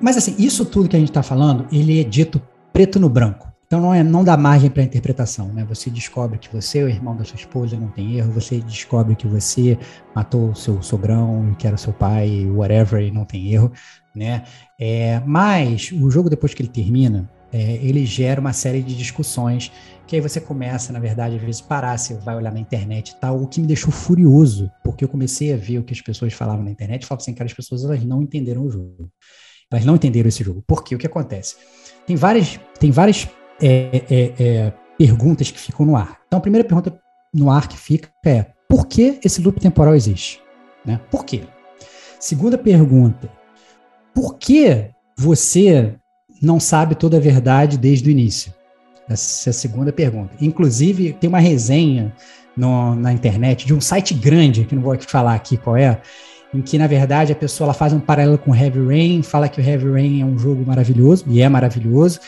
Mas 0.00 0.16
assim, 0.16 0.34
isso 0.38 0.64
tudo 0.64 0.88
que 0.88 0.96
a 0.96 0.98
gente 0.98 1.10
está 1.10 1.22
falando, 1.22 1.66
ele 1.72 2.00
é 2.00 2.04
dito 2.04 2.40
preto 2.72 3.00
no 3.00 3.08
branco. 3.08 3.48
Então 3.66 3.82
não, 3.82 3.92
é, 3.92 4.02
não 4.02 4.24
dá 4.24 4.34
margem 4.34 4.70
para 4.70 4.82
interpretação, 4.82 5.48
né? 5.48 5.62
Você 5.68 5.90
descobre 5.90 6.38
que 6.38 6.48
você 6.50 6.78
é 6.78 6.84
o 6.84 6.88
irmão 6.88 7.14
da 7.14 7.22
sua 7.22 7.36
esposa, 7.36 7.76
não 7.76 7.88
tem 7.88 8.16
erro. 8.16 8.32
Você 8.32 8.60
descobre 8.60 9.14
que 9.14 9.26
você 9.26 9.78
matou 10.14 10.50
o 10.50 10.56
seu 10.56 10.80
sogrão, 10.80 11.54
que 11.58 11.66
era 11.66 11.76
seu 11.76 11.92
pai, 11.92 12.46
whatever, 12.50 13.02
e 13.02 13.10
não 13.10 13.26
tem 13.26 13.52
erro, 13.52 13.70
né? 14.14 14.44
É, 14.80 15.20
mas 15.26 15.92
o 15.92 16.10
jogo 16.10 16.30
depois 16.30 16.54
que 16.54 16.62
ele 16.62 16.70
termina, 16.70 17.28
é, 17.52 17.74
ele 17.82 18.06
gera 18.06 18.40
uma 18.40 18.54
série 18.54 18.82
de 18.82 18.96
discussões 18.96 19.70
que 20.08 20.16
aí 20.16 20.22
você 20.22 20.40
começa, 20.40 20.90
na 20.90 20.98
verdade, 20.98 21.36
às 21.36 21.42
vezes 21.42 21.60
parar, 21.60 21.98
você 21.98 22.14
vai 22.14 22.34
olhar 22.34 22.50
na 22.50 22.58
internet 22.58 23.10
e 23.10 23.16
tal, 23.16 23.42
o 23.42 23.46
que 23.46 23.60
me 23.60 23.66
deixou 23.66 23.92
furioso, 23.92 24.72
porque 24.82 25.04
eu 25.04 25.08
comecei 25.08 25.52
a 25.52 25.56
ver 25.56 25.78
o 25.78 25.84
que 25.84 25.92
as 25.92 26.00
pessoas 26.00 26.32
falavam 26.32 26.64
na 26.64 26.70
internet 26.70 27.02
e 27.02 27.06
falavam 27.06 27.22
assim, 27.22 27.34
cara, 27.34 27.46
as 27.46 27.52
pessoas 27.52 27.84
elas 27.84 28.02
não 28.02 28.22
entenderam 28.22 28.62
o 28.62 28.70
jogo. 28.70 29.12
Elas 29.70 29.84
não 29.84 29.96
entenderam 29.96 30.26
esse 30.26 30.42
jogo. 30.42 30.64
Por 30.66 30.82
quê? 30.82 30.94
O 30.94 30.98
que 30.98 31.06
acontece? 31.06 31.56
Tem 32.06 32.16
várias, 32.16 32.58
tem 32.80 32.90
várias 32.90 33.28
é, 33.60 34.02
é, 34.08 34.34
é, 34.42 34.72
perguntas 34.96 35.50
que 35.50 35.60
ficam 35.60 35.84
no 35.84 35.94
ar. 35.94 36.18
Então, 36.26 36.38
a 36.38 36.42
primeira 36.42 36.66
pergunta 36.66 36.98
no 37.34 37.50
ar 37.50 37.68
que 37.68 37.76
fica 37.76 38.08
é, 38.24 38.46
por 38.66 38.86
que 38.86 39.20
esse 39.22 39.42
loop 39.42 39.60
temporal 39.60 39.94
existe? 39.94 40.40
Né? 40.86 40.98
Por 41.10 41.22
quê? 41.22 41.42
Segunda 42.18 42.56
pergunta, 42.56 43.30
por 44.14 44.38
que 44.38 44.88
você 45.18 45.96
não 46.40 46.58
sabe 46.58 46.94
toda 46.94 47.18
a 47.18 47.20
verdade 47.20 47.76
desde 47.76 48.08
o 48.08 48.10
início? 48.10 48.54
Essa 49.08 49.48
é 49.48 49.50
a 49.50 49.54
segunda 49.54 49.92
pergunta. 49.92 50.34
Inclusive, 50.40 51.14
tem 51.14 51.28
uma 51.28 51.38
resenha 51.38 52.12
no, 52.56 52.94
na 52.94 53.12
internet 53.12 53.66
de 53.66 53.72
um 53.72 53.80
site 53.80 54.12
grande, 54.14 54.64
que 54.64 54.74
não 54.74 54.82
vou 54.82 54.98
falar 55.00 55.34
aqui 55.34 55.56
qual 55.56 55.76
é, 55.76 56.00
em 56.52 56.60
que, 56.60 56.76
na 56.78 56.86
verdade, 56.86 57.32
a 57.32 57.36
pessoa 57.36 57.66
ela 57.66 57.74
faz 57.74 57.92
um 57.92 58.00
paralelo 58.00 58.38
com 58.38 58.54
Heavy 58.54 58.84
Rain, 58.86 59.22
fala 59.22 59.48
que 59.48 59.60
o 59.60 59.64
Heavy 59.64 59.90
Rain 59.90 60.20
é 60.22 60.24
um 60.24 60.38
jogo 60.38 60.64
maravilhoso, 60.66 61.24
e 61.28 61.40
é 61.40 61.48
maravilhoso, 61.48 62.20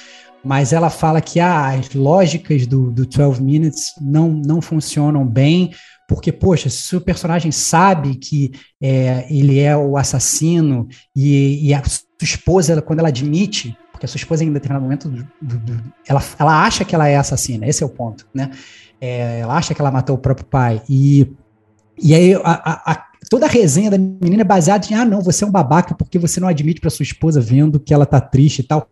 mas 0.44 0.72
ela 0.72 0.88
fala 0.88 1.20
que 1.20 1.38
ah, 1.38 1.68
as 1.68 1.92
lógicas 1.94 2.66
do, 2.66 2.90
do 2.90 3.04
12 3.04 3.42
Minutes 3.42 3.92
não, 4.00 4.28
não 4.28 4.62
funcionam 4.62 5.26
bem, 5.26 5.70
porque, 6.08 6.32
poxa, 6.32 6.68
se 6.68 6.96
o 6.96 7.00
personagem 7.00 7.52
sabe 7.52 8.16
que 8.16 8.50
é, 8.80 9.26
ele 9.30 9.60
é 9.60 9.76
o 9.76 9.96
assassino 9.96 10.88
e, 11.14 11.68
e, 11.68 11.74
a 11.74 11.82
sua 11.84 12.02
esposa, 12.20 12.82
quando 12.82 12.98
ela 12.98 13.08
admite, 13.08 13.76
porque 14.00 14.06
a 14.06 14.08
sua 14.08 14.16
esposa 14.16 14.42
em 14.42 14.50
determinado 14.50 14.82
momento, 14.82 15.10
do, 15.10 15.58
do, 15.58 15.82
ela, 16.08 16.22
ela 16.38 16.64
acha 16.64 16.86
que 16.86 16.94
ela 16.94 17.06
é 17.06 17.16
assassina, 17.16 17.66
esse 17.66 17.82
é 17.82 17.86
o 17.86 17.90
ponto, 17.90 18.26
né? 18.32 18.50
É, 18.98 19.40
ela 19.40 19.54
acha 19.54 19.74
que 19.74 19.80
ela 19.80 19.90
matou 19.90 20.16
o 20.16 20.18
próprio 20.18 20.46
pai. 20.46 20.80
E, 20.88 21.30
e 22.02 22.14
aí 22.14 22.34
a, 22.36 22.92
a, 22.92 23.04
toda 23.28 23.44
a 23.44 23.48
resenha 23.48 23.90
da 23.90 23.98
menina 23.98 24.40
é 24.40 24.44
baseada 24.44 24.86
em, 24.90 24.94
ah, 24.94 25.04
não, 25.04 25.20
você 25.20 25.44
é 25.44 25.46
um 25.46 25.50
babaca 25.50 25.94
porque 25.94 26.18
você 26.18 26.40
não 26.40 26.48
admite 26.48 26.80
para 26.80 26.88
sua 26.88 27.02
esposa 27.02 27.42
vendo 27.42 27.78
que 27.78 27.92
ela 27.92 28.06
tá 28.06 28.22
triste 28.22 28.60
e 28.60 28.62
tal. 28.62 28.88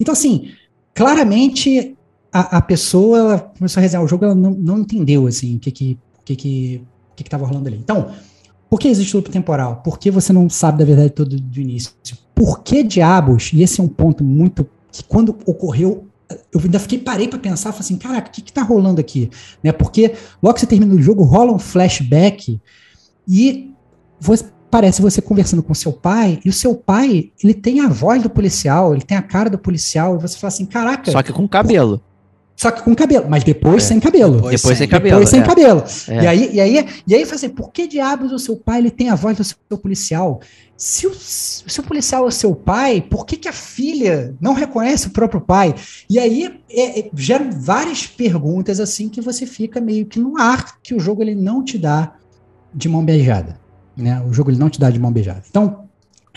Então, 0.00 0.12
assim, 0.12 0.52
claramente 0.94 1.94
a, 2.32 2.56
a 2.56 2.62
pessoa 2.62 3.52
começou 3.58 3.78
a 3.78 3.82
resenhar 3.82 4.02
o 4.02 4.08
jogo, 4.08 4.24
ela 4.24 4.34
não, 4.34 4.52
não 4.52 4.78
entendeu, 4.78 5.26
assim, 5.26 5.56
o 5.56 5.58
que 5.58 5.70
que, 5.70 5.98
que, 6.24 6.34
que, 6.34 6.82
que, 7.14 7.24
que 7.24 7.30
tava 7.30 7.44
rolando 7.44 7.68
ali. 7.68 7.76
Então, 7.76 8.10
por 8.68 8.80
que 8.80 8.88
existe 8.88 9.14
loop 9.14 9.30
temporal? 9.30 9.82
Por 9.84 9.98
que 9.98 10.10
você 10.10 10.32
não 10.32 10.48
sabe 10.50 10.78
da 10.78 10.84
verdade 10.84 11.10
todo 11.10 11.38
do 11.38 11.60
início? 11.60 11.92
Por 12.34 12.62
que 12.62 12.82
diabos, 12.82 13.50
e 13.52 13.62
esse 13.62 13.80
é 13.80 13.84
um 13.84 13.88
ponto 13.88 14.24
muito 14.24 14.68
que 14.90 15.04
quando 15.04 15.36
ocorreu, 15.46 16.06
eu 16.52 16.60
ainda 16.60 16.78
fiquei, 16.78 16.98
parei 16.98 17.28
para 17.28 17.38
pensar, 17.38 17.70
falei 17.70 17.80
assim, 17.80 17.96
caraca, 17.96 18.28
o 18.28 18.32
que 18.32 18.42
que 18.42 18.52
tá 18.52 18.62
rolando 18.62 19.00
aqui? 19.00 19.30
Né? 19.62 19.70
Porque 19.72 20.14
logo 20.42 20.54
que 20.54 20.60
você 20.60 20.66
termina 20.66 20.94
o 20.94 21.00
jogo, 21.00 21.22
rola 21.22 21.52
um 21.52 21.58
flashback 21.58 22.60
e 23.28 23.70
você, 24.18 24.44
parece 24.70 25.00
você 25.00 25.22
conversando 25.22 25.62
com 25.62 25.72
seu 25.74 25.92
pai, 25.92 26.40
e 26.44 26.48
o 26.48 26.52
seu 26.52 26.74
pai, 26.74 27.30
ele 27.42 27.54
tem 27.54 27.80
a 27.80 27.88
voz 27.88 28.22
do 28.22 28.28
policial, 28.30 28.92
ele 28.92 29.02
tem 29.02 29.16
a 29.16 29.22
cara 29.22 29.48
do 29.48 29.58
policial, 29.58 30.16
e 30.16 30.18
você 30.18 30.36
fala 30.36 30.48
assim, 30.48 30.66
caraca. 30.66 31.10
Só 31.10 31.22
que 31.22 31.32
com 31.32 31.46
cabelo. 31.48 32.02
Só 32.56 32.70
que 32.70 32.82
com 32.82 32.94
cabelo, 32.94 33.26
mas 33.28 33.44
depois 33.44 33.84
é. 33.84 33.86
sem 33.88 34.00
cabelo. 34.00 34.36
Depois, 34.36 34.62
depois 34.62 34.78
sem, 34.78 34.88
cabelo. 34.88 35.16
Depois 35.16 35.28
sem 35.28 35.40
é. 35.40 35.44
cabelo. 35.44 35.84
É. 36.08 36.22
E 36.22 36.26
aí, 36.26 36.50
e 36.54 36.60
aí, 36.60 36.86
e 37.06 37.14
aí 37.14 37.22
assim, 37.22 37.50
por 37.50 37.70
que 37.70 37.86
diabos 37.86 38.32
o 38.32 38.38
seu 38.38 38.56
pai 38.56 38.78
ele 38.78 38.90
tem 38.90 39.10
a 39.10 39.14
voz 39.14 39.36
do 39.36 39.44
seu 39.44 39.78
policial? 39.78 40.40
Se 40.74 41.06
o, 41.06 41.14
se 41.14 41.66
o 41.66 41.70
seu 41.70 41.84
policial 41.84 42.26
é 42.26 42.30
seu 42.30 42.54
pai, 42.54 43.02
por 43.02 43.26
que, 43.26 43.36
que 43.36 43.48
a 43.48 43.52
filha 43.52 44.34
não 44.40 44.54
reconhece 44.54 45.08
o 45.08 45.10
próprio 45.10 45.40
pai? 45.40 45.74
E 46.08 46.18
aí 46.18 46.58
é, 46.70 47.00
é, 47.00 47.10
geram 47.14 47.50
várias 47.52 48.06
perguntas 48.06 48.80
assim 48.80 49.10
que 49.10 49.20
você 49.20 49.44
fica 49.44 49.78
meio 49.78 50.06
que 50.06 50.18
no 50.18 50.38
ar 50.38 50.80
que 50.82 50.94
o 50.94 51.00
jogo 51.00 51.22
ele 51.22 51.34
não 51.34 51.62
te 51.62 51.76
dá 51.76 52.14
de 52.74 52.88
mão 52.88 53.04
beijada. 53.04 53.60
Né? 53.94 54.22
O 54.22 54.32
jogo 54.32 54.50
ele 54.50 54.58
não 54.58 54.70
te 54.70 54.80
dá 54.80 54.88
de 54.88 54.98
mão 54.98 55.12
beijada. 55.12 55.42
Então, 55.48 55.86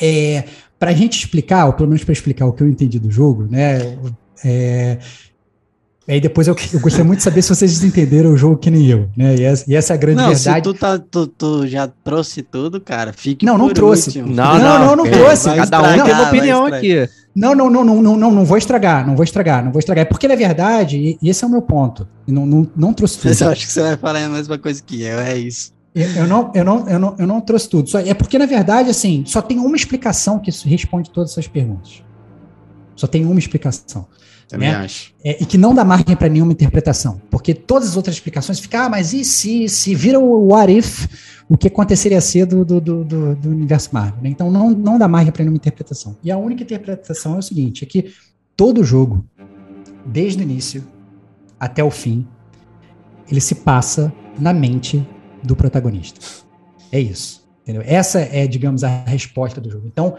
é, 0.01 0.43
para 0.77 0.91
a 0.91 0.93
gente 0.93 1.17
explicar, 1.17 1.65
ou 1.65 1.73
pelo 1.73 1.87
menos 1.87 2.03
para 2.03 2.13
explicar 2.13 2.45
o 2.45 2.53
que 2.53 2.63
eu 2.63 2.67
entendi 2.69 2.99
do 2.99 3.11
jogo, 3.11 3.43
né? 3.49 3.97
É, 4.43 4.97
e 6.09 6.13
aí 6.13 6.19
depois 6.19 6.47
eu, 6.47 6.55
eu 6.73 6.79
gostaria 6.79 7.05
muito 7.05 7.19
de 7.19 7.23
saber 7.23 7.43
se 7.43 7.49
vocês 7.49 7.83
entenderam 7.83 8.31
o 8.31 8.37
jogo 8.37 8.57
que 8.57 8.71
nem 8.71 8.83
eu, 8.87 9.07
né? 9.15 9.35
E 9.35 9.43
essa, 9.43 9.65
e 9.67 9.75
essa 9.75 9.93
é 9.93 9.95
a 9.95 9.97
grande 9.97 10.17
não, 10.17 10.29
verdade. 10.29 10.57
Se 10.57 10.61
tu, 10.63 10.73
tá, 10.73 10.97
tu, 10.97 11.27
tu, 11.27 11.67
já 11.67 11.87
trouxe 11.87 12.41
tudo, 12.41 12.81
cara, 12.81 13.13
fique 13.13 13.45
Não, 13.45 13.59
não 13.59 13.69
trouxe. 13.71 14.19
Não, 14.19 14.27
não, 14.27 14.57
não, 14.57 14.79
não, 14.79 14.95
não 14.95 15.05
é, 15.05 15.11
trouxe. 15.11 15.53
Cada 15.53 15.79
um 15.79 16.03
tem 16.03 16.13
uma 16.13 16.27
opinião 16.27 16.65
aqui. 16.65 17.07
Não, 17.35 17.53
não, 17.53 17.69
não, 17.69 17.85
não, 17.85 18.01
não, 18.01 18.17
não, 18.17 18.31
não 18.31 18.43
vou 18.43 18.57
estragar, 18.57 19.05
não 19.05 19.15
vou 19.15 19.23
estragar, 19.23 19.63
não 19.63 19.71
vou 19.71 19.77
estragar. 19.77 20.01
É 20.01 20.05
porque, 20.05 20.27
na 20.27 20.35
verdade, 20.35 21.19
e, 21.21 21.29
esse 21.29 21.43
é 21.43 21.47
o 21.47 21.49
meu 21.51 21.61
ponto. 21.61 22.07
Não, 22.27 22.43
não, 22.43 22.67
não 22.75 22.91
trouxe 22.91 23.19
tudo. 23.19 23.43
Eu 23.43 23.49
acho 23.51 23.67
que 23.67 23.71
você 23.71 23.81
vai 23.81 23.95
falar 23.95 24.25
a 24.25 24.29
mesma 24.29 24.57
coisa 24.57 24.81
que 24.81 25.03
eu, 25.03 25.19
é 25.19 25.37
isso. 25.37 25.71
Eu 25.93 26.25
não, 26.25 26.51
eu, 26.55 26.65
não, 26.65 26.89
eu, 26.89 26.99
não, 26.99 27.15
eu 27.19 27.27
não 27.27 27.39
trouxe 27.39 27.69
tudo. 27.69 27.87
Só, 27.87 27.99
é 27.99 28.15
porque, 28.15 28.39
na 28.39 28.47
verdade, 28.47 28.89
assim, 28.89 29.23
só 29.27 29.43
tem 29.43 29.59
uma 29.59 29.75
explicação 29.75 30.39
que 30.39 30.49
responde 30.67 31.11
todas 31.11 31.31
essas 31.31 31.47
perguntas. 31.47 32.03
Só 32.95 33.05
tem 33.05 33.23
uma 33.25 33.39
explicação. 33.39 34.07
Também 34.49 34.69
né? 34.69 34.77
acho. 34.77 35.13
É, 35.23 35.41
e 35.41 35.45
que 35.45 35.57
não 35.57 35.75
dá 35.75 35.85
margem 35.85 36.15
para 36.15 36.27
nenhuma 36.27 36.51
interpretação. 36.51 37.21
Porque 37.29 37.53
todas 37.53 37.89
as 37.89 37.95
outras 37.95 38.15
explicações 38.15 38.59
ficam, 38.59 38.81
ah, 38.81 38.89
mas 38.89 39.13
e 39.13 39.23
se, 39.23 39.69
se 39.69 39.93
vira 39.93 40.19
o 40.19 40.47
what 40.47 40.75
if, 40.75 41.07
o 41.47 41.55
que 41.55 41.67
aconteceria 41.67 42.19
ser 42.19 42.47
do, 42.47 42.65
do, 42.65 42.81
do, 42.81 43.35
do 43.35 43.49
universo 43.49 43.89
Marvel? 43.93 44.19
Né? 44.23 44.29
Então 44.29 44.49
não, 44.49 44.71
não 44.71 44.97
dá 44.97 45.07
margem 45.07 45.31
para 45.31 45.43
nenhuma 45.43 45.57
interpretação. 45.57 46.17
E 46.23 46.31
a 46.31 46.37
única 46.37 46.63
interpretação 46.63 47.35
é 47.35 47.37
o 47.37 47.41
seguinte: 47.43 47.83
é 47.83 47.87
que 47.87 48.11
todo 48.57 48.83
jogo, 48.83 49.23
desde 50.03 50.41
o 50.41 50.43
início 50.43 50.83
até 51.59 51.83
o 51.83 51.91
fim, 51.91 52.27
ele 53.29 53.39
se 53.39 53.53
passa 53.53 54.11
na 54.39 54.51
mente 54.51 55.07
do 55.43 55.55
protagonista. 55.55 56.19
É 56.91 56.99
isso. 56.99 57.47
Entendeu? 57.61 57.83
Essa 57.85 58.19
é, 58.19 58.47
digamos, 58.47 58.83
a 58.83 59.03
resposta 59.05 59.61
do 59.61 59.69
jogo. 59.69 59.85
Então, 59.85 60.15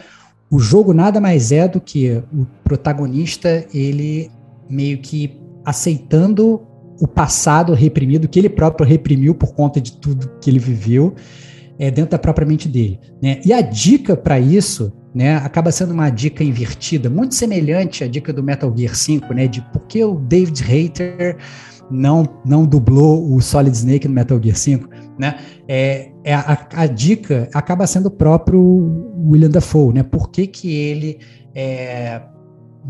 o 0.51 0.59
jogo 0.59 0.92
nada 0.92 1.20
mais 1.20 1.53
é 1.53 1.68
do 1.68 1.80
que 1.80 2.22
o 2.32 2.46
protagonista, 2.64 3.64
ele 3.72 4.30
meio 4.68 4.98
que 4.98 5.38
aceitando 5.64 6.61
o 7.01 7.07
passado 7.07 7.72
reprimido, 7.72 8.28
que 8.28 8.38
ele 8.38 8.48
próprio 8.48 8.86
reprimiu 8.86 9.34
por 9.34 9.55
conta 9.55 9.80
de 9.80 9.92
tudo 9.92 10.30
que 10.40 10.51
ele 10.51 10.59
viveu, 10.59 11.14
é, 11.78 11.90
dentro 11.90 12.11
da 12.11 12.18
própria 12.18 12.46
mente 12.46 12.68
dele. 12.68 12.98
Né? 13.22 13.40
E 13.44 13.53
a 13.53 13.61
dica 13.62 14.16
para 14.16 14.38
isso 14.38 14.92
né, 15.14 15.36
acaba 15.36 15.72
sendo 15.72 15.92
uma 15.92 16.11
dica 16.11 16.44
invertida, 16.44 17.09
muito 17.09 17.34
semelhante 17.34 18.05
à 18.05 18.09
dica 18.09 18.32
do 18.32 18.42
Metal 18.42 18.72
Gear 18.76 18.94
5, 18.94 19.32
né, 19.32 19.46
de 19.46 19.62
por 19.72 19.82
que 19.86 20.05
o 20.05 20.16
David 20.16 20.62
Hayter 20.62 21.38
não, 21.90 22.28
não 22.44 22.64
dublou 22.64 23.34
o 23.34 23.40
Solid 23.40 23.76
Snake 23.76 24.07
no 24.07 24.14
Metal 24.14 24.40
Gear 24.42 24.57
5, 24.57 24.88
né? 25.18 25.38
É, 25.66 26.09
é 26.24 26.34
a, 26.34 26.66
a, 26.74 26.86
dica 26.86 27.48
acaba 27.54 27.86
sendo 27.86 28.06
o 28.06 28.10
próprio 28.10 28.60
William 29.26 29.50
Dafoe, 29.50 29.94
né? 29.94 30.02
Por 30.02 30.30
que, 30.30 30.46
que 30.46 30.74
ele 30.74 31.18
é, 31.54 32.20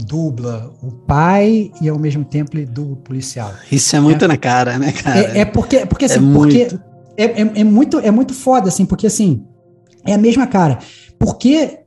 dubla 0.07 0.73
o 0.83 0.91
pai 0.91 1.71
e 1.81 1.89
ao 1.89 1.99
mesmo 1.99 2.25
tempo 2.25 2.57
ele 2.57 2.67
dubla 2.67 2.95
o 2.95 2.97
policial? 2.97 3.53
Isso 3.71 3.95
é 3.95 4.01
muito 4.01 4.25
é, 4.25 4.29
na 4.29 4.37
cara, 4.37 4.79
né, 4.79 4.93
cara? 4.93 5.21
É, 5.21 5.41
é 5.41 5.45
porque, 5.45 5.87
porque 5.87 6.05
assim, 6.07 6.31
é 6.31 6.33
porque 6.33 6.59
muito. 6.59 6.83
É, 7.17 7.25
é, 7.25 7.41
é, 7.41 7.65
muito 7.65 7.99
é 7.99 8.11
muito 8.11 8.35
foda 8.35 8.69
assim, 8.69 8.85
porque 8.85 9.07
assim 9.07 9.45
é 10.07 10.15
a 10.15 10.19
mesma 10.19 10.47
cara. 10.47 10.79
Porque 11.19 11.81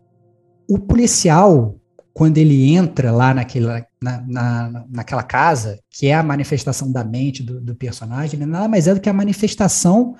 o 0.67 0.79
policial 0.79 1.75
quando 2.13 2.37
ele 2.37 2.75
entra 2.75 3.11
lá 3.11 3.33
naquela, 3.33 3.83
na, 4.01 4.23
na, 4.27 4.85
naquela 4.87 5.23
casa, 5.23 5.79
que 5.89 6.07
é 6.07 6.13
a 6.13 6.21
manifestação 6.21 6.91
da 6.91 7.03
mente 7.03 7.41
do, 7.41 7.59
do 7.59 7.73
personagem, 7.73 8.39
ele 8.39 8.45
nada 8.45 8.67
mais 8.67 8.87
é 8.87 8.93
do 8.93 9.01
que 9.01 9.09
a 9.09 9.13
manifestação 9.13 10.15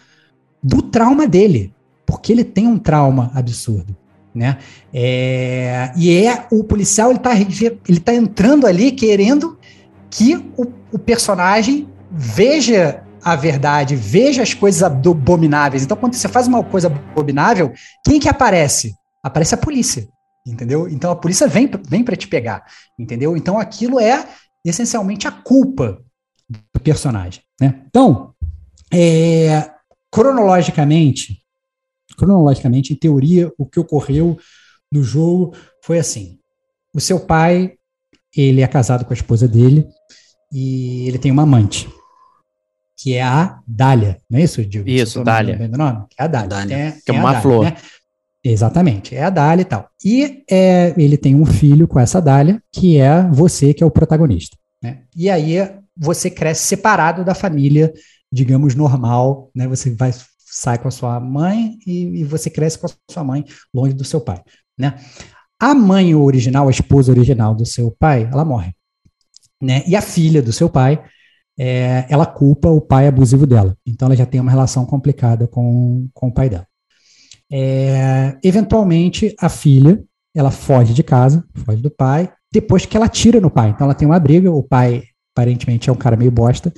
do 0.64 0.82
trauma 0.82 1.28
dele, 1.28 1.74
porque 2.06 2.32
ele 2.32 2.44
tem 2.44 2.68
um 2.68 2.78
trauma 2.78 3.32
absurdo. 3.34 3.96
Né? 4.34 4.58
É, 4.92 5.92
e 5.96 6.26
é 6.26 6.48
o 6.52 6.64
policial 6.64 7.12
ele 7.12 7.18
está 7.18 7.36
ele 7.36 8.00
tá 8.00 8.16
entrando 8.16 8.66
ali 8.66 8.92
querendo 8.92 9.60
que 10.10 10.36
o, 10.58 10.66
o, 10.92 10.98
personagem 10.98 11.88
veja 12.10 13.04
a 13.24 13.36
verdade, 13.36 13.96
veja 13.96 14.42
as 14.42 14.54
coisas 14.54 14.82
abomináveis. 14.82 15.84
Então, 15.84 15.96
quando 15.96 16.16
você 16.16 16.28
faz 16.28 16.48
uma 16.48 16.64
coisa 16.64 16.88
abominável, 16.88 17.74
quem 18.04 18.20
que 18.20 18.28
aparece? 18.28 18.96
Aparece 19.24 19.54
a 19.54 19.58
polícia 19.58 20.08
entendeu? 20.46 20.88
Então 20.88 21.12
a 21.12 21.16
polícia 21.16 21.48
vem, 21.48 21.70
vem 21.88 22.04
para 22.04 22.16
te 22.16 22.28
pegar, 22.28 22.64
entendeu? 23.00 23.36
Então 23.38 23.58
aquilo 23.58 24.00
é 24.00 24.28
essencialmente 24.64 25.28
a 25.28 25.32
culpa 25.32 26.02
do 26.74 26.80
personagem, 26.80 27.42
né? 27.60 27.82
Então, 27.88 28.34
é, 28.92 29.72
cronologicamente, 30.14 31.42
cronologicamente, 32.16 32.94
em 32.94 32.96
teoria, 32.96 33.52
o 33.58 33.66
que 33.66 33.80
ocorreu 33.80 34.38
no 34.92 35.04
jogo 35.04 35.56
foi 35.82 35.98
assim: 35.98 36.38
o 36.94 37.02
seu 37.02 37.20
pai, 37.20 37.74
ele 38.36 38.62
é 38.62 38.68
casado 38.68 39.06
com 39.06 39.12
a 39.12 39.16
esposa 39.16 39.48
dele 39.48 39.88
e 40.52 41.08
ele 41.08 41.18
tem 41.18 41.32
uma 41.32 41.42
amante. 41.42 41.90
Que 42.96 43.16
é 43.16 43.24
a 43.24 43.60
Dália, 43.68 44.20
não 44.30 44.40
é 44.40 44.44
isso, 44.44 44.64
Diego? 44.64 44.88
Isso, 44.88 45.24
Dália. 45.24 45.60
É 45.60 46.24
a 46.24 46.28
Dália. 46.28 46.48
Dália. 46.48 46.78
É, 46.78 46.92
que 46.92 47.12
é 47.12 47.14
uma 47.14 47.24
Dália, 47.24 47.42
flor. 47.42 47.66
Né? 47.66 47.76
Exatamente, 48.44 49.16
é 49.16 49.24
a 49.24 49.30
Dália 49.30 49.64
e 49.64 49.66
tal. 49.66 49.90
E 50.06 50.44
é, 50.50 50.94
ele 50.96 51.18
tem 51.18 51.36
um 51.36 51.46
filho 51.46 51.88
com 51.88 52.00
essa 52.00 52.22
Dália, 52.22 52.62
que 52.72 52.98
é 52.98 53.28
você, 53.30 53.74
que 53.74 53.84
é 53.84 53.86
o 53.86 53.92
protagonista. 53.92 54.56
Né? 54.82 55.02
E 55.16 55.30
aí 55.30 55.56
você 55.98 56.30
cresce 56.30 56.66
separado 56.66 57.26
da 57.26 57.34
família, 57.34 57.92
digamos, 58.34 58.74
normal, 58.74 59.52
né? 59.56 59.68
Você 59.68 59.92
vai 59.92 60.12
sai 60.46 60.78
com 60.78 60.88
a 60.88 60.92
sua 60.92 61.20
mãe 61.20 61.78
e, 61.86 62.22
e, 62.22 62.24
você 62.24 62.50
cresce 62.50 62.78
com 62.78 62.86
a 62.86 62.90
sua 63.12 63.24
mãe 63.24 63.44
longe 63.74 63.94
do 63.94 64.04
seu 64.04 64.22
pai, 64.22 64.42
né? 64.78 64.96
A 65.60 65.74
mãe 65.74 66.14
original, 66.14 66.68
a 66.68 66.72
esposa 66.72 67.12
original 67.12 67.56
do 67.56 67.66
seu 67.66 67.90
pai, 67.92 68.30
ela 68.32 68.44
morre, 68.44 68.74
né? 69.62 69.84
E 69.88 69.96
a 69.96 70.02
filha 70.02 70.42
do 70.42 70.52
seu 70.52 70.70
pai, 70.70 71.04
é, 71.58 72.06
ela 72.10 72.26
culpa 72.26 72.70
o 72.70 72.82
pai 72.82 73.08
abusivo 73.08 73.48
dela. 73.48 73.76
Então 73.86 74.08
ela 74.08 74.16
já 74.16 74.26
tem 74.26 74.42
uma 74.42 74.52
relação 74.52 74.86
complicada 74.86 75.48
com, 75.48 76.08
com 76.14 76.28
o 76.28 76.34
pai 76.34 76.50
dela. 76.50 76.68
É, 77.52 78.38
eventualmente, 78.44 79.36
a 79.40 79.50
filha, 79.50 80.04
ela 80.36 80.52
foge 80.52 80.94
de 80.94 81.04
casa, 81.04 81.44
foge 81.66 81.82
do 81.82 81.92
pai, 81.92 82.32
depois 82.52 82.86
que 82.86 82.98
ela 82.98 83.08
tira 83.08 83.40
no 83.40 83.50
pai. 83.50 83.70
Então 83.70 83.86
ela 83.86 83.96
tem 83.96 84.08
uma 84.08 84.20
briga, 84.20 84.52
o 84.52 84.64
pai 84.64 85.04
aparentemente 85.36 85.90
é 85.90 85.94
um 85.94 85.98
cara 85.98 86.16
meio 86.16 86.32
bosta, 86.32 86.72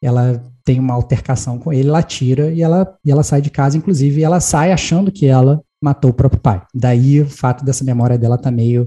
ela 0.00 0.40
tem 0.68 0.78
uma 0.78 0.92
altercação 0.92 1.58
com 1.58 1.72
ele, 1.72 1.88
ela 1.88 2.02
tira 2.02 2.52
e 2.52 2.60
ela, 2.60 2.94
e 3.02 3.10
ela 3.10 3.22
sai 3.22 3.40
de 3.40 3.48
casa, 3.48 3.78
inclusive, 3.78 4.22
ela 4.22 4.38
sai 4.38 4.70
achando 4.70 5.10
que 5.10 5.24
ela 5.24 5.62
matou 5.80 6.10
o 6.10 6.14
próprio 6.14 6.42
pai. 6.42 6.62
Daí 6.74 7.22
o 7.22 7.26
fato 7.26 7.64
dessa 7.64 7.82
memória 7.82 8.18
dela 8.18 8.36
tá 8.36 8.50
meio, 8.50 8.86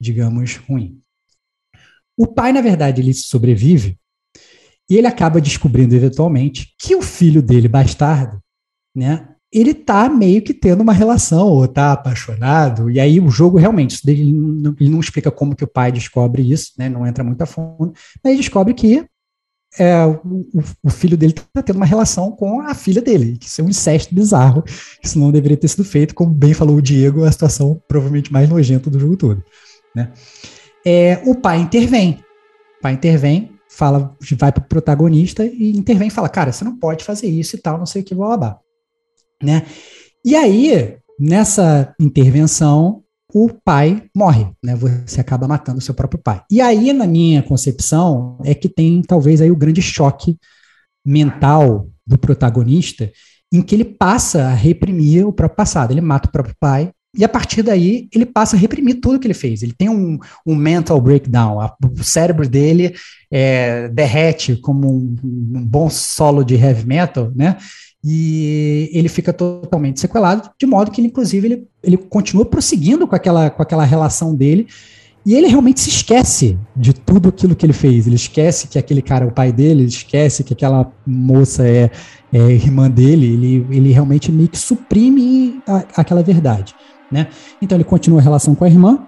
digamos, 0.00 0.54
ruim. 0.54 1.00
O 2.16 2.28
pai, 2.28 2.52
na 2.52 2.60
verdade, 2.60 3.02
ele 3.02 3.12
sobrevive 3.12 3.98
e 4.88 4.96
ele 4.96 5.08
acaba 5.08 5.40
descobrindo 5.40 5.96
eventualmente 5.96 6.72
que 6.78 6.94
o 6.94 7.02
filho 7.02 7.42
dele, 7.42 7.66
bastardo, 7.66 8.40
né, 8.94 9.28
ele 9.52 9.74
tá 9.74 10.08
meio 10.08 10.42
que 10.42 10.54
tendo 10.54 10.80
uma 10.80 10.92
relação, 10.92 11.48
ou 11.48 11.66
tá 11.66 11.90
apaixonado, 11.90 12.88
e 12.88 13.00
aí 13.00 13.18
o 13.18 13.28
jogo 13.30 13.58
realmente, 13.58 14.00
ele 14.06 14.32
não, 14.32 14.76
ele 14.78 14.90
não 14.90 15.00
explica 15.00 15.32
como 15.32 15.56
que 15.56 15.64
o 15.64 15.68
pai 15.68 15.90
descobre 15.90 16.48
isso, 16.48 16.70
né, 16.78 16.88
não 16.88 17.04
entra 17.04 17.24
muito 17.24 17.42
a 17.42 17.46
fundo, 17.46 17.92
mas 18.22 18.32
ele 18.32 18.42
descobre 18.42 18.72
que 18.74 19.04
é, 19.78 20.06
o, 20.06 20.46
o, 20.82 20.90
filho 20.90 21.16
dele 21.16 21.32
está 21.32 21.62
tendo 21.62 21.76
uma 21.76 21.86
relação 21.86 22.32
com 22.32 22.60
a 22.60 22.74
filha 22.74 23.02
dele, 23.02 23.36
que 23.36 23.46
isso 23.46 23.60
é 23.60 23.64
um 23.64 23.68
incesto 23.68 24.14
bizarro, 24.14 24.64
isso 25.02 25.18
não 25.18 25.30
deveria 25.30 25.56
ter 25.56 25.68
sido 25.68 25.84
feito, 25.84 26.14
como 26.14 26.30
bem 26.30 26.54
falou 26.54 26.76
o 26.76 26.82
Diego, 26.82 27.24
a 27.24 27.32
situação 27.32 27.80
provavelmente 27.86 28.32
mais 28.32 28.48
nojenta 28.48 28.88
do 28.88 28.98
jogo 28.98 29.16
todo. 29.16 29.44
Né? 29.94 30.12
É, 30.84 31.20
o 31.26 31.34
pai 31.34 31.58
intervém, 31.58 32.24
o 32.78 32.82
pai 32.82 32.94
intervém, 32.94 33.50
fala, 33.68 34.16
vai 34.38 34.50
para 34.50 34.62
o 34.62 34.66
protagonista 34.66 35.44
e 35.44 35.76
intervém 35.76 36.08
fala, 36.08 36.28
cara, 36.28 36.52
você 36.52 36.64
não 36.64 36.78
pode 36.78 37.04
fazer 37.04 37.28
isso 37.28 37.56
e 37.56 37.58
tal, 37.58 37.76
não 37.76 37.86
sei 37.86 38.02
o 38.02 38.04
que, 38.04 38.14
blá, 38.14 38.28
blá, 38.28 38.36
blá. 38.36 38.60
Né? 39.42 39.66
E 40.24 40.34
aí, 40.34 40.96
nessa 41.20 41.94
intervenção, 42.00 43.02
o 43.38 43.50
pai 43.50 44.02
morre, 44.16 44.46
né? 44.64 44.74
Você 44.74 45.20
acaba 45.20 45.46
matando 45.46 45.76
o 45.76 45.82
seu 45.82 45.92
próprio 45.92 46.18
pai. 46.18 46.40
E 46.50 46.58
aí, 46.58 46.90
na 46.94 47.06
minha 47.06 47.42
concepção, 47.42 48.38
é 48.42 48.54
que 48.54 48.66
tem 48.66 49.02
talvez 49.02 49.42
aí 49.42 49.50
o 49.50 49.56
grande 49.56 49.82
choque 49.82 50.38
mental 51.04 51.86
do 52.06 52.16
protagonista, 52.16 53.12
em 53.52 53.60
que 53.60 53.74
ele 53.74 53.84
passa 53.84 54.44
a 54.44 54.54
reprimir 54.54 55.26
o 55.26 55.34
próprio 55.34 55.54
passado. 55.54 55.90
Ele 55.90 56.00
mata 56.00 56.30
o 56.30 56.32
próprio 56.32 56.56
pai, 56.58 56.90
e 57.14 57.24
a 57.24 57.28
partir 57.28 57.62
daí 57.62 58.08
ele 58.10 58.24
passa 58.24 58.56
a 58.56 58.58
reprimir 58.58 59.00
tudo 59.02 59.20
que 59.20 59.26
ele 59.26 59.34
fez. 59.34 59.62
Ele 59.62 59.74
tem 59.76 59.90
um, 59.90 60.18
um 60.46 60.54
mental 60.54 60.98
breakdown. 60.98 61.58
o 61.82 62.04
cérebro 62.04 62.48
dele 62.48 62.94
é, 63.30 63.88
derrete 63.88 64.56
como 64.56 64.90
um, 64.90 65.14
um, 65.22 65.62
bom 65.62 65.90
solo 65.90 66.42
de 66.42 66.54
heavy 66.54 66.86
metal, 66.86 67.30
né? 67.36 67.58
E 68.08 68.88
ele 68.92 69.08
fica 69.08 69.32
totalmente 69.32 69.98
sequelado, 69.98 70.48
de 70.56 70.64
modo 70.64 70.92
que 70.92 71.00
ele, 71.00 71.08
inclusive, 71.08 71.44
ele, 71.44 71.68
ele 71.82 71.96
continua 71.96 72.46
prosseguindo 72.46 73.04
com 73.04 73.16
aquela, 73.16 73.50
com 73.50 73.60
aquela 73.60 73.84
relação 73.84 74.32
dele, 74.32 74.68
e 75.24 75.34
ele 75.34 75.48
realmente 75.48 75.80
se 75.80 75.88
esquece 75.88 76.56
de 76.76 76.92
tudo 76.92 77.30
aquilo 77.30 77.56
que 77.56 77.66
ele 77.66 77.72
fez. 77.72 78.06
Ele 78.06 78.14
esquece 78.14 78.68
que 78.68 78.78
aquele 78.78 79.02
cara 79.02 79.24
é 79.24 79.28
o 79.28 79.32
pai 79.32 79.50
dele, 79.50 79.80
ele 79.80 79.88
esquece 79.88 80.44
que 80.44 80.52
aquela 80.52 80.92
moça 81.04 81.66
é, 81.66 81.90
é 82.32 82.38
irmã 82.52 82.88
dele, 82.88 83.26
ele, 83.26 83.66
ele 83.76 83.90
realmente 83.90 84.30
meio 84.30 84.48
que 84.48 84.58
suprime 84.58 85.60
a, 85.66 85.78
aquela 85.96 86.22
verdade. 86.22 86.76
Né? 87.10 87.26
Então 87.60 87.76
ele 87.76 87.82
continua 87.82 88.20
a 88.20 88.22
relação 88.22 88.54
com 88.54 88.64
a 88.64 88.68
irmã, 88.68 89.04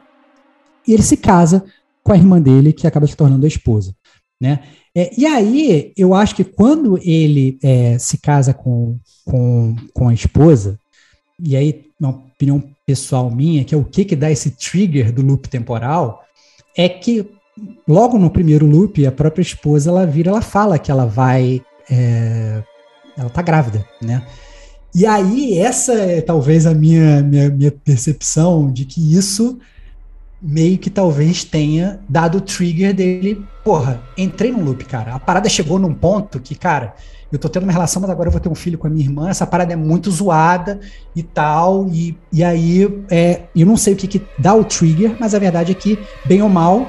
e 0.89 0.93
ele 0.93 1.05
se 1.05 1.17
casa 1.17 1.65
com 2.03 2.13
a 2.13 2.17
irmã 2.17 2.43
dele, 2.43 2.73
que 2.73 2.85
acaba 2.85 3.07
se 3.07 3.15
tornando 3.15 3.45
a 3.45 3.49
esposa. 3.49 3.95
Né? 4.41 4.59
É, 4.99 5.13
e 5.17 5.25
aí, 5.25 5.93
eu 5.97 6.13
acho 6.13 6.35
que 6.35 6.43
quando 6.43 6.99
ele 7.05 7.57
é, 7.63 7.97
se 8.01 8.19
casa 8.19 8.53
com, 8.53 8.99
com, 9.25 9.77
com 9.95 10.09
a 10.09 10.13
esposa, 10.13 10.77
e 11.39 11.57
aí, 11.57 11.85
uma 12.01 12.11
opinião 12.11 12.61
pessoal 12.85 13.31
minha, 13.31 13.63
que 13.63 13.73
é 13.73 13.79
o 13.79 13.85
que, 13.85 14.05
que 14.05 14.17
dá 14.17 14.29
esse 14.29 14.51
trigger 14.51 15.13
do 15.13 15.23
loop 15.23 15.49
temporal, 15.49 16.25
é 16.77 16.89
que 16.89 17.25
logo 17.87 18.19
no 18.19 18.29
primeiro 18.29 18.67
loop, 18.67 19.07
a 19.07 19.13
própria 19.13 19.43
esposa, 19.43 19.89
ela 19.89 20.05
vira, 20.05 20.31
ela 20.31 20.43
fala 20.43 20.81
que 20.81 20.91
ela 20.91 21.07
vai. 21.07 21.63
É, 21.89 22.61
ela 23.17 23.31
tá 23.31 23.41
grávida, 23.41 23.87
né? 24.03 24.27
E 24.93 25.07
aí, 25.07 25.59
essa 25.59 25.93
é 25.93 26.21
talvez 26.21 26.67
a 26.67 26.75
minha, 26.75 27.23
minha, 27.23 27.49
minha 27.51 27.71
percepção 27.71 28.69
de 28.69 28.85
que 28.85 29.15
isso 29.17 29.61
meio 30.41 30.79
que 30.79 30.89
talvez 30.89 31.45
tenha 31.45 32.01
dado 32.09 32.39
o 32.39 32.41
trigger 32.41 32.95
dele. 32.95 33.45
Porra, 33.65 34.03
entrei 34.17 34.53
num 34.53 34.65
loop, 34.65 34.85
cara. 34.85 35.15
A 35.15 35.19
parada 35.19 35.49
chegou 35.49 35.79
num 35.79 35.93
ponto 35.93 36.41
que, 36.41 36.55
cara, 36.55 36.95
eu 37.31 37.39
tô 37.39 37.49
tendo 37.49 37.65
uma 37.65 37.73
relação, 37.73 38.01
mas 38.01 38.11
agora 38.11 38.29
eu 38.29 38.33
vou 38.33 38.41
ter 38.41 38.49
um 38.49 38.55
filho 38.55 38.79
com 38.79 38.87
a 38.87 38.91
minha 38.91 39.05
irmã. 39.05 39.29
Essa 39.29 39.47
parada 39.47 39.73
é 39.73 39.77
muito 39.77 40.11
zoada 40.11 40.81
e 41.15 41.23
tal. 41.23 41.89
E, 41.89 42.17
e 42.33 42.43
aí, 42.43 42.89
é, 43.11 43.43
eu 43.55 43.67
não 43.67 43.77
sei 43.77 43.95
o 43.95 43.97
que, 43.97 44.07
que 44.07 44.23
dá 44.39 44.55
o 44.55 44.65
trigger, 44.65 45.17
mas 45.19 45.35
a 45.35 45.39
verdade 45.39 45.73
é 45.73 45.75
que, 45.75 45.99
bem 46.25 46.41
ou 46.41 46.49
mal, 46.49 46.87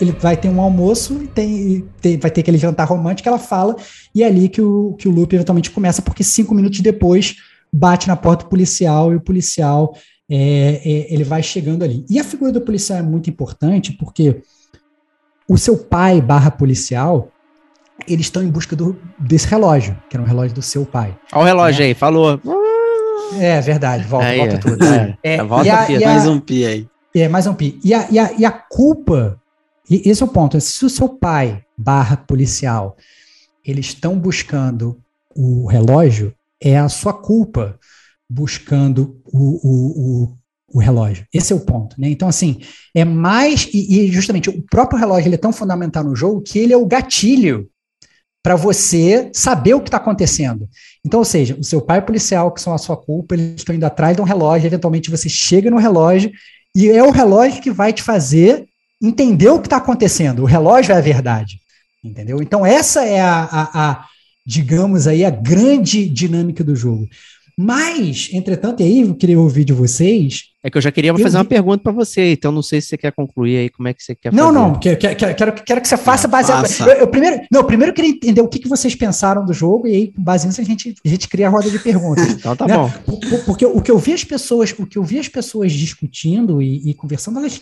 ele 0.00 0.12
vai 0.12 0.36
ter 0.36 0.48
um 0.48 0.60
almoço 0.60 1.22
e 1.22 1.26
tem, 1.26 1.84
tem, 2.00 2.18
vai 2.18 2.30
ter 2.30 2.40
aquele 2.40 2.58
jantar 2.58 2.86
romântico 2.86 3.28
ela 3.28 3.38
fala, 3.38 3.76
e 4.14 4.22
é 4.22 4.26
ali 4.26 4.48
que 4.48 4.60
o, 4.60 4.94
que 4.94 5.08
o 5.08 5.10
loop 5.10 5.34
eventualmente 5.34 5.70
começa, 5.70 6.02
porque 6.02 6.24
cinco 6.24 6.54
minutos 6.54 6.80
depois 6.80 7.36
bate 7.72 8.08
na 8.08 8.16
porta 8.16 8.44
policial 8.44 9.12
e 9.12 9.16
o 9.16 9.20
policial 9.20 9.96
é, 10.34 10.80
é, 10.82 11.12
ele 11.12 11.24
vai 11.24 11.42
chegando 11.42 11.82
ali. 11.82 12.06
E 12.08 12.18
a 12.18 12.24
figura 12.24 12.50
do 12.50 12.62
policial 12.62 12.98
é 12.98 13.02
muito 13.02 13.28
importante 13.28 13.92
porque 13.92 14.40
o 15.46 15.58
seu 15.58 15.76
pai 15.76 16.22
barra 16.22 16.50
policial, 16.50 17.30
eles 18.08 18.26
estão 18.26 18.42
em 18.42 18.48
busca 18.48 18.74
do, 18.74 18.96
desse 19.18 19.46
relógio, 19.46 19.94
que 20.08 20.16
era 20.16 20.22
um 20.22 20.26
relógio 20.26 20.54
do 20.54 20.62
seu 20.62 20.86
pai. 20.86 21.14
Olha 21.34 21.42
o 21.42 21.44
relógio 21.44 21.80
né? 21.80 21.88
aí, 21.88 21.94
falou. 21.94 22.40
É 23.38 23.60
verdade, 23.60 24.04
volta, 24.04 24.26
aí, 24.26 24.38
volta 24.38 24.58
tudo. 24.58 24.82
É, 24.82 25.18
é, 25.22 25.44
volta 25.44 25.70
a, 25.70 25.84
a, 25.84 26.00
mais 26.00 26.26
um 26.26 26.40
pi 26.40 26.64
aí. 26.64 26.88
É, 27.14 27.28
mais 27.28 27.46
um 27.46 27.52
pi. 27.52 27.78
E 27.84 27.92
a, 27.92 28.10
e 28.10 28.18
a, 28.18 28.32
e 28.38 28.44
a 28.46 28.50
culpa, 28.50 29.38
e 29.90 30.08
esse 30.08 30.22
é 30.22 30.26
o 30.26 30.28
ponto, 30.30 30.58
se 30.62 30.82
o 30.82 30.88
seu 30.88 31.10
pai 31.10 31.62
barra 31.76 32.16
policial, 32.16 32.96
eles 33.62 33.86
estão 33.86 34.18
buscando 34.18 34.98
o 35.36 35.66
relógio, 35.66 36.34
é 36.58 36.78
a 36.78 36.88
sua 36.88 37.12
culpa 37.12 37.78
buscando 38.32 39.20
o, 39.24 39.38
o, 39.38 40.24
o, 40.24 40.36
o, 40.74 40.80
relógio. 40.80 41.26
Esse 41.32 41.52
é 41.52 41.56
o 41.56 41.60
ponto, 41.60 42.00
né? 42.00 42.08
Então, 42.08 42.28
assim, 42.28 42.60
é 42.94 43.04
mais. 43.04 43.68
E, 43.72 44.00
e, 44.00 44.12
justamente 44.12 44.48
o 44.48 44.62
próprio 44.62 44.98
relógio 44.98 45.28
ele 45.28 45.34
é 45.34 45.38
tão 45.38 45.52
fundamental 45.52 46.02
no 46.02 46.16
jogo 46.16 46.42
que 46.42 46.58
ele 46.58 46.72
é 46.72 46.76
o 46.76 46.86
gatilho 46.86 47.68
para 48.42 48.56
você 48.56 49.30
saber 49.32 49.74
o 49.74 49.80
que 49.80 49.88
está 49.88 49.98
acontecendo. 49.98 50.68
Então, 51.04 51.20
ou 51.20 51.24
seja, 51.24 51.56
o 51.58 51.62
seu 51.62 51.80
pai 51.80 52.02
policial, 52.02 52.50
que 52.52 52.60
são 52.60 52.74
a 52.74 52.78
sua 52.78 52.96
culpa, 52.96 53.34
eles 53.34 53.56
estão 53.56 53.74
indo 53.74 53.84
atrás 53.84 54.16
de 54.16 54.22
um 54.22 54.24
relógio, 54.24 54.66
eventualmente 54.66 55.10
você 55.10 55.28
chega 55.28 55.70
no 55.70 55.76
relógio, 55.76 56.32
e 56.74 56.88
é 56.88 57.02
o 57.02 57.10
relógio 57.10 57.62
que 57.62 57.70
vai 57.70 57.92
te 57.92 58.02
fazer 58.02 58.66
entender 59.00 59.50
o 59.50 59.60
que 59.60 59.66
está 59.66 59.76
acontecendo. 59.76 60.42
O 60.42 60.46
relógio 60.46 60.92
é 60.92 60.96
a 60.96 61.00
verdade. 61.00 61.60
Entendeu? 62.02 62.42
Então, 62.42 62.66
essa 62.66 63.04
é 63.04 63.20
a, 63.20 63.44
a, 63.44 63.90
a 63.90 64.06
digamos 64.44 65.06
aí, 65.06 65.24
a 65.24 65.30
grande 65.30 66.08
dinâmica 66.08 66.64
do 66.64 66.74
jogo. 66.74 67.08
Mas, 67.56 68.30
entretanto, 68.32 68.80
e 68.80 68.84
aí 68.84 69.00
eu 69.02 69.14
queria 69.14 69.38
ouvir 69.38 69.64
de 69.64 69.72
vocês. 69.72 70.44
É 70.64 70.70
que 70.70 70.78
eu 70.78 70.82
já 70.82 70.90
queria 70.90 71.16
fazer 71.16 71.36
uma 71.36 71.44
pergunta 71.44 71.82
para 71.82 71.92
você, 71.92 72.32
então 72.32 72.52
não 72.52 72.62
sei 72.62 72.80
se 72.80 72.88
você 72.88 72.96
quer 72.96 73.12
concluir 73.12 73.56
aí 73.56 73.68
como 73.68 73.88
é 73.88 73.94
que 73.94 74.02
você 74.02 74.14
quer 74.14 74.32
não, 74.32 74.46
fazer. 74.46 74.58
Não, 74.58 74.68
não, 74.68 74.78
quero, 74.78 74.98
quero, 75.34 75.52
quero, 75.52 75.80
que 75.80 75.88
você 75.88 75.96
faça 75.96 76.28
baseado. 76.28 76.66
Eu, 76.80 76.98
eu, 76.98 77.08
primeiro, 77.08 77.40
não, 77.50 77.64
primeiro 77.64 77.90
eu 77.90 77.94
queria 77.94 78.10
entender 78.10 78.40
o 78.40 78.48
que, 78.48 78.60
que 78.60 78.68
vocês 78.68 78.94
pensaram 78.94 79.44
do 79.44 79.52
jogo 79.52 79.88
e 79.88 79.94
aí, 79.94 80.12
baseado 80.16 80.50
nisso, 80.50 80.60
a 80.60 80.64
gente, 80.64 80.94
a 81.04 81.08
gente 81.08 81.28
cria 81.28 81.48
a 81.48 81.50
roda 81.50 81.68
de 81.68 81.78
perguntas. 81.78 82.28
então 82.30 82.54
tá 82.54 82.66
né? 82.66 82.74
bom. 82.76 82.90
Porque 83.44 83.66
o 83.66 83.82
que 83.82 83.90
eu 83.90 83.98
vi 83.98 84.12
as 84.12 84.24
pessoas, 84.24 84.72
o 84.78 84.86
que 84.86 84.98
eu 84.98 85.02
vi 85.02 85.18
as 85.18 85.28
pessoas 85.28 85.72
discutindo 85.72 86.62
e, 86.62 86.90
e 86.90 86.94
conversando, 86.94 87.38
elas 87.38 87.60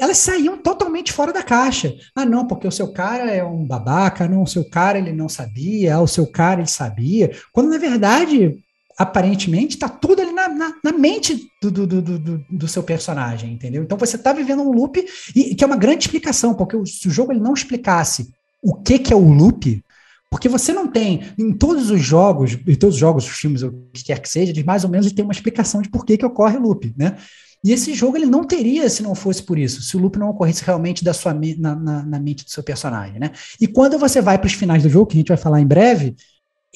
elas 0.00 0.16
saíam 0.16 0.56
totalmente 0.56 1.12
fora 1.12 1.30
da 1.30 1.42
caixa. 1.42 1.94
Ah, 2.14 2.24
não, 2.24 2.46
porque 2.46 2.66
o 2.66 2.72
seu 2.72 2.90
cara 2.90 3.30
é 3.30 3.44
um 3.44 3.66
babaca, 3.66 4.26
não, 4.26 4.42
o 4.42 4.46
seu 4.46 4.64
cara 4.68 4.98
ele 4.98 5.12
não 5.12 5.28
sabia, 5.28 5.96
ah, 5.96 6.00
o 6.00 6.06
seu 6.06 6.26
cara 6.26 6.60
ele 6.60 6.70
sabia. 6.70 7.30
Quando 7.52 7.68
na 7.68 7.76
verdade 7.76 8.58
aparentemente 9.00 9.76
está 9.76 9.88
tudo 9.88 10.20
ali 10.20 10.30
na, 10.30 10.46
na, 10.46 10.74
na 10.84 10.92
mente 10.92 11.50
do, 11.62 11.70
do, 11.70 11.86
do, 11.86 12.44
do, 12.50 12.68
seu 12.68 12.82
personagem, 12.82 13.50
entendeu? 13.50 13.82
Então 13.82 13.96
você 13.96 14.16
está 14.16 14.30
vivendo 14.30 14.60
um 14.60 14.70
loop, 14.70 15.02
e 15.34 15.54
que 15.54 15.64
é 15.64 15.66
uma 15.66 15.78
grande 15.78 16.04
explicação, 16.04 16.52
porque 16.52 16.76
o, 16.76 16.84
se 16.84 17.08
o 17.08 17.10
jogo 17.10 17.32
ele 17.32 17.40
não 17.40 17.54
explicasse 17.54 18.28
o 18.62 18.74
que, 18.74 18.98
que 18.98 19.10
é 19.10 19.16
o 19.16 19.32
loop, 19.32 19.82
porque 20.30 20.50
você 20.50 20.74
não 20.74 20.86
tem, 20.86 21.22
em 21.38 21.50
todos 21.50 21.90
os 21.90 22.02
jogos, 22.02 22.52
em 22.52 22.74
todos 22.74 22.96
os 22.96 23.00
jogos, 23.00 23.24
os 23.24 23.38
filmes, 23.38 23.62
o 23.62 23.72
que 23.90 24.04
quer 24.04 24.20
que 24.20 24.28
seja, 24.28 24.52
de 24.52 24.62
mais 24.62 24.84
ou 24.84 24.90
menos 24.90 25.10
tem 25.10 25.24
uma 25.24 25.32
explicação 25.32 25.80
de 25.80 25.88
por 25.88 26.04
que, 26.04 26.18
que 26.18 26.26
ocorre 26.26 26.58
o 26.58 26.60
loop, 26.60 26.92
né? 26.94 27.16
E 27.64 27.72
esse 27.72 27.94
jogo 27.94 28.18
ele 28.18 28.26
não 28.26 28.44
teria 28.44 28.88
se 28.90 29.02
não 29.02 29.14
fosse 29.14 29.42
por 29.42 29.58
isso, 29.58 29.80
se 29.80 29.96
o 29.96 30.00
loop 30.00 30.18
não 30.18 30.28
ocorresse 30.28 30.62
realmente 30.62 31.02
da 31.02 31.14
sua, 31.14 31.32
na, 31.32 31.74
na, 31.74 32.02
na 32.02 32.20
mente 32.20 32.44
do 32.44 32.50
seu 32.50 32.62
personagem, 32.62 33.18
né? 33.18 33.30
E 33.58 33.66
quando 33.66 33.98
você 33.98 34.20
vai 34.20 34.36
para 34.36 34.46
os 34.46 34.52
finais 34.52 34.82
do 34.82 34.90
jogo, 34.90 35.06
que 35.06 35.16
a 35.16 35.20
gente 35.20 35.28
vai 35.28 35.38
falar 35.38 35.58
em 35.58 35.66
breve, 35.66 36.14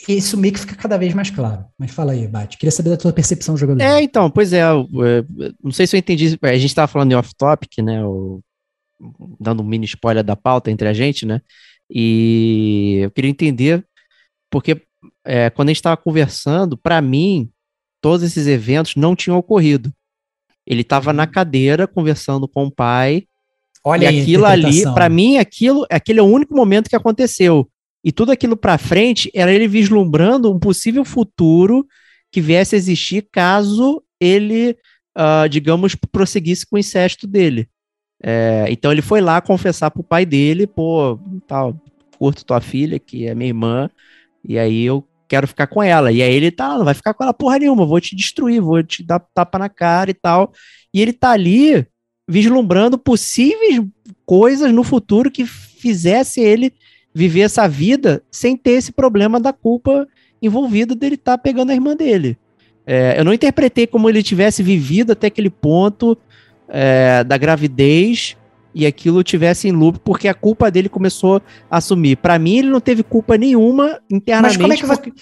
isso 0.09 0.37
meio 0.37 0.53
que 0.53 0.61
fica 0.61 0.75
cada 0.75 0.97
vez 0.97 1.15
mais 1.15 1.31
claro. 1.31 1.65
Mas 1.79 1.93
fala 1.93 2.13
aí, 2.13 2.27
Bate. 2.27 2.59
Queria 2.59 2.73
saber 2.73 2.91
da 2.91 2.97
tua 2.97 3.13
percepção 3.13 3.55
do 3.55 3.61
jogador. 3.61 3.83
É, 3.83 4.03
então, 4.03 4.29
pois 4.31 4.53
é, 4.53 4.63
eu, 4.63 4.89
eu, 4.93 5.55
não 5.63 5.71
sei 5.71 5.87
se 5.87 5.97
eu 5.97 5.99
entendi. 5.99 6.39
A 6.43 6.57
gente 6.57 6.67
estava 6.67 6.89
falando 6.89 7.13
em 7.13 7.15
off-topic, 7.15 7.79
né? 7.79 8.05
O, 8.05 8.41
dando 9.39 9.63
um 9.63 9.67
mini 9.67 9.85
spoiler 9.85 10.25
da 10.25 10.37
pauta 10.37 10.71
entre 10.71 10.89
a 10.89 10.93
gente, 10.93 11.25
né? 11.25 11.41
E 11.89 13.01
eu 13.03 13.11
queria 13.11 13.31
entender, 13.31 13.87
porque 14.51 14.83
é, 15.25 15.51
quando 15.51 15.69
a 15.69 15.73
gente 15.73 15.79
estava 15.79 15.97
conversando, 15.97 16.77
para 16.77 17.01
mim, 17.01 17.51
todos 18.01 18.25
esses 18.25 18.47
eventos 18.47 18.97
não 18.97 19.15
tinham 19.15 19.39
ocorrido. 19.39 19.93
Ele 20.67 20.81
estava 20.81 21.13
na 21.13 21.27
cadeira 21.27 21.87
conversando 21.87 22.49
com 22.49 22.65
o 22.65 22.71
pai. 22.71 23.25
Olha 23.85 24.11
e 24.11 24.21
aquilo 24.21 24.47
ali, 24.47 24.83
para 24.95 25.09
mim, 25.09 25.37
aquilo, 25.37 25.87
aquele 25.91 26.19
é 26.19 26.23
o 26.23 26.27
único 26.27 26.55
momento 26.55 26.89
que 26.89 26.97
aconteceu. 26.97 27.69
E 28.05 28.13
tudo 28.13 28.31
aquilo 28.31 28.57
para 28.57 28.77
frente 28.77 29.31
era 29.35 29.53
ele 29.53 29.67
vislumbrando 29.67 30.53
um 30.53 30.59
possível 30.59 31.05
futuro 31.05 31.87
que 32.31 32.41
viesse 32.41 32.75
a 32.75 32.79
existir 32.79 33.27
caso 33.33 34.03
ele, 34.21 34.77
uh, 35.17 35.49
digamos, 35.49 35.95
prosseguisse 35.95 36.67
com 36.67 36.77
o 36.77 36.79
incesto 36.79 37.27
dele. 37.27 37.69
É, 38.23 38.67
então 38.71 38.91
ele 38.91 39.03
foi 39.03 39.21
lá 39.21 39.41
confessar 39.41 39.91
pro 39.91 40.03
pai 40.03 40.25
dele, 40.25 40.67
pô, 40.67 41.19
tal, 41.47 41.79
curto 42.19 42.45
tua 42.45 42.61
filha, 42.61 42.99
que 42.99 43.27
é 43.27 43.35
minha 43.35 43.49
irmã, 43.49 43.91
e 44.43 44.59
aí 44.59 44.85
eu 44.85 45.07
quero 45.29 45.47
ficar 45.47 45.67
com 45.67 45.83
ela. 45.83 46.11
E 46.11 46.23
aí 46.23 46.33
ele 46.33 46.51
tá, 46.51 46.77
não 46.79 46.85
vai 46.85 46.95
ficar 46.95 47.13
com 47.15 47.23
ela 47.23 47.35
porra 47.35 47.59
nenhuma, 47.59 47.87
vou 47.87 48.01
te 48.01 48.17
destruir, 48.17 48.61
vou 48.61 48.83
te 48.83 49.03
dar 49.03 49.21
tapa 49.35 49.59
na 49.59 49.69
cara 49.69 50.11
e 50.11 50.15
tal. 50.15 50.53
E 50.93 51.03
ele 51.03 51.13
tá 51.13 51.31
ali 51.33 51.87
vislumbrando 52.29 52.97
possíveis 52.97 53.83
coisas 54.25 54.73
no 54.73 54.83
futuro 54.83 55.31
que 55.31 55.45
fizesse 55.45 56.41
ele 56.41 56.73
viver 57.15 57.43
essa 57.43 57.69
vida 57.69 58.23
sem 58.31 58.57
ter 58.57 58.73
esse 58.73 58.93
problema 58.93 59.39
da 59.39 59.53
culpa 59.53 60.09
envolvida 60.43 60.95
dele 60.95 61.15
estar 61.15 61.37
tá 61.37 61.39
pegando 61.39 61.71
a 61.71 61.75
irmã 61.75 61.95
dele. 61.97 62.37
É, 62.87 63.19
eu 63.19 63.25
não 63.25 63.33
interpretei 63.33 63.87
como 63.87 64.09
ele 64.09 64.23
tivesse 64.23 64.63
vivido 64.63 65.13
até 65.13 65.29
aquele 65.29 65.49
ponto 65.49 66.19
é, 66.69 67.25
da 67.25 67.39
gravidez 67.39 68.37
e 68.75 68.85
aquilo 68.85 69.23
tivesse 69.23 69.69
em 69.69 69.73
loop, 69.73 70.01
porque 70.01 70.27
a 70.27 70.35
culpa 70.35 70.71
dele 70.71 70.89
começou 70.89 71.41
a 71.71 71.77
assumir. 71.79 72.17
Para 72.17 72.39
mim, 72.39 72.59
ele 72.59 72.71
não 72.71 72.81
teve 72.81 73.03
culpa 73.03 73.39
nenhuma 73.39 74.01
internamente. 74.11 74.59
Mas 74.59 74.81
como 74.81 74.93
é 74.93 74.97
que 74.97 75.11
porque... 75.11 75.13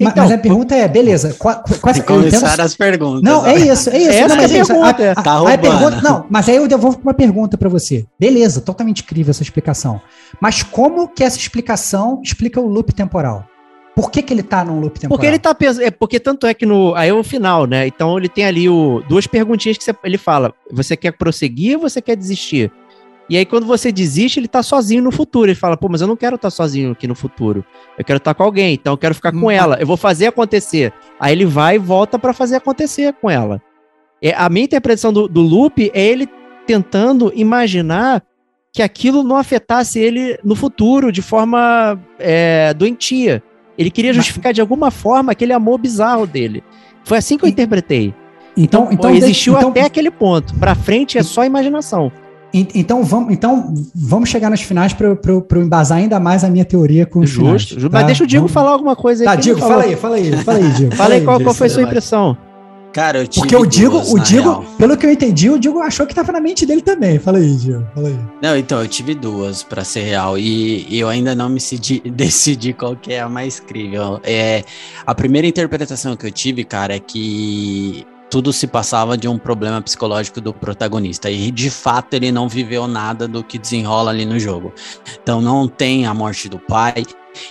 Então, 0.00 0.24
mas 0.24 0.32
a 0.32 0.38
pergunta 0.38 0.74
é, 0.74 0.88
beleza, 0.88 1.34
qual, 1.38 1.62
qual, 1.78 1.94
começar 2.02 2.58
as 2.58 2.74
perguntas. 2.74 3.20
Não, 3.22 3.46
é 3.46 3.54
isso, 3.54 3.90
é 3.90 3.98
isso. 3.98 4.10
Essa 4.10 4.34
não, 4.34 4.42
é 4.42 4.46
a 4.46 4.48
pergunta. 4.48 5.10
A, 5.10 5.22
tá 5.22 5.32
a, 5.32 5.54
a 5.54 5.58
pergunta, 5.58 6.00
não, 6.00 6.26
mas 6.30 6.48
aí 6.48 6.56
eu 6.56 6.66
devolvo 6.66 6.98
uma 7.02 7.12
pergunta 7.12 7.58
para 7.58 7.68
você. 7.68 8.06
Beleza, 8.18 8.62
totalmente 8.62 9.02
incrível 9.02 9.30
essa 9.30 9.42
explicação. 9.42 10.00
Mas 10.40 10.62
como 10.62 11.06
que 11.06 11.22
essa 11.22 11.36
explicação 11.36 12.18
explica 12.24 12.58
o 12.58 12.66
loop 12.66 12.94
temporal? 12.94 13.44
Por 13.94 14.10
que, 14.10 14.22
que 14.22 14.32
ele 14.32 14.42
tá 14.42 14.64
num 14.64 14.80
loop 14.80 14.98
temporal? 14.98 15.18
Porque 15.18 15.26
ele 15.26 15.38
tá 15.38 15.54
pensando. 15.54 15.84
É, 15.84 15.90
porque 15.90 16.18
tanto 16.18 16.46
é 16.46 16.54
que 16.54 16.64
no. 16.64 16.94
Aí 16.94 17.10
é 17.10 17.12
o 17.12 17.22
final, 17.22 17.66
né? 17.66 17.86
Então 17.86 18.16
ele 18.16 18.30
tem 18.30 18.46
ali 18.46 18.68
o, 18.68 19.02
duas 19.06 19.26
perguntinhas 19.26 19.76
que 19.76 19.84
você, 19.84 19.94
ele 20.02 20.16
fala: 20.16 20.54
você 20.72 20.96
quer 20.96 21.12
prosseguir 21.12 21.76
ou 21.76 21.82
você 21.82 22.00
quer 22.00 22.16
desistir? 22.16 22.72
E 23.30 23.36
aí, 23.36 23.46
quando 23.46 23.64
você 23.64 23.92
desiste, 23.92 24.40
ele 24.40 24.48
tá 24.48 24.60
sozinho 24.60 25.04
no 25.04 25.12
futuro. 25.12 25.48
Ele 25.48 25.54
fala, 25.54 25.76
pô, 25.76 25.88
mas 25.88 26.00
eu 26.00 26.08
não 26.08 26.16
quero 26.16 26.34
estar 26.34 26.48
tá 26.48 26.50
sozinho 26.50 26.90
aqui 26.90 27.06
no 27.06 27.14
futuro. 27.14 27.64
Eu 27.96 28.04
quero 28.04 28.16
estar 28.16 28.34
tá 28.34 28.34
com 28.34 28.42
alguém, 28.42 28.74
então 28.74 28.92
eu 28.92 28.98
quero 28.98 29.14
ficar 29.14 29.30
com 29.30 29.46
hum. 29.46 29.50
ela. 29.50 29.76
Eu 29.80 29.86
vou 29.86 29.96
fazer 29.96 30.26
acontecer. 30.26 30.92
Aí 31.18 31.32
ele 31.32 31.44
vai 31.44 31.76
e 31.76 31.78
volta 31.78 32.18
para 32.18 32.32
fazer 32.32 32.56
acontecer 32.56 33.12
com 33.12 33.30
ela. 33.30 33.62
É, 34.20 34.34
a 34.34 34.48
minha 34.48 34.64
interpretação 34.64 35.12
do, 35.12 35.28
do 35.28 35.42
loop 35.42 35.92
é 35.94 36.04
ele 36.04 36.28
tentando 36.66 37.32
imaginar 37.34 38.20
que 38.72 38.82
aquilo 38.82 39.22
não 39.22 39.36
afetasse 39.36 40.00
ele 40.00 40.36
no 40.42 40.56
futuro 40.56 41.12
de 41.12 41.22
forma 41.22 42.00
é, 42.18 42.74
doentia. 42.74 43.44
Ele 43.78 43.92
queria 43.92 44.12
justificar 44.12 44.52
de 44.52 44.60
alguma 44.60 44.90
forma 44.90 45.30
aquele 45.30 45.52
amor 45.52 45.78
bizarro 45.78 46.26
dele. 46.26 46.64
Foi 47.04 47.16
assim 47.16 47.38
que 47.38 47.44
eu 47.44 47.48
interpretei. 47.48 48.12
Então, 48.56 48.88
então, 48.90 48.92
então 48.92 49.14
existiu 49.14 49.56
então, 49.56 49.70
até 49.70 49.82
aquele 49.82 50.10
ponto. 50.10 50.52
Para 50.56 50.74
frente 50.74 51.16
é 51.16 51.22
só 51.22 51.44
imaginação. 51.44 52.12
Então 52.52 53.04
vamos, 53.04 53.32
então 53.32 53.72
vamos 53.94 54.28
chegar 54.28 54.50
nas 54.50 54.60
finais 54.60 54.92
para 54.92 55.06
eu 55.06 55.46
embasar 55.56 55.98
ainda 55.98 56.18
mais 56.18 56.42
a 56.42 56.50
minha 56.50 56.64
teoria 56.64 57.06
com 57.06 57.20
os 57.20 57.30
Justo, 57.30 57.74
finais, 57.74 57.90
tá? 57.90 57.98
Mas 57.98 58.06
deixa 58.06 58.24
o 58.24 58.26
Diego 58.26 58.46
vamos... 58.46 58.52
falar 58.52 58.70
alguma 58.70 58.96
coisa 58.96 59.22
aí. 59.22 59.26
Tá, 59.26 59.34
Diego, 59.36 59.60
fala 59.60 59.84
aí, 59.84 59.96
fala 59.96 60.16
aí, 60.16 60.32
fala 60.38 60.58
aí, 60.58 60.70
Diego. 60.72 60.96
fala 60.96 61.14
aí 61.14 61.20
qual, 61.20 61.40
qual 61.40 61.54
foi 61.54 61.66
a 61.68 61.70
sua 61.70 61.82
impressão. 61.82 62.36
Cara, 62.92 63.18
eu 63.18 63.26
tive 63.26 63.46
Porque 63.46 63.56
o 63.56 63.64
Diego, 63.64 64.00
duas, 64.00 64.12
o 64.12 64.18
Diego, 64.18 64.50
real. 64.50 64.64
pelo 64.76 64.96
que 64.96 65.06
eu 65.06 65.10
entendi, 65.10 65.48
o 65.48 65.58
Diego 65.58 65.78
achou 65.80 66.06
que 66.06 66.14
tava 66.14 66.32
na 66.32 66.40
mente 66.40 66.66
dele 66.66 66.82
também. 66.82 67.18
Fala 67.18 67.38
aí, 67.38 67.54
Diego. 67.54 67.86
Fala 67.94 68.08
aí. 68.08 68.18
Não, 68.42 68.56
então, 68.56 68.80
eu 68.80 68.88
tive 68.88 69.14
duas, 69.14 69.62
para 69.62 69.84
ser 69.84 70.02
real, 70.02 70.36
e, 70.36 70.86
e, 70.88 70.98
eu 70.98 71.08
ainda 71.08 71.34
não 71.34 71.48
me 71.48 71.56
decidi, 71.56 72.00
decidi 72.10 72.72
qual 72.72 72.96
que 72.96 73.12
é 73.12 73.20
a 73.20 73.28
mais 73.28 73.60
crível. 73.60 74.20
É, 74.24 74.64
a 75.06 75.14
primeira 75.14 75.46
interpretação 75.46 76.16
que 76.16 76.26
eu 76.26 76.32
tive, 76.32 76.64
cara, 76.64 76.96
é 76.96 76.98
que 76.98 78.04
tudo 78.30 78.52
se 78.52 78.66
passava 78.66 79.18
de 79.18 79.26
um 79.26 79.36
problema 79.36 79.82
psicológico 79.82 80.40
do 80.40 80.54
protagonista. 80.54 81.28
E 81.30 81.50
de 81.50 81.68
fato 81.68 82.14
ele 82.14 82.30
não 82.30 82.48
viveu 82.48 82.86
nada 82.86 83.26
do 83.26 83.42
que 83.42 83.58
desenrola 83.58 84.10
ali 84.10 84.24
no 84.24 84.38
jogo. 84.38 84.72
Então 85.20 85.40
não 85.40 85.66
tem 85.66 86.06
a 86.06 86.14
morte 86.14 86.48
do 86.48 86.58
pai. 86.58 87.04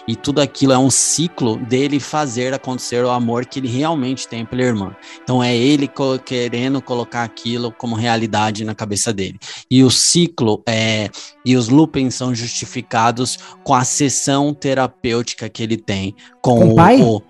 E 0.07 0.15
tudo 0.15 0.41
aquilo 0.41 0.73
é 0.73 0.77
um 0.77 0.89
ciclo 0.89 1.55
dele 1.55 1.99
fazer 1.99 2.53
acontecer 2.53 3.03
o 3.03 3.09
amor 3.09 3.45
que 3.45 3.59
ele 3.59 3.67
realmente 3.69 4.27
tem 4.27 4.45
pela 4.45 4.61
irmã. 4.61 4.95
Então 5.23 5.41
é 5.41 5.55
ele 5.55 5.89
querendo 6.25 6.81
colocar 6.81 7.23
aquilo 7.23 7.71
como 7.71 7.95
realidade 7.95 8.65
na 8.65 8.75
cabeça 8.75 9.13
dele. 9.13 9.39
E 9.69 9.83
o 9.83 9.89
ciclo 9.89 10.61
é 10.67 11.09
e 11.45 11.55
os 11.55 11.69
loopings 11.69 12.15
são 12.15 12.35
justificados 12.35 13.37
com 13.63 13.73
a 13.73 13.83
sessão 13.83 14.53
terapêutica 14.53 15.49
que 15.49 15.63
ele 15.63 15.77
tem 15.77 16.13
com, 16.41 16.59
com 16.59 16.71
o, 16.71 16.75
pai? 16.75 17.01
o 17.01 17.21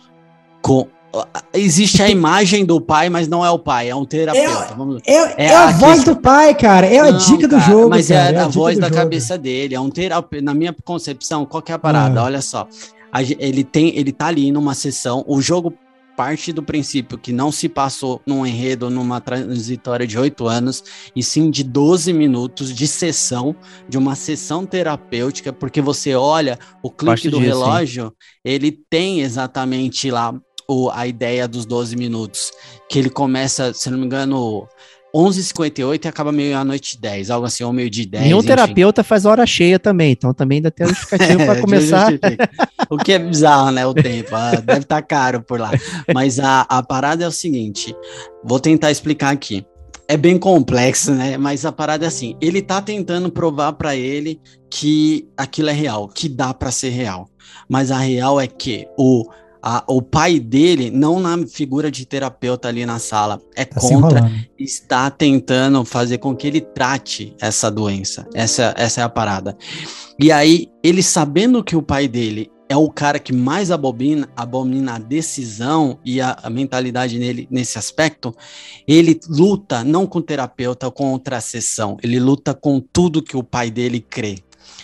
com 0.62 0.88
Existe 1.53 2.03
a 2.03 2.10
imagem 2.10 2.64
do 2.64 2.80
pai, 2.80 3.10
mas 3.10 3.27
não 3.27 3.44
é 3.44 3.49
o 3.49 3.57
pai, 3.57 3.90
é 3.90 3.95
um 3.95 4.06
terapeuta. 4.06 4.76
É, 5.06 5.14
é, 5.14 5.15
é, 5.15 5.45
é 5.45 5.56
a, 5.56 5.65
a 5.65 5.72
voz 5.72 6.03
do 6.03 6.15
pai, 6.15 6.53
cara. 6.53 6.86
É 6.86 6.99
a 6.99 7.11
não, 7.11 7.18
dica 7.18 7.48
do 7.48 7.57
cara, 7.57 7.72
jogo. 7.72 7.90
Mas 7.90 8.10
cara, 8.10 8.38
é, 8.38 8.40
a, 8.40 8.45
a 8.45 8.48
voz 8.48 8.77
da 8.77 8.88
jogo. 8.88 8.99
cabeça 8.99 9.38
dele. 9.38 9.73
É 9.73 9.80
um 9.80 9.90
terapeuta. 9.90 10.45
Na 10.45 10.53
minha 10.53 10.76
concepção, 10.84 11.45
qual 11.45 11.64
que 11.64 11.72
é 11.72 11.76
a 11.76 11.80
parada? 11.80 12.22
Ah. 12.22 12.26
Olha 12.26 12.41
só. 12.41 12.68
A, 13.11 13.23
ele 13.23 13.64
tem, 13.64 13.98
ele 13.98 14.11
tá 14.11 14.27
ali 14.27 14.52
numa 14.52 14.76
sessão. 14.76 15.23
O 15.27 15.41
jogo 15.41 15.73
parte 16.19 16.52
do 16.52 16.61
princípio 16.61 17.18
que 17.18 17.31
não 17.31 17.49
se 17.49 17.69
passou 17.69 18.22
num 18.27 18.45
enredo, 18.45 18.90
numa 18.90 19.22
transitória 19.22 20.06
de 20.06 20.19
oito 20.19 20.48
anos, 20.48 20.84
e 21.15 21.23
sim 21.23 21.49
de 21.49 21.64
12 21.64 22.11
minutos 22.11 22.76
de 22.76 22.86
sessão, 22.90 23.56
de 23.88 23.98
uma 23.98 24.15
sessão 24.15 24.65
terapêutica, 24.65 25.53
porque 25.53 25.81
você 25.81 26.15
olha 26.15 26.60
o 26.84 26.91
clique 26.91 27.30
do 27.30 27.40
relógio, 27.40 28.14
ele 28.44 28.69
tem 28.90 29.22
exatamente 29.22 30.11
lá 30.11 30.38
o, 30.70 30.91
a 30.91 31.08
ideia 31.08 31.48
dos 31.48 31.66
12 31.66 31.96
minutos, 31.96 32.52
que 32.88 33.00
ele 33.00 33.10
começa, 33.10 33.74
se 33.74 33.90
não 33.90 33.98
me 33.98 34.06
engano, 34.06 34.68
11h58 35.14 36.06
e 36.06 36.08
acaba 36.08 36.32
meio-noite 36.32 37.02
10, 37.02 37.32
algo 37.32 37.48
assim, 37.48 37.64
ou 37.64 37.74
meio 37.74 37.90
de 37.90 38.06
10. 38.06 38.24
Nenhum 38.24 38.38
enfim. 38.38 38.48
terapeuta 38.48 39.04
faz 39.04 39.26
hora 39.26 39.44
cheia 39.48 39.80
também, 39.80 40.12
então 40.12 40.32
também 40.32 40.58
ainda 40.58 40.70
tem 40.70 40.88
justificativo 40.88 41.44
para 41.44 41.60
começar. 41.62 42.12
o 42.88 42.98
que 42.98 43.14
é 43.14 43.20
bizarro, 43.20 43.72
né? 43.72 43.84
O 43.88 43.96
tempo, 43.96 44.36
ah, 44.36 44.52
deve 44.52 44.82
estar 44.82 44.98
tá 44.98 45.02
caro 45.02 45.41
por 45.41 45.60
lá. 45.60 45.72
Mas 46.14 46.40
a, 46.40 46.62
a 46.62 46.84
parada 46.84 47.24
é 47.24 47.28
o 47.28 47.32
seguinte: 47.32 47.96
vou 48.44 48.60
tentar 48.60 48.91
explicar 48.91 49.32
aqui. 49.32 49.66
É 50.08 50.18
bem 50.18 50.38
complexo, 50.38 51.14
né? 51.14 51.38
Mas 51.38 51.66
a 51.66 51.72
parada 51.72 52.06
é 52.06 52.08
assim: 52.08 52.38
ele 52.40 52.62
tá 52.62 52.80
tentando 52.80 53.32
provar 53.32 53.74
para 53.74 53.96
ele 53.96 54.40
que 54.70 55.28
aquilo 55.36 55.70
é 55.70 55.74
real, 55.74 56.08
que 56.08 56.30
dá 56.30 56.54
para 56.54 56.70
ser 56.70 56.90
real. 56.90 57.28
Mas 57.68 57.90
a 57.90 57.98
real 57.98 58.40
é 58.40 58.46
que 58.46 58.88
o 58.98 59.26
a, 59.61 59.84
o 59.88 60.02
pai 60.02 60.40
dele, 60.40 60.90
não 60.90 61.19
na 61.19 61.45
figura 61.48 61.91
de 61.91 62.06
terapeuta 62.06 62.68
ali 62.68 62.86
na 62.86 62.99
sala, 62.99 63.41
é 63.56 63.65
tá 63.65 63.80
contra, 63.80 64.31
está 64.57 65.10
tentando 65.10 65.84
fazer 65.84 66.18
com 66.18 66.36
que 66.36 66.48
ele 66.48 66.61
trate 66.61 67.36
essa 67.41 67.69
doença. 67.69 68.27
Essa, 68.34 68.73
essa 68.77 69.02
é 69.02 69.03
a 69.03 69.10
parada. 69.10 69.57
E 70.19 70.31
aí, 70.31 70.68
ele 70.84 71.03
sabendo 71.03 71.64
que 71.64 71.76
o 71.76 71.81
pai 71.81 72.07
dele 72.07 72.49
é 72.69 72.77
o 72.77 72.90
cara 72.90 73.18
que 73.18 73.34
mais 73.34 73.72
abomina, 73.72 74.30
abomina 74.36 74.95
a 74.95 74.99
decisão 74.99 75.99
e 76.06 76.22
a, 76.22 76.38
a, 76.44 76.49
mentalidade 76.52 77.18
nele 77.18 77.48
nesse 77.49 77.80
aspecto, 77.80 78.34
ele 78.88 79.19
luta 79.27 79.84
não 79.84 80.06
com 80.06 80.19
o 80.19 80.22
terapeuta, 80.22 80.91
contra 80.91 81.38
a 81.38 81.41
sessão, 81.41 81.98
ele 82.03 82.19
luta 82.19 82.53
com 82.53 82.80
tudo 82.80 83.23
que 83.23 83.36
o 83.36 83.44
pai 83.44 83.72
dele 83.72 83.99
crê. 83.99 84.38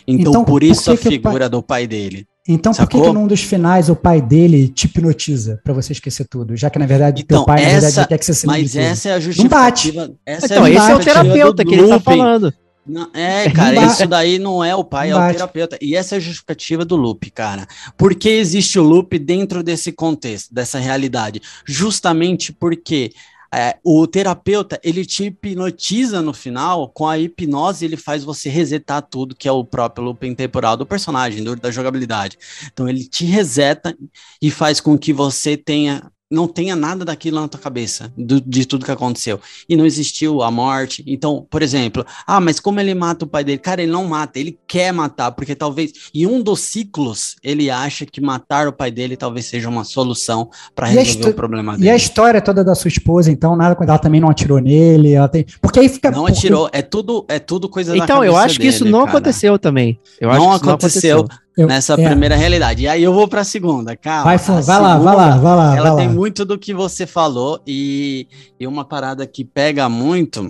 Então, 0.07 0.31
então 0.31 0.45
por 0.45 0.63
isso 0.63 0.85
por 0.85 0.93
a 0.93 0.97
figura 0.97 1.39
pai... 1.41 1.49
do 1.49 1.61
pai 1.61 1.87
dele. 1.87 2.27
Então, 2.47 2.73
Sacou? 2.73 2.87
por 2.87 3.05
que, 3.05 3.07
que 3.07 3.13
num 3.13 3.25
dos 3.25 3.41
finais 3.41 3.89
o 3.89 3.95
pai 3.95 4.21
dele 4.21 4.67
te 4.67 4.85
hipnotiza 4.85 5.59
para 5.63 5.73
você 5.73 5.93
esquecer 5.93 6.27
tudo? 6.27 6.55
Já 6.55 6.69
que, 6.69 6.77
na 6.77 6.85
verdade, 6.85 7.23
então, 7.23 7.39
teu 7.39 7.45
pai, 7.45 7.63
essa, 7.63 7.73
na 7.73 7.81
verdade, 7.81 8.07
quer 8.07 8.17
que 8.19 8.25
você 8.25 8.33
se 8.35 8.45
Mas 8.45 8.75
essa 8.75 9.09
é 9.09 9.13
a 9.13 9.19
justificativa. 9.19 10.01
Não 10.01 10.07
bate. 10.09 10.19
Essa 10.25 10.45
então, 10.45 10.65
é 10.65 10.73
esse 10.73 10.91
é 10.91 10.95
o 10.95 10.99
terapeuta 10.99 11.65
que 11.65 11.73
ele 11.73 11.87
tá 11.87 11.99
falando. 11.99 12.53
Não, 12.87 13.09
é, 13.15 13.49
cara, 13.49 13.83
isso 13.87 14.07
daí 14.07 14.37
não 14.37 14.63
é 14.63 14.75
o 14.75 14.83
pai, 14.83 15.09
é 15.09 15.15
o 15.15 15.31
terapeuta. 15.31 15.75
E 15.81 15.95
essa 15.95 16.15
é 16.15 16.17
a 16.17 16.21
justificativa 16.21 16.85
do 16.85 16.95
loop, 16.95 17.31
cara. 17.31 17.65
Por 17.97 18.13
que 18.13 18.29
existe 18.29 18.77
o 18.77 18.83
loop 18.83 19.17
dentro 19.17 19.63
desse 19.63 19.91
contexto, 19.91 20.53
dessa 20.53 20.77
realidade? 20.77 21.41
Justamente 21.65 22.53
porque 22.53 23.11
é, 23.55 23.79
o 23.83 24.05
terapeuta, 24.05 24.77
ele 24.83 25.05
te 25.05 25.25
hipnotiza 25.25 26.21
no 26.21 26.33
final, 26.33 26.89
com 26.89 27.07
a 27.07 27.17
hipnose 27.17 27.85
ele 27.85 27.95
faz 27.95 28.23
você 28.23 28.49
resetar 28.49 29.01
tudo, 29.01 29.33
que 29.33 29.47
é 29.47 29.51
o 29.51 29.63
próprio 29.63 30.03
looping 30.03 30.35
temporal 30.35 30.75
do 30.75 30.85
personagem, 30.85 31.41
do, 31.41 31.55
da 31.55 31.71
jogabilidade. 31.71 32.37
Então 32.65 32.89
ele 32.89 33.07
te 33.07 33.23
reseta 33.23 33.97
e 34.41 34.51
faz 34.51 34.81
com 34.81 34.97
que 34.97 35.13
você 35.13 35.55
tenha 35.55 36.11
não 36.29 36.47
tenha 36.47 36.75
nada 36.75 37.05
daquilo 37.05 37.39
na 37.39 37.47
tua 37.47 37.59
cabeça, 37.59 38.11
do, 38.17 38.41
de 38.41 38.65
tudo 38.65 38.85
que 38.85 38.91
aconteceu. 38.91 39.39
E 39.69 39.75
não 39.75 39.85
existiu 39.85 40.41
a 40.41 40.49
morte. 40.49 41.03
Então, 41.05 41.45
por 41.49 41.61
exemplo, 41.61 42.05
ah, 42.25 42.41
mas 42.41 42.59
como 42.59 42.79
ele 42.79 42.95
mata 42.95 43.25
o 43.25 43.27
pai 43.27 43.43
dele? 43.43 43.59
Cara, 43.59 43.83
ele 43.83 43.91
não 43.91 44.05
mata, 44.05 44.39
ele 44.39 44.57
quer 44.67 44.91
matar, 44.91 45.31
porque 45.31 45.55
talvez. 45.55 45.93
E 46.13 46.25
um 46.25 46.41
dos 46.41 46.61
ciclos, 46.61 47.35
ele 47.43 47.69
acha 47.69 48.05
que 48.05 48.19
matar 48.19 48.67
o 48.67 48.73
pai 48.73 48.89
dele 48.89 49.15
talvez 49.15 49.45
seja 49.45 49.69
uma 49.69 49.83
solução 49.83 50.49
para 50.73 50.87
resolver 50.87 51.29
o 51.29 51.33
problema 51.33 51.73
dele. 51.73 51.85
E 51.85 51.89
a 51.89 51.95
história 51.95 52.41
toda 52.41 52.63
da 52.63 52.73
sua 52.73 52.89
esposa, 52.89 53.31
então, 53.31 53.55
nada 53.55 53.75
ela 53.85 53.99
também 53.99 54.19
não 54.19 54.29
atirou 54.29 54.59
nele, 54.59 55.13
ela 55.13 55.27
tem. 55.27 55.45
Porque 55.61 55.79
aí 55.79 55.89
fica. 55.89 56.09
Não 56.09 56.25
porque... 56.25 56.39
atirou, 56.39 56.69
é 56.71 56.81
tudo, 56.81 57.25
é 57.27 57.37
tudo 57.37 57.69
coisa 57.69 57.95
então, 57.95 57.99
da 57.99 58.13
Então, 58.13 58.23
eu 58.23 58.35
acho 58.35 58.59
que 58.59 58.67
isso 58.67 58.83
não 58.83 58.99
cara. 59.05 59.11
aconteceu 59.11 59.59
também. 59.59 59.99
Eu 60.19 60.29
não, 60.29 60.51
acho 60.51 60.63
que 60.63 60.69
aconteceu. 60.69 61.17
não 61.17 61.25
aconteceu. 61.25 61.44
Eu, 61.57 61.67
nessa 61.67 61.93
é. 61.93 62.05
primeira 62.05 62.35
realidade. 62.35 62.83
E 62.83 62.87
aí 62.87 63.01
eu 63.01 63.13
vou 63.13 63.27
para 63.27 63.41
a 63.41 63.45
segunda, 63.45 63.95
calma. 63.95 64.23
Vai, 64.25 64.37
vai 64.37 64.61
segunda, 64.63 64.77
lá, 64.79 64.97
vai 64.97 65.15
lá, 65.15 65.37
vai 65.37 65.55
lá. 65.55 65.77
Ela 65.77 65.89
vai 65.91 65.97
tem 65.99 66.07
lá. 66.07 66.13
muito 66.13 66.43
do 66.43 66.57
que 66.57 66.73
você 66.73 67.05
falou 67.05 67.61
e, 67.65 68.27
e 68.59 68.67
uma 68.67 68.83
parada 68.83 69.25
que 69.25 69.45
pega 69.45 69.87
muito 69.87 70.49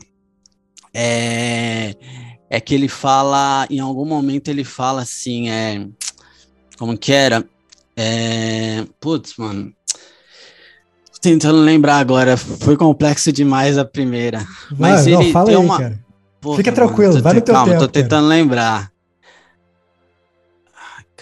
é, 0.93 1.95
é 2.49 2.59
que 2.59 2.73
ele 2.73 2.87
fala, 2.87 3.67
em 3.69 3.79
algum 3.79 4.05
momento 4.05 4.47
ele 4.47 4.63
fala 4.63 5.01
assim, 5.01 5.49
é, 5.49 5.85
como 6.77 6.97
que 6.97 7.11
era? 7.11 7.45
É, 7.97 8.85
putz, 8.99 9.35
mano, 9.37 9.71
Tô 11.13 11.19
tentando 11.21 11.59
lembrar 11.59 11.97
agora, 11.97 12.35
foi 12.37 12.75
complexo 12.75 13.31
demais 13.31 13.77
a 13.77 13.85
primeira. 13.85 14.45
Mas 14.77 15.05
não, 15.05 15.21
ele 15.21 15.31
fala 15.31 15.45
tem 15.45 15.55
aí, 15.55 15.63
uma. 15.63 15.77
cara. 15.77 16.05
Porra, 16.41 16.57
Fica 16.57 16.71
mano, 16.71 16.87
tranquilo, 16.87 17.13
tô 17.15 17.21
vai 17.21 17.33
no 17.33 17.41
teu 17.41 17.53
calma, 17.53 17.71
tempo, 17.71 17.79
tô 17.79 17.91
cara. 17.91 18.03
tentando 18.03 18.27
lembrar. 18.27 18.91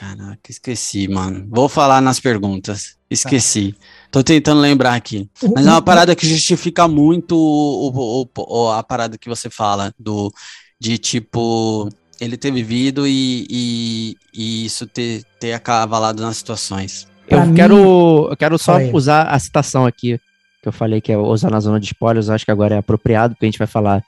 Caraca, 0.03 0.51
esqueci, 0.51 1.07
mano. 1.07 1.47
Vou 1.49 1.69
falar 1.69 2.01
nas 2.01 2.19
perguntas. 2.19 2.97
Esqueci. 3.09 3.73
Tô 4.11 4.21
tentando 4.23 4.59
lembrar 4.59 4.95
aqui. 4.95 5.29
Mas 5.55 5.65
é 5.65 5.69
uma 5.69 5.81
parada 5.81 6.13
que 6.15 6.27
justifica 6.27 6.87
muito 6.87 7.35
o, 7.37 8.21
o- 8.25 8.29
o- 8.37 8.71
a 8.71 8.83
parada 8.83 9.17
que 9.17 9.29
você 9.29 9.49
fala, 9.49 9.93
do 9.97 10.31
de 10.79 10.97
tipo, 10.97 11.87
ele 12.19 12.35
ter 12.35 12.51
vivido 12.51 13.07
e, 13.07 13.47
e, 13.49 14.17
e 14.33 14.65
isso 14.65 14.85
ter, 14.85 15.23
ter 15.39 15.53
acavalado 15.53 16.21
nas 16.21 16.35
situações. 16.37 17.07
Eu 17.27 17.37
Pra 17.37 17.45
mim- 17.45 17.55
quero, 17.55 18.27
eu 18.29 18.35
quero 18.37 18.57
só 18.57 18.77
usar 18.93 19.23
a 19.29 19.39
citação 19.39 19.85
aqui, 19.85 20.19
que 20.61 20.67
eu 20.67 20.73
falei 20.73 20.99
que 20.99 21.11
é 21.13 21.17
usar 21.17 21.49
na 21.49 21.61
zona 21.61 21.79
de 21.79 21.85
spoilers, 21.85 22.27
eu 22.27 22.33
acho 22.33 22.43
que 22.43 22.51
agora 22.51 22.75
é 22.75 22.79
apropriado, 22.79 23.33
porque 23.35 23.45
a 23.45 23.49
gente 23.49 23.57
vai 23.59 23.67
falar 23.67 24.03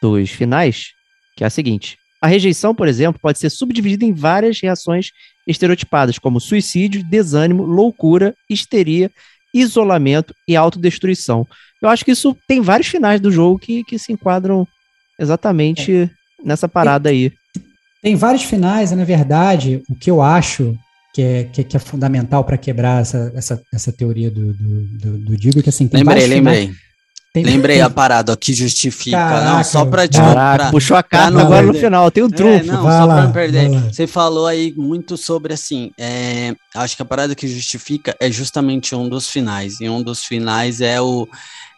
dos 0.00 0.30
finais, 0.30 0.92
que 1.36 1.42
é 1.42 1.46
a 1.48 1.50
seguinte. 1.50 1.98
A 2.24 2.26
rejeição, 2.26 2.74
por 2.74 2.88
exemplo, 2.88 3.20
pode 3.20 3.38
ser 3.38 3.50
subdividida 3.50 4.02
em 4.02 4.14
várias 4.14 4.58
reações 4.58 5.10
estereotipadas, 5.46 6.18
como 6.18 6.40
suicídio, 6.40 7.04
desânimo, 7.04 7.64
loucura, 7.64 8.34
histeria, 8.48 9.10
isolamento 9.52 10.34
e 10.48 10.56
autodestruição. 10.56 11.46
Eu 11.82 11.90
acho 11.90 12.02
que 12.02 12.12
isso 12.12 12.34
tem 12.48 12.62
vários 12.62 12.88
finais 12.88 13.20
do 13.20 13.30
jogo 13.30 13.58
que, 13.58 13.84
que 13.84 13.98
se 13.98 14.10
enquadram 14.10 14.66
exatamente 15.20 16.10
nessa 16.42 16.66
parada 16.66 17.10
aí. 17.10 17.30
Tem 18.02 18.16
vários 18.16 18.44
finais, 18.44 18.90
e 18.90 18.96
na 18.96 19.04
verdade, 19.04 19.82
o 19.86 19.94
que 19.94 20.10
eu 20.10 20.22
acho 20.22 20.74
que 21.14 21.20
é, 21.20 21.44
que, 21.44 21.62
que 21.62 21.76
é 21.76 21.80
fundamental 21.80 22.42
para 22.42 22.56
quebrar 22.56 23.02
essa, 23.02 23.30
essa, 23.36 23.62
essa 23.70 23.92
teoria 23.92 24.30
do, 24.30 24.54
do, 24.54 24.80
do, 24.98 25.18
do 25.18 25.36
Digo, 25.36 25.58
é 25.58 25.62
que 25.62 25.68
assim, 25.68 25.86
tem 25.86 25.98
Lembrei, 26.00 26.20
vários 26.20 26.34
finais- 26.38 26.58
lembrei. 26.60 26.76
Tem- 27.34 27.44
Lembrei 27.44 27.80
a 27.80 27.90
parada 27.90 28.32
ó, 28.32 28.36
que 28.36 28.54
justifica. 28.54 29.18
não, 29.18 29.28
Caraca, 29.40 29.64
só 29.64 29.84
pra 29.84 30.06
te. 30.08 30.16
Caraca, 30.18 30.56
pra- 30.64 30.70
puxou 30.70 30.96
a 30.96 31.02
carta 31.02 31.32
não 31.32 31.40
agora 31.40 31.62
no 31.62 31.72
perder. 31.72 31.86
final, 31.86 32.10
tem 32.10 32.22
um 32.22 32.28
É, 32.28 32.30
trunfo. 32.30 32.64
não, 32.66 32.82
Vai 32.84 32.98
só 33.00 33.04
lá, 33.04 33.14
pra 33.16 33.24
não 33.24 33.32
perder. 33.32 33.70
Você 33.92 34.06
falou 34.06 34.46
aí 34.46 34.72
muito 34.76 35.16
sobre 35.16 35.52
assim. 35.52 35.90
é, 35.98 36.54
acho 36.76 36.94
que 36.96 37.02
a 37.02 37.04
parada 37.04 37.34
que 37.34 37.48
justifica 37.48 38.16
é 38.20 38.30
justamente 38.30 38.94
um 38.94 39.08
dos 39.08 39.28
finais. 39.28 39.80
E 39.80 39.88
um 39.90 40.00
dos 40.00 40.22
finais 40.24 40.80
é 40.80 41.00
o 41.00 41.28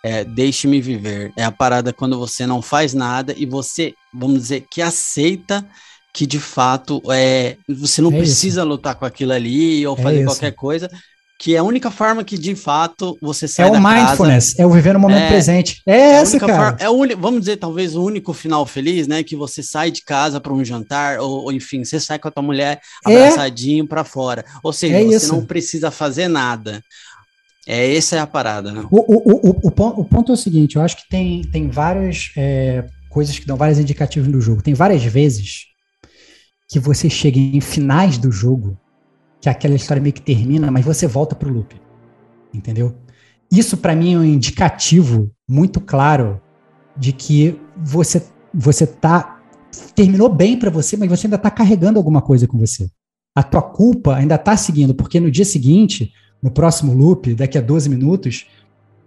é, 0.04 0.22
Deixe-me 0.24 0.80
viver. 0.80 1.32
É 1.36 1.42
a 1.42 1.50
parada 1.50 1.92
quando 1.92 2.16
você 2.18 2.46
não 2.46 2.60
faz 2.62 2.94
nada 2.94 3.34
e 3.36 3.44
você, 3.46 3.92
vamos 4.14 4.40
dizer, 4.42 4.64
que 4.70 4.80
aceita 4.80 5.66
que 6.14 6.26
de 6.26 6.38
fato 6.38 7.02
é, 7.10 7.56
você 7.68 8.00
não 8.00 8.12
É 8.12 8.18
precisa 8.18 8.62
lutar 8.62 8.94
com 8.94 9.04
aquilo 9.04 9.32
ali 9.32 9.84
ou 9.86 9.96
É 9.98 10.02
fazer 10.02 10.16
isso. 10.18 10.26
qualquer 10.26 10.52
coisa. 10.52 10.88
Que 11.38 11.54
é 11.54 11.58
a 11.58 11.62
única 11.62 11.90
forma 11.90 12.24
que 12.24 12.38
de 12.38 12.54
fato 12.56 13.16
você 13.20 13.44
É 13.44 13.48
sai 13.48 13.68
o 13.68 13.72
da 13.72 13.82
casa. 13.82 13.94
mindfulness, 14.06 14.58
é 14.58 14.64
o 14.66 14.70
viver 14.70 14.94
no 14.94 15.00
momento 15.00 15.24
É. 15.24 15.28
presente. 15.28 15.82
É, 15.86 15.92
É 15.94 16.10
essa, 16.14 16.40
cara. 16.40 16.54
forma- 16.54 16.76
é 16.80 16.88
o 16.88 17.18
vamos 17.20 17.40
dizer, 17.40 17.58
talvez 17.58 17.94
o 17.94 18.02
único 18.02 18.32
final 18.32 18.64
feliz, 18.64 19.06
né? 19.06 19.22
Que 19.22 19.36
você 19.36 19.62
sai 19.62 19.90
de 19.90 20.02
casa 20.02 20.40
para 20.40 20.52
um 20.54 20.64
jantar, 20.64 21.18
ou, 21.20 21.44
ou, 21.44 21.52
enfim, 21.52 21.84
você 21.84 22.00
sai 22.00 22.18
com 22.18 22.26
a 22.28 22.30
tua 22.30 22.42
mulher 22.42 22.80
É. 23.06 23.10
abraçadinho 23.24 23.86
para 23.86 24.02
fora. 24.02 24.44
Ou 24.62 24.72
seja, 24.72 24.94
É 24.96 25.04
você 25.04 25.16
isso. 25.16 25.34
não 25.34 25.44
precisa 25.44 25.90
fazer 25.90 26.26
nada. 26.28 26.82
É, 27.68 27.94
essa 27.96 28.16
é 28.16 28.18
a 28.20 28.26
parada, 28.26 28.72
né? 28.72 28.86
O, 28.90 28.96
o, 29.00 29.16
o, 29.16 29.50
o, 29.50 29.60
o 29.64 29.70
ponto, 29.70 30.00
o 30.00 30.04
ponto 30.04 30.32
é 30.32 30.34
o 30.34 30.38
seguinte: 30.38 30.76
eu 30.76 30.82
acho 30.82 30.96
que 30.96 31.08
tem, 31.10 31.42
tem 31.42 31.68
várias 31.68 32.30
é, 32.36 32.84
coisas 33.10 33.38
que 33.38 33.46
dão 33.46 33.56
vários 33.58 33.78
indicativos 33.78 34.28
no 34.28 34.40
jogo. 34.40 34.62
Tem 34.62 34.72
várias 34.72 35.02
vezes 35.04 35.66
que 36.70 36.78
você 36.78 37.10
chega 37.10 37.38
em 37.38 37.60
finais 37.60 38.16
do 38.18 38.30
jogo, 38.32 38.78
que 39.40 39.48
aquela 39.48 39.74
história 39.74 40.02
meio 40.02 40.12
que 40.12 40.22
termina, 40.22 40.70
mas 40.70 40.84
você 40.84 41.06
volta 41.06 41.34
pro 41.34 41.52
loop. 41.52 41.76
Entendeu? 42.52 42.96
Isso 43.50 43.76
para 43.76 43.94
mim 43.94 44.14
é 44.14 44.18
um 44.18 44.24
indicativo 44.24 45.30
muito 45.48 45.80
claro 45.80 46.40
de 46.96 47.12
que 47.12 47.60
você 47.76 48.22
você 48.52 48.86
tá 48.86 49.36
terminou 49.94 50.28
bem 50.28 50.58
para 50.58 50.70
você, 50.70 50.96
mas 50.96 51.08
você 51.08 51.26
ainda 51.26 51.38
tá 51.38 51.50
carregando 51.50 51.98
alguma 51.98 52.22
coisa 52.22 52.46
com 52.46 52.58
você. 52.58 52.88
A 53.34 53.42
tua 53.42 53.60
culpa 53.60 54.16
ainda 54.16 54.38
tá 54.38 54.56
seguindo, 54.56 54.94
porque 54.94 55.20
no 55.20 55.30
dia 55.30 55.44
seguinte, 55.44 56.12
no 56.42 56.50
próximo 56.50 56.94
loop, 56.94 57.34
daqui 57.34 57.58
a 57.58 57.60
12 57.60 57.90
minutos, 57.90 58.46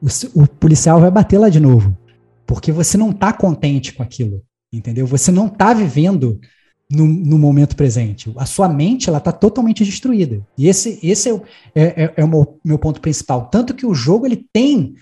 o, 0.01 0.43
o 0.43 0.47
policial 0.47 0.99
vai 1.01 1.09
bater 1.09 1.39
lá 1.39 1.49
de 1.49 1.59
novo. 1.59 1.97
Porque 2.45 2.71
você 2.71 2.97
não 2.97 3.11
tá 3.11 3.33
contente 3.33 3.93
com 3.93 4.03
aquilo, 4.03 4.43
entendeu? 4.71 5.05
Você 5.07 5.31
não 5.31 5.49
tá 5.49 5.73
vivendo 5.73 6.39
no, 6.89 7.05
no 7.05 7.37
momento 7.37 7.75
presente. 7.75 8.31
A 8.35 8.45
sua 8.45 8.67
mente, 8.67 9.09
ela 9.09 9.19
tá 9.19 9.31
totalmente 9.31 9.83
destruída. 9.85 10.41
E 10.57 10.67
esse, 10.67 10.99
esse 11.03 11.29
é, 11.29 11.33
o, 11.33 11.41
é, 11.75 12.03
é- 12.03 12.13
é 12.17 12.23
o 12.23 12.27
meu, 12.27 12.59
meu 12.63 12.79
ponto 12.79 12.99
principal. 12.99 13.47
Tanto 13.51 13.73
que 13.73 13.85
o 13.85 13.93
jogo, 13.93 14.25
ele 14.25 14.45
tem 14.51 14.95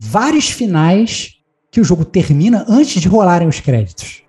vários 0.00 0.48
finais 0.50 1.34
que 1.70 1.80
o 1.80 1.84
jogo 1.84 2.04
termina 2.04 2.64
antes 2.68 3.00
de 3.00 3.08
rolarem 3.08 3.46
os 3.46 3.60
créditos, 3.60 4.22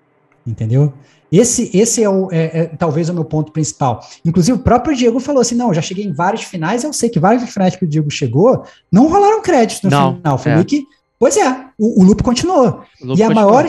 entendeu? 0.45 0.93
Esse, 1.31 1.69
esse 1.75 2.03
é, 2.03 2.09
o, 2.09 2.29
é- 2.31 2.59
é 2.59 2.65
talvez 2.65 3.09
o 3.09 3.13
meu 3.13 3.25
ponto 3.25 3.51
principal. 3.51 4.01
Inclusive, 4.25 4.57
o 4.57 4.61
próprio 4.63 4.95
Diego 4.95 5.19
falou 5.19 5.41
assim: 5.41 5.55
não, 5.55 5.73
já 5.73 5.81
cheguei 5.81 6.05
em 6.05 6.13
vários 6.13 6.43
finais, 6.43 6.83
eu 6.83 6.91
sei 6.93 7.09
que 7.09 7.19
vários 7.19 7.47
finais 7.51 7.75
que 7.75 7.85
o 7.85 7.87
Diego 7.87 8.09
chegou 8.09 8.63
não 8.91 9.07
rolaram 9.07 9.41
créditos 9.41 9.83
no 9.83 9.89
Não, 9.89 10.15
final. 10.17 10.37
Foi 10.37 10.51
é. 10.51 10.63
que. 10.63 10.85
Pois 11.19 11.37
é, 11.37 11.65
o, 11.77 12.01
o 12.01 12.03
loop 12.03 12.23
continuou. 12.23 12.83
O 13.01 13.05
Lucas 13.07 13.19
e 13.19 13.23
a 13.23 13.27
pode 13.27 13.35
maior. 13.35 13.67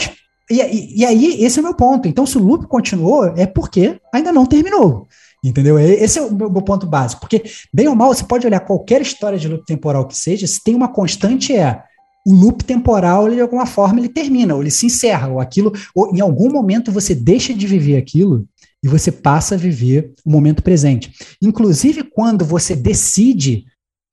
E, 0.51 0.61
e- 0.61 0.99
e 1.01 1.05
aí, 1.05 1.45
esse 1.45 1.59
é 1.59 1.63
o 1.63 1.65
meu 1.65 1.75
ponto. 1.75 2.09
Então, 2.09 2.27
se 2.27 2.37
o 2.37 2.43
loop 2.43 2.67
continuou, 2.67 3.27
é 3.37 3.47
porque 3.47 4.01
ainda 4.13 4.33
não 4.33 4.45
terminou. 4.47 5.07
Entendeu? 5.43 5.79
Esse 5.79 6.19
é 6.19 6.23
o 6.23 6.33
meu, 6.33 6.51
meu 6.51 6.63
ponto 6.63 6.87
básico. 6.87 7.21
Porque, 7.21 7.45
bem 7.73 7.89
ou 7.89 7.95
mal, 7.95 8.13
você 8.13 8.25
pode 8.25 8.47
olhar 8.47 8.61
qualquer 8.61 9.01
história 9.01 9.39
de 9.39 9.49
loop 9.49 9.65
temporal 9.65 10.07
que 10.07 10.17
seja, 10.17 10.47
se 10.47 10.63
tem 10.63 10.75
uma 10.75 10.89
constante 10.89 11.55
é 11.57 11.83
o 12.27 12.35
loop 12.35 12.65
temporal, 12.65 13.27
ele, 13.27 13.37
de 13.37 13.43
alguma 13.43 13.67
forma, 13.67 13.99
ele 13.99 14.09
termina, 14.09 14.55
ou 14.55 14.61
ele 14.61 14.71
se 14.71 14.87
encerra, 14.87 15.29
ou 15.29 15.41
aquilo, 15.41 15.73
ou 15.95 16.15
em 16.15 16.21
algum 16.21 16.51
momento 16.53 16.93
você 16.93 17.15
deixa 17.15 17.55
de 17.55 17.67
viver 17.67 17.97
aquilo 17.97 18.47
e 18.83 18.89
você 18.89 19.11
passa 19.11 19.55
a 19.55 19.59
viver 19.59 20.13
o 20.25 20.31
momento 20.31 20.63
presente. 20.63 21.13
Inclusive, 21.43 22.03
quando 22.05 22.45
você 22.45 22.77
decide 22.77 23.65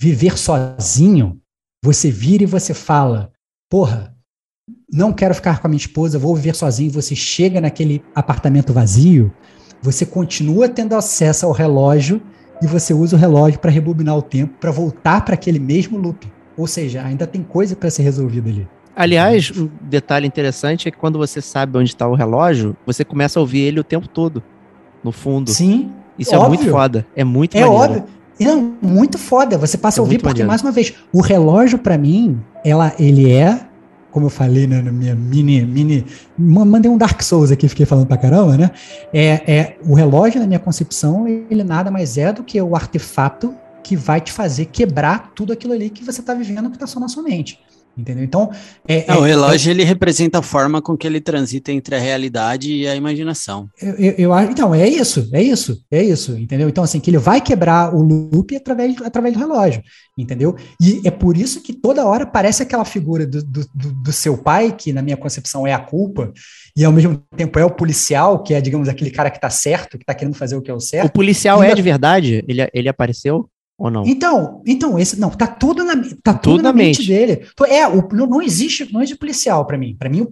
viver 0.01 0.38
sozinho, 0.38 1.39
você 1.84 2.09
vira 2.09 2.43
e 2.43 2.47
você 2.47 2.73
fala: 2.73 3.31
porra, 3.69 4.15
não 4.91 5.11
quero 5.14 5.34
ficar 5.35 5.59
com 5.59 5.68
a 5.68 5.69
minha 5.69 5.77
esposa, 5.77 6.18
vou 6.19 6.35
viver 6.35 6.55
sozinho. 6.55 6.91
Você 6.91 7.15
chega 7.15 7.59
naquele 7.61 8.01
apartamento 8.15 8.72
vazio, 8.73 9.31
você 9.81 10.05
continua 10.05 10.69
tendo 10.69 10.95
acesso 10.95 11.45
ao 11.45 11.51
relógio 11.51 12.22
e 12.61 12.68
você 12.68 12.93
usa 12.93 13.15
o 13.15 13.19
relógio 13.19 13.59
para 13.59 13.69
rebobinar 13.69 14.18
o 14.18 14.22
tempo, 14.22 14.53
para 14.59 14.72
voltar 14.72 15.22
para 15.23 15.34
aquele 15.34 15.59
mesmo 15.59 15.97
loop. 15.97 16.27
Ou 16.57 16.65
seja, 16.65 17.03
ainda 17.03 17.27
tem 17.27 17.43
coisa 17.43 17.76
para 17.76 17.89
ser 17.89 18.03
resolvida 18.03 18.49
ali. 18.49 18.68
Aliás, 18.95 19.51
um 19.55 19.69
detalhe 19.81 20.26
interessante 20.26 20.88
é 20.88 20.91
que 20.91 20.97
quando 20.97 21.19
você 21.19 21.39
sabe 21.39 21.77
onde 21.77 21.89
está 21.91 22.07
o 22.07 22.15
relógio, 22.15 22.76
você 22.84 23.05
começa 23.05 23.38
a 23.39 23.41
ouvir 23.41 23.59
ele 23.59 23.80
o 23.80 23.84
tempo 23.84 24.07
todo, 24.07 24.41
no 25.03 25.11
fundo. 25.11 25.51
Sim, 25.51 25.91
Isso 26.18 26.34
é 26.34 26.38
óbvio. 26.38 26.57
muito 26.57 26.72
foda. 26.72 27.05
É 27.15 27.23
muito 27.23 27.55
é 27.55 27.61
maneiro. 27.61 27.84
óbvio. 27.84 28.03
Não, 28.39 28.73
muito 28.81 29.19
foda. 29.19 29.55
Você 29.59 29.77
passa 29.77 29.99
É 29.99 30.01
a 30.01 30.03
ouvir 30.03 30.15
porque, 30.18 30.30
maneiro. 30.30 30.47
mais 30.47 30.61
uma 30.64 30.72
vez, 30.72 30.95
o 31.14 31.22
relógio, 31.22 31.77
para 31.77 31.95
mim, 31.95 32.39
ela, 32.65 32.91
ele 32.97 33.30
é, 33.31 33.66
como 34.18 34.26
eu 34.26 34.31
falei 34.31 34.65
né, 34.65 34.81
na 34.81 34.91
minha 34.91 35.14
mini, 35.14 35.64
mini. 35.64 36.03
ma- 36.35 36.65
Mandei 36.65 36.89
um 36.89 36.98
Dark 36.98 37.22
Souls 37.22 37.52
aqui, 37.52 37.68
fiquei 37.69 37.85
falando 37.85 38.07
pra 38.07 38.18
caramba, 38.18 38.57
né? 38.57 38.72
É, 39.14 39.30
é, 39.45 39.77
o 39.88 39.94
relógio, 39.94 40.39
na 40.41 40.48
minha 40.48 40.57
concepção, 40.60 41.27
ele 41.27 41.64
nada 41.64 41.91
mais 41.91 42.18
é 42.18 42.34
do 42.34 42.44
que 42.44 42.60
o 42.60 42.76
artefato 42.76 43.53
que 43.84 43.95
vai 43.95 44.19
te 44.19 44.31
fazer 44.34 44.65
quebrar 44.65 45.31
tudo 45.35 45.53
aquilo 45.53 45.72
ali 45.72 45.91
que 45.91 46.03
você 46.03 46.23
tá 46.23 46.34
vivendo 46.34 46.72
que 46.72 46.80
tá 46.80 46.88
só 46.88 46.99
na 46.99 47.07
sua 47.07 47.22
mente. 47.22 47.60
Entendeu? 47.98 48.24
Então. 48.24 48.52
É, 48.88 49.11
É, 49.11 49.15
o 49.18 49.26
é- 49.26 49.30
relógio 49.30 49.72
ele 49.72 49.84
representa 49.84 50.40
a 50.40 50.41
forma 50.41 50.82
com 50.82 50.95
que 50.95 51.07
ele 51.07 51.19
transita 51.19 51.72
entre 51.72 51.95
a 51.95 51.99
realidade 51.99 52.72
e 52.72 52.88
a 52.88 52.95
imaginação. 52.95 53.68
Eu, 53.82 53.95
eu, 53.95 54.11
eu 54.18 54.34
acho- 54.34 54.52
então, 54.52 54.76
é 54.76 54.88
isso, 54.88 55.28
é 55.34 55.41
isso, 55.41 55.84
é 55.90 56.03
isso, 56.03 56.38
entendeu? 56.38 56.69
Então, 56.69 56.84
assim, 56.84 56.99
que 56.99 57.10
ele 57.10 57.18
vai 57.18 57.41
quebrar 57.41 57.95
o 57.95 58.02
loop 58.02 58.56
através, 58.56 58.95
através 59.02 59.34
do 59.34 59.40
relógio, 59.40 59.82
entendeu? 60.18 60.56
E 60.82 61.02
é 61.06 61.11
por 61.11 61.36
isso 61.38 61.61
que 61.61 61.74
toda 61.74 62.06
hora 62.06 62.26
parece 62.26 62.61
aquela 62.61 62.86
figura 62.86 63.26
do, 63.26 63.41
do, 63.44 63.65
do- 63.74 63.94
do 64.03 64.11
seu 64.14 64.38
pai, 64.38 64.72
que 64.78 64.94
na 64.94 65.02
minha 65.02 65.18
concepção 65.18 65.65
é 65.65 65.74
a 65.74 65.80
culpa, 65.80 66.32
e 66.76 66.86
ao 66.86 66.91
mesmo 66.91 67.22
tempo 67.36 67.57
é 67.57 67.65
o 67.65 67.72
policial, 67.72 68.44
que 68.44 68.53
é, 68.53 68.61
digamos, 68.61 68.88
aquele 68.88 69.10
cara 69.10 69.32
que 69.32 69.41
tá 69.41 69.49
certo, 69.49 69.98
que 69.98 70.06
tá 70.06 70.14
querendo 70.14 70.36
fazer 70.36 70.56
o 70.56 70.61
que 70.61 70.69
é 70.69 70.74
o 70.74 70.78
O 70.78 70.82
certo. 70.82 71.11
policial 71.14 71.61
Ainda- 71.61 71.72
é 71.74 71.76
de 71.76 71.82
verdade? 71.82 72.44
Ele, 72.48 72.68
ele 72.74 72.88
apareceu 72.90 73.49
ou 73.78 73.91
não? 73.91 74.04
Então, 74.08 74.62
então 74.66 74.98
esse 74.98 75.20
não, 75.20 75.30
tá 75.30 75.45
tudo 75.45 75.84
na 75.84 75.94
tá 76.24 76.34
tudo, 76.34 76.56
Tudo 76.58 76.64
na 76.64 76.74
mente, 76.74 76.98
mente. 76.99 77.08
dele. 77.08 77.45
É, 77.68 77.88
o, 77.88 78.08
não, 78.12 78.26
não 78.26 78.41
existe, 78.41 78.91
não 78.91 79.02
existe 79.02 79.20
policial 79.20 79.66
para 79.66 79.78
mim. 79.78 79.95
Para 79.98 80.10
mim, 80.10 80.28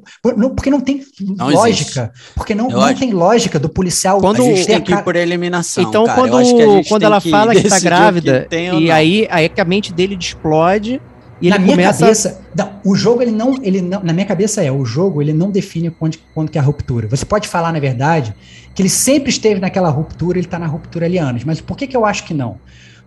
porque 0.55 0.69
não 0.71 0.81
tem 0.81 1.01
Não 1.21 1.49
lógica, 1.49 2.11
porque 2.35 2.55
não, 2.55 2.69
Eu 2.71 2.79
não 2.79 2.93
tem 2.95 3.13
lógica 3.13 3.59
do 3.59 3.69
policial. 3.69 4.19
Quando- 4.19 4.41
a 4.41 4.45
gente 4.45 4.65
tem 4.65 4.81
que 4.81 4.91
ir 4.93 5.03
por 5.03 5.15
eliminação. 5.15 5.83
Então, 5.83 6.05
cara. 6.05 6.19
Eu 6.19 6.23
quando, 6.23 6.37
acho 6.37 6.55
que 6.55 6.61
a 6.61 6.67
gente 6.67 6.89
quando 6.89 7.03
ela 7.03 7.21
que 7.21 7.29
fala 7.29 7.53
que 7.55 7.69
tá 7.69 7.79
grávida, 7.79 8.47
tem 8.49 8.71
ou 8.71 8.79
e 8.81 8.87
não. 8.87 8.95
aí, 8.95 9.27
aí 9.29 9.47
que 9.47 9.61
a 9.61 9.65
mente 9.65 9.93
dele 9.93 10.17
explode 10.19 10.99
E 11.39 11.49
na 11.49 11.59
minha 11.59 11.75
começa. 11.75 11.99
cabeça, 11.99 12.41
não, 12.57 12.79
o 12.83 12.95
jogo 12.95 13.21
ele 13.21 13.31
não, 13.31 13.59
ele 13.61 13.81
não, 13.81 14.01
na 14.03 14.11
minha 14.13 14.25
cabeça 14.25 14.63
é, 14.63 14.71
o 14.71 14.83
jogo 14.85 15.21
ele 15.21 15.33
não 15.33 15.51
define 15.51 15.91
quando, 15.91 16.17
quando 16.33 16.49
que 16.49 16.57
é 16.57 16.61
a 16.61 16.63
ruptura. 16.63 17.07
Você 17.09 17.25
pode 17.25 17.47
falar, 17.47 17.71
na 17.71 17.79
verdade, 17.79 18.33
que 18.73 18.81
ele 18.81 18.89
sempre 18.89 19.29
esteve 19.29 19.59
naquela 19.59 19.89
ruptura, 19.89 20.39
ele 20.39 20.47
tá 20.47 20.57
na 20.57 20.65
ruptura 20.65 21.05
ali 21.05 21.17
anos. 21.19 21.43
Mas 21.43 21.61
por 21.61 21.77
que 21.77 21.85
que 21.85 21.95
eu 21.95 22.05
acho 22.05 22.23
que 22.25 22.33
não? 22.33 22.57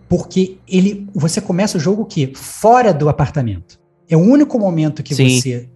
Porque 0.09 0.57
ele, 0.67 1.07
você 1.13 1.39
começa 1.39 1.77
o 1.77 1.79
jogo 1.79 2.01
o 2.01 2.05
quê? 2.05 2.31
Fora 2.35 2.91
do 2.91 3.07
apartamento. 3.07 3.79
É 4.09 4.17
o 4.17 4.19
único 4.19 4.59
momento 4.59 5.03
que 5.03 5.15
Sim. 5.15 5.39
você 5.39 5.69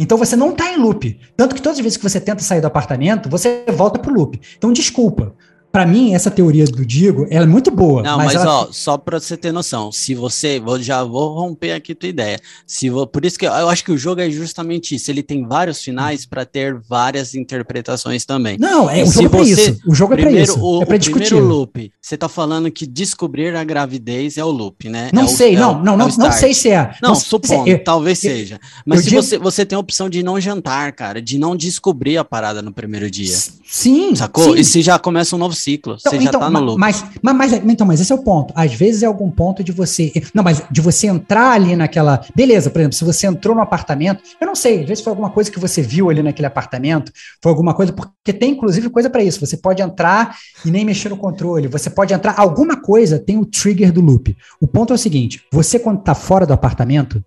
então 0.00 0.16
você 0.16 0.34
não 0.34 0.52
tá 0.52 0.72
em 0.72 0.78
loop. 0.78 1.20
Tanto 1.36 1.54
que 1.54 1.60
todas 1.60 1.76
as 1.76 1.82
vezes 1.82 1.98
que 1.98 2.02
você 2.02 2.18
tenta 2.18 2.42
sair 2.42 2.62
do 2.62 2.66
apartamento, 2.66 3.28
você 3.28 3.66
volta 3.70 3.98
pro 3.98 4.14
loop. 4.14 4.40
Então 4.56 4.72
desculpa. 4.72 5.34
Pra 5.72 5.86
mim, 5.86 6.14
essa 6.14 6.30
teoria 6.32 6.64
do 6.64 6.84
Digo, 6.84 7.26
ela 7.30 7.44
é 7.44 7.48
muito 7.48 7.70
boa. 7.70 8.02
Não, 8.02 8.16
mas, 8.16 8.34
ela- 8.34 8.62
ó, 8.62 8.68
só 8.72 8.98
pra 8.98 9.20
você 9.20 9.36
ter 9.36 9.52
noção, 9.52 9.92
se 9.92 10.14
você, 10.16 10.58
vou, 10.58 10.80
já 10.82 11.04
vou 11.04 11.32
romper 11.34 11.72
aqui 11.72 11.94
tua 11.94 12.08
ideia. 12.08 12.40
Se 12.66 12.90
vo- 12.90 13.06
por 13.06 13.24
isso 13.24 13.38
que 13.38 13.46
eu, 13.46 13.52
eu 13.52 13.68
acho 13.68 13.84
que 13.84 13.92
o 13.92 13.96
jogo 13.98 14.20
é 14.20 14.28
justamente 14.30 14.96
isso. 14.96 15.08
Ele 15.10 15.22
tem 15.22 15.46
vários 15.46 15.80
finais 15.80 16.26
pra 16.26 16.44
ter 16.44 16.74
várias 16.88 17.34
interpretações 17.36 18.24
também. 18.24 18.56
Não, 18.58 18.90
é, 18.90 19.04
o 19.04 19.06
Se 19.06 19.14
jogo 19.14 19.26
é 19.26 19.28
pra 19.28 19.38
você- 19.38 19.70
isso. 19.70 19.80
O 19.86 19.94
jogo 19.94 20.14
é 20.14 20.16
pra 20.16 20.24
Primeiro, 20.26 20.50
isso. 20.52 20.60
o, 20.60 20.82
é 20.82 20.86
pra 20.86 20.96
o 20.96 20.98
discutir. 20.98 21.26
primeiro 21.28 21.46
loop, 21.48 21.92
você 22.00 22.16
tá 22.16 22.28
falando 22.28 22.68
que 22.70 22.84
descobrir 22.86 23.54
a 23.54 23.62
gravidez 23.62 24.38
é 24.38 24.44
o 24.44 24.50
loop, 24.50 24.88
né? 24.88 25.10
Não 25.12 25.22
É 25.24 25.26
sei, 25.28 25.54
é 25.54 25.58
o- 25.58 25.60
não, 25.60 25.72
não, 25.84 25.92
é 25.92 25.94
o 25.94 25.98
não, 25.98 25.98
não 25.98 26.08
start. 26.08 26.32
sei 26.34 26.52
se 26.52 26.68
é. 26.70 26.94
Não, 27.00 27.14
se 27.14 27.26
supondo, 27.26 27.70
é. 27.70 27.78
talvez 27.78 28.24
eu- 28.24 28.30
seja. 28.32 28.60
Mas 28.84 29.02
se 29.04 29.10
digo- 29.10 29.22
você, 29.22 29.38
você 29.38 29.64
tem 29.64 29.76
a 29.76 29.80
opção 29.80 30.08
de 30.10 30.20
não 30.22 30.40
jantar, 30.40 30.92
cara, 30.92 31.22
de 31.22 31.38
não 31.38 31.54
descobrir 31.54 32.16
a 32.18 32.24
parada 32.24 32.60
no 32.60 32.72
primeiro 32.72 33.08
dia. 33.08 33.36
Sim, 33.64 34.16
Sacou? 34.16 34.54
sim. 34.54 34.60
E 34.60 34.64
se 34.64 34.82
já 34.82 34.98
começa 34.98 35.36
um 35.36 35.38
novo 35.38 35.54
ciclo, 35.60 35.96
Então, 35.98 36.10
você 36.10 36.20
já 36.20 36.28
então, 36.28 36.40
tá 36.40 36.50
no 36.50 36.60
loop. 36.60 36.78
Mas, 36.78 37.04
mas, 37.22 37.36
mas, 37.36 37.52
então, 37.52 37.86
mas 37.86 38.00
esse 38.00 38.12
é 38.12 38.14
o 38.14 38.22
ponto. 38.22 38.52
Às 38.56 38.74
vezes 38.74 39.02
é 39.02 39.06
algum 39.06 39.30
ponto 39.30 39.62
de 39.62 39.72
você. 39.72 40.12
Não, 40.34 40.42
mas 40.42 40.62
de 40.70 40.80
você 40.80 41.06
entrar 41.06 41.52
ali 41.52 41.76
naquela. 41.76 42.20
Beleza, 42.34 42.70
por 42.70 42.80
exemplo, 42.80 42.96
se 42.96 43.04
você 43.04 43.26
entrou 43.26 43.54
no 43.54 43.62
apartamento, 43.62 44.22
eu 44.40 44.46
não 44.46 44.54
sei, 44.54 44.80
às 44.80 44.88
vezes 44.88 45.04
foi 45.04 45.10
alguma 45.10 45.30
coisa 45.30 45.50
que 45.50 45.58
você 45.58 45.82
viu 45.82 46.10
ali 46.10 46.22
naquele 46.22 46.46
apartamento, 46.46 47.12
foi 47.42 47.50
alguma 47.50 47.74
coisa, 47.74 47.92
porque 47.92 48.32
tem 48.32 48.52
inclusive 48.52 48.88
coisa 48.90 49.10
para 49.10 49.22
isso. 49.22 49.40
Você 49.40 49.56
pode 49.56 49.82
entrar 49.82 50.36
e 50.64 50.70
nem 50.70 50.84
mexer 50.84 51.08
no 51.08 51.16
controle. 51.16 51.68
Você 51.68 51.90
pode 51.90 52.14
entrar. 52.14 52.34
Alguma 52.38 52.80
coisa 52.80 53.18
tem 53.18 53.38
o 53.38 53.44
trigger 53.44 53.92
do 53.92 54.00
loop. 54.00 54.36
O 54.60 54.66
ponto 54.66 54.92
é 54.92 54.96
o 54.96 54.98
seguinte: 54.98 55.42
você, 55.52 55.78
quando 55.78 56.02
tá 56.02 56.14
fora 56.14 56.46
do 56.46 56.52
apartamento, 56.52 57.22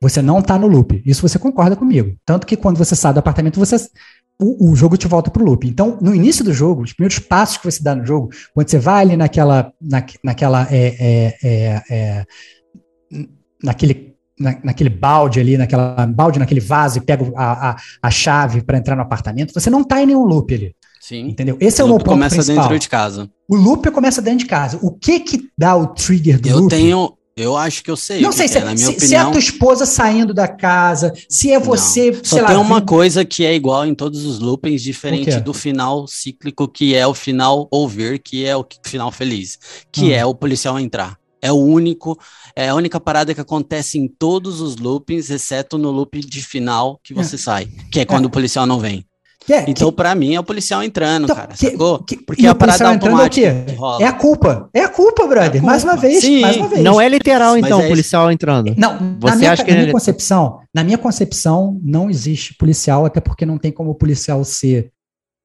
você 0.00 0.22
não 0.22 0.40
tá 0.40 0.58
no 0.58 0.66
loop. 0.68 1.02
Isso 1.04 1.26
você 1.26 1.38
concorda 1.38 1.74
comigo. 1.76 2.16
Tanto 2.24 2.46
que 2.46 2.56
quando 2.56 2.76
você 2.76 2.94
sai 2.94 3.12
do 3.12 3.18
apartamento, 3.18 3.58
você 3.58 3.76
o, 4.40 4.70
o 4.70 4.76
jogo 4.76 4.96
te 4.96 5.08
volta 5.08 5.30
pro 5.30 5.44
loop. 5.44 5.66
Então, 5.66 5.98
no 6.00 6.14
início 6.14 6.44
do 6.44 6.52
jogo, 6.52 6.82
os 6.82 6.92
primeiros 6.92 7.18
passos 7.18 7.56
que 7.56 7.64
você 7.64 7.82
dá 7.82 7.94
no 7.94 8.06
jogo, 8.06 8.30
quando 8.54 8.68
você 8.68 8.78
vai 8.78 9.02
ali 9.02 9.16
naquela, 9.16 9.72
na, 9.82 10.04
naquela, 10.22 10.68
é, 10.70 10.94
é, 11.00 11.36
é, 11.42 11.82
é, 11.90 12.26
naquele, 13.62 14.14
na, 14.38 14.56
naquele 14.62 14.90
balde 14.90 15.40
ali, 15.40 15.56
naquela 15.56 16.06
balde, 16.06 16.38
naquele 16.38 16.60
vaso 16.60 16.98
e 16.98 17.00
pega 17.00 17.30
a, 17.36 17.70
a, 17.70 17.76
a 18.00 18.10
chave 18.10 18.62
para 18.62 18.78
entrar 18.78 18.94
no 18.94 19.02
apartamento, 19.02 19.52
você 19.52 19.68
não 19.68 19.82
tá 19.82 20.00
em 20.00 20.06
nenhum 20.06 20.24
loop 20.24 20.54
ali, 20.54 20.74
Sim. 21.00 21.28
entendeu? 21.28 21.56
Esse 21.60 21.80
é 21.80 21.84
o 21.84 21.88
O 21.88 21.90
meu 21.90 21.98
ponto 21.98 22.10
começa 22.10 22.36
principal. 22.36 22.64
dentro 22.64 22.78
de 22.78 22.88
casa. 22.88 23.30
O 23.48 23.56
loop 23.56 23.90
começa 23.90 24.22
dentro 24.22 24.38
de 24.40 24.46
casa. 24.46 24.78
O 24.80 24.92
que 24.92 25.18
que 25.20 25.48
dá 25.58 25.74
o 25.74 25.88
trigger 25.88 26.40
do 26.40 26.48
Eu 26.48 26.58
loop? 26.58 26.70
tenho. 26.70 27.17
Eu 27.40 27.56
acho 27.56 27.82
que 27.84 27.90
eu 27.90 27.96
sei. 27.96 28.20
Não 28.20 28.32
sei 28.32 28.48
se, 28.48 28.58
é, 28.58 28.60
na 28.64 28.74
minha 28.74 28.78
se, 28.78 28.84
se 29.06 29.14
é 29.14 29.18
a 29.18 29.22
opinião. 29.22 29.30
tua 29.32 29.38
esposa 29.38 29.86
saindo 29.86 30.34
da 30.34 30.48
casa, 30.48 31.12
se 31.28 31.52
é 31.52 31.58
você, 31.58 32.10
Não. 32.10 32.14
sei 32.24 32.24
Só 32.24 32.40
lá. 32.40 32.46
tem 32.48 32.56
uma 32.56 32.80
vindo- 32.80 32.88
coisa 32.88 33.24
que 33.24 33.44
é 33.44 33.54
igual 33.54 33.86
em 33.86 33.94
todos 33.94 34.24
os 34.24 34.38
loopings, 34.40 34.82
diferente 34.82 35.38
do 35.40 35.54
final 35.54 36.06
cíclico, 36.06 36.66
que 36.66 36.94
é 36.94 37.06
o 37.06 37.14
final 37.14 37.68
ouvir, 37.70 38.18
que 38.18 38.44
é 38.44 38.56
o 38.56 38.66
final 38.84 39.12
feliz, 39.12 39.58
que 39.92 40.06
Hum. 40.06 40.10
é 40.12 40.26
o 40.26 40.34
policial 40.34 40.78
entrar. 40.80 41.16
É 41.40 41.52
o 41.52 41.56
único, 41.56 42.18
é 42.56 42.68
a 42.68 42.74
única 42.74 42.98
parada 42.98 43.32
que 43.32 43.40
acontece 43.40 43.96
em 43.96 44.08
todos 44.08 44.60
os 44.60 44.74
loopings, 44.76 45.30
exceto 45.30 45.78
no 45.78 45.92
loop 45.92 46.18
de 46.18 46.42
final 46.42 46.98
que 47.04 47.14
você 47.14 47.38
sai, 47.38 47.68
que 47.92 48.00
é 48.00 48.04
quando 48.04 48.24
o 48.24 48.30
policial 48.30 48.66
não 48.66 48.80
vem. 48.80 49.04
Que 49.48 49.52
é- 49.54 49.62
que- 49.62 49.70
Então, 49.70 49.90
pra 49.90 50.14
mim, 50.14 50.34
é 50.34 50.38
o 50.40 50.44
policial 50.44 50.82
entrando, 50.82 51.24
Então, 51.24 51.34
cara, 51.34 51.48
que- 51.48 51.70
sacou? 51.70 51.98
que- 52.04 52.16
Porque 52.18 52.42
e 52.42 52.46
a 52.46 52.52
o 52.52 52.54
policial 52.54 52.78
parada 52.90 52.94
entrando 52.96 53.12
é 53.12 53.14
o 53.14 53.22
automática 53.22 53.64
quê? 53.64 53.72
que 53.72 53.78
rola. 53.78 54.02
É 54.02 54.06
a 54.06 54.12
culpa. 54.12 54.70
É 54.74 54.80
a 54.82 54.88
culpa, 54.88 55.26
brother. 55.26 55.56
É 55.56 55.58
a 55.58 55.62
mais 55.66 55.82
uma 55.84 55.92
culpa. 55.94 56.06
vez, 56.08 56.20
Sim. 56.20 56.40
mais 56.42 56.56
uma 56.56 56.68
vez. 56.68 56.82
Não 56.84 57.00
é 57.00 57.08
literal, 57.08 57.56
então, 57.56 57.80
é 57.80 57.86
o 57.86 57.88
policial 57.88 58.30
entrando. 58.30 58.74
Não, 58.76 58.92
na 59.00 59.16
Você 59.20 59.36
minha, 59.36 59.52
acha 59.52 59.64
que 59.64 59.70
na 59.72 59.78
minha 59.80 59.92
concepção, 59.92 60.60
na 60.74 60.84
minha 60.84 60.98
concepção, 60.98 61.80
não 61.82 62.10
existe 62.10 62.54
policial, 62.54 63.06
até 63.06 63.20
porque 63.20 63.44
não 63.46 63.56
tem 63.58 63.72
como 63.72 63.90
o 63.90 63.94
policial 63.94 64.44
ser 64.44 64.90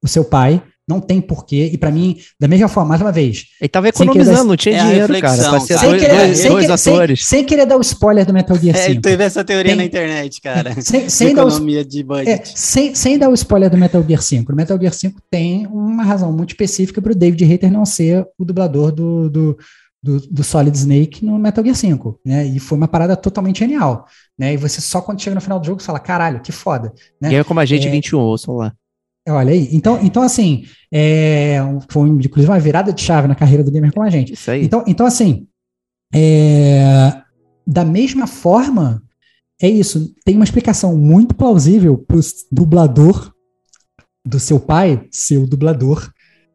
o 0.02 0.06
seu 0.06 0.24
pai, 0.24 0.62
não 0.88 1.00
tem 1.00 1.20
porquê. 1.20 1.70
E 1.72 1.78
pra 1.78 1.90
mim, 1.90 2.16
da 2.38 2.46
mesma 2.46 2.68
forma, 2.68 2.90
mais 2.90 3.00
uma 3.00 3.10
vez, 3.10 3.46
Ele 3.60 3.68
tava 3.68 3.88
economizando, 3.88 4.36
dar- 4.38 4.44
não 4.44 4.56
tinha 4.56 4.76
É 4.76 4.82
dinheiro, 4.84 5.20
cara. 5.20 5.50
Pra 5.50 5.60
ser 5.60 5.78
dois, 5.80 6.00
querer, 6.02 6.16
dois- 6.16 6.38
sem, 6.38 6.50
dois 6.50 6.64
querer- 6.66 6.78
sem- 6.78 6.92
atores. 6.94 7.24
sem 7.26 7.44
querer 7.44 7.66
dar 7.66 7.76
o 7.76 7.80
spoiler 7.80 8.26
do 8.26 8.32
Metal 8.34 8.56
Gear 8.58 8.76
É, 8.76 8.80
5. 8.88 9.00
teve 9.02 9.24
essa 9.24 9.42
teoria 9.44 9.70
Tem- 9.72 9.76
na 9.76 9.84
internet, 9.84 10.40
cara. 10.40 10.74
Sem, 10.82 11.04
de 11.06 11.10
sem 11.10 11.34
dar 11.34 11.44
o 11.44 11.48
economia 11.48 11.84
de 11.84 12.00
É, 12.00 12.02
budget. 12.02 12.52
sem, 12.58 12.94
sem 12.94 13.18
dar 13.18 13.28
o 13.30 13.34
spoiler 13.34 13.70
do 13.70 13.76
Metal 13.78 14.02
Gear 14.06 14.20
5. 14.22 14.52
O 14.52 14.56
Metal 14.56 14.78
Gear 14.78 14.92
5 14.92 15.20
tem 15.30 15.66
uma 15.68 16.04
razão 16.04 16.32
muito 16.32 16.50
específica 16.50 17.00
para 17.00 17.12
o 17.12 17.14
David 17.14 17.44
Hayter 17.44 17.72
não 17.72 17.84
ser 17.86 18.26
o 18.38 18.44
dublador 18.44 18.92
do, 18.92 19.30
do, 19.30 19.58
do, 20.02 20.20
do 20.30 20.44
Solid 20.44 20.76
Snake 20.76 21.24
no 21.24 21.38
Metal 21.38 21.64
Gear 21.64 21.76
5. 21.76 22.20
Né? 22.26 22.46
E 22.46 22.58
foi 22.58 22.76
uma 22.76 22.86
parada 22.88 23.16
totalmente 23.16 23.60
genial. 23.60 24.06
Né? 24.38 24.52
E 24.52 24.56
você 24.58 24.80
só 24.82 25.00
quando 25.00 25.22
chega 25.22 25.34
no 25.34 25.40
final 25.40 25.58
do 25.58 25.64
jogo 25.66 25.80
você 25.80 25.86
fala, 25.86 25.98
caralho, 26.00 26.40
que 26.40 26.52
foda. 26.52 26.92
Né? 27.20 27.30
Ganha 27.30 27.44
como 27.44 27.60
a 27.60 27.64
gente 27.64 27.86
É. 27.86 27.90
21, 27.90 28.18
ouçam 28.20 28.54
lá. 28.56 28.72
Olha 29.28 29.52
aí. 29.52 29.68
Então, 29.72 29.98
então 30.02 30.22
assim, 30.22 30.64
é, 30.92 31.58
foi 31.88 32.08
inclusive 32.08 32.50
uma 32.50 32.60
virada 32.60 32.92
de 32.92 33.00
chave 33.00 33.26
na 33.26 33.34
carreira 33.34 33.64
do 33.64 33.70
gamer 33.70 33.92
como 33.92 34.06
a 34.06 34.10
gente. 34.10 34.34
Isso 34.34 34.50
aí. 34.50 34.64
Então, 34.64 34.84
então 34.86 35.06
assim, 35.06 35.46
é, 36.14 37.22
da 37.66 37.84
mesma 37.84 38.26
forma, 38.26 39.02
é 39.60 39.68
isso. 39.68 40.14
Tem 40.24 40.36
uma 40.36 40.44
explicação 40.44 40.96
muito 40.96 41.34
plausível 41.34 41.96
para 41.96 42.18
o 42.18 42.20
dublador 42.52 43.32
do 44.26 44.38
seu 44.38 44.60
pai 44.60 45.06
ser 45.10 45.38
o 45.38 45.46
dublador 45.46 46.10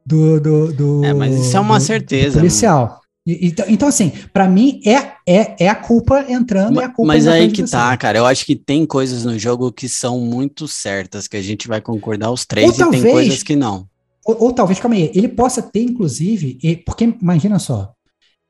do. 0.05 0.39
do, 0.39 0.73
do 0.73 1.05
É, 1.05 1.13
mas 1.13 1.35
isso 1.35 1.57
é 1.57 1.59
uma 1.59 1.79
certeza, 1.79 2.39
policial. 2.39 2.98
E- 2.98 2.98
Então, 3.27 3.65
então, 3.67 3.87
assim, 3.87 4.11
para 4.33 4.47
mim 4.47 4.81
é, 4.85 5.13
é, 5.27 5.65
é 5.65 5.67
a 5.69 5.75
culpa 5.75 6.25
entrando, 6.29 6.79
é 6.79 6.85
a 6.85 6.89
culpa 6.89 7.07
Mas 7.13 7.27
aí 7.27 7.51
que 7.51 7.63
tá, 7.63 7.95
cara. 7.97 8.17
Eu 8.17 8.25
acho 8.25 8.45
que 8.45 8.55
tem 8.55 8.85
coisas 8.85 9.23
no 9.25 9.37
jogo 9.37 9.71
que 9.71 9.87
são 9.87 10.19
muito 10.19 10.67
certas, 10.67 11.27
que 11.27 11.37
a 11.37 11.41
gente 11.41 11.67
vai 11.67 11.81
concordar 11.81 12.31
os 12.31 12.45
três, 12.45 12.67
Ou 12.67 12.73
e 12.73 12.77
tem 12.77 12.83
talvez- 12.91 13.13
coisas 13.13 13.43
que 13.43 13.55
não. 13.55 13.87
Ou, 14.25 14.43
ou 14.45 14.53
talvez, 14.53 14.79
calma 14.79 14.95
aí, 14.95 15.11
ele 15.13 15.27
possa 15.27 15.61
ter, 15.61 15.81
inclusive, 15.83 16.57
e- 16.63 16.77
porque 16.77 17.03
imagina 17.21 17.59
só, 17.59 17.93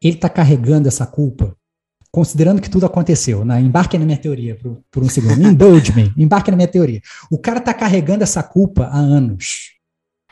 ele 0.02 0.16
tá 0.16 0.30
carregando 0.30 0.88
essa 0.88 1.06
culpa, 1.06 1.56
considerando 2.12 2.62
que 2.62 2.70
tudo 2.70 2.86
aconteceu, 2.86 3.44
né? 3.46 3.60
embarque 3.62 3.98
na 3.98 4.06
minha 4.06 4.18
teoria 4.18 4.56
por, 4.56 4.82
por 4.92 5.04
um 5.04 5.10
segundo, 5.10 5.42
indulge 5.44 5.94
me, 5.94 6.12
embarque 6.18 6.52
na 6.52 6.58
minha 6.58 6.68
teoria. 6.68 7.02
O 7.32 7.38
cara 7.38 7.60
tá 7.60 7.74
carregando 7.74 8.24
essa 8.24 8.42
culpa 8.44 8.86
há 8.86 8.98
anos. 8.98 9.79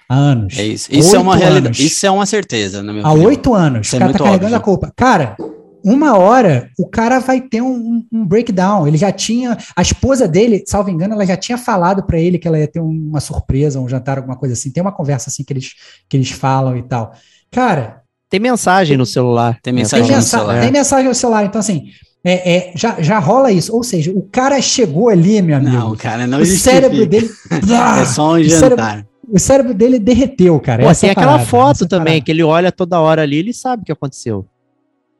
Há 0.10 0.16
anos. 0.16 0.58
É 0.58 0.64
isso. 0.66 0.88
Isso 0.92 1.16
é 1.16 1.20
uma 1.20 1.36
realidade. 1.36 1.86
Isso 1.86 2.06
é 2.06 2.12
uma 2.12 2.26
certeza, 2.26 2.82
na 2.82 2.94
minha 2.94 3.06
Há 3.06 3.12
oito 3.14 3.54
anos. 3.54 3.88
Isso 3.88 3.96
o 3.96 3.98
é 3.98 4.00
cara 4.00 4.14
tá 4.14 4.20
muito 4.20 4.24
carregando 4.24 4.56
óbvio. 4.56 4.58
a 4.58 4.60
culpa. 4.62 4.94
Cara, 4.96 5.36
uma 5.84 6.18
hora 6.18 6.70
o 6.78 6.88
cara 6.88 7.20
vai 7.20 7.42
ter 7.42 7.62
um, 7.62 8.04
um 8.12 8.26
breakdown. 8.26 8.88
Ele 8.88 8.98
já 8.98 9.12
tinha. 9.12 9.58
A 9.76 9.82
esposa 9.82 10.28
dele, 10.28 10.64
salvo 10.66 10.90
engano, 10.90 11.14
ela 11.14 11.26
já 11.26 11.36
tinha 11.38 11.58
falado 11.58 12.04
pra 12.04 12.20
ele 12.20 12.38
que 12.38 12.48
ela 12.48 12.58
ia 12.60 12.68
ter 12.68 12.80
uma 12.80 13.20
surpresa, 13.20 13.80
um 13.80 13.88
jantar, 13.88 14.18
alguma 14.18 14.36
coisa 14.38 14.54
assim. 14.54 14.72
Tem 14.72 14.82
uma 14.82 14.92
conversa 14.92 15.30
assim 15.30 15.44
que 15.44 15.54
eles, 15.54 15.72
que 16.10 16.18
eles 16.18 16.30
falam 16.32 16.76
e 16.78 16.84
tal. 16.84 17.12
Cara, 17.52 18.02
Tem 18.30 18.40
mensagem 18.40 18.98
no 18.98 19.06
celular. 19.06 19.54
Tem 19.62 19.74
tem, 19.74 19.74
mensagem 19.74 20.08
no 20.08 20.14
mensa 20.16 20.38
celular. 20.38 20.62
tem 20.62 20.72
mensagem 20.72 21.08
no 21.08 21.16
celular. 21.16 21.46
Então, 21.46 21.60
assim, 21.60 21.84
é, 22.26 22.56
é, 22.56 22.72
já, 22.76 23.02
já 23.02 23.20
rola 23.20 23.52
isso. 23.52 23.74
Ou 23.74 23.84
seja, 23.84 24.12
o 24.12 24.22
cara 24.24 24.62
chegou 24.62 25.08
ali, 25.08 25.42
meu 25.42 25.56
amigo. 25.56 25.76
Não, 25.76 25.96
cara, 25.96 26.28
não 26.28 26.40
o 26.40 26.42
existe. 26.42 26.64
cérebro 26.64 27.06
dele. 27.06 27.30
É 28.02 28.06
só 28.06 28.34
um 28.34 28.40
o 28.42 28.50
cérebro- 28.50 28.70
jantar. 28.78 29.06
O 29.30 29.38
cérebro 29.40 29.74
dele 29.74 30.00
derreteu, 30.00 30.60
cara. 30.60 30.84
Pô, 30.88 30.94
tem 30.96 31.10
é 31.10 31.12
aquela 31.12 31.32
parada, 31.34 31.46
foto 31.46 31.84
é 31.84 31.88
também, 31.88 32.06
parada. 32.14 32.22
que 32.26 32.32
ele 32.32 32.44
olha 32.44 32.72
toda 32.72 33.00
hora 33.00 33.22
ali, 33.24 33.38
ele 33.38 33.54
sabe 33.54 33.84
o 33.84 33.86
que 33.86 33.92
aconteceu. 33.92 34.46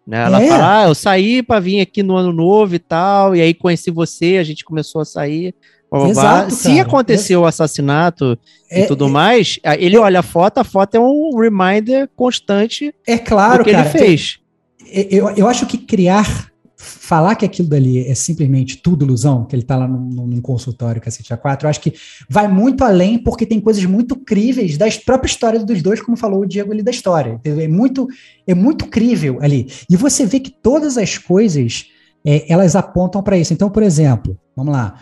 Né? 0.06 0.24
Ela 0.24 0.42
É. 0.42 0.48
fala, 0.48 0.80
ah, 0.84 0.88
eu 0.88 0.96
saí 0.96 1.44
pra 1.44 1.60
vir 1.60 1.82
aqui 1.82 2.02
no 2.02 2.16
ano 2.16 2.32
novo 2.32 2.74
e 2.76 2.80
tal, 2.80 3.36
e 3.36 3.42
aí 3.42 3.54
conheci 3.54 3.92
você, 3.92 4.38
a 4.38 4.44
gente 4.44 4.64
começou 4.64 5.02
a 5.02 5.06
sair. 5.06 5.54
Exato, 6.10 6.54
Se 6.54 6.70
cara. 6.70 6.82
aconteceu 6.82 7.42
o 7.42 7.46
assassinato 7.46 8.38
É- 8.70 8.82
e 8.84 8.88
tudo 8.88 9.08
mais, 9.10 9.58
a- 9.66 9.76
ele 9.78 9.98
olha 9.98 10.20
a 10.20 10.24
foto, 10.24 10.58
a 10.60 10.64
foto 10.64 10.96
é 10.96 11.00
um 11.00 11.32
reminder 11.38 12.10
constante 12.16 12.94
É 13.06 13.18
claro, 13.18 13.60
do 13.60 13.64
que 13.66 13.72
cara. 13.72 13.90
ele 13.90 13.98
fez. 13.98 14.40
Eu, 15.10 15.30
eu 15.32 15.48
acho 15.48 15.66
que 15.66 15.78
criar, 15.78 16.50
falar 16.78 17.36
que 17.36 17.44
aquilo 17.44 17.68
dali 17.68 18.08
é 18.08 18.14
simplesmente 18.14 18.78
tudo 18.78 19.04
ilusão, 19.04 19.46
que 19.46 19.56
ele 19.56 19.64
tá 19.64 19.76
lá 19.76 19.88
num, 19.88 20.28
num 20.28 20.42
consultório 20.42 21.02
cacete 21.02 21.34
A4, 21.34 21.64
eu 21.64 21.70
acho 21.70 21.82
que 21.82 21.94
vai 22.30 22.48
muito 22.48 22.84
além, 22.84 23.18
porque 23.18 23.48
tem 23.48 23.60
coisas 23.60 23.84
muito 23.86 24.16
críveis 24.16 24.78
da 24.78 24.86
própria 25.04 25.28
história 25.28 25.60
dos 25.66 25.82
dois, 25.82 26.00
como 26.00 26.16
falou 26.16 26.42
o 26.42 26.46
Diego 26.46 26.72
ali 26.72 26.84
da 26.84 26.92
história. 26.92 27.42
É 27.44 27.68
muito, 27.68 28.08
é 28.46 28.54
muito 28.54 28.86
crível 28.86 29.40
ali. 29.42 29.68
E 29.90 29.98
você 29.98 30.24
vê 30.24 30.40
que 30.40 30.52
todas 30.52 30.98
as 30.98 31.18
coisas. 31.18 31.86
é, 32.24 32.46
elas 32.52 32.76
apontam 32.76 33.24
para 33.24 33.38
isso. 33.38 33.54
Então, 33.54 33.70
por 33.70 33.82
exemplo, 33.82 34.38
vamos 34.56 34.72
lá. 34.72 35.00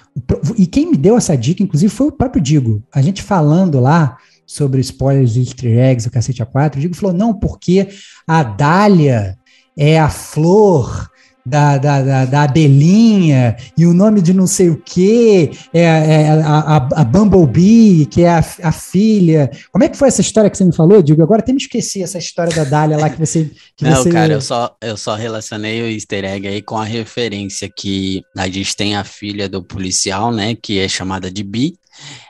e 0.58 0.66
quem 0.66 0.92
me 0.92 0.98
deu 0.98 1.18
essa 1.18 1.36
dica, 1.36 1.62
inclusive, 1.62 1.92
foi 1.92 2.08
o 2.08 2.12
próprio 2.12 2.42
Digo. 2.42 2.84
A 2.94 3.02
gente 3.02 3.22
falando 3.22 3.82
lá 3.82 4.18
sobre 4.46 4.80
spoilers 4.80 5.36
easter 5.36 5.78
eggs, 5.78 6.08
o 6.08 6.12
cacete 6.12 6.42
A4, 6.42 6.78
o 6.78 6.80
Digo 6.80 6.96
falou: 6.96 7.14
não, 7.14 7.34
porque 7.34 7.90
a 8.26 8.44
Dália 8.44 9.38
é 9.78 10.00
a 10.00 10.10
flor 10.10 11.10
da, 11.46 11.78
da, 11.78 12.02
da, 12.02 12.26
da 12.26 12.44
abelhinha 12.44 13.56
e 13.78 13.86
o 13.86 13.94
nome 13.94 14.22
de 14.22 14.34
não 14.34 14.48
sei 14.48 14.70
o 14.70 14.78
que, 14.78 15.52
é, 15.72 15.82
é 15.82 16.42
a, 16.42 16.78
a, 16.78 17.04
Bumblebee, 17.04 18.08
que 18.08 18.24
é 18.24 18.30
a, 18.30 18.44
a, 18.64 18.72
filha. 18.72 19.52
Como 19.72 19.84
é 19.84 19.90
que 19.90 19.98
foi 19.98 20.08
essa 20.08 20.22
história 20.22 20.50
que 20.50 20.58
você 20.58 20.66
me 20.66 20.76
falou, 20.76 21.04
Diego? 21.04 21.22
Agora 21.22 21.42
até 21.42 21.54
me 21.54 21.60
esqueci 21.60 22.02
essa 22.02 22.18
história 22.18 22.54
da 22.56 22.64
Dália 22.64 22.98
lá 22.98 23.10
que 23.10 23.20
você. 23.20 23.52
Que 23.78 23.84
não, 23.84 23.96
você... 23.96 24.10
cara, 24.10 24.34
eu 24.34 24.42
só, 24.42 24.76
eu 24.82 24.98
só 24.98 25.14
relacionei 25.16 25.84
o 25.84 25.88
easter 25.88 26.26
egg 26.26 26.48
aí 26.48 26.62
com 26.62 26.78
a 26.78 26.84
referência 26.86 27.70
que 27.70 28.24
a 28.36 28.48
gente 28.48 28.76
tem 28.76 28.96
a 28.96 29.04
filha 29.04 29.48
do 29.48 29.64
policial, 29.64 30.32
né, 30.32 30.56
que 30.56 30.80
é 30.80 30.88
chamada 30.88 31.30
de 31.30 31.44
Bi. 31.44 31.78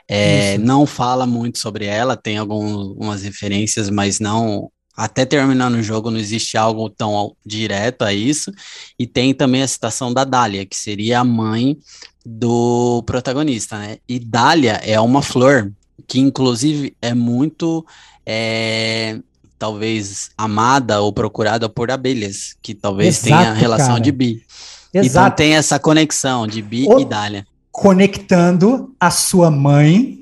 É, 0.08 0.56
não 0.58 0.86
fala 0.86 1.26
muito 1.26 1.58
sobre 1.58 1.86
ela, 1.86 2.16
tem 2.16 2.36
algumas 2.36 3.22
referências, 3.22 3.90
mas 3.90 4.20
não 4.20 4.70
até 4.96 5.24
terminando 5.26 5.74
o 5.74 5.82
jogo 5.82 6.10
não 6.10 6.18
existe 6.18 6.56
algo 6.56 6.88
tão 6.88 7.36
direto 7.44 8.02
a 8.02 8.12
isso. 8.12 8.50
E 8.98 9.06
tem 9.06 9.34
também 9.34 9.62
a 9.62 9.68
citação 9.68 10.12
da 10.12 10.24
Dália, 10.24 10.64
que 10.64 10.76
seria 10.76 11.20
a 11.20 11.24
mãe 11.24 11.76
do 12.24 13.02
protagonista, 13.04 13.78
né? 13.78 13.98
E 14.08 14.18
Dália 14.18 14.80
é 14.82 14.98
uma 14.98 15.20
flor 15.22 15.70
que, 16.08 16.18
inclusive, 16.18 16.96
é 17.02 17.12
muito. 17.12 17.84
É, 18.24 19.20
talvez 19.58 20.30
amada 20.36 21.00
ou 21.00 21.12
procurada 21.12 21.68
por 21.68 21.90
abelhas, 21.90 22.56
que 22.62 22.74
talvez 22.74 23.24
Exato, 23.24 23.42
tenha 23.42 23.54
relação 23.54 23.88
cara. 23.88 24.00
de 24.00 24.12
bi. 24.12 24.42
Então 24.90 25.02
Exato. 25.02 25.26
Então 25.26 25.36
tem 25.36 25.54
essa 25.54 25.78
conexão 25.78 26.46
de 26.46 26.62
bi 26.62 26.86
o, 26.88 27.00
e 27.00 27.04
Dália. 27.04 27.46
Conectando 27.70 28.94
a 28.98 29.10
sua 29.10 29.50
mãe 29.50 30.18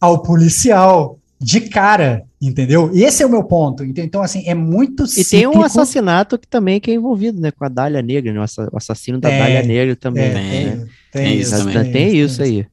ao 0.00 0.22
policial 0.22 1.18
de 1.40 1.62
cara, 1.62 2.24
entendeu? 2.40 2.90
Esse 2.94 3.22
é 3.22 3.26
o 3.26 3.30
meu 3.30 3.44
ponto. 3.44 3.84
Então, 3.84 4.22
assim, 4.22 4.44
é 4.46 4.54
muito 4.54 5.04
E 5.16 5.24
tem 5.24 5.46
um 5.46 5.62
assassinato 5.62 6.38
que 6.38 6.46
também 6.46 6.80
que 6.80 6.90
é 6.90 6.94
envolvido, 6.94 7.40
né? 7.40 7.50
Com 7.50 7.64
a 7.64 7.68
Dália 7.68 8.02
Negra, 8.02 8.32
né? 8.32 8.40
O 8.40 8.76
assassino 8.76 9.18
da 9.18 9.30
é, 9.30 9.38
Dália 9.38 9.62
Negra 9.62 9.96
também. 9.96 10.24
É, 10.24 10.34
né? 10.34 10.76
Tem, 10.76 10.86
tem, 11.12 11.24
tem, 11.24 11.38
isso, 11.38 11.56
também. 11.56 11.92
tem 11.92 12.18
isso 12.18 12.42
aí. 12.42 12.66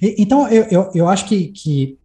E, 0.00 0.16
então, 0.18 0.48
eu, 0.48 0.64
eu, 0.64 0.90
eu 0.94 1.08
acho 1.08 1.26
que, 1.26 1.48
que 1.48 1.98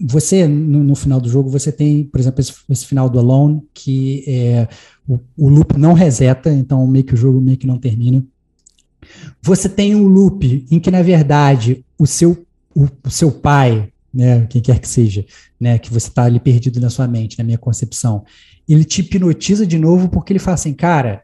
você, 0.00 0.48
no, 0.48 0.82
no, 0.82 0.96
final 0.96 1.20
do 1.20 1.28
jogo, 1.28 1.48
você 1.48 1.70
tem, 1.70 2.04
por 2.04 2.18
exemplo, 2.18 2.40
esse, 2.40 2.54
esse 2.68 2.86
final 2.86 3.08
do 3.08 3.18
Alone, 3.18 3.62
que 3.72 4.24
é, 4.26 4.68
o, 5.06 5.18
o, 5.38 5.48
loop 5.48 5.78
não 5.78 5.92
reseta, 5.92 6.50
então 6.50 6.84
meio 6.86 7.04
que 7.04 7.14
o 7.14 7.16
jogo 7.16 7.40
meio 7.40 7.56
que 7.56 7.66
não 7.66 7.78
termina. 7.78 8.24
Você 9.40 9.68
tem 9.68 9.94
um 9.94 10.06
loop 10.06 10.66
em 10.70 10.80
que, 10.80 10.90
na 10.90 11.02
verdade, 11.02 11.84
o 11.96 12.06
seu, 12.06 12.44
o, 12.74 12.88
o 13.04 13.10
seu 13.10 13.30
pai, 13.30 13.92
né, 14.12 14.46
quem 14.46 14.60
quer 14.60 14.78
que 14.78 14.88
seja, 14.88 15.24
né, 15.58 15.78
que 15.78 15.92
você 15.92 16.08
está 16.08 16.24
ali 16.24 16.38
perdido 16.38 16.80
na 16.80 16.90
sua 16.90 17.08
mente, 17.08 17.38
na 17.38 17.44
minha 17.44 17.58
concepção, 17.58 18.24
ele 18.68 18.84
te 18.84 19.00
hipnotiza 19.00 19.66
de 19.66 19.78
novo 19.78 20.08
porque 20.08 20.32
ele 20.32 20.38
fala 20.38 20.54
assim, 20.54 20.72
cara, 20.72 21.22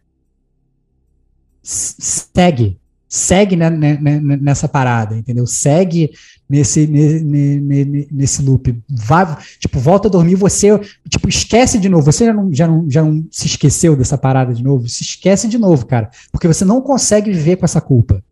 segue, 1.62 2.78
segue 3.08 3.56
né, 3.56 3.70
nessa 3.70 4.68
parada, 4.68 5.16
entendeu? 5.16 5.46
Segue 5.46 6.10
nesse, 6.48 6.86
nesse, 6.86 8.06
nesse 8.10 8.42
loop, 8.42 8.82
vai, 8.88 9.36
tipo, 9.58 9.78
volta 9.78 10.08
a 10.08 10.10
dormir, 10.10 10.34
você, 10.34 10.78
tipo, 11.08 11.28
esquece 11.28 11.78
de 11.78 11.88
novo, 11.88 12.04
você 12.04 12.26
já 12.26 12.32
não, 12.32 12.52
já, 12.52 12.66
não, 12.66 12.90
já 12.90 13.02
não 13.02 13.26
se 13.30 13.46
esqueceu 13.46 13.96
dessa 13.96 14.16
parada 14.18 14.54
de 14.54 14.62
novo, 14.62 14.88
se 14.88 15.02
esquece 15.02 15.48
de 15.48 15.58
novo, 15.58 15.86
cara, 15.86 16.10
porque 16.32 16.48
você 16.48 16.64
não 16.64 16.80
consegue 16.80 17.30
viver 17.30 17.56
com 17.56 17.64
essa 17.64 17.80
culpa, 17.80 18.22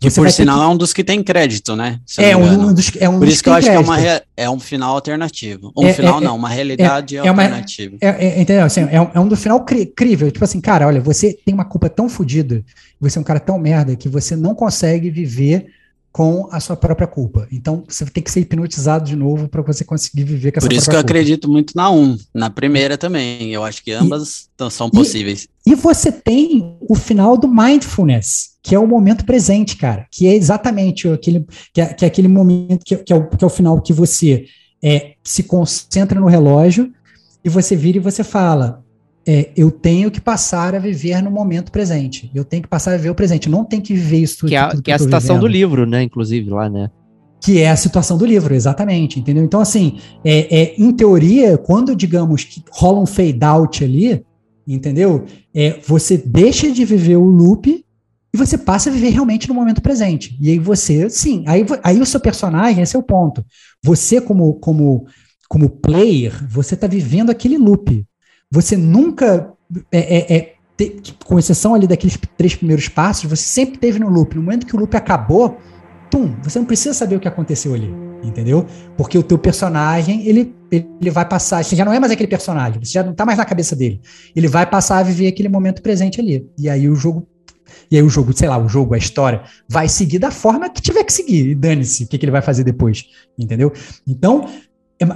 que 0.00 0.10
por 0.10 0.30
sinal 0.30 0.58
que... 0.58 0.64
é 0.64 0.68
um 0.68 0.76
dos 0.76 0.92
que 0.92 1.02
tem 1.02 1.22
crédito, 1.22 1.74
né? 1.74 1.98
É 2.18 2.36
um, 2.36 2.72
dos, 2.72 2.92
é 2.98 3.08
um 3.08 3.18
Por 3.18 3.26
isso 3.26 3.42
que, 3.42 3.48
eu 3.48 3.54
acho 3.54 3.66
crédito. 3.66 3.84
que 3.84 4.00
é, 4.06 4.12
uma, 4.14 4.22
é 4.36 4.50
um 4.50 4.60
final 4.60 4.94
alternativo. 4.94 5.72
Um 5.76 5.86
é, 5.86 5.92
final 5.92 6.20
é, 6.20 6.24
não, 6.24 6.36
uma 6.36 6.48
realidade 6.48 7.16
é, 7.16 7.20
alternativa. 7.20 7.96
Uma, 8.00 8.10
é, 8.10 8.40
entendeu? 8.40 8.64
Assim, 8.64 8.86
é, 8.90 9.00
um, 9.00 9.10
é 9.14 9.20
um 9.20 9.26
do 9.26 9.36
final 9.36 9.64
crível. 9.64 10.30
Tipo 10.30 10.44
assim, 10.44 10.60
cara, 10.60 10.86
olha, 10.86 11.00
você 11.00 11.36
tem 11.44 11.52
uma 11.52 11.64
culpa 11.64 11.88
tão 11.88 12.08
fodida, 12.08 12.62
você 13.00 13.18
é 13.18 13.20
um 13.20 13.24
cara 13.24 13.40
tão 13.40 13.58
merda 13.58 13.96
que 13.96 14.08
você 14.08 14.36
não 14.36 14.54
consegue 14.54 15.10
viver 15.10 15.66
com 16.18 16.48
a 16.50 16.58
sua 16.58 16.74
própria 16.74 17.06
culpa. 17.06 17.46
Então, 17.52 17.84
você 17.86 18.04
tem 18.04 18.20
que 18.20 18.28
ser 18.28 18.40
hipnotizado 18.40 19.04
de 19.04 19.14
novo 19.14 19.48
para 19.48 19.62
você 19.62 19.84
conseguir 19.84 20.24
viver 20.24 20.50
com 20.50 20.58
essa 20.58 20.66
Por 20.66 20.72
isso 20.72 20.86
que 20.86 20.90
eu 20.90 20.94
culpa. 20.98 21.08
acredito 21.12 21.48
muito 21.48 21.76
na 21.76 21.88
1, 21.92 21.96
um, 21.96 22.18
na 22.34 22.50
primeira 22.50 22.98
também. 22.98 23.54
Eu 23.54 23.62
acho 23.62 23.84
que 23.84 23.92
ambas 23.92 24.48
e, 24.60 24.68
são 24.68 24.90
possíveis. 24.90 25.46
E, 25.64 25.70
e, 25.70 25.74
você 25.76 26.10
tem 26.10 26.76
o 26.80 26.96
final 26.96 27.36
do 27.36 27.46
mindfulness, 27.46 28.56
que 28.64 28.74
é 28.74 28.78
o 28.80 28.84
momento 28.88 29.24
presente, 29.24 29.76
cara, 29.76 30.08
que 30.10 30.26
é 30.26 30.34
exatamente 30.34 31.08
aquele, 31.08 31.46
que 31.72 31.80
é, 31.80 31.86
que 31.94 32.04
é 32.04 32.08
aquele 32.08 32.26
momento 32.26 32.84
que, 32.84 32.96
que, 32.96 33.12
é 33.12 33.16
o, 33.16 33.28
que 33.28 33.44
é 33.44 33.46
o 33.46 33.50
final 33.50 33.80
que 33.80 33.92
você 33.92 34.46
é, 34.82 35.12
se 35.22 35.44
concentra 35.44 36.18
no 36.18 36.26
relógio 36.26 36.92
e 37.44 37.48
você 37.48 37.76
vira 37.76 37.98
e 37.98 38.00
você 38.00 38.24
fala: 38.24 38.84
é, 39.30 39.50
eu 39.54 39.70
tenho 39.70 40.10
que 40.10 40.22
passar 40.22 40.74
a 40.74 40.78
viver 40.78 41.22
no 41.22 41.30
momento 41.30 41.70
presente. 41.70 42.30
Eu 42.34 42.46
tenho 42.46 42.62
que 42.62 42.68
passar 42.68 42.94
a 42.94 42.96
viver 42.96 43.10
o 43.10 43.14
presente. 43.14 43.46
Não 43.46 43.62
tenho 43.62 43.82
que 43.82 43.92
viver 43.92 44.22
isso 44.22 44.38
tudo. 44.38 44.48
Que, 44.48 44.56
é, 44.56 44.68
que, 44.70 44.80
que 44.80 44.90
é 44.90 44.94
a 44.94 44.98
situação 44.98 45.36
vivendo. 45.36 45.50
do 45.50 45.52
livro, 45.52 45.86
né? 45.86 46.02
Inclusive, 46.02 46.48
lá, 46.48 46.70
né? 46.70 46.88
Que 47.44 47.60
é 47.60 47.68
a 47.68 47.76
situação 47.76 48.16
do 48.16 48.24
livro, 48.24 48.54
exatamente, 48.54 49.20
entendeu? 49.20 49.44
Então, 49.44 49.60
assim, 49.60 49.98
é, 50.24 50.62
é 50.62 50.74
em 50.78 50.90
teoria, 50.92 51.58
quando, 51.58 51.94
digamos, 51.94 52.42
que 52.42 52.64
rola 52.70 53.00
um 53.00 53.04
fade 53.04 53.44
out 53.44 53.84
ali, 53.84 54.24
entendeu? 54.66 55.26
É, 55.54 55.78
você 55.86 56.16
deixa 56.16 56.72
de 56.72 56.86
viver 56.86 57.16
o 57.16 57.24
loop 57.24 57.84
e 58.32 58.38
você 58.38 58.56
passa 58.56 58.88
a 58.88 58.92
viver 58.92 59.10
realmente 59.10 59.46
no 59.46 59.54
momento 59.54 59.82
presente. 59.82 60.38
E 60.40 60.50
aí 60.50 60.58
você, 60.58 61.10
sim, 61.10 61.44
aí, 61.46 61.66
aí 61.84 62.00
o 62.00 62.06
seu 62.06 62.18
personagem, 62.18 62.82
esse 62.82 62.96
é 62.96 62.98
o 62.98 63.02
ponto. 63.02 63.44
Você, 63.84 64.22
como, 64.22 64.54
como, 64.54 65.06
como 65.50 65.68
player, 65.68 66.32
você 66.48 66.72
está 66.72 66.86
vivendo 66.86 67.28
aquele 67.28 67.58
loop. 67.58 68.06
Você 68.50 68.76
nunca, 68.76 69.52
é, 69.92 70.34
é, 70.34 70.36
é 70.36 70.54
te, 70.76 71.14
com 71.24 71.38
exceção 71.38 71.74
ali 71.74 71.86
daqueles 71.86 72.18
três 72.36 72.54
primeiros 72.54 72.88
passos, 72.88 73.28
você 73.28 73.42
sempre 73.42 73.78
teve 73.78 73.98
no 73.98 74.08
loop. 74.08 74.34
No 74.34 74.42
momento 74.42 74.66
que 74.66 74.74
o 74.74 74.78
loop 74.78 74.96
acabou, 74.96 75.58
tum, 76.10 76.34
você 76.42 76.58
não 76.58 76.66
precisa 76.66 76.94
saber 76.94 77.16
o 77.16 77.20
que 77.20 77.28
aconteceu 77.28 77.74
ali, 77.74 77.92
entendeu? 78.22 78.64
Porque 78.96 79.18
o 79.18 79.22
teu 79.22 79.38
personagem, 79.38 80.26
ele, 80.26 80.54
ele 80.70 81.10
vai 81.10 81.26
passar, 81.28 81.64
você 81.64 81.76
já 81.76 81.84
não 81.84 81.92
é 81.92 82.00
mais 82.00 82.12
aquele 82.12 82.28
personagem, 82.28 82.82
você 82.82 82.92
já 82.92 83.02
não 83.02 83.14
tá 83.14 83.26
mais 83.26 83.38
na 83.38 83.44
cabeça 83.44 83.76
dele. 83.76 84.00
Ele 84.34 84.48
vai 84.48 84.64
passar 84.64 84.98
a 84.98 85.02
viver 85.02 85.28
aquele 85.28 85.48
momento 85.48 85.82
presente 85.82 86.20
ali. 86.20 86.48
E 86.58 86.68
aí 86.68 86.88
o 86.88 86.94
jogo 86.94 87.26
e 87.90 87.96
aí 87.96 88.02
o 88.02 88.08
jogo, 88.08 88.36
sei 88.36 88.48
lá, 88.48 88.58
o 88.58 88.68
jogo, 88.68 88.94
a 88.94 88.98
história, 88.98 89.42
vai 89.68 89.88
seguir 89.88 90.18
da 90.18 90.30
forma 90.30 90.68
que 90.68 90.80
tiver 90.80 91.04
que 91.04 91.12
seguir. 91.12 91.50
E 91.50 91.54
dane-se 91.54 92.04
o 92.04 92.08
que, 92.08 92.18
que 92.18 92.24
ele 92.24 92.32
vai 92.32 92.42
fazer 92.42 92.64
depois. 92.64 93.04
Entendeu? 93.38 93.72
Então, 94.06 94.48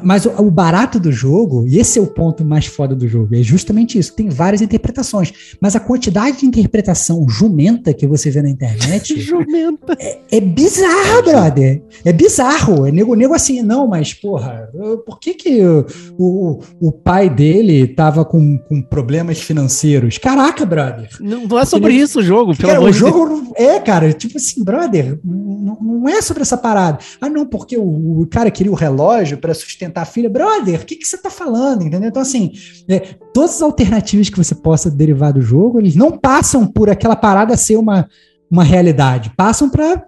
mas 0.03 0.27
o, 0.27 0.51
barato 0.51 1.01
do 1.01 1.11
jogo, 1.11 1.67
e 1.67 1.79
esse 1.79 1.99
é 1.99 2.03
o 2.03 2.07
ponto 2.07 2.45
mais 2.45 2.67
foda 2.67 2.95
do 2.95 3.09
jogo, 3.09 3.35
é 3.35 3.43
justamente 3.43 3.99
isso. 3.99 4.15
Tem 4.15 4.29
várias 4.29 4.63
interpretações, 4.63 5.57
mas 5.61 5.75
a 5.75 5.81
quantidade 5.81 6.39
de 6.39 6.47
interpretação 6.47 7.27
jumenta 7.29 7.93
que 7.93 8.07
você 8.07 8.31
vê 8.31 8.43
na 8.43 8.49
internet 8.49 9.19
jumenta. 9.21 9.97
É, 9.99 10.21
é 10.31 10.41
bizarro, 10.41 11.19
é, 11.19 11.23
brother. 11.23 11.83
É 12.05 12.13
bizarro. 12.13 12.87
É 12.87 12.93
nego, 12.93 13.15
nego 13.17 13.35
assim, 13.35 13.61
não, 13.61 13.89
mas 13.89 14.15
porra, 14.15 14.71
por 15.05 15.19
que 15.19 15.35
que 15.35 15.61
o, 15.65 15.87
o, 16.17 16.61
o 16.81 16.93
pai 16.93 17.29
dele 17.29 17.89
tava 17.89 18.25
com, 18.25 18.57
com 18.59 18.81
problemas 18.81 19.41
financeiros? 19.41 20.17
Caraca, 20.17 20.65
brother. 20.65 21.09
Não, 21.21 21.47
não 21.47 21.59
é 21.59 21.65
sobre 21.65 21.95
ele, 21.95 22.03
isso 22.03 22.21
o 22.21 22.23
jogo, 22.23 22.57
pelo 22.57 22.71
amor 22.71 22.93
de 22.93 23.01
Deus. 23.01 23.13
O 23.13 23.19
jogo 23.19 23.53
é, 23.57 23.81
cara, 23.81 24.13
tipo 24.13 24.39
assim, 24.39 24.63
brother, 24.63 25.19
não, 25.25 25.77
não 25.81 26.09
é 26.09 26.23
sobre 26.23 26.43
essa 26.43 26.57
parada. 26.57 26.99
Ah, 27.21 27.29
não, 27.29 27.45
porque 27.45 27.77
o, 27.77 28.21
o 28.21 28.27
cara 28.27 28.51
queria 28.51 28.71
o 28.71 28.77
relógio 28.77 29.39
para 29.39 29.53
sustentar 29.53 29.72
a 29.95 30.05
filha. 30.05 30.31
Brother, 30.31 30.81
o 30.81 30.85
que, 30.85 30.97
que 30.97 31.07
você 31.07 31.17
está 31.17 31.31
falando? 31.31 31.83
Entendeu? 31.83 32.09
Então, 32.09 32.23
assim, 32.23 32.53
é, 32.89 33.01
todas 33.33 33.57
as 33.57 33.63
alternativas 33.63 34.29
que 34.29 34.37
você 34.37 34.55
possa 34.55 34.91
derivar 34.91 35.33
do 35.33 35.43
jogo, 35.43 35.81
eles 35.81 35.95
não 35.95 36.13
passam 36.13 36.67
por 36.67 36.89
aquela 36.91 37.17
parada 37.17 37.57
ser 37.57 37.77
uma, 37.77 38.09
uma 38.51 38.65
realidade, 38.65 39.33
passam 39.37 39.69
para 39.69 40.07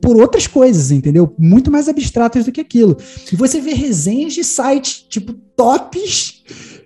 por 0.00 0.16
outras 0.16 0.46
coisas, 0.46 0.90
entendeu? 0.90 1.32
Muito 1.38 1.70
mais 1.70 1.88
abstratas 1.88 2.44
do 2.44 2.52
que 2.52 2.60
aquilo. 2.60 2.96
E 3.32 3.36
você 3.36 3.60
vê 3.60 3.72
resenhas 3.72 4.32
de 4.32 4.42
sites, 4.42 5.04
tipo, 5.08 5.32
tops, 5.32 6.42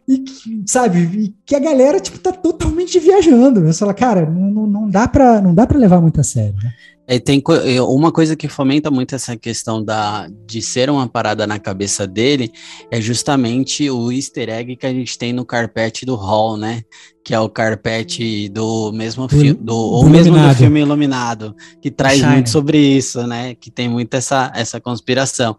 e 0.09 0.25
sabe, 0.67 0.99
e 0.99 1.35
que 1.47 1.55
a 1.55 1.61
galera, 1.61 2.01
tipo, 2.01 2.19
tá 2.19 2.33
totalmente 2.33 2.99
viajando. 2.99 3.61
Você 3.63 3.79
fala, 3.79 3.95
cara, 3.95 4.29
não, 4.29 4.67
não, 4.67 4.89
dá 4.89 5.07
para 5.07 5.41
não 5.41 5.55
dá 5.55 5.67
para 5.67 5.79
levar 5.79 6.01
muito 6.01 6.21
a 6.21 6.25
sério, 6.25 6.57
né? 6.63 6.73
É, 7.13 7.19
tem 7.19 7.43
uma 7.89 8.13
coisa 8.13 8.37
que 8.37 8.47
fomenta 8.47 8.89
muito 8.89 9.17
essa 9.17 9.37
questão 9.37 9.85
da, 9.85 10.29
de 10.47 10.63
ser 10.63 10.89
uma 10.89 11.09
parada 11.09 11.45
na 11.45 11.59
cabeça 11.59 12.07
dele 12.07 12.53
é 12.89 13.01
justamente 13.01 13.91
o 13.91 14.13
easter 14.13 14.49
egg 14.49 14.77
que 14.77 14.87
a 14.87 14.93
gente 14.93 15.19
tem 15.19 15.33
no 15.33 15.45
carpete 15.45 16.07
do 16.07 16.15
Hall, 16.15 16.57
né? 16.57 16.85
Que 17.23 17.35
é 17.35 17.41
o 17.41 17.49
carpete 17.49 18.49
do 18.49 18.93
mesmo 18.93 19.29
filme, 19.29 19.53
do, 19.53 19.77
ou 19.77 20.09
mesmo 20.09 20.39
do 20.39 20.55
filme 20.55 20.81
Iluminado, 20.81 21.55
que 21.81 21.91
traz 21.91 22.19
Shine. 22.19 22.33
muito 22.33 22.51
sobre 22.51 22.79
isso, 22.79 23.27
né? 23.27 23.55
Que 23.55 23.71
tem 23.71 23.89
muito 23.89 24.15
essa, 24.15 24.51
essa 24.55 24.81
conspiração. 24.81 25.57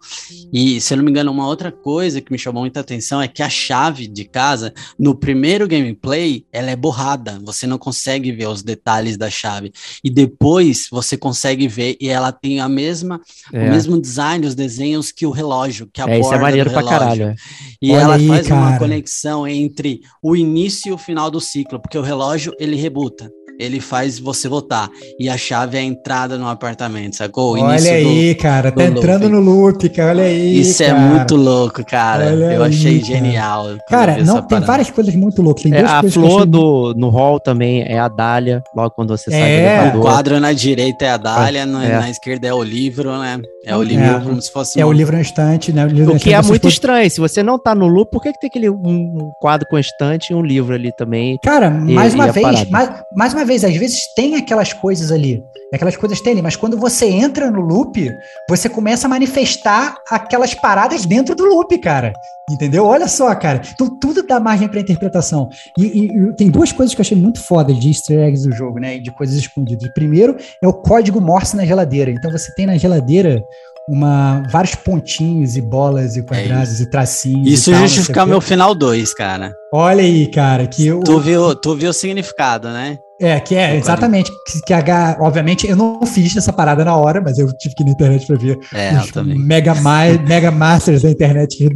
E, 0.52 0.80
se 0.80 0.92
eu 0.92 0.98
não 0.98 1.04
me 1.04 1.10
engano, 1.10 1.30
uma 1.30 1.46
outra 1.46 1.70
coisa 1.70 2.20
que 2.20 2.32
me 2.32 2.38
chamou 2.38 2.62
muita 2.62 2.80
atenção 2.80 3.22
é 3.22 3.28
que 3.28 3.42
a 3.42 3.48
chave 3.48 4.08
de 4.08 4.24
casa, 4.24 4.74
no 4.98 5.14
primeiro 5.14 5.68
gameplay, 5.68 6.44
ela 6.52 6.70
é 6.70 6.76
borrada, 6.76 7.40
você 7.44 7.66
não 7.66 7.78
consegue 7.78 8.32
ver 8.32 8.48
os 8.48 8.62
detalhes 8.62 9.16
da 9.16 9.30
chave. 9.30 9.72
E 10.02 10.10
depois 10.10 10.88
você 10.90 11.16
consegue 11.16 11.68
ver 11.68 11.96
e 12.00 12.08
ela 12.08 12.32
tem 12.32 12.60
a 12.60 12.68
mesma, 12.68 13.20
é. 13.52 13.66
o 13.66 13.70
mesmo 13.70 14.00
design, 14.00 14.46
os 14.46 14.54
desenhos 14.54 15.12
que 15.12 15.26
o 15.26 15.30
relógio, 15.30 15.88
que 15.92 16.00
a 16.00 16.04
é, 16.04 16.18
borda 16.18 16.20
isso 16.20 16.34
é 16.34 16.38
maneiro 16.38 16.70
do 16.70 16.76
relógio. 16.76 16.98
Pra 16.98 16.98
caralho. 16.98 17.22
É. 17.24 17.34
E 17.80 17.92
Olha 17.92 18.00
ela 18.00 18.14
aí, 18.16 18.26
faz 18.26 18.48
cara. 18.48 18.60
uma 18.60 18.78
conexão 18.78 19.46
entre 19.46 20.00
o 20.20 20.34
início 20.34 20.90
e 20.90 20.92
o 20.92 20.98
final 20.98 21.30
do 21.30 21.40
ciclo, 21.52 21.80
porque 21.80 21.98
o 21.98 22.02
relógio 22.02 22.52
ele 22.58 22.76
rebuta. 22.76 23.30
Ele 23.58 23.80
faz 23.80 24.18
você 24.18 24.48
votar. 24.48 24.90
E 25.18 25.28
a 25.28 25.36
chave 25.36 25.76
é 25.76 25.80
a 25.80 25.84
entrada 25.84 26.36
no 26.38 26.48
apartamento, 26.48 27.16
sacou? 27.16 27.56
O 27.56 27.60
olha 27.60 27.92
aí, 27.92 28.34
do, 28.34 28.40
cara, 28.40 28.72
tá 28.72 28.84
entrando 28.84 29.28
no 29.28 29.40
loop, 29.40 29.88
cara, 29.90 30.10
olha 30.10 30.24
aí. 30.24 30.60
Isso 30.60 30.82
é 30.82 30.86
cara. 30.88 30.98
é 30.98 31.08
muito 31.08 31.36
louco, 31.36 31.84
cara. 31.84 32.26
Olha 32.26 32.54
eu 32.54 32.62
aí, 32.62 32.70
achei 32.70 33.00
cara. 33.00 33.12
genial. 33.12 33.66
Cara, 33.88 34.16
não, 34.24 34.36
tem 34.36 34.48
parada. 34.48 34.66
várias 34.66 34.90
coisas 34.90 35.14
muito 35.14 35.42
loucas. 35.42 35.70
É, 35.70 35.80
a 35.80 36.02
flor 36.02 36.40
achei... 36.40 36.46
do, 36.46 36.94
no 36.96 37.08
hall 37.08 37.38
também 37.38 37.82
é 37.82 37.98
a 37.98 38.08
Dália, 38.08 38.62
logo 38.74 38.90
quando 38.90 39.16
você 39.16 39.30
é. 39.32 39.38
sai 39.38 39.40
do 39.40 39.54
elevador. 39.54 40.00
O 40.00 40.02
quadro 40.02 40.40
na 40.40 40.52
direita 40.52 41.04
é 41.04 41.10
a 41.10 41.16
Dália, 41.16 41.60
é. 41.60 41.66
na 41.66 42.10
esquerda 42.10 42.48
é 42.48 42.54
o 42.54 42.62
livro, 42.62 43.16
né? 43.18 43.40
É 43.64 43.76
o 43.76 43.82
livro 43.82 44.04
é. 44.04 44.20
como 44.20 44.42
se 44.42 44.50
fosse. 44.50 44.80
É 44.80 44.84
o 44.84 44.92
livro 44.92 45.14
na 45.14 45.22
estante, 45.22 45.72
né? 45.72 45.86
O, 45.86 46.12
o 46.12 46.18
que 46.18 46.32
é 46.32 46.42
muito 46.42 46.66
estranho. 46.66 47.08
Se 47.08 47.20
você 47.20 47.42
não 47.42 47.58
tá 47.58 47.74
no 47.74 47.86
loop, 47.86 48.10
por 48.10 48.22
que, 48.22 48.32
que 48.32 48.40
tem 48.40 48.48
aquele 48.48 48.68
um, 48.68 49.30
quadro 49.40 49.68
constante 49.68 50.32
e 50.32 50.34
um 50.34 50.42
livro 50.42 50.74
ali 50.74 50.90
também? 50.96 51.38
Cara, 51.42 51.70
mais 51.70 52.12
e, 52.12 52.16
uma 52.16 52.28
e 52.28 52.32
vez, 52.32 52.70
mais, 52.70 52.90
mais 53.14 53.34
uma 53.34 53.41
vez, 53.44 53.64
às 53.64 53.76
vezes 53.76 54.12
tem 54.14 54.36
aquelas 54.36 54.72
coisas 54.72 55.10
ali. 55.10 55.42
Aquelas 55.72 55.96
coisas 55.96 56.20
tem 56.20 56.32
ali, 56.32 56.42
mas 56.42 56.56
quando 56.56 56.76
você 56.76 57.06
entra 57.06 57.50
no 57.50 57.60
loop, 57.60 58.10
você 58.48 58.68
começa 58.68 59.06
a 59.06 59.10
manifestar 59.10 59.94
aquelas 60.10 60.54
paradas 60.54 61.06
dentro 61.06 61.34
do 61.34 61.44
loop, 61.44 61.76
cara. 61.78 62.12
Entendeu? 62.50 62.84
Olha 62.84 63.08
só, 63.08 63.34
cara. 63.34 63.62
Então 63.72 63.98
tudo 63.98 64.22
dá 64.22 64.38
margem 64.38 64.68
para 64.68 64.80
interpretação. 64.80 65.48
E, 65.78 65.84
e, 65.84 66.06
e, 66.06 66.36
tem 66.36 66.50
duas 66.50 66.72
coisas 66.72 66.94
que 66.94 67.00
eu 67.00 67.04
achei 67.04 67.16
muito 67.16 67.40
foda 67.40 67.72
de 67.72 67.88
easter 67.88 68.18
eggs 68.18 68.46
do 68.46 68.54
jogo, 68.54 68.78
né? 68.78 68.98
De 68.98 69.10
coisas 69.12 69.36
escondidas. 69.36 69.90
Primeiro 69.94 70.36
é 70.62 70.68
o 70.68 70.74
código 70.74 71.20
Morse 71.20 71.56
na 71.56 71.64
geladeira. 71.64 72.10
Então 72.10 72.30
você 72.30 72.52
tem 72.54 72.66
na 72.66 72.76
geladeira 72.76 73.42
uma 73.88 74.42
vários 74.50 74.74
pontinhos 74.74 75.56
e 75.56 75.60
bolas 75.60 76.16
e 76.16 76.22
quadrados 76.22 76.80
é 76.80 76.82
e 76.82 76.90
tracinhos. 76.90 77.48
Isso 77.48 77.70
e 77.70 77.74
tal, 77.74 77.82
justifica 77.82 78.26
meu 78.26 78.40
final 78.40 78.74
2, 78.74 79.14
cara. 79.14 79.52
Olha 79.72 80.02
aí, 80.02 80.26
cara, 80.26 80.66
que 80.66 80.86
eu, 80.86 81.00
tu 81.00 81.18
viu, 81.18 81.54
tu 81.54 81.74
viu 81.74 81.90
o 81.90 81.94
significado, 81.94 82.68
né? 82.68 82.98
É, 83.22 83.38
que 83.38 83.54
é, 83.54 83.76
exatamente. 83.76 84.32
Que, 84.46 84.60
que 84.62 84.72
H, 84.72 85.18
obviamente, 85.20 85.68
eu 85.68 85.76
não 85.76 86.04
fiz 86.04 86.36
essa 86.36 86.52
parada 86.52 86.84
na 86.84 86.96
hora, 86.96 87.20
mas 87.20 87.38
eu 87.38 87.46
tive 87.56 87.74
que 87.76 87.82
ir 87.84 87.86
na 87.86 87.92
internet 87.92 88.26
para 88.26 88.36
ver 88.36 88.58
é, 88.74 88.98
os 88.98 89.12
mega, 89.38 89.74
mega 90.28 90.50
masters 90.50 91.02
da 91.02 91.10
internet 91.10 91.56
que, 91.56 91.68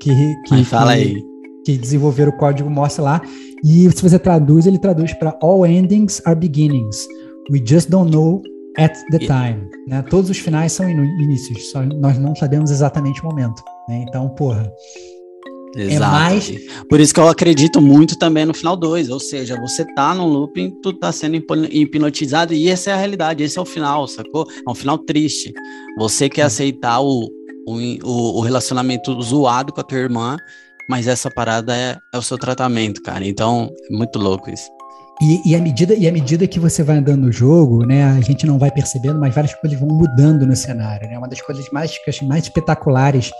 que, 0.00 0.34
que, 0.46 0.64
fala 0.64 0.92
aí. 0.92 1.16
que 1.64 1.78
desenvolveram 1.78 2.32
o 2.32 2.36
código 2.36 2.68
Morse 2.68 3.00
lá. 3.00 3.22
E 3.64 3.88
se 3.90 4.02
você 4.02 4.18
traduz, 4.18 4.66
ele 4.66 4.78
traduz 4.78 5.12
para 5.12 5.36
All 5.40 5.64
endings 5.64 6.20
are 6.24 6.34
beginnings. 6.34 7.06
We 7.52 7.62
just 7.64 7.88
don't 7.88 8.10
know 8.10 8.42
at 8.76 8.94
the 9.12 9.18
time. 9.18 9.68
Né? 9.86 10.02
Todos 10.02 10.28
os 10.28 10.38
finais 10.38 10.72
são 10.72 10.88
inícios, 10.90 11.70
só 11.70 11.82
nós 11.82 12.18
não 12.18 12.34
sabemos 12.34 12.70
exatamente 12.70 13.20
o 13.22 13.26
momento. 13.26 13.62
Né? 13.88 14.04
Então, 14.08 14.28
porra. 14.30 14.70
É 15.76 15.82
Exato. 15.82 15.94
É 15.94 16.18
mais... 16.18 16.52
Por 16.88 17.00
isso 17.00 17.14
que 17.14 17.20
eu 17.20 17.28
acredito 17.28 17.80
muito 17.80 18.18
também 18.18 18.44
no 18.44 18.54
final 18.54 18.76
2, 18.76 19.10
ou 19.10 19.20
seja, 19.20 19.58
você 19.60 19.84
tá 19.94 20.14
num 20.14 20.26
looping, 20.26 20.70
tu 20.82 20.92
tá 20.92 21.12
sendo 21.12 21.36
hipnotizado 21.70 22.52
e 22.52 22.68
essa 22.68 22.90
é 22.90 22.92
a 22.94 22.96
realidade, 22.96 23.42
esse 23.42 23.58
é 23.58 23.62
o 23.62 23.66
final, 23.66 24.06
sacou? 24.08 24.46
É 24.66 24.70
um 24.70 24.74
final 24.74 24.98
triste. 24.98 25.52
Você 25.98 26.28
quer 26.28 26.42
aceitar 26.42 27.00
o, 27.00 27.28
o, 27.66 28.38
o 28.38 28.40
relacionamento 28.40 29.20
zoado 29.22 29.72
com 29.72 29.80
a 29.80 29.84
tua 29.84 29.98
irmã, 29.98 30.36
mas 30.88 31.06
essa 31.06 31.30
parada 31.30 31.76
é, 31.76 31.96
é 32.12 32.18
o 32.18 32.22
seu 32.22 32.36
tratamento, 32.36 33.00
cara. 33.02 33.24
Então, 33.24 33.70
é 33.90 33.96
muito 33.96 34.18
louco 34.18 34.50
isso. 34.50 34.68
E, 35.22 35.50
e, 35.50 35.54
à 35.54 35.60
medida, 35.60 35.94
e 35.94 36.08
à 36.08 36.12
medida 36.12 36.46
que 36.46 36.58
você 36.58 36.82
vai 36.82 36.96
andando 36.96 37.26
no 37.26 37.32
jogo, 37.32 37.84
né, 37.84 38.04
a 38.04 38.20
gente 38.22 38.46
não 38.46 38.58
vai 38.58 38.70
percebendo, 38.70 39.20
mas 39.20 39.34
várias 39.34 39.54
coisas 39.54 39.78
vão 39.78 39.88
mudando 39.90 40.46
no 40.46 40.56
cenário. 40.56 41.06
Né? 41.08 41.18
Uma 41.18 41.28
das 41.28 41.42
coisas 41.42 41.64
mais, 41.70 41.92
mais 42.22 42.44
espetaculares 42.44 43.30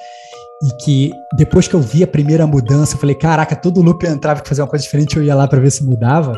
e 0.62 0.84
que 0.84 1.10
depois 1.36 1.66
que 1.66 1.74
eu 1.74 1.80
vi 1.80 2.02
a 2.02 2.06
primeira 2.06 2.46
mudança, 2.46 2.94
eu 2.94 2.98
falei, 2.98 3.14
caraca, 3.14 3.56
todo 3.56 3.80
loop 3.80 4.04
eu 4.04 4.12
entrava 4.12 4.42
que 4.42 4.48
fazer 4.48 4.60
uma 4.60 4.68
coisa 4.68 4.82
diferente, 4.82 5.16
eu 5.16 5.22
ia 5.22 5.34
lá 5.34 5.48
para 5.48 5.60
ver 5.60 5.70
se 5.70 5.84
mudava. 5.84 6.34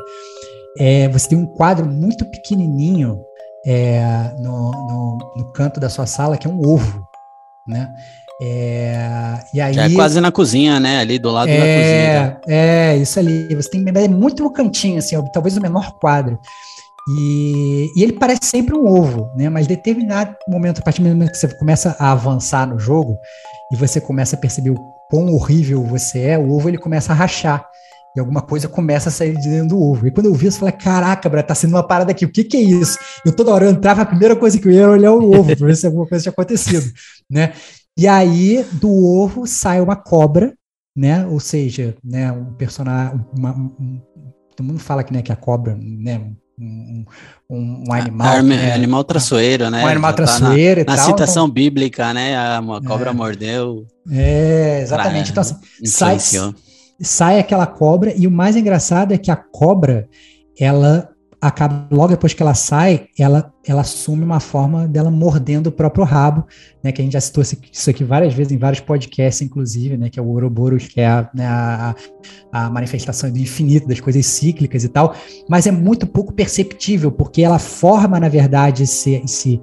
É, 0.78 1.08
você 1.08 1.30
tem 1.30 1.38
um 1.38 1.46
quadro 1.46 1.86
muito 1.86 2.24
pequenininho 2.30 3.20
é, 3.66 4.32
no, 4.38 4.70
no, 4.70 5.18
no, 5.36 5.52
canto 5.52 5.78
da 5.78 5.88
sua 5.88 6.06
sala 6.06 6.36
que 6.36 6.46
é 6.46 6.50
um 6.50 6.60
ovo, 6.60 7.04
né? 7.66 7.92
É, 8.40 9.38
e 9.54 9.60
aí, 9.60 9.78
é 9.78 9.94
quase 9.94 10.20
na 10.20 10.32
cozinha, 10.32 10.80
né? 10.80 10.98
Ali 10.98 11.18
do 11.18 11.30
lado 11.30 11.48
é, 11.48 11.52
da 11.52 11.60
cozinha. 11.60 12.40
É, 12.48 12.96
isso 12.96 13.18
ali. 13.18 13.54
Você 13.54 13.70
tem 13.70 13.84
é 13.86 14.08
muito 14.08 14.42
no 14.42 14.52
cantinho, 14.52 14.98
assim, 14.98 15.16
talvez 15.32 15.56
o 15.56 15.60
menor 15.60 15.92
quadro. 16.00 16.40
E, 17.08 17.90
e, 17.96 18.02
ele 18.02 18.12
parece 18.12 18.44
sempre 18.44 18.76
um 18.76 18.86
ovo, 18.86 19.30
né? 19.36 19.48
Mas 19.48 19.66
determinado 19.66 20.34
momento, 20.48 20.80
a 20.80 20.82
partir 20.82 21.02
do 21.02 21.08
momento 21.08 21.32
que 21.32 21.38
você 21.38 21.48
começa 21.54 21.96
a 21.98 22.12
avançar 22.12 22.66
no 22.66 22.78
jogo, 22.78 23.18
e 23.72 23.76
você 23.76 24.00
começa 24.00 24.36
a 24.36 24.38
perceber 24.38 24.70
o 24.70 24.78
quão 25.08 25.32
horrível 25.32 25.82
você 25.82 26.20
é, 26.20 26.38
o 26.38 26.50
ovo 26.50 26.68
ele 26.68 26.78
começa 26.78 27.12
a 27.12 27.16
rachar. 27.16 27.66
E 28.14 28.20
alguma 28.20 28.42
coisa 28.42 28.68
começa 28.68 29.08
a 29.08 29.12
sair 29.12 29.34
de 29.38 29.48
dentro 29.48 29.68
do 29.68 29.80
ovo. 29.80 30.06
E 30.06 30.10
quando 30.10 30.26
eu 30.26 30.34
vi 30.34 30.46
isso, 30.46 30.56
eu 30.56 30.60
falei: 30.60 30.74
caraca, 30.74 31.28
bro, 31.30 31.42
tá 31.42 31.54
sendo 31.54 31.70
uma 31.70 31.82
parada 31.82 32.10
aqui. 32.10 32.26
O 32.26 32.30
que, 32.30 32.44
que 32.44 32.58
é 32.58 32.60
isso? 32.60 32.98
Eu 33.24 33.34
toda 33.34 33.50
hora 33.50 33.64
eu 33.64 33.70
entrava, 33.70 34.02
a 34.02 34.06
primeira 34.06 34.36
coisa 34.36 34.58
que 34.58 34.68
eu 34.68 34.72
ia 34.72 34.82
era 34.82 34.90
olhar 34.90 35.12
o 35.12 35.34
ovo 35.34 35.56
para 35.56 35.66
ver 35.66 35.76
se 35.76 35.86
alguma 35.86 36.06
coisa 36.06 36.22
tinha 36.22 36.32
acontecido. 36.32 36.92
né? 37.30 37.54
E 37.98 38.06
aí, 38.06 38.64
do 38.72 38.90
ovo 38.90 39.46
sai 39.46 39.80
uma 39.80 39.96
cobra, 39.96 40.54
né? 40.94 41.26
Ou 41.26 41.40
seja, 41.40 41.94
né, 42.04 42.30
um 42.30 42.52
personagem. 42.52 43.18
Uma, 43.36 43.52
um, 43.52 44.02
todo 44.54 44.66
mundo 44.66 44.78
fala 44.78 45.02
que, 45.02 45.12
né, 45.12 45.22
que 45.22 45.32
a 45.32 45.36
cobra, 45.36 45.74
né? 45.80 46.32
Um, 46.58 47.04
um, 47.50 47.84
um 47.88 47.92
animal. 47.92 48.28
Ar, 48.28 48.42
né? 48.42 48.72
Animal 48.72 49.04
traçoeiro, 49.04 49.70
né? 49.70 49.84
Um 49.84 49.86
animal 49.86 50.12
traçoeiro 50.12 50.84
tá 50.84 50.92
na, 50.92 50.96
na 50.96 51.02
tal, 51.02 51.10
citação 51.10 51.44
então, 51.44 51.54
bíblica, 51.54 52.12
né? 52.12 52.36
A 52.36 52.62
cobra 52.86 53.10
é, 53.10 53.12
mordeu. 53.12 53.86
É, 54.10 54.80
exatamente. 54.82 55.30
então, 55.30 55.40
assim, 55.40 55.56
sai, 55.84 56.18
sai 57.00 57.38
aquela 57.38 57.66
cobra, 57.66 58.12
e 58.16 58.26
o 58.26 58.30
mais 58.30 58.56
engraçado 58.56 59.12
é 59.12 59.18
que 59.18 59.30
a 59.30 59.36
cobra, 59.36 60.08
ela 60.58 61.11
acaba 61.43 61.89
logo 61.90 62.10
depois 62.10 62.32
que 62.32 62.40
ela 62.40 62.55
sai, 62.55 63.09
ela, 63.19 63.52
ela 63.66 63.81
assume 63.81 64.23
uma 64.23 64.39
forma 64.39 64.86
dela 64.86 65.10
mordendo 65.10 65.66
o 65.66 65.73
próprio 65.73 66.05
rabo, 66.05 66.47
né? 66.85 66.93
Que 66.93 67.02
a 67.02 67.05
gente 67.05 67.14
já 67.14 67.20
citou 67.20 67.43
isso 67.43 67.90
aqui 67.90 68.05
várias 68.05 68.32
vezes 68.32 68.52
em 68.52 68.56
vários 68.56 68.78
podcasts, 68.78 69.43
inclusive, 69.43 69.97
né? 69.97 70.09
Que 70.09 70.20
é 70.20 70.23
o 70.23 70.28
Ouroboros, 70.28 70.86
que 70.86 71.01
é 71.01 71.06
a, 71.09 71.28
né, 71.35 71.44
a, 71.44 71.97
a, 72.52 72.70
manifestação 72.70 73.28
do 73.28 73.39
infinito, 73.39 73.89
das 73.89 73.98
coisas 73.98 74.24
cíclicas 74.24 74.85
e 74.85 74.89
tal, 74.89 75.16
mas 75.51 75.66
é 75.66 75.73
muito 75.73 76.06
pouco 76.06 76.32
perceptível, 76.32 77.10
porque 77.10 77.43
ela 77.43 77.59
forma, 77.59 78.20
na 78.20 78.28
verdade, 78.28 78.85
esse, 78.85 79.20
esse, 79.24 79.60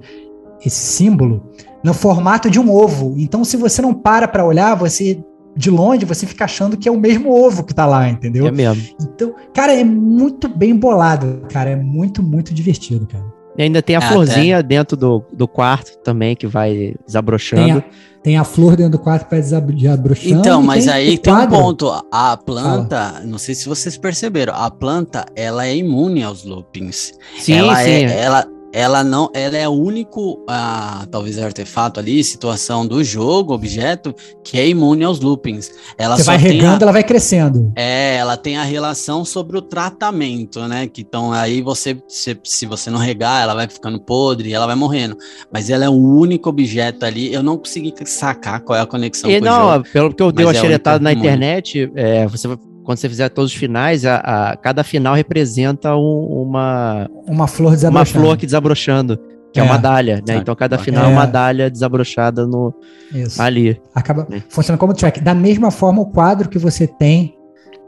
esse 0.62 0.76
símbolo 0.76 1.50
no 1.82 1.94
formato 1.94 2.50
de 2.50 2.60
um 2.60 2.70
ovo. 2.70 3.14
Então, 3.16 3.42
se 3.42 3.56
você 3.56 3.80
não 3.80 3.94
para 3.94 4.28
para 4.28 4.44
olhar, 4.44 4.74
você 4.74 5.18
de 5.56 5.70
longe, 5.70 6.04
você 6.04 6.26
fica 6.26 6.44
achando 6.44 6.76
que 6.76 6.88
é 6.88 6.92
o 6.92 6.98
mesmo 6.98 7.32
ovo 7.32 7.64
que 7.64 7.74
tá 7.74 7.86
lá, 7.86 8.08
entendeu? 8.08 8.46
É 8.46 8.50
mesmo. 8.50 8.82
Então, 9.00 9.34
cara, 9.52 9.72
é 9.74 9.84
muito 9.84 10.48
bem 10.48 10.76
bolado, 10.76 11.42
cara. 11.52 11.70
É 11.70 11.76
muito, 11.76 12.22
muito 12.22 12.54
divertido, 12.54 13.06
cara. 13.06 13.24
E 13.58 13.62
ainda 13.62 13.82
tem 13.82 13.96
a 13.96 13.98
ah, 13.98 14.02
florzinha 14.02 14.58
até. 14.58 14.68
dentro 14.68 14.96
do, 14.96 15.24
do 15.32 15.48
quarto 15.48 15.98
também, 15.98 16.36
que 16.36 16.46
vai 16.46 16.94
desabrochando. 17.04 17.62
Tem 17.62 17.72
a, 17.72 17.84
tem 18.22 18.38
a 18.38 18.44
flor 18.44 18.76
dentro 18.76 18.92
do 18.92 18.98
quarto 18.98 19.24
que 19.24 19.30
vai 19.32 19.40
desabrochando. 19.40 20.38
Então, 20.38 20.62
mas 20.62 20.84
tem 20.84 20.92
aí 20.94 21.18
tem 21.18 21.34
um 21.34 21.46
ponto. 21.48 21.90
A 22.10 22.36
planta, 22.36 23.12
Fala. 23.14 23.26
não 23.26 23.38
sei 23.38 23.54
se 23.54 23.68
vocês 23.68 23.98
perceberam, 23.98 24.54
a 24.54 24.70
planta, 24.70 25.26
ela 25.34 25.66
é 25.66 25.76
imune 25.76 26.22
aos 26.22 26.44
loopings. 26.44 27.12
Sim, 27.38 27.54
ela 27.54 27.76
sim. 27.76 27.90
É, 27.90 28.20
ela, 28.20 28.46
ela 28.72 29.02
não, 29.02 29.30
ela 29.34 29.56
é 29.56 29.68
o 29.68 29.72
único, 29.72 30.44
ah, 30.48 31.06
talvez 31.10 31.38
artefato 31.38 31.98
ali, 31.98 32.22
situação 32.22 32.86
do 32.86 33.02
jogo, 33.02 33.52
objeto, 33.52 34.14
que 34.44 34.58
é 34.58 34.68
imune 34.68 35.04
aos 35.04 35.20
loopings. 35.20 35.70
Ela 35.98 36.16
Você 36.16 36.24
vai 36.24 36.36
regando, 36.36 36.82
a, 36.82 36.86
ela 36.86 36.92
vai 36.92 37.02
crescendo. 37.02 37.72
É, 37.76 38.16
ela 38.16 38.36
tem 38.36 38.56
a 38.56 38.62
relação 38.62 39.24
sobre 39.24 39.58
o 39.58 39.62
tratamento, 39.62 40.60
né? 40.68 40.86
Que 40.86 41.00
então 41.02 41.32
aí 41.32 41.60
você, 41.62 42.00
se, 42.08 42.38
se 42.44 42.66
você 42.66 42.90
não 42.90 42.98
regar, 42.98 43.42
ela 43.42 43.54
vai 43.54 43.68
ficando 43.68 44.00
podre, 44.00 44.52
ela 44.52 44.66
vai 44.66 44.76
morrendo. 44.76 45.16
Mas 45.52 45.70
ela 45.70 45.84
é 45.84 45.88
o 45.88 45.92
único 45.92 46.48
objeto 46.48 47.04
ali. 47.04 47.32
Eu 47.32 47.42
não 47.42 47.56
consegui 47.56 47.92
sacar 48.04 48.60
qual 48.60 48.78
é 48.78 48.82
a 48.82 48.86
conexão. 48.86 49.30
E 49.30 49.40
não, 49.40 49.72
jogo, 49.74 49.88
pelo 49.92 50.14
que 50.14 50.22
eu 50.22 50.32
dei 50.32 50.46
uma 50.46 50.52
é 50.52 50.60
xeretada 50.60 51.02
na 51.02 51.12
internet, 51.12 51.90
é, 51.94 52.26
você 52.26 52.46
vai 52.46 52.56
quando 52.90 52.98
você 52.98 53.08
fizer 53.08 53.28
todos 53.28 53.52
os 53.52 53.56
finais, 53.56 54.04
a, 54.04 54.16
a 54.16 54.56
cada 54.56 54.82
final 54.82 55.14
representa 55.14 55.94
um, 55.94 56.42
uma 56.48 57.08
uma 57.24 57.46
flor 57.46 57.76
uma 57.88 58.04
flor 58.04 58.36
que 58.36 58.44
desabrochando, 58.44 59.16
que 59.52 59.60
é, 59.60 59.62
é 59.62 59.64
uma 59.64 59.76
dália, 59.76 60.20
né? 60.26 60.38
Então 60.38 60.56
cada 60.56 60.76
final 60.76 61.04
é, 61.04 61.08
é 61.08 61.12
uma 61.12 61.24
dália 61.24 61.70
desabrochada 61.70 62.44
no 62.48 62.74
Isso. 63.14 63.40
ali. 63.40 63.80
Acaba 63.94 64.26
é. 64.32 64.42
funciona 64.48 64.76
como 64.76 64.92
track. 64.92 65.20
Da 65.20 65.34
mesma 65.34 65.70
forma, 65.70 66.02
o 66.02 66.06
quadro 66.06 66.48
que 66.48 66.58
você 66.58 66.84
tem 66.84 67.36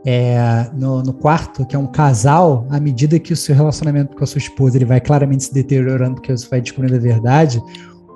é, 0.07 0.71
no, 0.73 1.03
no, 1.03 1.13
quarto, 1.13 1.67
que 1.67 1.75
é 1.75 1.79
um 1.79 1.89
casal, 1.89 2.65
à 2.71 2.79
medida 2.79 3.19
que 3.19 3.33
o 3.33 3.37
seu 3.37 3.57
relacionamento 3.57 4.17
com 4.17 4.23
a 4.23 4.27
sua 4.27 4.39
esposa 4.39 4.79
ele 4.79 4.85
vai 4.85 5.01
claramente 5.01 5.43
se 5.43 5.53
deteriorando, 5.53 6.15
porque 6.15 6.31
você 6.31 6.49
vai 6.49 6.61
descobrindo 6.61 6.95
a 6.95 7.01
verdade, 7.01 7.61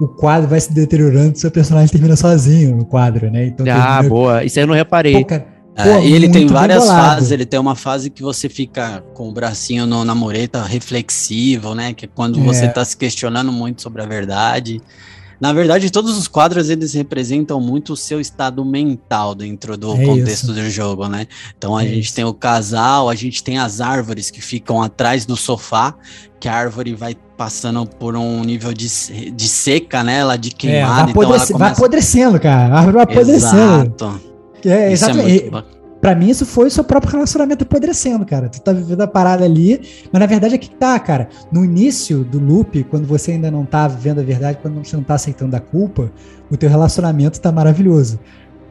o 0.00 0.06
quadro 0.06 0.48
vai 0.48 0.60
se 0.60 0.72
deteriorando, 0.72 1.36
seu 1.36 1.50
personagem 1.50 1.88
termina 1.88 2.14
sozinho 2.14 2.76
no 2.76 2.84
quadro, 2.84 3.28
né? 3.28 3.46
Então, 3.46 3.66
ah, 3.68 4.04
boa. 4.04 4.44
Isso 4.44 4.56
aí 4.56 4.62
eu 4.62 4.68
não 4.68 4.74
reparei. 4.74 5.14
Pô, 5.14 5.24
cara, 5.24 5.55
é, 5.76 6.04
e 6.06 6.12
ele 6.12 6.28
tem 6.28 6.46
várias 6.46 6.86
fases, 6.86 7.30
ele 7.30 7.44
tem 7.44 7.60
uma 7.60 7.74
fase 7.74 8.08
que 8.10 8.22
você 8.22 8.48
fica 8.48 9.04
com 9.14 9.28
o 9.28 9.32
bracinho 9.32 9.84
no, 9.86 10.04
na 10.04 10.14
mureta 10.14 10.62
reflexivo, 10.62 11.74
né? 11.74 11.92
Que 11.92 12.06
é 12.06 12.08
quando 12.12 12.40
é. 12.40 12.42
você 12.42 12.66
está 12.66 12.84
se 12.84 12.96
questionando 12.96 13.52
muito 13.52 13.82
sobre 13.82 14.02
a 14.02 14.06
verdade. 14.06 14.80
Na 15.38 15.52
verdade, 15.52 15.90
todos 15.90 16.16
os 16.16 16.26
quadros 16.26 16.70
eles 16.70 16.94
representam 16.94 17.60
muito 17.60 17.92
o 17.92 17.96
seu 17.96 18.18
estado 18.18 18.64
mental 18.64 19.34
dentro 19.34 19.76
do 19.76 19.92
É 19.94 20.02
contexto 20.06 20.44
isso. 20.44 20.52
do 20.54 20.70
jogo, 20.70 21.08
né? 21.08 21.26
Então 21.58 21.76
a 21.76 21.84
É 21.84 21.88
gente 21.88 22.04
isso. 22.06 22.14
tem 22.14 22.24
o 22.24 22.32
casal, 22.32 23.10
a 23.10 23.14
gente 23.14 23.44
tem 23.44 23.58
as 23.58 23.82
árvores 23.82 24.30
que 24.30 24.40
ficam 24.40 24.80
atrás 24.82 25.26
do 25.26 25.36
sofá, 25.36 25.94
que 26.40 26.48
a 26.48 26.54
árvore 26.54 26.94
vai 26.94 27.14
passando 27.36 27.84
por 27.84 28.16
um 28.16 28.42
nível 28.44 28.72
de, 28.72 28.88
de 29.30 29.46
seca, 29.48 30.02
né? 30.02 30.20
Ela 30.20 30.36
de 30.38 30.48
É, 30.48 30.52
vai, 30.52 30.58
queimada, 30.58 31.10
então 31.10 31.22
ela 31.22 31.32
apodrece- 31.34 31.52
vai 31.52 31.60
começa. 31.60 31.80
apodrecendo, 31.82 32.40
cara. 32.40 32.74
A 32.74 32.78
árvore 32.78 32.94
vai 32.94 33.02
apodrecendo. 33.02 33.56
Exato. 33.56 34.20
É, 34.64 34.92
Isso 34.92 35.04
é 35.06 35.10
exatamente. 35.10 35.50
ba- 35.50 35.64
Pra 35.98 36.14
mim, 36.14 36.28
isso 36.28 36.44
foi 36.46 36.68
o 36.68 36.70
seu 36.70 36.84
próprio 36.84 37.10
relacionamento 37.12 37.64
apodrecendo, 37.64 38.24
cara. 38.24 38.48
Tu 38.48 38.60
tá 38.60 38.70
vivendo 38.72 39.00
a 39.00 39.06
parada 39.08 39.44
ali, 39.44 39.80
mas 40.12 40.20
na 40.20 40.26
verdade 40.26 40.54
é 40.54 40.58
que 40.58 40.70
tá, 40.70 40.96
cara. 41.00 41.28
No 41.50 41.64
início 41.64 42.22
do 42.22 42.38
loop, 42.38 42.84
quando 42.84 43.06
você 43.06 43.32
ainda 43.32 43.50
não 43.50 43.64
tá 43.64 43.88
vivendo 43.88 44.20
a 44.20 44.22
verdade, 44.22 44.58
quando 44.62 44.84
você 44.84 44.94
não 44.94 45.02
tá 45.02 45.14
aceitando 45.14 45.56
a 45.56 45.60
culpa, 45.60 46.12
o 46.50 46.56
teu 46.56 46.68
relacionamento 46.68 47.40
tá 47.40 47.50
maravilhoso. 47.50 48.20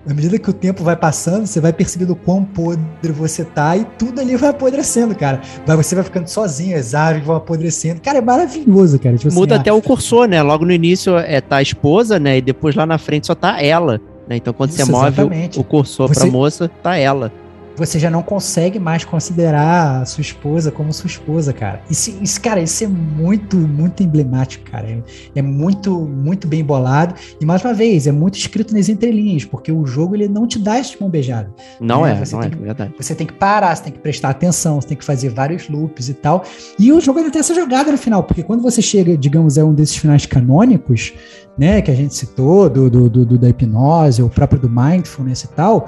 À 0.08 0.14
medida 0.14 0.38
que 0.38 0.50
o 0.50 0.54
tempo 0.54 0.84
vai 0.84 0.96
passando, 0.96 1.48
você 1.48 1.60
vai 1.60 1.74
percebendo 1.74 2.12
o 2.14 2.16
quão 2.16 2.44
podre 2.46 3.12
você 3.12 3.44
tá 3.44 3.76
e 3.76 3.84
tudo 3.98 4.22
ali 4.22 4.36
vai 4.38 4.52
apodrecendo, 4.52 5.16
cara. 5.16 5.42
Vai, 5.66 5.76
você 5.76 5.96
vai 5.96 6.04
ficando 6.04 6.28
sozinho, 6.28 6.78
as 6.78 6.94
árvores 6.94 7.26
vão 7.26 7.36
apodrecendo. 7.36 8.00
Cara, 8.02 8.20
é 8.20 8.22
maravilhoso, 8.22 9.00
cara. 9.00 9.16
Tipo 9.18 9.30
assim, 9.30 9.38
Muda 9.38 9.56
a- 9.56 9.60
até 9.60 9.74
o 9.74 9.82
cursor, 9.82 10.28
né? 10.28 10.42
Logo 10.44 10.64
no 10.64 10.72
início 10.72 11.18
é 11.18 11.42
tá 11.42 11.58
a 11.58 11.62
esposa, 11.62 12.20
né? 12.20 12.38
E 12.38 12.42
depois 12.42 12.76
lá 12.76 12.86
na 12.86 13.00
frente 13.00 13.26
só 13.28 13.34
tá 13.34 13.60
ela. 13.62 14.00
Né? 14.28 14.38
Então 14.38 14.54
quando 14.54 14.70
Isso, 14.72 14.86
você 14.86 14.92
move 14.92 15.06
o, 15.06 15.08
exatamente. 15.10 15.60
o 15.60 15.64
cursor 15.64 16.08
Você- 16.08 16.22
pra 16.22 16.30
moça, 16.32 16.70
tá 16.82 16.96
ela. 16.98 17.32
você 17.78 18.00
já 18.00 18.10
não 18.10 18.24
consegue 18.24 18.80
mais 18.80 19.04
considerar 19.04 20.02
a 20.02 20.06
sua 20.06 20.22
esposa 20.22 20.72
como 20.72 20.94
sua 20.94 21.08
esposa, 21.10 21.52
cara. 21.52 21.82
Isso, 21.92 22.18
isso 22.22 22.40
cara, 22.40 22.62
isso 22.62 22.86
é 22.86 22.88
muito, 22.88 23.58
muito 23.58 24.02
emblemático, 24.02 24.64
cara. 24.72 24.88
É, 24.88 25.00
é 25.36 25.42
muito, 25.42 25.92
muito 25.94 26.48
bem 26.48 26.64
bolado. 26.64 27.16
E 27.40 27.46
mais 27.46 27.62
uma 27.66 27.74
vez, 27.74 28.08
é 28.08 28.14
muito 28.14 28.38
escrito 28.38 28.74
nas 28.74 28.88
entrelinhas, 28.88 29.44
porque 29.44 29.74
o 29.74 29.86
jogo 29.86 30.16
ele 30.16 30.30
não 30.30 30.48
te 30.48 30.58
dá 30.58 30.80
esse 30.80 30.96
mão 31.02 31.10
beijada. 31.10 31.54
Não 31.82 32.08
É, 32.08 32.14
é, 32.14 32.16
você 32.26 32.34
não 32.36 32.42
tem 32.44 32.52
é, 32.52 32.56
que- 32.56 32.62
verdade. 32.64 32.94
Você 32.98 33.14
tem 33.14 33.28
que 33.28 33.34
parar, 33.34 33.76
você 33.76 33.84
tem 33.84 33.92
que 33.94 34.00
prestar 34.00 34.30
atenção, 34.30 34.80
você 34.80 34.88
tem 34.88 34.98
que 34.98 35.04
fazer 35.04 35.28
vários 35.30 35.68
loops 35.68 36.08
e 36.08 36.14
tal. 36.14 36.44
E 36.80 36.94
o 36.94 37.02
jogo 37.02 37.20
ainda 37.20 37.30
tem 37.30 37.42
essa 37.42 37.54
jogada 37.54 37.92
no 37.92 37.98
final, 37.98 38.24
porque 38.24 38.42
quando 38.42 38.62
você 38.64 38.82
chega, 38.82 39.18
digamos, 39.18 39.58
é 39.58 39.64
um 39.66 39.74
desses 39.74 39.98
finais 39.98 40.26
canônicos, 40.26 41.14
né, 41.58 41.82
que 41.82 41.90
a 41.92 41.96
gente 41.96 42.14
citou, 42.16 42.70
do, 42.70 42.90
do, 42.90 43.10
do- 43.10 43.38
da 43.38 43.50
hipnose, 43.50 44.22
o 44.22 44.30
próprio 44.30 44.60
do 44.60 44.70
mindfulness 44.70 45.44
e 45.44 45.48
tal, 45.50 45.88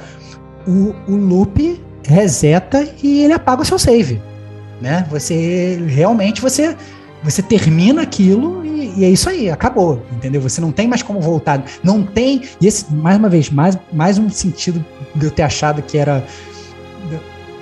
o, 0.68 0.94
o 1.12 1.16
loop 1.16 1.82
reseta 2.06 2.88
e 3.04 3.24
ele 3.24 3.34
apaga 3.34 3.62
o 3.62 3.66
seu 3.66 3.78
save, 3.78 4.22
né? 4.82 5.06
Você 5.10 5.76
realmente 5.88 6.42
você 6.42 6.76
você 7.24 7.42
termina 7.42 8.04
aquilo 8.04 8.64
e, 8.66 9.00
e 9.00 9.04
é 9.04 9.10
isso 9.10 9.28
aí, 9.30 9.50
acabou, 9.50 10.02
entendeu? 10.16 10.40
Você 10.40 10.62
não 10.62 10.72
tem 10.72 10.88
mais 10.88 11.02
como 11.04 11.20
voltar, 11.20 11.66
não 11.84 12.04
tem. 12.04 12.44
E 12.62 12.68
esse 12.68 12.94
mais 12.94 13.18
uma 13.18 13.28
vez 13.28 13.50
mais 13.50 13.78
mais 13.92 14.18
um 14.18 14.30
sentido 14.30 14.84
de 15.16 15.26
eu 15.26 15.32
ter 15.32 15.42
achado 15.44 15.82
que 15.82 15.98
era 15.98 16.24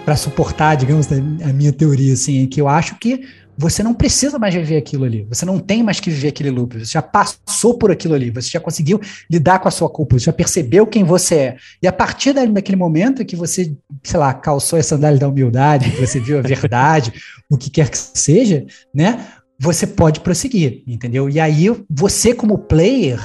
para 0.04 0.16
suportar, 0.16 0.76
digamos, 0.76 1.08
a 1.12 1.52
minha 1.52 1.74
teoria, 1.74 2.14
assim, 2.14 2.46
que 2.46 2.62
eu 2.62 2.68
acho 2.68 2.96
que 3.00 3.26
você 3.58 3.82
não 3.82 3.94
precisa 3.94 4.38
mais 4.38 4.54
viver 4.54 4.78
aquilo 4.78 5.06
ali. 5.06 5.26
Você 5.30 5.46
não 5.46 5.60
tem 5.60 5.82
mais 5.84 6.00
que 6.00 6.10
viver 6.10 6.30
aquele 6.30 6.50
loop. 6.50 6.78
Você 6.80 6.92
já 6.92 7.02
passou 7.02 7.78
por 7.78 7.92
aquilo 7.92 8.14
ali. 8.14 8.30
Você 8.30 8.50
já 8.50 8.60
conseguiu 8.60 9.00
lidar 9.30 9.60
com 9.60 9.68
a 9.68 9.72
sua 9.72 9.90
culpa. 9.90 10.18
Você 10.20 10.26
já 10.26 10.34
percebeu 10.34 10.86
quem 10.86 11.04
você 11.04 11.36
é. 11.36 11.58
E 11.82 11.88
a 11.88 11.94
partir 11.94 12.34
da- 12.34 12.46
daquele 12.46 12.76
momento 12.76 13.26
que 13.26 13.36
você, 13.36 13.76
sei 14.04 14.20
lá, 14.20 14.34
calçou 14.34 14.78
as 14.78 14.86
sandálias 14.86 15.20
da 15.20 15.28
humildade, 15.28 15.90
que 15.92 16.06
você 16.06 16.20
viu 16.20 16.38
a 16.38 16.42
verdade, 16.42 17.14
o 17.50 17.58
que 17.58 17.70
quer 17.70 17.90
que 17.90 17.98
seja, 17.98 18.66
né? 18.94 19.26
Você 19.60 19.88
pode 19.88 20.20
prosseguir, 20.20 20.84
entendeu? 20.86 21.30
E 21.30 21.40
aí 21.40 21.68
você 21.90 22.34
como 22.34 22.58
player, 22.58 23.20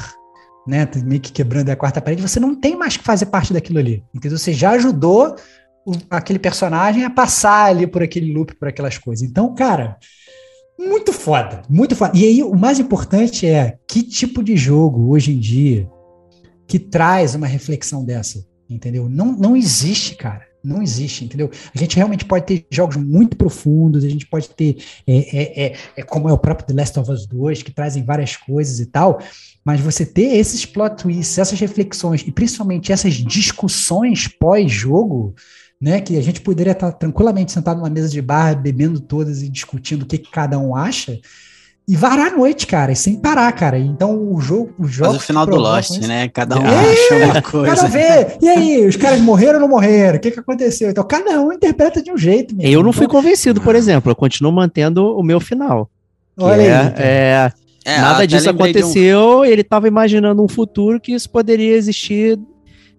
né, 0.66 0.88
meio 1.04 1.20
que 1.20 1.32
quebrando 1.32 1.70
a 1.70 1.76
quarta 1.76 2.00
parede, 2.00 2.22
você 2.22 2.38
não 2.38 2.54
tem 2.54 2.76
mais 2.76 2.96
que 2.96 3.02
fazer 3.02 3.26
parte 3.26 3.52
daquilo 3.52 3.80
ali, 3.80 4.04
entendeu? 4.14 4.38
Você 4.38 4.52
já 4.52 4.70
ajudou 4.70 5.34
aquele 6.10 6.38
personagem 6.38 7.04
a 7.04 7.10
passar 7.10 7.66
ali 7.66 7.86
por 7.86 8.02
aquele 8.02 8.32
loop, 8.32 8.54
por 8.56 8.68
aquelas 8.68 8.98
coisas. 8.98 9.28
Então, 9.28 9.54
cara, 9.54 9.96
muito 10.78 11.12
foda, 11.12 11.62
muito 11.68 11.94
foda. 11.94 12.16
E 12.16 12.24
aí, 12.24 12.42
o 12.42 12.56
mais 12.56 12.78
importante 12.78 13.46
é 13.46 13.78
que 13.86 14.02
tipo 14.02 14.42
de 14.42 14.56
jogo 14.56 15.10
hoje 15.10 15.32
em 15.32 15.38
dia 15.38 15.88
que 16.66 16.78
traz 16.78 17.34
uma 17.34 17.46
reflexão 17.46 18.04
dessa, 18.04 18.46
entendeu? 18.68 19.08
Não, 19.08 19.32
não 19.32 19.56
existe, 19.56 20.14
cara. 20.14 20.48
Não 20.62 20.82
existe, 20.82 21.24
entendeu? 21.24 21.50
A 21.74 21.78
gente 21.78 21.96
realmente 21.96 22.24
pode 22.24 22.44
ter 22.44 22.66
jogos 22.70 22.96
muito 22.96 23.34
profundos, 23.34 24.04
a 24.04 24.08
gente 24.08 24.26
pode 24.26 24.50
ter, 24.50 24.76
é, 25.06 25.16
é, 25.16 25.64
é, 25.64 25.76
é 25.96 26.02
como 26.02 26.28
é 26.28 26.32
o 26.32 26.38
próprio 26.38 26.66
The 26.66 26.74
Last 26.74 26.98
of 26.98 27.10
Us 27.10 27.26
2, 27.26 27.62
que 27.62 27.72
trazem 27.72 28.04
várias 28.04 28.36
coisas 28.36 28.78
e 28.78 28.86
tal, 28.86 29.20
mas 29.64 29.80
você 29.80 30.04
ter 30.04 30.36
esses 30.36 30.66
plot 30.66 31.02
twists, 31.02 31.38
essas 31.38 31.58
reflexões 31.58 32.22
e 32.26 32.30
principalmente 32.30 32.92
essas 32.92 33.14
discussões 33.14 34.28
pós-jogo, 34.28 35.34
né, 35.80 36.00
que 36.00 36.16
a 36.18 36.22
gente 36.22 36.40
poderia 36.40 36.72
estar 36.72 36.92
tranquilamente 36.92 37.52
sentado 37.52 37.78
numa 37.78 37.88
mesa 37.90 38.08
de 38.08 38.20
bar, 38.20 38.54
bebendo 38.60 39.00
todas 39.00 39.42
e 39.42 39.48
discutindo 39.48 40.02
o 40.02 40.06
que, 40.06 40.18
que 40.18 40.30
cada 40.30 40.58
um 40.58 40.76
acha, 40.76 41.18
e 41.88 41.96
varar 41.96 42.32
a 42.32 42.36
noite, 42.36 42.66
cara, 42.66 42.92
e 42.92 42.96
sem 42.96 43.16
parar, 43.16 43.50
cara. 43.52 43.78
Então 43.78 44.32
o 44.32 44.40
jogo, 44.40 44.72
o 44.78 44.86
jogo. 44.86 45.10
Faz 45.12 45.22
o 45.22 45.26
final 45.26 45.46
do 45.46 45.56
Lost, 45.56 45.98
né? 46.06 46.28
Cada 46.28 46.56
um 46.58 46.62
É, 46.64 46.92
acha 46.92 47.14
uma 47.16 47.26
Cada 47.34 47.42
coisa. 47.42 47.86
um 47.86 47.88
vê. 47.88 48.36
E 48.40 48.48
aí, 48.48 48.86
os 48.86 48.94
caras 48.94 49.20
morreram 49.20 49.54
ou 49.54 49.60
não 49.62 49.68
morreram? 49.68 50.18
O 50.18 50.20
que, 50.20 50.30
que 50.30 50.38
aconteceu? 50.38 50.90
Então, 50.90 51.02
cada 51.02 51.40
um 51.40 51.52
interpreta 51.52 52.00
de 52.02 52.12
um 52.12 52.16
jeito. 52.16 52.54
meu 52.54 52.64
Eu 52.68 52.82
não 52.82 52.92
fui 52.92 53.06
Então, 53.06 53.16
convencido, 53.20 53.60
por 53.60 53.74
exemplo. 53.74 54.10
Eu 54.12 54.14
continuo 54.14 54.52
mantendo 54.52 55.16
o 55.16 55.22
meu 55.22 55.40
final. 55.40 55.90
Olha 56.38 56.62
é, 56.62 56.76
aí. 56.76 56.90
cara. 56.90 57.02
é, 57.02 57.52
É, 57.86 57.98
nada 58.00 58.26
disso 58.26 58.44
de 58.44 58.48
um- 58.50 58.52
aconteceu. 58.54 59.44
Ele 59.44 59.62
estava 59.62 59.88
imaginando 59.88 60.44
um 60.44 60.48
futuro 60.48 61.00
que 61.00 61.12
isso 61.12 61.28
poderia 61.28 61.74
existir 61.74 62.38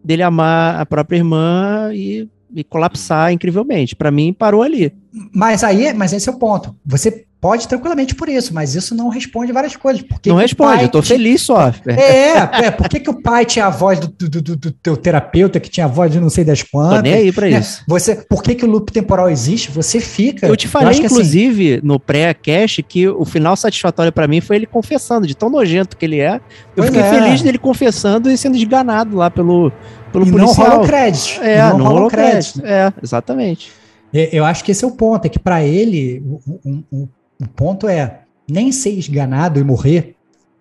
dele 0.03 0.23
amar 0.23 0.81
a 0.81 0.85
própria 0.85 1.15
irmã 1.17 1.91
e, 1.93 2.27
e 2.55 2.63
colapsar 2.63 3.31
incrivelmente. 3.31 3.95
Pra 3.95 4.11
mim, 4.11 4.33
parou 4.33 4.61
ali. 4.61 4.93
Mas 5.33 5.63
aí, 5.63 5.93
mas 5.93 6.13
esse 6.13 6.29
é 6.29 6.31
o 6.31 6.37
ponto. 6.37 6.73
Você 6.85 7.25
pode 7.41 7.67
tranquilamente 7.67 8.13
por 8.13 8.29
isso, 8.29 8.53
mas 8.53 8.75
isso 8.75 8.93
não 8.93 9.09
responde 9.09 9.51
várias 9.51 9.75
coisas. 9.75 10.03
Por 10.03 10.21
que 10.21 10.29
não 10.29 10.35
que 10.37 10.43
responde, 10.43 10.83
eu 10.83 10.89
tô 10.89 11.01
tinha- 11.01 11.17
feliz 11.17 11.41
só. 11.41 11.73
É, 11.87 12.65
é, 12.67 12.71
por 12.71 12.87
que, 12.87 12.99
que 12.99 13.09
o 13.09 13.19
pai 13.19 13.43
tinha 13.45 13.65
a 13.65 13.69
voz 13.71 13.99
do, 13.99 14.07
do, 14.07 14.41
do- 14.41 14.55
do 14.55 14.71
teu 14.71 14.95
terapeuta, 14.95 15.59
que 15.59 15.67
tinha 15.69 15.85
a 15.87 15.89
voz 15.89 16.11
de 16.11 16.19
não 16.19 16.29
sei 16.29 16.43
das 16.45 16.61
Tô 16.61 16.67
quantas? 16.71 17.01
nem 17.01 17.13
aí 17.13 17.31
pra 17.31 17.49
né? 17.49 17.59
isso. 17.59 17.83
Você, 17.87 18.15
por 18.15 18.43
que, 18.43 18.53
que 18.53 18.63
o 18.63 18.69
loop 18.69 18.91
temporal 18.91 19.27
existe? 19.29 19.71
Você 19.71 19.99
fica. 19.99 20.45
Eu 20.47 20.55
te 20.55 20.67
falei, 20.67 20.91
que, 20.99 21.05
assim, 21.07 21.15
inclusive, 21.15 21.81
no 21.83 21.99
pré-cast, 21.99 22.83
que 22.83 23.07
o 23.09 23.25
final 23.25 23.55
satisfatório 23.57 24.11
pra 24.11 24.27
mim 24.27 24.39
foi 24.39 24.57
ele 24.57 24.67
confessando, 24.67 25.25
de 25.25 25.35
tão 25.35 25.49
nojento 25.49 25.97
que 25.97 26.05
ele 26.05 26.19
é. 26.19 26.35
Eu 26.35 26.41
Pois 26.83 26.89
fiquei 26.89 27.01
é. 27.01 27.09
feliz 27.09 27.41
dele 27.41 27.57
confessando 27.57 28.29
e 28.31 28.37
sendo 28.37 28.55
esganado 28.55 29.17
lá 29.17 29.31
pelo, 29.31 29.73
pelo 30.11 30.25
e 30.25 30.31
não 30.31 30.39
policial. 30.39 30.69
rola 30.77 30.87
crédito. 30.87 31.41
É, 31.41 31.57
não, 31.69 31.77
não 31.77 31.85
rola 31.85 31.89
rolou 31.95 32.09
crédito. 32.09 32.61
crédito. 32.61 32.65
É, 32.65 32.93
exatamente. 33.01 33.71
É, 34.13 34.29
Eu 34.37 34.45
acho 34.45 34.63
que 34.63 34.71
esse 34.71 34.83
é 34.83 34.87
o 34.87 34.91
ponto, 34.91 35.25
é 35.25 35.29
que 35.29 35.39
para 35.39 35.63
ele, 35.63 36.21
o, 36.25 36.39
o- 36.65 36.83
o- 36.91 37.09
o 37.41 37.47
ponto 37.47 37.87
é 37.87 38.21
nem 38.49 38.71
ser 38.71 38.91
esganado 38.91 39.59
e 39.59 39.63
morrer, 39.63 40.15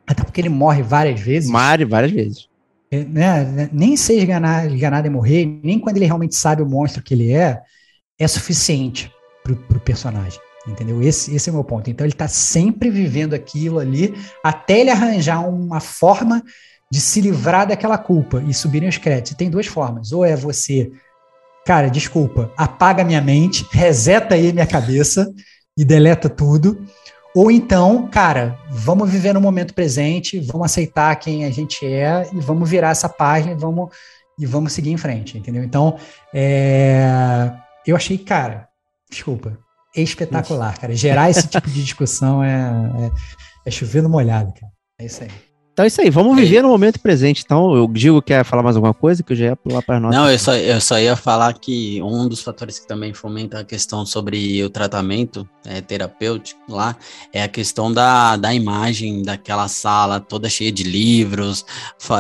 até 0.07 0.23
porque 0.23 0.41
ele 0.41 0.49
morre 0.49 0.83
várias 0.83 1.21
vezes, 1.21 1.51
Mário, 1.51 1.89
várias 1.89 2.13
vezes. 2.13 2.49
é, 2.91 3.05
né, 3.05 3.69
nem 3.73 3.97
ser 3.97 4.15
esganado, 4.19 4.75
esganado 4.75 5.07
e 5.07 5.11
morrer, 5.11 5.47
nem 5.63 5.79
quando 5.79 5.97
ele 5.97 6.07
realmente 6.07 6.35
sabe 6.37 6.63
o 6.63 6.67
monstro 6.69 7.03
que 7.03 7.15
ele 7.15 7.33
é, 7.33 7.61
é 8.19 8.27
suficiente 8.29 9.11
pro, 9.43 9.57
pro 9.57 9.81
personagem. 9.81 10.39
Entendeu? 10.69 11.01
Esse, 11.03 11.35
esse 11.35 11.49
é 11.49 11.53
o 11.53 11.55
meu 11.55 11.65
ponto. 11.65 11.89
Então 11.91 12.07
ele 12.07 12.13
tá 12.13 12.29
sempre 12.29 12.91
vivendo 12.91 13.33
aquilo 13.33 13.79
ali 13.79 14.15
até 14.45 14.81
ele 14.81 14.91
arranjar 14.91 15.41
uma 15.49 15.81
forma 15.81 16.43
de 16.91 17.01
se 17.01 17.21
livrar 17.21 17.67
daquela 17.67 17.97
culpa 17.97 18.43
e 18.47 18.53
subirem 18.53 18.89
os 18.89 18.99
créditos. 18.99 19.33
E 19.33 19.37
tem 19.37 19.49
duas 19.49 19.67
formas. 19.67 20.11
Ou 20.13 20.25
é 20.25 20.35
você, 20.35 20.91
cara, 21.65 21.89
desculpa, 21.89 22.53
apaga 22.57 23.05
minha 23.05 23.21
mente, 23.21 23.65
reseta 23.71 24.35
aí 24.35 24.53
minha 24.53 24.67
cabeça 24.67 25.33
e 25.77 25.85
deleta 25.85 26.29
tudo. 26.29 26.85
Ou 27.35 27.51
então, 27.51 28.09
cara, 28.09 28.59
vamos 28.69 29.09
viver 29.09 29.33
no 29.33 29.41
momento 29.41 29.73
presente, 29.73 30.41
vamos 30.41 30.67
aceitar 30.67 31.15
quem 31.17 31.45
a 31.45 31.51
gente 31.51 31.87
é 31.87 32.29
e 32.33 32.41
vamos 32.41 32.69
virar 32.69 32.91
essa 32.91 33.09
página 33.09 33.53
e 33.53 33.57
vamos, 33.57 33.91
e 34.37 34.45
vamos 34.45 34.73
seguir 34.73 34.91
em 34.91 34.97
frente, 34.97 35.39
entendeu? 35.39 35.63
Então, 35.63 35.97
é, 36.35 37.09
eu 37.87 37.95
achei, 37.95 38.19
cara, 38.19 38.69
desculpa, 39.09 39.57
espetacular, 39.95 40.77
cara. 40.77 40.93
Gerar 40.95 41.31
esse 41.31 41.47
tipo 41.47 41.71
de 41.71 41.85
discussão 41.85 42.43
é, 42.43 42.51
é, 42.51 43.11
é 43.67 43.71
chover 43.71 44.03
no 44.03 44.09
molhado, 44.09 44.53
cara. 44.53 44.73
É 44.99 45.05
isso 45.05 45.23
aí. 45.23 45.50
Então 45.81 45.87
é 45.87 45.89
isso 45.89 46.01
aí, 46.03 46.11
vamos 46.11 46.37
viver 46.37 46.61
no 46.61 46.69
momento 46.69 47.01
presente. 47.01 47.43
Então, 47.43 47.75
eu 47.75 47.89
digo 47.91 48.21
quer 48.21 48.45
falar 48.45 48.63
mais 48.63 48.77
alguma 48.77 48.93
coisa, 48.93 49.23
que 49.23 49.33
eu 49.33 49.37
já 49.37 49.45
ia 49.47 49.57
pular 49.57 49.81
para 49.81 49.99
nós. 49.99 50.15
Não, 50.15 50.31
eu 50.31 50.39
só, 50.39 50.55
eu 50.55 50.79
só 50.79 50.99
ia 50.99 51.17
falar 51.17 51.55
que 51.55 52.03
um 52.03 52.29
dos 52.29 52.43
fatores 52.43 52.79
que 52.79 52.87
também 52.87 53.15
fomenta 53.15 53.61
a 53.61 53.65
questão 53.65 54.05
sobre 54.05 54.63
o 54.63 54.69
tratamento 54.69 55.49
é, 55.65 55.81
terapêutico 55.81 56.61
lá 56.69 56.97
é 57.33 57.43
a 57.43 57.49
questão 57.49 57.93
da, 57.93 58.37
da 58.37 58.53
imagem 58.55 59.23
daquela 59.23 59.69
sala 59.69 60.21
toda 60.21 60.49
cheia 60.49 60.73
de 60.73 60.83
livros 60.83 61.65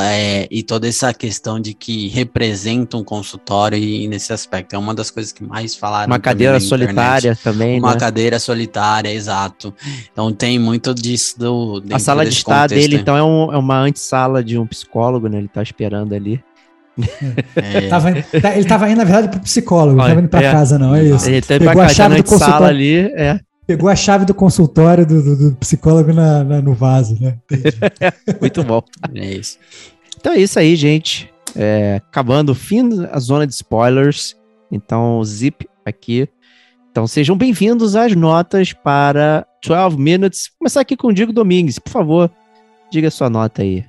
é, 0.00 0.46
e 0.50 0.62
toda 0.62 0.88
essa 0.88 1.12
questão 1.12 1.60
de 1.60 1.74
que 1.74 2.08
representa 2.08 2.96
um 2.96 3.04
consultório 3.04 3.78
e, 3.78 4.08
nesse 4.08 4.32
aspecto. 4.32 4.74
É 4.74 4.78
uma 4.78 4.94
das 4.94 5.10
coisas 5.10 5.32
que 5.32 5.44
mais 5.44 5.74
falaram. 5.74 6.06
Uma 6.06 6.18
cadeira 6.18 6.56
internet. 6.56 6.68
solitária 6.68 7.38
também, 7.42 7.78
Uma 7.78 7.92
né? 7.92 8.00
cadeira 8.00 8.38
solitária, 8.38 9.12
exato. 9.12 9.74
Então 10.10 10.32
tem 10.32 10.58
muito 10.58 10.94
disso 10.94 11.38
do. 11.38 11.82
A 11.92 11.98
sala 11.98 12.24
de 12.24 12.32
estar 12.32 12.62
contexto 12.62 12.88
dele, 12.88 12.96
então, 12.96 13.16
é 13.16 13.22
um, 13.22 13.49
é 13.52 13.56
uma 13.56 13.80
antessala 13.80 14.42
de 14.42 14.58
um 14.58 14.66
psicólogo, 14.66 15.28
né? 15.28 15.38
Ele 15.38 15.48
tá 15.48 15.62
esperando 15.62 16.14
ali. 16.14 16.42
É. 17.56 17.80
Tava, 17.88 18.10
tá, 18.42 18.56
ele 18.56 18.64
tava 18.64 18.90
indo, 18.90 18.98
na 18.98 19.04
verdade, 19.04 19.28
pro 19.28 19.40
psicólogo, 19.40 19.96
não 19.96 20.06
tava 20.06 20.20
indo 20.20 20.28
pra 20.28 20.42
é. 20.42 20.52
casa, 20.52 20.78
não, 20.78 20.94
é 20.94 21.04
isso. 21.04 21.28
Ele 21.28 21.40
tá 21.40 21.56
indo 21.56 21.64
pra 21.64 21.74
casa, 21.74 22.08
na 22.08 22.24
sala 22.24 22.68
ali, 22.68 22.98
é. 23.14 23.40
Pegou 23.66 23.88
a 23.88 23.94
chave 23.94 24.24
do 24.24 24.34
consultório 24.34 25.06
do, 25.06 25.22
do, 25.22 25.50
do 25.50 25.56
psicólogo 25.56 26.12
na, 26.12 26.42
na, 26.42 26.60
no 26.60 26.74
vaso, 26.74 27.16
né? 27.20 27.38
Muito 28.40 28.64
bom. 28.64 28.82
É 29.14 29.34
isso. 29.34 29.58
Então 30.18 30.32
é 30.32 30.38
isso 30.38 30.58
aí, 30.58 30.74
gente. 30.74 31.32
É, 31.54 32.02
acabando 32.08 32.50
o 32.50 32.54
fim 32.54 32.88
da 32.88 33.16
zona 33.20 33.46
de 33.46 33.54
spoilers. 33.54 34.36
Então, 34.72 35.22
zip 35.22 35.68
aqui. 35.84 36.28
Então, 36.90 37.06
sejam 37.06 37.36
bem-vindos 37.36 37.94
às 37.94 38.16
notas 38.16 38.72
para 38.72 39.46
12 39.64 39.96
Minutes. 39.96 40.48
Vou 40.48 40.58
começar 40.58 40.80
aqui 40.80 40.96
com 40.96 41.08
o 41.08 41.12
Diego 41.12 41.32
Domingues. 41.32 41.78
Por 41.78 41.90
favor, 41.90 42.30
diga 42.90 43.10
sua 43.10 43.30
nota 43.30 43.62
aí. 43.62 43.84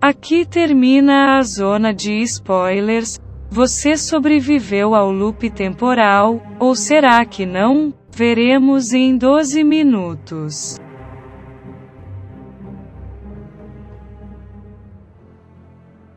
Aqui 0.00 0.46
termina 0.46 1.38
a 1.38 1.42
zona 1.42 1.92
de 1.92 2.22
spoilers. 2.22 3.18
Você 3.50 3.96
sobreviveu 3.96 4.94
ao 4.94 5.10
loop 5.10 5.50
temporal, 5.50 6.40
ou 6.58 6.74
será 6.74 7.24
que 7.24 7.44
não? 7.44 7.92
Veremos 8.10 8.92
em 8.92 9.16
12 9.16 9.62
minutos. 9.62 10.78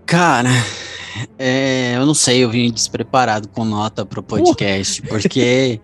Cara, 0.05 0.49
é, 1.37 1.95
eu 1.97 2.05
não 2.05 2.13
sei, 2.13 2.43
eu 2.43 2.49
vim 2.49 2.71
despreparado 2.71 3.47
com 3.47 3.65
nota 3.65 4.05
pro 4.05 4.21
podcast, 4.23 5.01
uh. 5.01 5.07
porque 5.07 5.81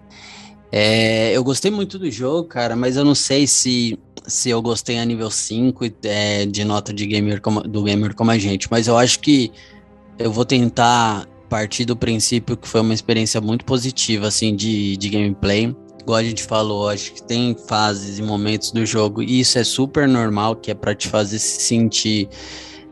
é, 0.71 1.35
eu 1.35 1.43
gostei 1.43 1.71
muito 1.71 1.97
do 1.97 2.09
jogo, 2.11 2.47
cara, 2.47 2.75
mas 2.75 2.95
eu 2.95 3.03
não 3.03 3.15
sei 3.15 3.47
se, 3.47 3.97
se 4.27 4.49
eu 4.49 4.61
gostei 4.61 4.99
a 4.99 5.05
nível 5.05 5.31
5 5.31 5.85
é, 6.03 6.45
de 6.45 6.63
nota 6.63 6.93
de 6.93 7.05
gamer 7.05 7.41
como, 7.41 7.61
do 7.61 7.83
gamer 7.83 8.13
como 8.13 8.31
a 8.31 8.37
gente, 8.37 8.67
mas 8.69 8.87
eu 8.87 8.97
acho 8.97 9.19
que 9.19 9.51
eu 10.17 10.31
vou 10.31 10.45
tentar 10.45 11.27
partir 11.49 11.83
do 11.83 11.95
princípio 11.95 12.55
que 12.55 12.67
foi 12.67 12.81
uma 12.81 12.93
experiência 12.93 13.41
muito 13.41 13.65
positiva, 13.65 14.27
assim, 14.27 14.55
de, 14.55 14.95
de 14.97 15.09
gameplay. 15.09 15.75
Igual 16.01 16.17
a 16.17 16.23
gente 16.23 16.43
falou, 16.43 16.87
acho 16.87 17.13
que 17.13 17.23
tem 17.23 17.55
fases 17.67 18.19
e 18.19 18.21
momentos 18.21 18.71
do 18.71 18.85
jogo, 18.85 19.23
e 19.23 19.39
isso 19.39 19.57
é 19.57 19.63
super 19.63 20.07
normal, 20.07 20.55
que 20.55 20.69
é 20.69 20.75
para 20.75 20.93
te 20.93 21.07
fazer 21.07 21.39
se 21.39 21.61
sentir 21.61 22.29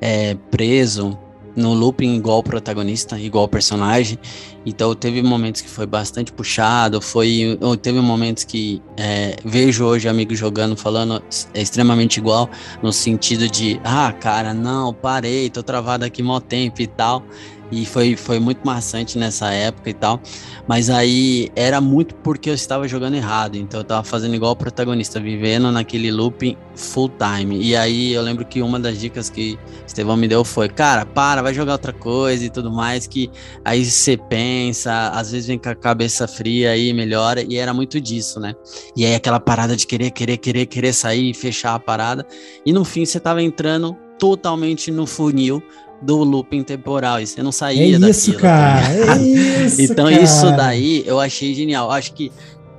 é, 0.02 0.36
preso 0.49 1.18
no 1.58 1.74
looping 1.74 2.16
igual 2.16 2.44
protagonista, 2.44 3.20
igual 3.20 3.48
personagem. 3.48 4.18
Então 4.66 4.94
teve 4.94 5.22
momentos 5.22 5.62
que 5.62 5.70
foi 5.70 5.86
bastante 5.86 6.32
puxado, 6.32 7.02
foi 7.02 7.58
teve 7.82 8.00
momentos 8.00 8.44
que 8.44 8.82
é, 8.96 9.36
vejo 9.44 9.86
hoje 9.86 10.08
amigos 10.08 10.38
jogando 10.38 10.78
falando 10.78 11.22
é 11.54 11.62
extremamente 11.62 12.18
igual 12.18 12.50
no 12.84 12.94
sentido 12.94 13.50
de 13.50 13.80
ah 13.84 14.12
cara 14.12 14.54
não 14.54 14.94
parei, 14.94 15.50
tô 15.50 15.64
travado 15.64 16.06
aqui 16.06 16.22
mó 16.22 16.40
tempo 16.40 16.82
e 16.82 16.88
tal. 16.88 17.24
E 17.72 17.85
foi, 17.85 18.15
foi 18.15 18.39
muito 18.39 18.65
maçante 18.65 19.18
nessa 19.18 19.52
época 19.52 19.89
e 19.89 19.94
tal. 19.94 20.22
Mas 20.68 20.89
aí 20.89 21.49
era 21.56 21.81
muito 21.81 22.15
porque 22.15 22.49
eu 22.49 22.53
estava 22.53 22.88
jogando 22.88 23.15
errado. 23.15 23.56
Então 23.56 23.80
eu 23.80 23.84
estava 23.84 24.03
fazendo 24.03 24.35
igual 24.35 24.53
o 24.53 24.56
protagonista, 24.56 25.19
vivendo 25.19 25.72
naquele 25.72 26.11
looping 26.11 26.56
full 26.76 27.10
time. 27.10 27.61
E 27.61 27.76
aí 27.76 28.14
eu 28.14 28.22
lembro 28.22 28.45
que 28.45 28.61
uma 28.61 28.80
das 28.80 28.99
dicas 28.99 29.30
que 29.30 29.57
Estevão 29.85 30.15
me 30.15 30.27
deu 30.27 30.44
foi: 30.44 30.69
cara, 30.69 31.06
para, 31.06 31.41
vai 31.41 31.53
jogar 31.53 31.73
outra 31.73 31.94
coisa 31.94 32.45
e 32.45 32.49
tudo 32.49 32.72
mais. 32.72 33.06
Que 33.07 33.30
aí 33.65 33.85
você 33.85 34.15
pensa, 34.15 35.10
às 35.10 35.31
vezes 35.31 35.48
vem 35.48 35.57
com 35.57 35.69
a 35.69 35.76
cabeça 35.76 36.27
fria 36.27 36.72
aí, 36.72 36.94
melhora. 36.94 37.41
E 37.41 37.57
era 37.57 37.73
muito 37.73 37.99
disso, 37.99 38.39
né? 38.39 38.56
E 38.95 39.06
aí 39.06 39.15
aquela 39.15 39.39
parada 39.39 39.76
de 39.76 39.85
querer, 39.85 40.11
querer, 40.11 40.38
querer, 40.38 40.65
querer 40.65 40.94
sair 40.94 41.31
e 41.31 41.34
fechar 41.34 41.76
a 41.76 41.80
parada. 41.80 42.26
E 42.65 42.72
no 42.72 42.85
fim 42.85 43.06
você 43.06 43.18
estava 43.18 43.41
entrando 43.41 43.95
totalmente 44.18 44.91
no 44.91 45.06
funil 45.06 45.61
do 46.02 46.24
looping 46.24 46.64
temporal 46.64 47.19
e 47.19 47.28
você 47.28 47.41
não 47.41 47.52
saía 47.52 47.84
é 47.84 48.10
isso, 48.10 48.32
daquilo. 48.32 48.40
Cara, 48.40 48.94
é 48.94 49.18
isso, 49.65 49.82
então 49.82 50.10
cara. 50.10 50.22
isso 50.22 50.52
daí 50.52 51.03
eu 51.06 51.19
achei 51.19 51.53
genial. 51.53 51.91
Acho 51.91 52.14
que 52.14 52.32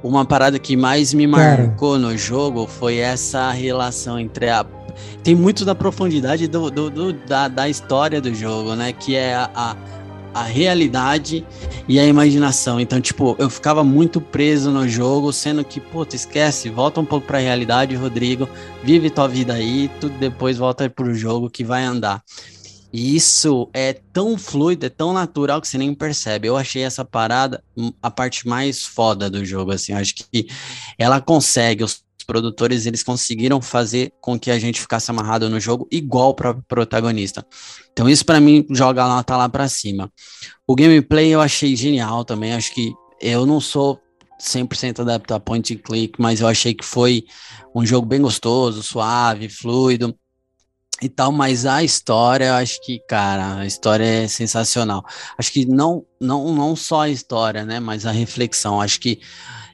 uma 0.03 0.25
parada 0.25 0.59
que 0.59 0.77
mais 0.77 1.13
me 1.13 1.27
marcou 1.27 1.93
cara. 1.93 2.03
no 2.03 2.17
jogo 2.17 2.67
foi 2.67 2.97
essa 2.97 3.51
relação 3.51 4.19
entre 4.19 4.49
a 4.49 4.65
tem 5.23 5.35
muito 5.35 5.65
da 5.65 5.75
profundidade 5.75 6.49
do, 6.49 6.71
do, 6.71 6.91
do 6.91 7.13
da, 7.13 7.47
da 7.47 7.69
história 7.69 8.21
do 8.21 8.35
jogo, 8.35 8.75
né? 8.75 8.93
Que 8.93 9.15
é 9.15 9.35
a, 9.35 9.51
a 9.55 9.77
a 10.39 10.43
realidade 10.43 11.45
e 11.89 11.99
a 11.99 12.05
imaginação. 12.05 12.79
Então, 12.79 13.01
tipo, 13.01 13.35
eu 13.39 13.51
ficava 13.51 13.83
muito 13.83 14.21
preso 14.21 14.71
no 14.71 14.89
jogo, 14.89 15.33
sendo 15.33 15.65
que, 15.65 15.81
puta, 15.81 16.15
esquece, 16.15 16.69
volta 16.71 17.01
um 17.01 17.05
pouco 17.05 17.27
pra 17.27 17.39
realidade, 17.39 17.97
Rodrigo, 17.97 18.49
vive 18.83 19.11
tua 19.11 19.27
vida 19.27 19.55
aí, 19.55 19.91
tudo 20.01 20.17
depois 20.19 20.57
volta 20.57 20.89
pro 20.89 21.15
jogo 21.15 21.51
que 21.51 21.65
vai 21.65 21.85
andar. 21.85 22.23
E 22.93 23.15
isso 23.15 23.69
é 23.73 23.93
tão 23.93 24.39
fluido, 24.39 24.87
é 24.87 24.89
tão 24.89 25.13
natural 25.13 25.61
que 25.61 25.69
você 25.69 25.77
nem 25.77 25.95
percebe. 25.95 26.49
Eu 26.49 26.57
achei 26.57 26.83
essa 26.83 27.05
parada 27.05 27.63
a 28.03 28.11
parte 28.11 28.49
mais 28.49 28.83
foda 28.83 29.29
do 29.29 29.45
jogo, 29.45 29.73
assim. 29.73 29.93
Eu 29.93 29.99
acho 29.99 30.15
que 30.15 30.49
ela 30.99 31.21
consegue, 31.21 31.85
os 31.85 32.03
produtores, 32.27 32.85
eles 32.85 33.03
conseguiram 33.03 33.61
fazer 33.61 34.13
com 34.21 34.39
que 34.39 34.51
a 34.51 34.59
gente 34.59 34.81
ficasse 34.81 35.11
amarrado 35.11 35.49
no 35.49 35.59
jogo 35.59 35.89
igual 35.91 36.31
o 36.31 36.35
protagonista. 36.63 37.45
Então 37.91 38.09
isso 38.09 38.25
para 38.25 38.39
mim 38.39 38.67
joga 38.71 39.03
a 39.03 39.09
nota 39.09 39.35
lá 39.35 39.49
para 39.49 39.67
cima. 39.67 40.13
O 40.67 40.75
gameplay 40.75 41.31
eu 41.31 41.41
achei 41.41 41.75
genial 41.75 42.27
também, 42.27 42.53
acho 42.53 42.75
que 42.75 42.93
eu 43.21 43.47
não 43.47 43.61
sou 43.61 43.99
100% 44.39 45.01
adepto 45.01 45.35
a 45.35 45.41
point 45.41 45.75
and 45.75 45.79
click, 45.79 46.21
mas 46.21 46.41
eu 46.41 46.47
achei 46.47 46.75
que 46.75 46.85
foi 46.85 47.25
um 47.75 47.85
jogo 47.85 48.07
bem 48.07 48.21
gostoso, 48.21 48.83
suave, 48.83 49.49
fluido 49.49 50.15
e 51.01 51.09
tal, 51.09 51.31
mas 51.31 51.65
a 51.65 51.83
história, 51.83 52.57
acho 52.57 52.81
que, 52.83 52.99
cara, 53.09 53.59
a 53.59 53.67
história 53.67 54.05
é 54.05 54.29
sensacional. 54.29 55.05
Acho 55.39 55.53
que 55.53 55.65
não, 55.67 56.05
não, 56.21 56.53
não 56.55 56.75
só 56.75 57.03
a 57.03 57.09
história, 57.09 57.65
né, 57.65 57.79
mas 57.81 58.05
a 58.05 58.11
reflexão. 58.11 58.81
Acho 58.81 59.01
que 59.01 59.21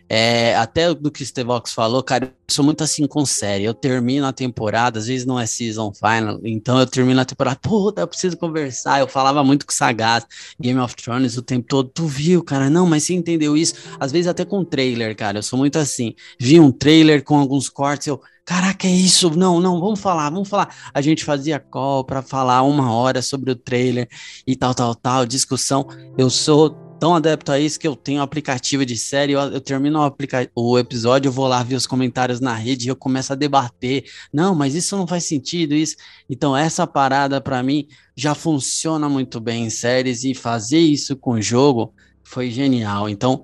é, 0.09 0.55
até 0.57 0.93
do 0.95 1.11
que 1.11 1.23
o 1.23 1.27
Stevox 1.27 1.73
falou, 1.73 2.03
cara, 2.03 2.27
eu 2.27 2.33
sou 2.55 2.65
muito 2.65 2.85
assim 2.85 3.07
com 3.07 3.25
série. 3.25 3.65
Eu 3.65 3.73
termino 3.73 4.27
a 4.27 4.33
temporada, 4.33 4.99
às 4.99 5.07
vezes 5.07 5.27
não 5.27 5.41
é 5.41 5.47
season 5.47 5.93
final, 5.93 6.39
então 6.45 6.79
eu 6.79 6.87
termino 6.87 7.21
a 7.21 7.25
temporada, 7.25 7.59
puta, 7.61 8.03
eu 8.03 8.09
preciso 8.09 8.37
conversar. 8.37 9.01
Eu 9.01 9.09
falava 9.09 9.43
muito 9.43 9.65
com 9.67 9.73
o 9.73 9.75
Sagaz, 9.75 10.27
Game 10.61 10.79
of 10.79 10.95
Thrones 10.95 11.37
o 11.37 11.43
tempo 11.43 11.67
todo. 11.67 11.89
Tu 11.89 12.07
viu, 12.07 12.45
cara? 12.45 12.69
Não, 12.69 12.87
mas 12.87 13.05
você 13.05 13.15
entendeu 13.15 13.57
isso? 13.57 13.75
Às 13.99 14.13
vezes 14.13 14.27
até 14.29 14.45
com 14.45 14.65
trailer, 14.65 15.17
cara. 15.17 15.39
Eu 15.39 15.43
sou 15.43 15.59
muito 15.59 15.79
assim. 15.79 16.15
Vi 16.39 16.61
um 16.61 16.71
trailer 16.71 17.25
com 17.25 17.39
alguns 17.39 17.69
cortes, 17.69 18.07
eu 18.07 18.21
Caraca, 18.45 18.87
é 18.87 18.91
isso? 18.91 19.31
Não, 19.31 19.59
não, 19.59 19.81
vamos 19.81 20.01
falar, 20.01 20.29
vamos 20.29 20.49
falar. 20.49 20.69
A 20.93 21.01
gente 21.01 21.25
fazia 21.25 21.59
call 21.59 22.05
para 22.05 22.21
falar 22.21 22.63
uma 22.63 22.93
hora 22.93 23.23
sobre 23.23 23.51
o 23.51 23.57
trailer 23.57 24.07
e 24.47 24.55
tal, 24.55 24.75
tal, 24.75 24.95
tal, 24.95 25.25
discussão. 25.25 25.87
Eu 26.19 26.29
sou 26.29 26.71
tão 27.01 27.15
adepto 27.15 27.53
a 27.53 27.59
isso 27.59 27.81
que 27.81 27.89
eu 27.89 27.97
tenho 27.97 28.21
um 28.21 28.23
aplicativo 28.23 28.85
de 28.85 28.97
série, 28.97 29.33
eu, 29.33 29.41
eu 29.41 29.61
termino 29.61 29.99
o, 29.99 30.73
o, 30.73 30.79
episódio, 30.79 31.29
eu 31.29 31.33
vou 31.33 31.47
lá 31.47 31.63
ver 31.63 31.75
os 31.75 31.87
comentários 31.87 32.41
na 32.41 32.55
rede 32.55 32.87
e 32.87 32.89
eu 32.89 32.97
começo 32.97 33.33
a 33.33 33.37
debater. 33.37 34.05
Não, 34.33 34.55
mas 34.55 34.75
isso 34.75 34.97
não 34.97 35.07
faz 35.07 35.25
sentido, 35.25 35.75
isso. 35.75 35.97
Então, 36.29 36.57
essa 36.57 36.87
parada 36.87 37.41
para 37.41 37.63
mim 37.63 37.89
já 38.15 38.35
funciona 38.35 39.09
muito 39.09 39.41
bem 39.41 39.65
em 39.65 39.71
séries 39.71 40.23
e 40.23 40.35
fazer 40.35 40.79
isso 40.79 41.17
com 41.17 41.33
o 41.33 41.43
jogo 41.43 41.95
foi 42.23 42.51
genial. 42.51 43.09
Então, 43.09 43.43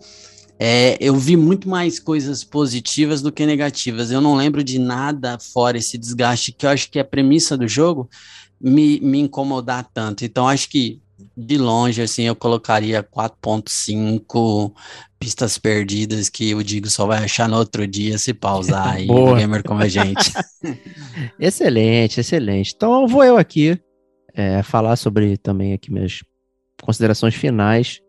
é, 0.62 0.98
eu 1.00 1.16
vi 1.16 1.38
muito 1.38 1.66
mais 1.70 1.98
coisas 1.98 2.44
positivas 2.44 3.22
do 3.22 3.32
que 3.32 3.46
negativas. 3.46 4.10
Eu 4.10 4.20
não 4.20 4.34
lembro 4.36 4.62
de 4.62 4.78
nada 4.78 5.38
fora 5.38 5.78
esse 5.78 5.96
desgaste, 5.96 6.52
que 6.52 6.66
eu 6.66 6.70
acho 6.70 6.90
que 6.90 6.98
é 6.98 7.02
a 7.02 7.04
premissa 7.04 7.56
do 7.56 7.66
jogo, 7.66 8.10
me, 8.60 9.00
me 9.00 9.20
incomodar 9.20 9.88
tanto. 9.94 10.22
Então, 10.22 10.46
acho 10.46 10.68
que 10.68 11.00
de 11.34 11.56
longe, 11.56 12.02
assim, 12.02 12.24
eu 12.24 12.36
colocaria 12.36 13.02
4.5 13.02 14.74
pistas 15.18 15.56
perdidas 15.56 16.28
que 16.28 16.54
o 16.54 16.62
Digo 16.62 16.90
só 16.90 17.06
vai 17.06 17.24
achar 17.24 17.48
no 17.48 17.56
outro 17.56 17.86
dia 17.86 18.18
se 18.18 18.34
pausar 18.34 18.88
aí, 18.96 19.08
o 19.08 19.34
gamer 19.34 19.62
como 19.62 19.80
a 19.80 19.88
gente. 19.88 20.30
excelente, 21.40 22.20
excelente. 22.20 22.74
Então, 22.76 23.08
vou 23.08 23.24
eu 23.24 23.38
aqui 23.38 23.80
é, 24.34 24.62
falar 24.62 24.96
sobre 24.96 25.38
também 25.38 25.72
aqui 25.72 25.90
minhas 25.90 26.20
considerações 26.82 27.34
finais 27.34 28.02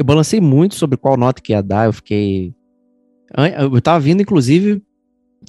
eu 0.00 0.04
balancei 0.04 0.40
muito 0.40 0.76
sobre 0.76 0.96
qual 0.96 1.14
nota 1.14 1.42
que 1.42 1.52
ia 1.52 1.62
dar, 1.62 1.84
eu 1.84 1.92
fiquei. 1.92 2.54
Eu 3.58 3.80
tava 3.82 4.00
vindo, 4.00 4.22
inclusive, 4.22 4.82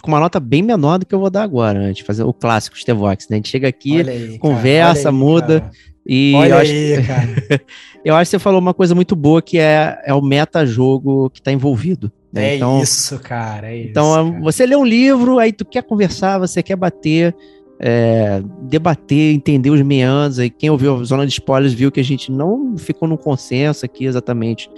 com 0.01 0.11
uma 0.11 0.19
nota 0.19 0.41
bem 0.41 0.61
menor 0.61 0.99
do 0.99 1.05
que 1.05 1.15
eu 1.15 1.19
vou 1.21 1.29
dar 1.29 1.43
agora, 1.43 1.79
antes 1.79 1.97
de 1.97 2.03
fazer 2.03 2.23
o 2.23 2.33
clássico 2.33 2.77
Stevox, 2.77 3.29
né? 3.29 3.35
A 3.35 3.37
gente 3.37 3.47
chega 3.47 3.69
aqui, 3.69 4.01
aí, 4.01 4.37
conversa, 4.39 5.07
aí, 5.07 5.15
muda. 5.15 5.61
Cara. 5.61 5.71
E 6.05 6.33
olha 6.35 6.49
eu 6.49 6.57
aí, 6.57 6.93
acho, 6.95 7.07
cara. 7.07 7.61
eu 8.03 8.15
acho 8.15 8.29
que 8.29 8.37
você 8.37 8.39
falou 8.39 8.59
uma 8.59 8.73
coisa 8.73 8.93
muito 8.93 9.15
boa 9.15 9.41
que 9.41 9.57
é, 9.57 10.01
é 10.03 10.13
o 10.13 10.21
meta-jogo 10.21 11.29
que 11.29 11.41
tá 11.41 11.51
envolvido. 11.51 12.11
Né? 12.31 12.49
É 12.49 12.55
então, 12.57 12.81
isso, 12.81 13.19
cara. 13.19 13.71
É 13.71 13.83
então, 13.83 14.09
isso, 14.09 14.31
cara. 14.31 14.43
você 14.43 14.65
lê 14.65 14.75
um 14.75 14.85
livro, 14.85 15.39
aí 15.39 15.53
tu 15.53 15.63
quer 15.63 15.83
conversar, 15.83 16.39
você 16.39 16.61
quer 16.61 16.75
bater 16.75 17.33
é, 17.81 18.43
debater, 18.61 19.33
entender 19.33 19.71
os 19.71 19.81
meandros. 19.81 20.37
Aí 20.37 20.49
quem 20.49 20.69
ouviu 20.69 20.97
a 20.97 21.03
zona 21.03 21.25
de 21.25 21.31
spoilers 21.31 21.73
viu 21.73 21.91
que 21.91 21.99
a 21.99 22.03
gente 22.03 22.31
não 22.31 22.77
ficou 22.77 23.07
num 23.07 23.17
consenso 23.17 23.83
aqui 23.85 24.05
exatamente 24.05 24.69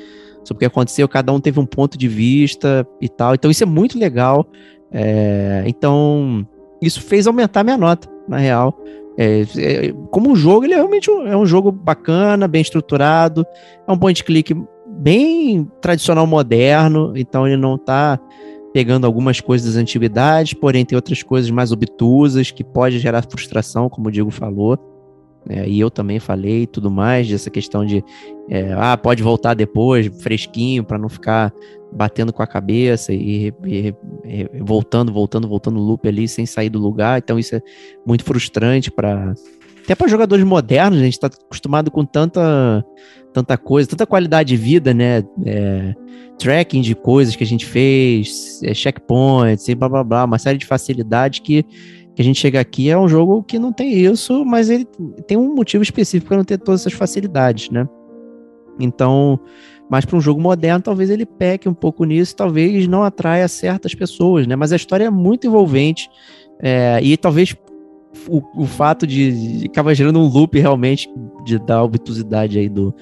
sobre 0.44 0.58
o 0.58 0.60
que 0.60 0.66
aconteceu, 0.66 1.08
cada 1.08 1.32
um 1.32 1.40
teve 1.40 1.60
um 1.60 1.66
ponto 1.66 1.98
de 1.98 2.08
vista 2.08 2.88
e 3.00 3.08
tal. 3.08 3.34
Então 3.34 3.52
isso 3.52 3.64
é 3.64 3.66
muito 3.66 4.00
legal. 4.00 4.46
É, 4.92 5.64
então 5.66 6.48
isso 6.82 7.02
fez 7.02 7.28
aumentar 7.28 7.64
minha 7.64 7.78
nota, 7.78 8.10
na 8.28 8.38
real. 8.38 8.78
É, 9.18 9.42
é, 9.58 9.94
como 10.10 10.32
um 10.32 10.36
jogo, 10.36 10.66
ele 10.66 10.74
é 10.74 10.78
realmente 10.78 11.10
um, 11.10 11.28
é 11.28 11.36
um 11.36 11.46
jogo 11.46 11.72
bacana, 11.72 12.48
bem 12.48 12.62
estruturado, 12.62 13.46
é 13.88 13.92
um 13.92 13.98
point 13.98 14.24
click 14.24 14.56
bem 14.88 15.70
tradicional 15.82 16.26
moderno, 16.26 17.14
então 17.16 17.48
ele 17.48 17.58
não 17.58 17.76
está 17.76 18.20
pegando 18.74 19.06
algumas 19.06 19.40
coisas 19.40 19.74
das 19.74 19.82
antiguidades, 19.82 20.54
porém 20.54 20.84
tem 20.84 20.96
outras 20.96 21.22
coisas 21.22 21.50
mais 21.52 21.72
obtusas 21.72 22.50
que 22.50 22.64
pode 22.64 22.98
gerar 23.00 23.22
frustração, 23.22 23.88
como 23.88 24.08
o 24.08 24.12
Diego 24.12 24.32
falou. 24.32 24.78
É, 25.48 25.68
e 25.68 25.80
eu 25.80 25.92
também 25.92 26.20
falei 26.20 26.66
tudo 26.66 26.90
mais 26.90 27.28
dessa 27.28 27.50
questão 27.50 27.86
de 27.86 28.04
é, 28.50 28.74
ah, 28.78 28.98
pode 28.98 29.22
voltar 29.22 29.54
depois, 29.54 30.08
fresquinho, 30.22 30.86
para 30.86 30.98
não 30.98 31.10
ficar 31.10 31.54
batendo 31.92 32.34
com 32.34 32.42
a 32.42 32.48
cabeça 32.48 33.14
e, 33.14 33.54
e, 33.66 33.94
e, 34.26 34.50
voltando, 34.62 35.12
voltando, 35.12 35.48
voltando 35.48 35.80
loop 35.80 36.08
ali 36.08 36.28
sem 36.28 36.46
sair 36.46 36.70
do 36.70 36.80
lugar. 36.80 37.20
Então 37.20 37.38
isso 37.38 37.56
é 37.56 37.62
muito 38.06 38.24
frustrante 38.24 38.90
para 38.90 39.34
até 39.84 39.96
para 39.96 40.08
jogadores 40.08 40.46
modernos, 40.46 41.00
a 41.00 41.04
gente 41.04 41.14
está 41.14 41.28
acostumado 41.28 41.92
com 41.92 42.06
tanta 42.06 42.84
tanta 43.34 43.58
coisa, 43.58 43.90
tanta 43.90 44.06
qualidade 44.06 44.50
de 44.50 44.58
vida, 44.58 44.94
né? 44.94 45.24
É, 45.46 45.94
tracking 46.38 46.82
de 46.82 46.94
coisas 46.96 47.36
que 47.36 47.44
a 47.44 47.48
gente 47.48 47.66
fez, 47.66 48.62
é, 48.64 48.74
checkpoints 48.74 49.68
e 49.68 49.76
blá 49.76 49.90
blá 49.90 50.04
blá, 50.04 50.26
uma 50.26 50.38
série 50.38 50.58
de 50.58 50.66
facilidades 50.66 51.40
que, 51.40 51.64
que 51.64 52.22
a 52.22 52.24
gente 52.24 52.40
chega 52.40 52.60
aqui 52.60 52.90
é 52.90 52.98
um 52.98 53.08
jogo 53.08 53.44
que 53.44 53.58
não 53.58 53.74
tem 53.74 53.92
isso, 53.92 54.46
mas 54.46 54.70
ele 54.70 54.86
tem 55.28 55.36
um 55.36 55.54
motivo 55.56 55.84
específico 55.84 56.30
para 56.30 56.38
não 56.38 56.46
ter 56.46 56.60
todas 56.60 56.82
essas 56.82 56.94
facilidades, 56.94 57.70
né? 57.70 57.88
Então, 58.80 59.40
mas 59.90 60.06
para 60.06 60.18
um 60.18 60.22
jogo 60.22 60.42
moderno, 60.42 60.82
talvez 60.82 61.10
ele 61.10 61.26
peque 61.26 61.68
um 61.68 61.74
pouco 61.74 62.06
nisso, 62.06 62.36
talvez 62.36 62.88
não 62.88 63.04
atraia 63.04 63.48
certas 63.48 63.94
pessoas, 63.94 64.48
né? 64.48 64.56
Mas 64.56 64.72
a 64.72 64.76
história 64.76 65.06
é 65.06 65.10
muito 65.10 65.48
envolvente 65.48 66.10
é, 66.60 67.00
e 67.02 67.18
talvez 67.18 67.56
o, 68.28 68.64
o 68.64 68.66
fato 68.66 69.06
de, 69.06 69.64
acaba 69.66 69.94
gerando 69.94 70.20
um 70.20 70.28
loop 70.28 70.60
realmente 70.60 71.10
de 71.44 71.60
dar 71.60 71.84
obtusidade 71.84 72.58
aí 72.58 72.70
do, 72.70 72.94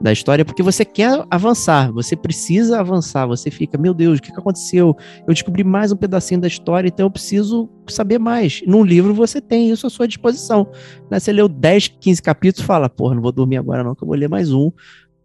da 0.00 0.12
história, 0.12 0.44
porque 0.44 0.62
você 0.62 0.84
quer 0.84 1.24
avançar, 1.30 1.92
você 1.92 2.16
precisa 2.16 2.80
avançar, 2.80 3.26
você 3.26 3.50
fica, 3.50 3.76
meu 3.76 3.92
Deus, 3.92 4.18
o 4.18 4.22
que, 4.22 4.32
que 4.32 4.38
aconteceu? 4.38 4.96
Eu 5.26 5.34
descobri 5.34 5.62
mais 5.62 5.92
um 5.92 5.96
pedacinho 5.96 6.40
da 6.40 6.48
história, 6.48 6.88
então 6.88 7.06
eu 7.06 7.10
preciso 7.10 7.68
saber 7.88 8.18
mais. 8.18 8.62
Num 8.66 8.82
livro 8.82 9.12
você 9.12 9.40
tem 9.40 9.70
isso 9.70 9.86
à 9.86 9.90
sua 9.90 10.08
disposição. 10.08 10.66
Né? 11.10 11.20
Você 11.20 11.32
leu 11.32 11.48
10, 11.48 11.88
15 12.00 12.22
capítulos 12.22 12.66
fala, 12.66 12.88
porra, 12.88 13.14
não 13.14 13.22
vou 13.22 13.32
dormir 13.32 13.58
agora 13.58 13.84
não, 13.84 13.94
que 13.94 14.02
eu 14.02 14.08
vou 14.08 14.16
ler 14.16 14.28
mais 14.28 14.52
um. 14.52 14.72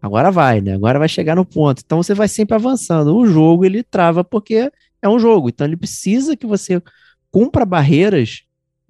Agora 0.00 0.30
vai, 0.30 0.60
né? 0.60 0.74
Agora 0.74 0.98
vai 0.98 1.08
chegar 1.08 1.34
no 1.34 1.44
ponto. 1.44 1.82
Então 1.84 2.02
você 2.02 2.12
vai 2.12 2.28
sempre 2.28 2.54
avançando. 2.54 3.16
O 3.16 3.26
jogo 3.26 3.64
ele 3.64 3.82
trava 3.82 4.22
porque 4.22 4.70
é 5.00 5.08
um 5.08 5.18
jogo, 5.18 5.48
então 5.48 5.66
ele 5.66 5.76
precisa 5.76 6.36
que 6.36 6.46
você 6.46 6.82
cumpra 7.30 7.64
barreiras 7.64 8.45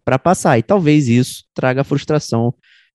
para 0.06 0.20
passar. 0.20 0.56
E 0.56 0.62
talvez 0.62 1.08
isso 1.08 1.44
traga 1.52 1.80
a 1.80 1.84
frustração 1.84 2.54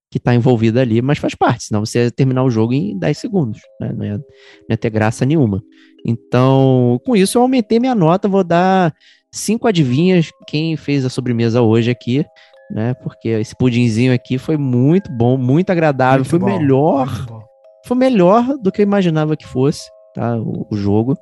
que 0.09 0.17
está 0.17 0.33
envolvida 0.33 0.81
ali, 0.81 1.01
mas 1.01 1.19
faz 1.19 1.35
parte, 1.35 1.65
senão 1.65 1.85
você 1.85 2.05
ia 2.05 2.11
terminar 2.11 2.43
o 2.43 2.49
jogo 2.49 2.73
em 2.73 2.97
10 2.99 3.17
segundos, 3.17 3.61
né? 3.79 3.93
não, 3.95 4.05
ia, 4.05 4.17
não 4.17 4.23
ia 4.69 4.77
ter 4.77 4.89
graça 4.89 5.25
nenhuma. 5.25 5.63
Então, 6.05 6.99
com 7.05 7.15
isso, 7.15 7.37
eu 7.37 7.41
aumentei 7.41 7.79
minha 7.79 7.95
nota, 7.95 8.27
vou 8.27 8.43
dar 8.43 8.93
cinco 9.31 9.67
adivinhas 9.67 10.29
quem 10.47 10.75
fez 10.75 11.05
a 11.05 11.09
sobremesa 11.09 11.61
hoje 11.61 11.89
aqui, 11.89 12.25
né? 12.69 12.93
Porque 12.95 13.29
esse 13.29 13.55
pudinzinho 13.55 14.13
aqui 14.13 14.37
foi 14.37 14.57
muito 14.57 15.09
bom, 15.09 15.37
muito 15.37 15.69
agradável, 15.69 16.19
muito 16.19 16.29
foi 16.29 16.39
bom, 16.39 16.45
melhor, 16.47 17.25
foi 17.85 17.95
melhor 17.95 18.57
do 18.57 18.69
que 18.69 18.81
eu 18.81 18.83
imaginava 18.83 19.37
que 19.37 19.47
fosse, 19.47 19.89
tá? 20.13 20.35
O, 20.35 20.67
o 20.69 20.75
jogo 20.75 21.17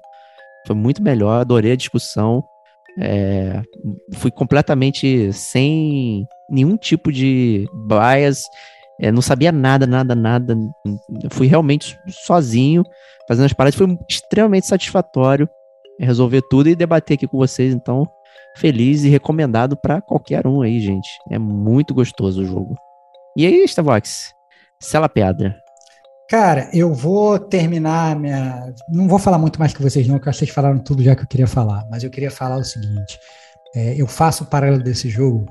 foi 0.65 0.75
muito 0.75 1.03
melhor, 1.03 1.41
adorei 1.41 1.73
a 1.73 1.75
discussão. 1.75 2.43
É, 2.99 3.61
fui 4.15 4.29
completamente 4.29 5.31
sem 5.31 6.27
nenhum 6.49 6.75
tipo 6.75 7.11
de 7.11 7.65
bias, 7.87 8.43
é, 8.99 9.11
não 9.11 9.21
sabia 9.21 9.51
nada, 9.51 9.87
nada, 9.87 10.13
nada. 10.13 10.57
Fui 11.31 11.47
realmente 11.47 11.97
sozinho, 12.09 12.83
fazendo 13.27 13.45
as 13.45 13.53
paradas. 13.53 13.75
Foi 13.75 13.97
extremamente 14.09 14.67
satisfatório 14.67 15.47
resolver 15.99 16.41
tudo 16.49 16.69
e 16.69 16.75
debater 16.75 17.15
aqui 17.15 17.27
com 17.27 17.37
vocês. 17.37 17.73
Então, 17.73 18.05
feliz 18.57 19.03
e 19.03 19.09
recomendado 19.09 19.77
para 19.77 20.01
qualquer 20.01 20.45
um 20.45 20.61
aí, 20.61 20.79
gente. 20.79 21.09
É 21.31 21.39
muito 21.39 21.93
gostoso 21.93 22.41
o 22.41 22.45
jogo. 22.45 22.75
E 23.37 23.45
aí, 23.45 23.63
Stavox, 23.65 24.33
sela 24.81 25.07
pedra. 25.07 25.57
Cara, 26.29 26.69
eu 26.71 26.93
vou 26.93 27.39
terminar 27.39 28.15
minha. 28.15 28.71
Não 28.87 29.07
vou 29.07 29.17
falar 29.17 29.39
muito 29.39 29.59
mais 29.59 29.73
que 29.73 29.81
vocês, 29.81 30.07
não, 30.07 30.19
porque 30.19 30.31
vocês 30.31 30.51
falaram 30.51 30.77
tudo 30.77 31.01
já 31.01 31.15
que 31.15 31.23
eu 31.23 31.27
queria 31.27 31.47
falar. 31.47 31.87
Mas 31.89 32.03
eu 32.03 32.09
queria 32.11 32.29
falar 32.29 32.57
o 32.57 32.63
seguinte: 32.63 33.19
é, 33.75 33.99
eu 33.99 34.05
faço 34.05 34.43
o 34.43 34.47
paralelo 34.47 34.83
desse 34.83 35.09
jogo 35.09 35.47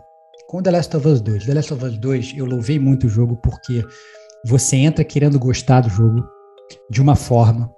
com 0.46 0.62
The 0.62 0.70
Last 0.70 0.96
of 0.96 1.08
Us 1.08 1.20
2. 1.20 1.46
The 1.46 1.54
Last 1.54 1.74
of 1.74 1.84
Us 1.84 1.98
2, 1.98 2.34
eu 2.36 2.46
louvei 2.46 2.78
muito 2.78 3.08
o 3.08 3.10
jogo 3.10 3.36
porque 3.38 3.84
você 4.46 4.76
entra 4.76 5.04
querendo 5.04 5.36
gostar 5.36 5.80
do 5.80 5.90
jogo 5.90 6.24
de 6.88 7.02
uma 7.02 7.16
forma 7.16 7.68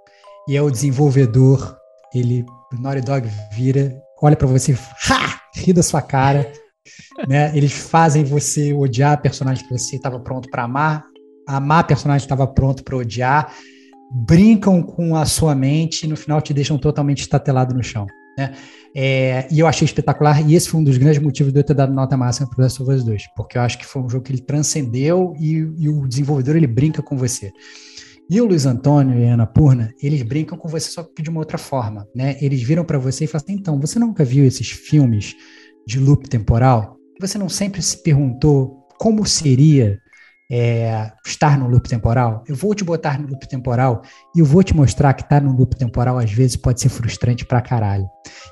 e 0.47 0.55
é 0.55 0.61
o 0.61 0.71
desenvolvedor, 0.71 1.79
ele, 2.15 2.45
o 2.73 2.83
Naughty 2.83 3.01
Dog 3.01 3.29
vira, 3.53 3.99
olha 4.21 4.37
para 4.37 4.47
você, 4.47 4.77
ha! 5.11 5.41
ri 5.57 5.73
da 5.73 5.83
sua 5.83 6.03
cara, 6.03 6.53
né? 7.27 7.51
Eles 7.57 7.73
fazem 7.73 8.25
você 8.25 8.75
odiar 8.75 9.13
a 9.13 9.17
personagem 9.17 9.67
que 9.67 9.73
você 9.73 9.97
estava 9.97 10.21
pronto 10.21 10.51
para 10.51 10.65
amar 10.65 11.10
amar 11.57 11.87
personagem 11.87 12.25
estava 12.25 12.47
pronto 12.47 12.83
para 12.85 12.97
odiar, 12.97 13.53
brincam 14.11 14.83
com 14.83 15.17
a 15.17 15.25
sua 15.25 15.55
mente 15.55 16.05
e 16.05 16.09
no 16.09 16.17
final 16.17 16.41
te 16.41 16.53
deixam 16.53 16.79
totalmente 16.79 17.21
estatelado 17.21 17.75
no 17.75 17.83
chão. 17.83 18.07
Né? 18.37 18.53
É, 18.95 19.47
e 19.51 19.61
eu 19.61 19.67
achei 19.67 19.85
espetacular, 19.85 20.49
e 20.49 20.55
esse 20.55 20.69
foi 20.69 20.81
um 20.81 20.85
dos 20.85 20.97
grandes 20.97 21.23
motivos 21.23 21.53
de 21.53 21.61
eu 21.61 21.65
ter 21.65 21.75
dado 21.75 21.93
nota 21.93 22.17
máxima 22.17 22.49
para 22.49 22.59
o 22.59 22.63
Last 22.63 22.83
of 22.83 22.91
Us 22.91 23.05
2, 23.05 23.23
porque 23.37 23.57
eu 23.57 23.63
acho 23.63 23.79
que 23.79 23.87
foi 23.87 24.03
um 24.03 24.09
jogo 24.09 24.25
que 24.25 24.33
ele 24.33 24.43
transcendeu 24.43 25.35
e, 25.39 25.53
e 25.79 25.89
o 25.89 26.07
desenvolvedor 26.09 26.57
ele 26.57 26.67
brinca 26.67 27.03
com 27.03 27.17
você. 27.17 27.53
E 28.29 28.41
o 28.41 28.47
Luiz 28.47 28.65
Antônio 28.65 29.19
e 29.19 29.27
a 29.27 29.35
Ana 29.35 29.47
Purna, 29.47 29.93
eles 30.01 30.23
brincam 30.23 30.57
com 30.57 30.69
você 30.69 30.89
só 30.89 31.03
que 31.03 31.23
de 31.23 31.31
uma 31.31 31.41
outra 31.41 31.59
forma, 31.59 32.07
né? 32.15 32.37
Eles 32.41 32.63
viram 32.63 32.85
para 32.85 32.97
você 32.97 33.25
e 33.25 33.27
falam 33.27 33.43
assim, 33.45 33.55
então, 33.55 33.81
você 33.81 33.99
nunca 33.99 34.25
viu 34.25 34.45
esses 34.45 34.71
filmes 34.71 35.35
de 35.85 35.99
loop 35.99 36.29
temporal? 36.29 36.97
Você 37.21 37.37
não 37.37 37.49
sempre 37.49 37.83
se 37.83 38.01
perguntou 38.01 38.87
como 38.99 39.27
seria 39.27 39.99
é, 40.51 41.13
estar 41.25 41.57
no 41.57 41.69
loop 41.69 41.89
temporal, 41.89 42.43
eu 42.49 42.57
vou 42.57 42.75
te 42.75 42.83
botar 42.83 43.21
no 43.21 43.29
loop 43.29 43.47
temporal 43.49 44.03
e 44.35 44.41
eu 44.41 44.45
vou 44.45 44.63
te 44.63 44.75
mostrar 44.75 45.15
que 45.15 45.23
estar 45.23 45.41
tá 45.41 45.47
no 45.47 45.57
loop 45.57 45.77
temporal 45.77 46.19
às 46.19 46.33
vezes 46.33 46.57
pode 46.57 46.81
ser 46.81 46.89
frustrante 46.89 47.45
pra 47.45 47.61
caralho. 47.61 48.09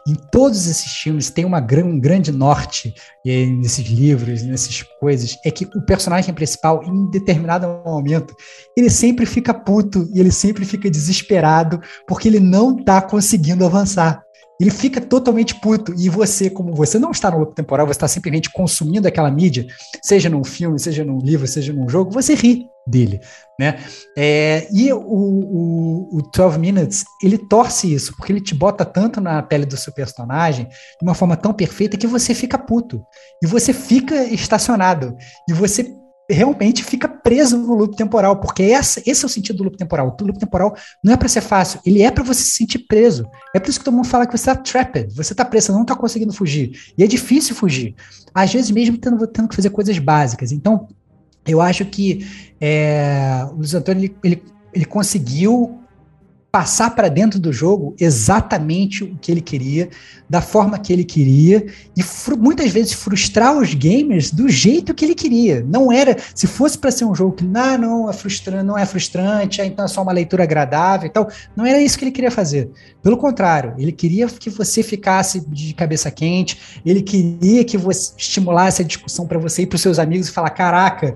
Em 0.07 0.15
todos 0.31 0.67
esses 0.67 0.93
filmes 0.93 1.31
tem 1.31 1.45
uma, 1.45 1.59
um 1.59 1.99
grande 1.99 2.31
norte 2.31 2.95
e 3.25 3.47
nesses 3.47 3.87
livros, 3.89 4.43
nessas 4.43 4.83
coisas, 5.01 5.37
é 5.45 5.51
que 5.51 5.65
o 5.65 5.83
personagem 5.83 6.33
principal, 6.33 6.83
em 6.85 7.11
determinado 7.11 7.67
momento, 7.85 8.35
ele 8.77 8.91
sempre 8.91 9.27
fica 9.27 9.53
puto 9.53 10.09
e 10.15 10.21
ele 10.21 10.31
sempre 10.31 10.65
fica 10.65 10.91
desesperado 10.91 11.81
porque 12.07 12.29
ele 12.29 12.41
não 12.41 12.77
tá 12.77 13.03
conseguindo 13.03 13.65
avançar 13.65 14.23
ele 14.59 14.71
fica 14.71 15.01
totalmente 15.01 15.55
puto. 15.55 15.95
E 15.97 16.09
você, 16.09 16.51
como 16.51 16.75
você 16.75 16.99
não 16.99 17.11
está 17.11 17.31
no 17.31 17.39
loop 17.39 17.55
temporal, 17.55 17.87
você 17.87 17.93
está 17.93 18.09
simplesmente 18.09 18.51
consumindo 18.51 19.07
aquela 19.07 19.31
mídia, 19.31 19.67
seja 20.03 20.29
num 20.29 20.45
filme, 20.45 20.79
seja 20.79 21.05
num 21.05 21.19
livro, 21.19 21.47
seja 21.47 21.73
num 21.73 21.89
jogo, 21.89 22.11
você 22.11 22.35
ri 22.35 22.67
dele, 22.87 23.21
né? 23.61 23.79
É, 24.17 24.67
e 24.73 24.91
o, 24.93 24.99
o, 24.99 26.19
o 26.19 26.23
12 26.35 26.59
Minutes, 26.59 27.05
ele 27.23 27.37
torce 27.37 27.93
isso, 27.93 28.15
porque 28.17 28.33
ele 28.33 28.41
te 28.41 28.55
bota 28.55 28.85
tanto 28.85 29.21
na 29.21 29.43
pele 29.43 29.67
do 29.67 29.77
seu 29.77 29.93
personagem, 29.93 30.67
de 30.67 31.03
uma 31.03 31.15
forma 31.15 31.37
tão 31.37 31.53
perfeita, 31.53 31.99
que 31.99 32.07
você 32.07 32.35
fica 32.35 32.59
puto. 32.59 33.05
E 33.43 33.47
você 33.47 33.73
fica 33.73 34.25
estacionado. 34.25 35.15
E 35.49 35.53
você 35.53 35.95
realmente 36.31 36.85
fica 36.85 37.09
preso 37.09 37.57
no 37.57 37.75
loop 37.75 37.97
temporal, 37.97 38.37
porque 38.37 38.63
essa, 38.65 39.03
esse 39.07 39.25
é 39.25 39.27
o 39.27 39.31
sentido 39.31 39.59
do 39.59 39.65
loop 39.65 39.77
temporal. 39.77 40.15
O 40.21 40.25
loop 40.25 40.39
temporal 40.39 40.77
não 41.03 41.15
é 41.15 41.17
para 41.17 41.29
ser 41.29 41.41
fácil, 41.41 41.81
ele 41.87 42.03
é 42.03 42.11
para 42.11 42.23
você 42.23 42.43
se 42.43 42.51
sentir 42.51 42.81
preso. 42.81 43.27
É 43.55 43.59
por 43.59 43.71
isso 43.71 43.79
que 43.79 43.85
todo 43.85 43.95
mundo 43.95 44.07
fala 44.07 44.27
que 44.27 44.37
você 44.37 44.51
está 44.51 44.55
trapped, 44.55 45.15
você 45.15 45.33
está 45.33 45.45
preso, 45.45 45.67
você 45.67 45.73
não 45.73 45.83
está 45.83 45.97
conseguindo 45.97 46.33
fugir. 46.33 46.73
E 46.97 47.03
é 47.03 47.07
difícil 47.07 47.55
fugir. 47.55 47.95
Às 48.35 48.53
vezes 48.53 48.71
mesmo 48.71 48.99
tendo, 48.99 49.27
tendo 49.27 49.49
que 49.49 49.57
fazer 49.57 49.71
coisas 49.71 49.99
básicas. 49.99 50.53
Então, 50.53 50.89
eu 51.47 51.63
acho 51.63 51.85
que 51.87 52.27
é, 52.61 53.47
o 53.51 53.57
Luiz 53.57 53.73
Antônio 53.73 54.05
ele, 54.05 54.17
ele, 54.23 54.43
ele 54.75 54.85
conseguiu 54.85 55.79
passar 56.51 56.95
para 56.95 57.09
dentro 57.09 57.39
do 57.39 57.53
jogo 57.53 57.95
exatamente 58.01 59.05
o 59.05 59.19
que 59.19 59.31
ele 59.31 59.41
queria, 59.41 59.91
da 60.29 60.41
forma 60.41 60.79
que 60.79 60.93
ele 60.93 61.05
queria, 61.05 61.67
e 61.95 62.03
muitas 62.39 62.71
vezes 62.71 62.95
frustrar 62.95 63.57
os 63.57 63.75
gamers 63.75 64.31
do 64.31 64.49
jeito 64.49 64.95
que 64.95 65.05
ele 65.05 65.15
queria. 65.15 65.63
Não 65.69 65.93
era, 65.93 66.17
se 66.35 66.47
fosse 66.47 66.79
para 66.79 66.91
ser 66.91 67.05
um 67.05 67.15
jogo 67.15 67.33
que 67.33 67.45
não, 67.45 67.79
não 67.79 68.11
é 68.11 68.13
frustrante, 68.15 68.65
não 68.65 68.79
é 68.79 68.87
frustrante, 68.87 69.61
então 69.61 69.85
é 69.85 69.89
só 69.89 70.03
uma 70.03 70.13
leitura 70.13 70.45
agradável 70.45 71.07
e 71.07 71.11
tal, 71.11 71.29
não 71.55 71.67
era 71.67 71.81
isso 71.83 71.99
que 71.99 72.05
ele 72.05 72.13
queria 72.13 72.31
fazer. 72.31 72.71
Pelo 73.03 73.19
contrário, 73.19 73.75
ele 73.77 73.93
queria 73.93 74.27
que 74.27 74.49
você 74.49 74.83
ficasse 74.83 75.41
de 75.49 75.75
cabeça 75.75 76.11
quente, 76.11 76.81
ele 76.85 77.03
queria 77.03 77.63
que 77.63 77.77
você 77.77 78.15
estimulasse 78.17 78.81
a 78.81 78.85
discussão 78.85 79.27
para 79.27 79.39
você 79.39 79.63
ir 79.63 79.67
para 79.67 79.77
os 79.77 79.83
seus 79.83 79.99
amigos 79.99 80.29
e 80.29 80.33
falar: 80.33 80.51
"Caraca, 80.51 81.15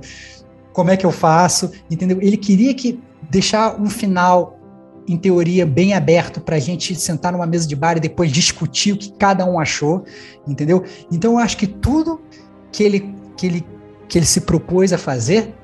como 0.74 0.90
é 0.90 0.96
que 0.96 1.06
eu 1.06 1.12
faço?", 1.12 1.70
entendeu? 1.90 2.18
Ele 2.20 2.36
queria 2.36 2.74
que 2.74 3.00
deixar 3.30 3.80
um 3.80 3.88
final 3.88 4.58
em 5.08 5.16
teoria, 5.16 5.66
bem 5.66 5.94
aberto 5.94 6.40
para 6.40 6.56
a 6.56 6.58
gente 6.58 6.94
sentar 6.94 7.32
numa 7.32 7.46
mesa 7.46 7.66
de 7.66 7.74
bar 7.74 7.96
e 7.96 8.00
depois 8.00 8.30
discutir 8.30 8.92
o 8.92 8.96
que 8.96 9.12
cada 9.12 9.44
um 9.44 9.58
achou, 9.58 10.04
entendeu? 10.46 10.84
Então 11.10 11.32
eu 11.32 11.38
acho 11.38 11.56
que 11.56 11.66
tudo 11.66 12.20
que 12.70 12.82
ele, 12.82 13.14
que 13.36 13.46
ele, 13.46 13.66
que 14.08 14.18
ele 14.18 14.26
se 14.26 14.42
propôs 14.42 14.92
a 14.92 14.98
fazer, 14.98 15.54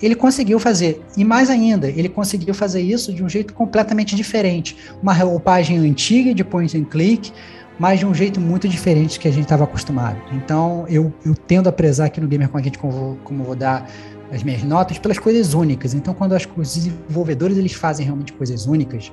ele 0.00 0.14
conseguiu 0.14 0.58
fazer. 0.58 1.02
E 1.16 1.24
mais 1.24 1.48
ainda, 1.48 1.88
ele 1.88 2.08
conseguiu 2.08 2.54
fazer 2.54 2.82
isso 2.82 3.12
de 3.12 3.24
um 3.24 3.28
jeito 3.28 3.54
completamente 3.54 4.14
diferente. 4.14 4.76
Uma 5.02 5.12
roupagem 5.12 5.78
antiga 5.78 6.34
de 6.34 6.44
point 6.44 6.76
and 6.76 6.84
click, 6.84 7.32
mas 7.78 8.00
de 8.00 8.06
um 8.06 8.14
jeito 8.14 8.40
muito 8.40 8.68
diferente 8.68 9.18
do 9.18 9.20
que 9.22 9.28
a 9.28 9.30
gente 9.30 9.44
estava 9.44 9.64
acostumado. 9.64 10.18
Então, 10.32 10.86
eu, 10.88 11.12
eu 11.24 11.34
tendo 11.34 11.68
a 11.68 11.72
prezar 11.72 12.06
aqui 12.06 12.20
no 12.20 12.28
Gamer 12.28 12.48
com 12.48 12.58
a 12.58 12.62
gente, 12.62 12.78
como, 12.78 13.18
como 13.24 13.44
vou 13.44 13.56
dar 13.56 13.88
as 14.30 14.42
minhas 14.42 14.62
notas, 14.62 14.98
pelas 14.98 15.18
coisas 15.18 15.54
únicas. 15.54 15.94
Então, 15.94 16.14
quando 16.14 16.34
acho 16.34 16.48
que 16.48 16.60
os 16.60 16.74
desenvolvedores 16.74 17.56
eles 17.56 17.72
fazem 17.72 18.04
realmente 18.04 18.32
coisas 18.32 18.66
únicas, 18.66 19.12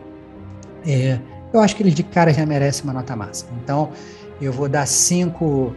é, 0.86 1.20
eu 1.54 1.60
acho 1.60 1.76
que 1.76 1.84
eles 1.84 1.94
de 1.94 2.04
cara 2.04 2.34
já 2.34 2.46
merecem 2.46 2.84
uma 2.84 2.94
nota 2.94 3.16
máxima. 3.16 3.52
Então, 3.64 3.92
eu 4.42 4.52
vou 4.52 4.68
dar 4.68 4.86
cinco 4.86 5.74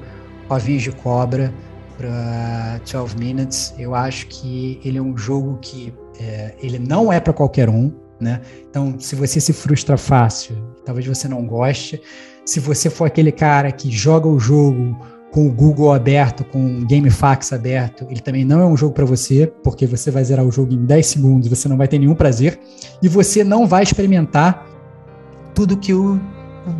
ovinhos 0.48 0.82
de 0.82 0.92
cobra 0.92 1.52
para 1.96 2.80
12 2.90 3.16
Minutes. 3.16 3.74
Eu 3.78 3.94
acho 3.94 4.26
que 4.26 4.80
ele 4.84 4.98
é 4.98 5.02
um 5.02 5.16
jogo 5.16 5.58
que 5.60 5.92
é, 6.18 6.54
ele 6.60 6.78
não 6.78 7.12
é 7.12 7.20
para 7.20 7.32
qualquer 7.32 7.68
um, 7.68 7.92
né? 8.20 8.40
Então, 8.68 8.98
se 8.98 9.14
você 9.14 9.40
se 9.40 9.52
frustra 9.52 9.96
fácil, 9.96 10.56
talvez 10.84 11.06
você 11.06 11.28
não 11.28 11.46
goste. 11.46 12.00
Se 12.44 12.60
você 12.60 12.88
for 12.88 13.06
aquele 13.06 13.32
cara 13.32 13.70
que 13.72 13.90
joga 13.90 14.28
o 14.28 14.38
jogo 14.38 14.96
com 15.36 15.46
o 15.46 15.50
Google 15.50 15.92
aberto, 15.92 16.44
com 16.44 16.78
o 16.78 16.86
GameFAQs 16.86 17.52
aberto, 17.52 18.06
ele 18.08 18.20
também 18.20 18.42
não 18.42 18.58
é 18.58 18.64
um 18.64 18.74
jogo 18.74 18.94
para 18.94 19.04
você, 19.04 19.52
porque 19.62 19.86
você 19.86 20.10
vai 20.10 20.24
zerar 20.24 20.46
o 20.46 20.50
jogo 20.50 20.72
em 20.72 20.86
10 20.86 21.06
segundos, 21.06 21.46
você 21.46 21.68
não 21.68 21.76
vai 21.76 21.86
ter 21.86 21.98
nenhum 21.98 22.14
prazer 22.14 22.58
e 23.02 23.06
você 23.06 23.44
não 23.44 23.66
vai 23.66 23.82
experimentar 23.82 24.66
tudo 25.54 25.76
que 25.76 25.92
o 25.92 26.18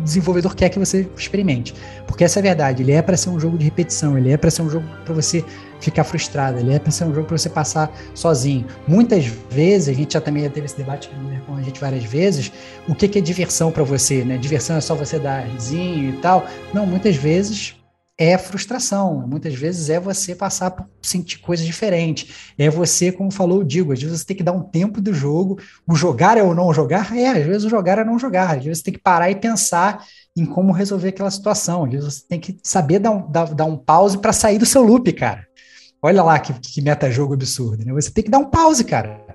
desenvolvedor 0.03 0.55
quer 0.55 0.69
que 0.69 0.79
você 0.79 1.07
experimente. 1.15 1.71
Porque 2.07 2.23
essa 2.23 2.39
é 2.39 2.41
a 2.41 2.43
verdade, 2.43 2.81
ele 2.81 2.93
é 2.93 3.01
para 3.03 3.15
ser 3.15 3.29
um 3.29 3.39
jogo 3.39 3.59
de 3.59 3.65
repetição, 3.65 4.17
ele 4.17 4.31
é 4.31 4.37
para 4.37 4.49
ser 4.49 4.63
um 4.63 4.69
jogo 4.71 4.87
para 5.05 5.13
você 5.13 5.45
ficar 5.79 6.03
frustrado, 6.03 6.57
ele 6.57 6.73
é 6.73 6.79
para 6.79 6.89
ser 6.89 7.03
um 7.03 7.13
jogo 7.13 7.27
para 7.27 7.37
você 7.37 7.49
passar 7.49 7.95
sozinho. 8.15 8.65
Muitas 8.87 9.27
vezes, 9.51 9.87
a 9.87 9.93
gente 9.93 10.15
já 10.15 10.19
também 10.19 10.41
já 10.43 10.49
teve 10.49 10.65
esse 10.65 10.77
debate 10.77 11.11
com 11.45 11.55
a 11.55 11.61
gente 11.61 11.79
várias 11.79 12.05
vezes, 12.05 12.51
o 12.87 12.95
que, 12.95 13.07
que 13.07 13.19
é 13.19 13.21
diversão 13.21 13.71
para 13.71 13.83
você, 13.83 14.25
né? 14.25 14.35
Diversão 14.35 14.77
é 14.77 14.81
só 14.81 14.95
você 14.95 15.19
dar 15.19 15.41
risinho 15.41 16.09
e 16.09 16.13
tal. 16.13 16.47
Não, 16.73 16.87
muitas 16.87 17.15
vezes 17.15 17.76
é 18.17 18.37
frustração. 18.37 19.27
Muitas 19.27 19.53
vezes 19.53 19.89
é 19.89 19.99
você 19.99 20.33
passar 20.33 20.71
por 20.71 20.87
sentir 21.01 21.37
coisas 21.37 21.65
diferentes. 21.65 22.51
É 22.57 22.69
você, 22.69 23.11
como 23.11 23.29
falou 23.29 23.59
o 23.59 23.63
Digo, 23.63 23.93
às 23.93 24.01
vezes 24.01 24.21
você 24.21 24.25
tem 24.25 24.37
que 24.37 24.43
dar 24.43 24.53
um 24.53 24.63
tempo 24.63 24.99
do 24.99 25.13
jogo. 25.13 25.59
O 25.87 25.95
jogar 25.95 26.37
é 26.37 26.41
ou 26.41 26.55
não 26.55 26.73
jogar? 26.73 27.15
É, 27.15 27.27
às 27.27 27.45
vezes 27.45 27.65
o 27.65 27.69
jogar 27.69 27.99
é 27.99 28.03
não 28.03 28.17
jogar. 28.17 28.57
Às 28.57 28.63
vezes 28.63 28.79
você 28.79 28.85
tem 28.85 28.93
que 28.95 28.99
parar 28.99 29.29
e 29.29 29.35
pensar 29.35 30.03
em 30.35 30.45
como 30.45 30.71
resolver 30.71 31.09
aquela 31.09 31.29
situação. 31.29 31.85
Às 31.85 31.91
vezes 31.91 32.13
você 32.13 32.27
tem 32.27 32.39
que 32.39 32.57
saber 32.63 32.99
dar 32.99 33.11
um, 33.11 33.31
dar, 33.31 33.53
dar 33.53 33.65
um 33.65 33.77
pause 33.77 34.17
para 34.17 34.33
sair 34.33 34.57
do 34.57 34.65
seu 34.65 34.81
loop, 34.81 35.13
cara. 35.13 35.45
Olha 36.01 36.23
lá 36.23 36.39
que, 36.39 36.53
que 36.53 36.81
meta-jogo 36.81 37.33
absurdo, 37.33 37.85
né? 37.85 37.93
Você 37.93 38.09
tem 38.11 38.23
que 38.23 38.31
dar 38.31 38.39
um 38.39 38.49
pause, 38.49 38.83
cara. 38.83 39.25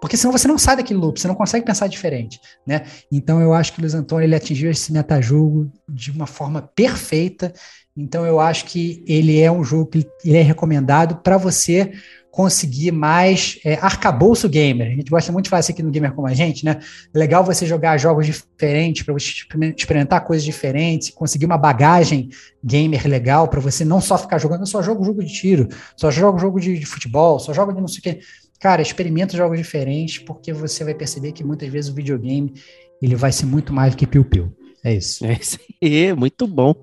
Porque 0.00 0.16
senão 0.16 0.30
você 0.30 0.46
não 0.46 0.58
sai 0.58 0.76
daquele 0.76 0.98
loop, 0.98 1.20
você 1.20 1.26
não 1.26 1.34
consegue 1.34 1.66
pensar 1.66 1.88
diferente, 1.88 2.40
né? 2.66 2.84
Então 3.10 3.40
eu 3.40 3.52
acho 3.52 3.72
que 3.72 3.80
o 3.80 3.82
Luiz 3.82 3.94
Antônio 3.94 4.24
ele 4.24 4.34
atingiu 4.34 4.70
esse 4.70 4.92
metajogo 4.92 5.70
de 5.88 6.12
uma 6.12 6.26
forma 6.26 6.62
perfeita 6.74 7.52
então 7.98 8.24
eu 8.24 8.38
acho 8.38 8.64
que 8.66 9.02
ele 9.06 9.40
é 9.40 9.50
um 9.50 9.64
jogo 9.64 9.86
que 9.86 10.06
ele 10.24 10.36
é 10.36 10.42
recomendado 10.42 11.16
para 11.16 11.36
você 11.36 11.92
conseguir 12.30 12.92
mais 12.92 13.58
é, 13.64 13.74
arcabouço 13.74 14.48
gamer. 14.48 14.86
A 14.86 14.94
gente 14.94 15.10
gosta 15.10 15.32
muito 15.32 15.46
de 15.46 15.50
fazer 15.50 15.72
aqui 15.72 15.82
no 15.82 15.90
Gamer 15.90 16.12
como 16.12 16.28
a 16.28 16.34
gente, 16.34 16.64
né? 16.64 16.78
Legal 17.12 17.42
você 17.42 17.66
jogar 17.66 17.98
jogos 17.98 18.26
diferentes, 18.26 19.02
para 19.02 19.12
você 19.12 19.32
experimentar 19.76 20.24
coisas 20.24 20.44
diferentes, 20.44 21.10
conseguir 21.10 21.46
uma 21.46 21.58
bagagem 21.58 22.28
gamer 22.62 23.08
legal 23.08 23.48
para 23.48 23.58
você 23.58 23.84
não 23.84 24.00
só 24.00 24.16
ficar 24.16 24.38
jogando, 24.38 24.64
só 24.68 24.80
jogo 24.80 25.04
jogo 25.04 25.24
de 25.24 25.32
tiro, 25.32 25.66
só 25.96 26.12
jogo 26.12 26.38
jogo 26.38 26.60
de, 26.60 26.78
de 26.78 26.86
futebol, 26.86 27.40
só 27.40 27.52
jogo 27.52 27.72
de 27.72 27.80
não 27.80 27.88
sei 27.88 27.98
o 27.98 28.02
quê. 28.02 28.20
Cara, 28.60 28.82
experimenta 28.82 29.36
jogos 29.36 29.58
diferentes, 29.58 30.18
porque 30.18 30.52
você 30.52 30.84
vai 30.84 30.94
perceber 30.94 31.32
que 31.32 31.42
muitas 31.42 31.68
vezes 31.68 31.90
o 31.90 31.94
videogame 31.94 32.54
ele 33.02 33.16
vai 33.16 33.32
ser 33.32 33.46
muito 33.46 33.72
mais 33.72 33.94
do 33.94 33.96
que 33.96 34.06
piu-piu. 34.06 34.57
É 34.84 34.94
isso. 34.94 35.24
É 35.24 35.32
isso 35.32 35.58
aí, 35.82 36.12
muito 36.14 36.46
bom. 36.46 36.74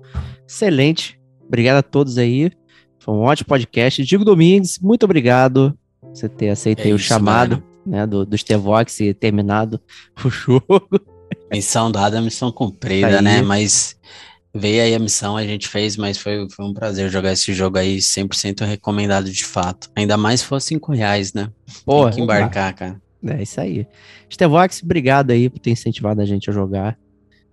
Excelente. 0.46 1.18
Obrigado 1.46 1.78
a 1.78 1.82
todos 1.82 2.18
aí. 2.18 2.50
Foi 2.98 3.14
um 3.14 3.20
ótimo 3.20 3.48
podcast. 3.48 4.04
Diego 4.04 4.24
Domingues, 4.24 4.78
muito 4.78 5.04
obrigado 5.04 5.78
por 6.00 6.10
você 6.14 6.28
ter 6.28 6.48
aceito 6.48 6.86
é 6.86 6.92
o 6.92 6.98
chamado 6.98 7.62
né, 7.86 8.06
do, 8.06 8.26
do 8.26 8.36
Stevox 8.36 9.00
e 9.00 9.14
terminado 9.14 9.80
o 10.24 10.28
jogo. 10.28 10.88
Missão 11.50 11.90
dada, 11.90 12.20
missão 12.20 12.50
cumprida, 12.50 13.22
né? 13.22 13.42
Mas 13.42 13.96
veio 14.52 14.82
aí 14.82 14.94
a 14.94 14.98
missão, 14.98 15.36
a 15.36 15.44
gente 15.44 15.68
fez, 15.68 15.96
mas 15.96 16.18
foi, 16.18 16.48
foi 16.50 16.64
um 16.64 16.74
prazer 16.74 17.10
jogar 17.10 17.32
esse 17.32 17.52
jogo 17.52 17.78
aí, 17.78 17.98
100% 17.98 18.64
recomendado 18.64 19.30
de 19.30 19.44
fato. 19.44 19.90
Ainda 19.94 20.16
mais 20.16 20.40
se 20.40 20.46
for 20.46 20.60
5 20.60 20.92
reais, 20.92 21.32
né? 21.32 21.50
Pô, 21.84 22.04
Tem 22.04 22.14
que 22.14 22.20
embarcar, 22.22 22.74
cara. 22.74 23.00
É 23.24 23.42
isso 23.42 23.60
aí. 23.60 23.86
Stevox, 24.32 24.82
obrigado 24.82 25.30
aí 25.30 25.48
por 25.48 25.58
ter 25.58 25.70
incentivado 25.70 26.20
a 26.20 26.24
gente 26.24 26.50
a 26.50 26.52
jogar. 26.52 26.98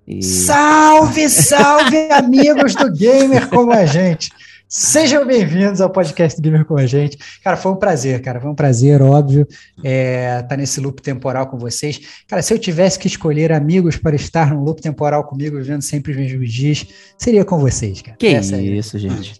E... 0.08 0.22
Salve, 0.22 1.30
salve, 1.30 1.98
amigos 2.12 2.76
do 2.76 2.92
Gamer 2.92 3.48
como 3.50 3.72
a 3.72 3.86
gente. 3.86 4.30
Sejam 4.68 5.26
bem-vindos 5.26 5.80
ao 5.80 5.90
podcast 5.90 6.42
Gamer 6.42 6.66
com 6.66 6.76
a 6.76 6.86
gente. 6.86 7.18
Cara, 7.44 7.56
foi 7.56 7.72
um 7.72 7.76
prazer, 7.76 8.22
cara. 8.22 8.42
Foi 8.42 8.50
um 8.50 8.56
prazer, 8.56 9.02
óbvio, 9.02 9.48
é, 9.84 10.38
estar 10.38 10.48
tá 10.48 10.58
nesse 10.58 10.82
loop 10.82 11.02
temporal 11.02 11.48
com 11.48 11.58
vocês. 11.58 12.02
Cara, 12.28 12.42
se 12.42 12.54
eu 12.54 12.60
tivesse 12.60 12.98
que 13.00 13.08
escolher 13.08 13.52
amigos 13.52 13.96
para 13.96 14.16
estar 14.16 14.54
no 14.54 14.64
loop 14.64 14.82
temporal 14.82 15.24
comigo, 15.26 15.58
vivendo 15.58 15.84
sempre 15.84 16.12
os 16.12 16.18
mesmos 16.18 16.52
dias, 16.52 16.88
seria 17.18 17.46
com 17.46 17.60
vocês, 17.60 18.02
cara. 18.02 18.18
Que 18.18 18.28
Essa 18.28 18.60
isso, 18.60 18.98
é 18.98 19.00
gente. 19.00 19.40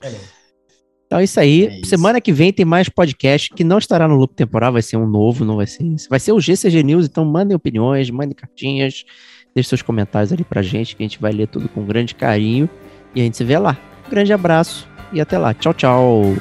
Então 1.08 1.20
é 1.20 1.24
isso 1.24 1.40
aí. 1.40 1.66
É 1.66 1.80
isso. 1.80 1.90
Semana 1.90 2.22
que 2.22 2.32
vem 2.32 2.54
tem 2.54 2.66
mais 2.66 2.88
podcast 2.88 3.50
que 3.54 3.64
não 3.64 3.80
estará 3.80 4.08
no 4.08 4.16
loop 4.16 4.36
temporal, 4.36 4.72
vai 4.72 4.82
ser 4.82 4.98
um 4.98 5.08
novo, 5.08 5.44
não 5.44 5.58
vai 5.58 5.68
ser 5.68 5.84
isso. 5.84 6.08
Vai 6.10 6.20
ser 6.20 6.32
o 6.32 6.40
GCG 6.40 6.84
News, 6.84 7.08
então 7.08 7.26
mandem 7.26 7.56
opiniões, 7.56 8.10
mandem 8.10 8.36
cartinhas. 8.36 9.04
Deixe 9.54 9.70
seus 9.70 9.82
comentários 9.82 10.34
ali 10.34 10.44
pra 10.44 10.62
gente, 10.62 10.96
que 10.96 11.04
a 11.04 11.06
gente 11.06 11.20
vai 11.20 11.32
ler 11.32 11.48
tudo 11.48 11.70
com 11.70 11.86
grande 11.86 12.16
carinho. 12.16 12.70
E 13.14 13.22
a 13.22 13.24
gente 13.24 13.38
se 13.38 13.44
vê 13.44 13.58
lá. 13.58 13.78
Um 14.08 14.10
grande 14.10 14.34
abraço 14.34 14.88
e 15.12 15.22
até 15.22 15.38
lá. 15.38 15.54
Tchau, 15.54 15.74
tchau. 15.74 16.36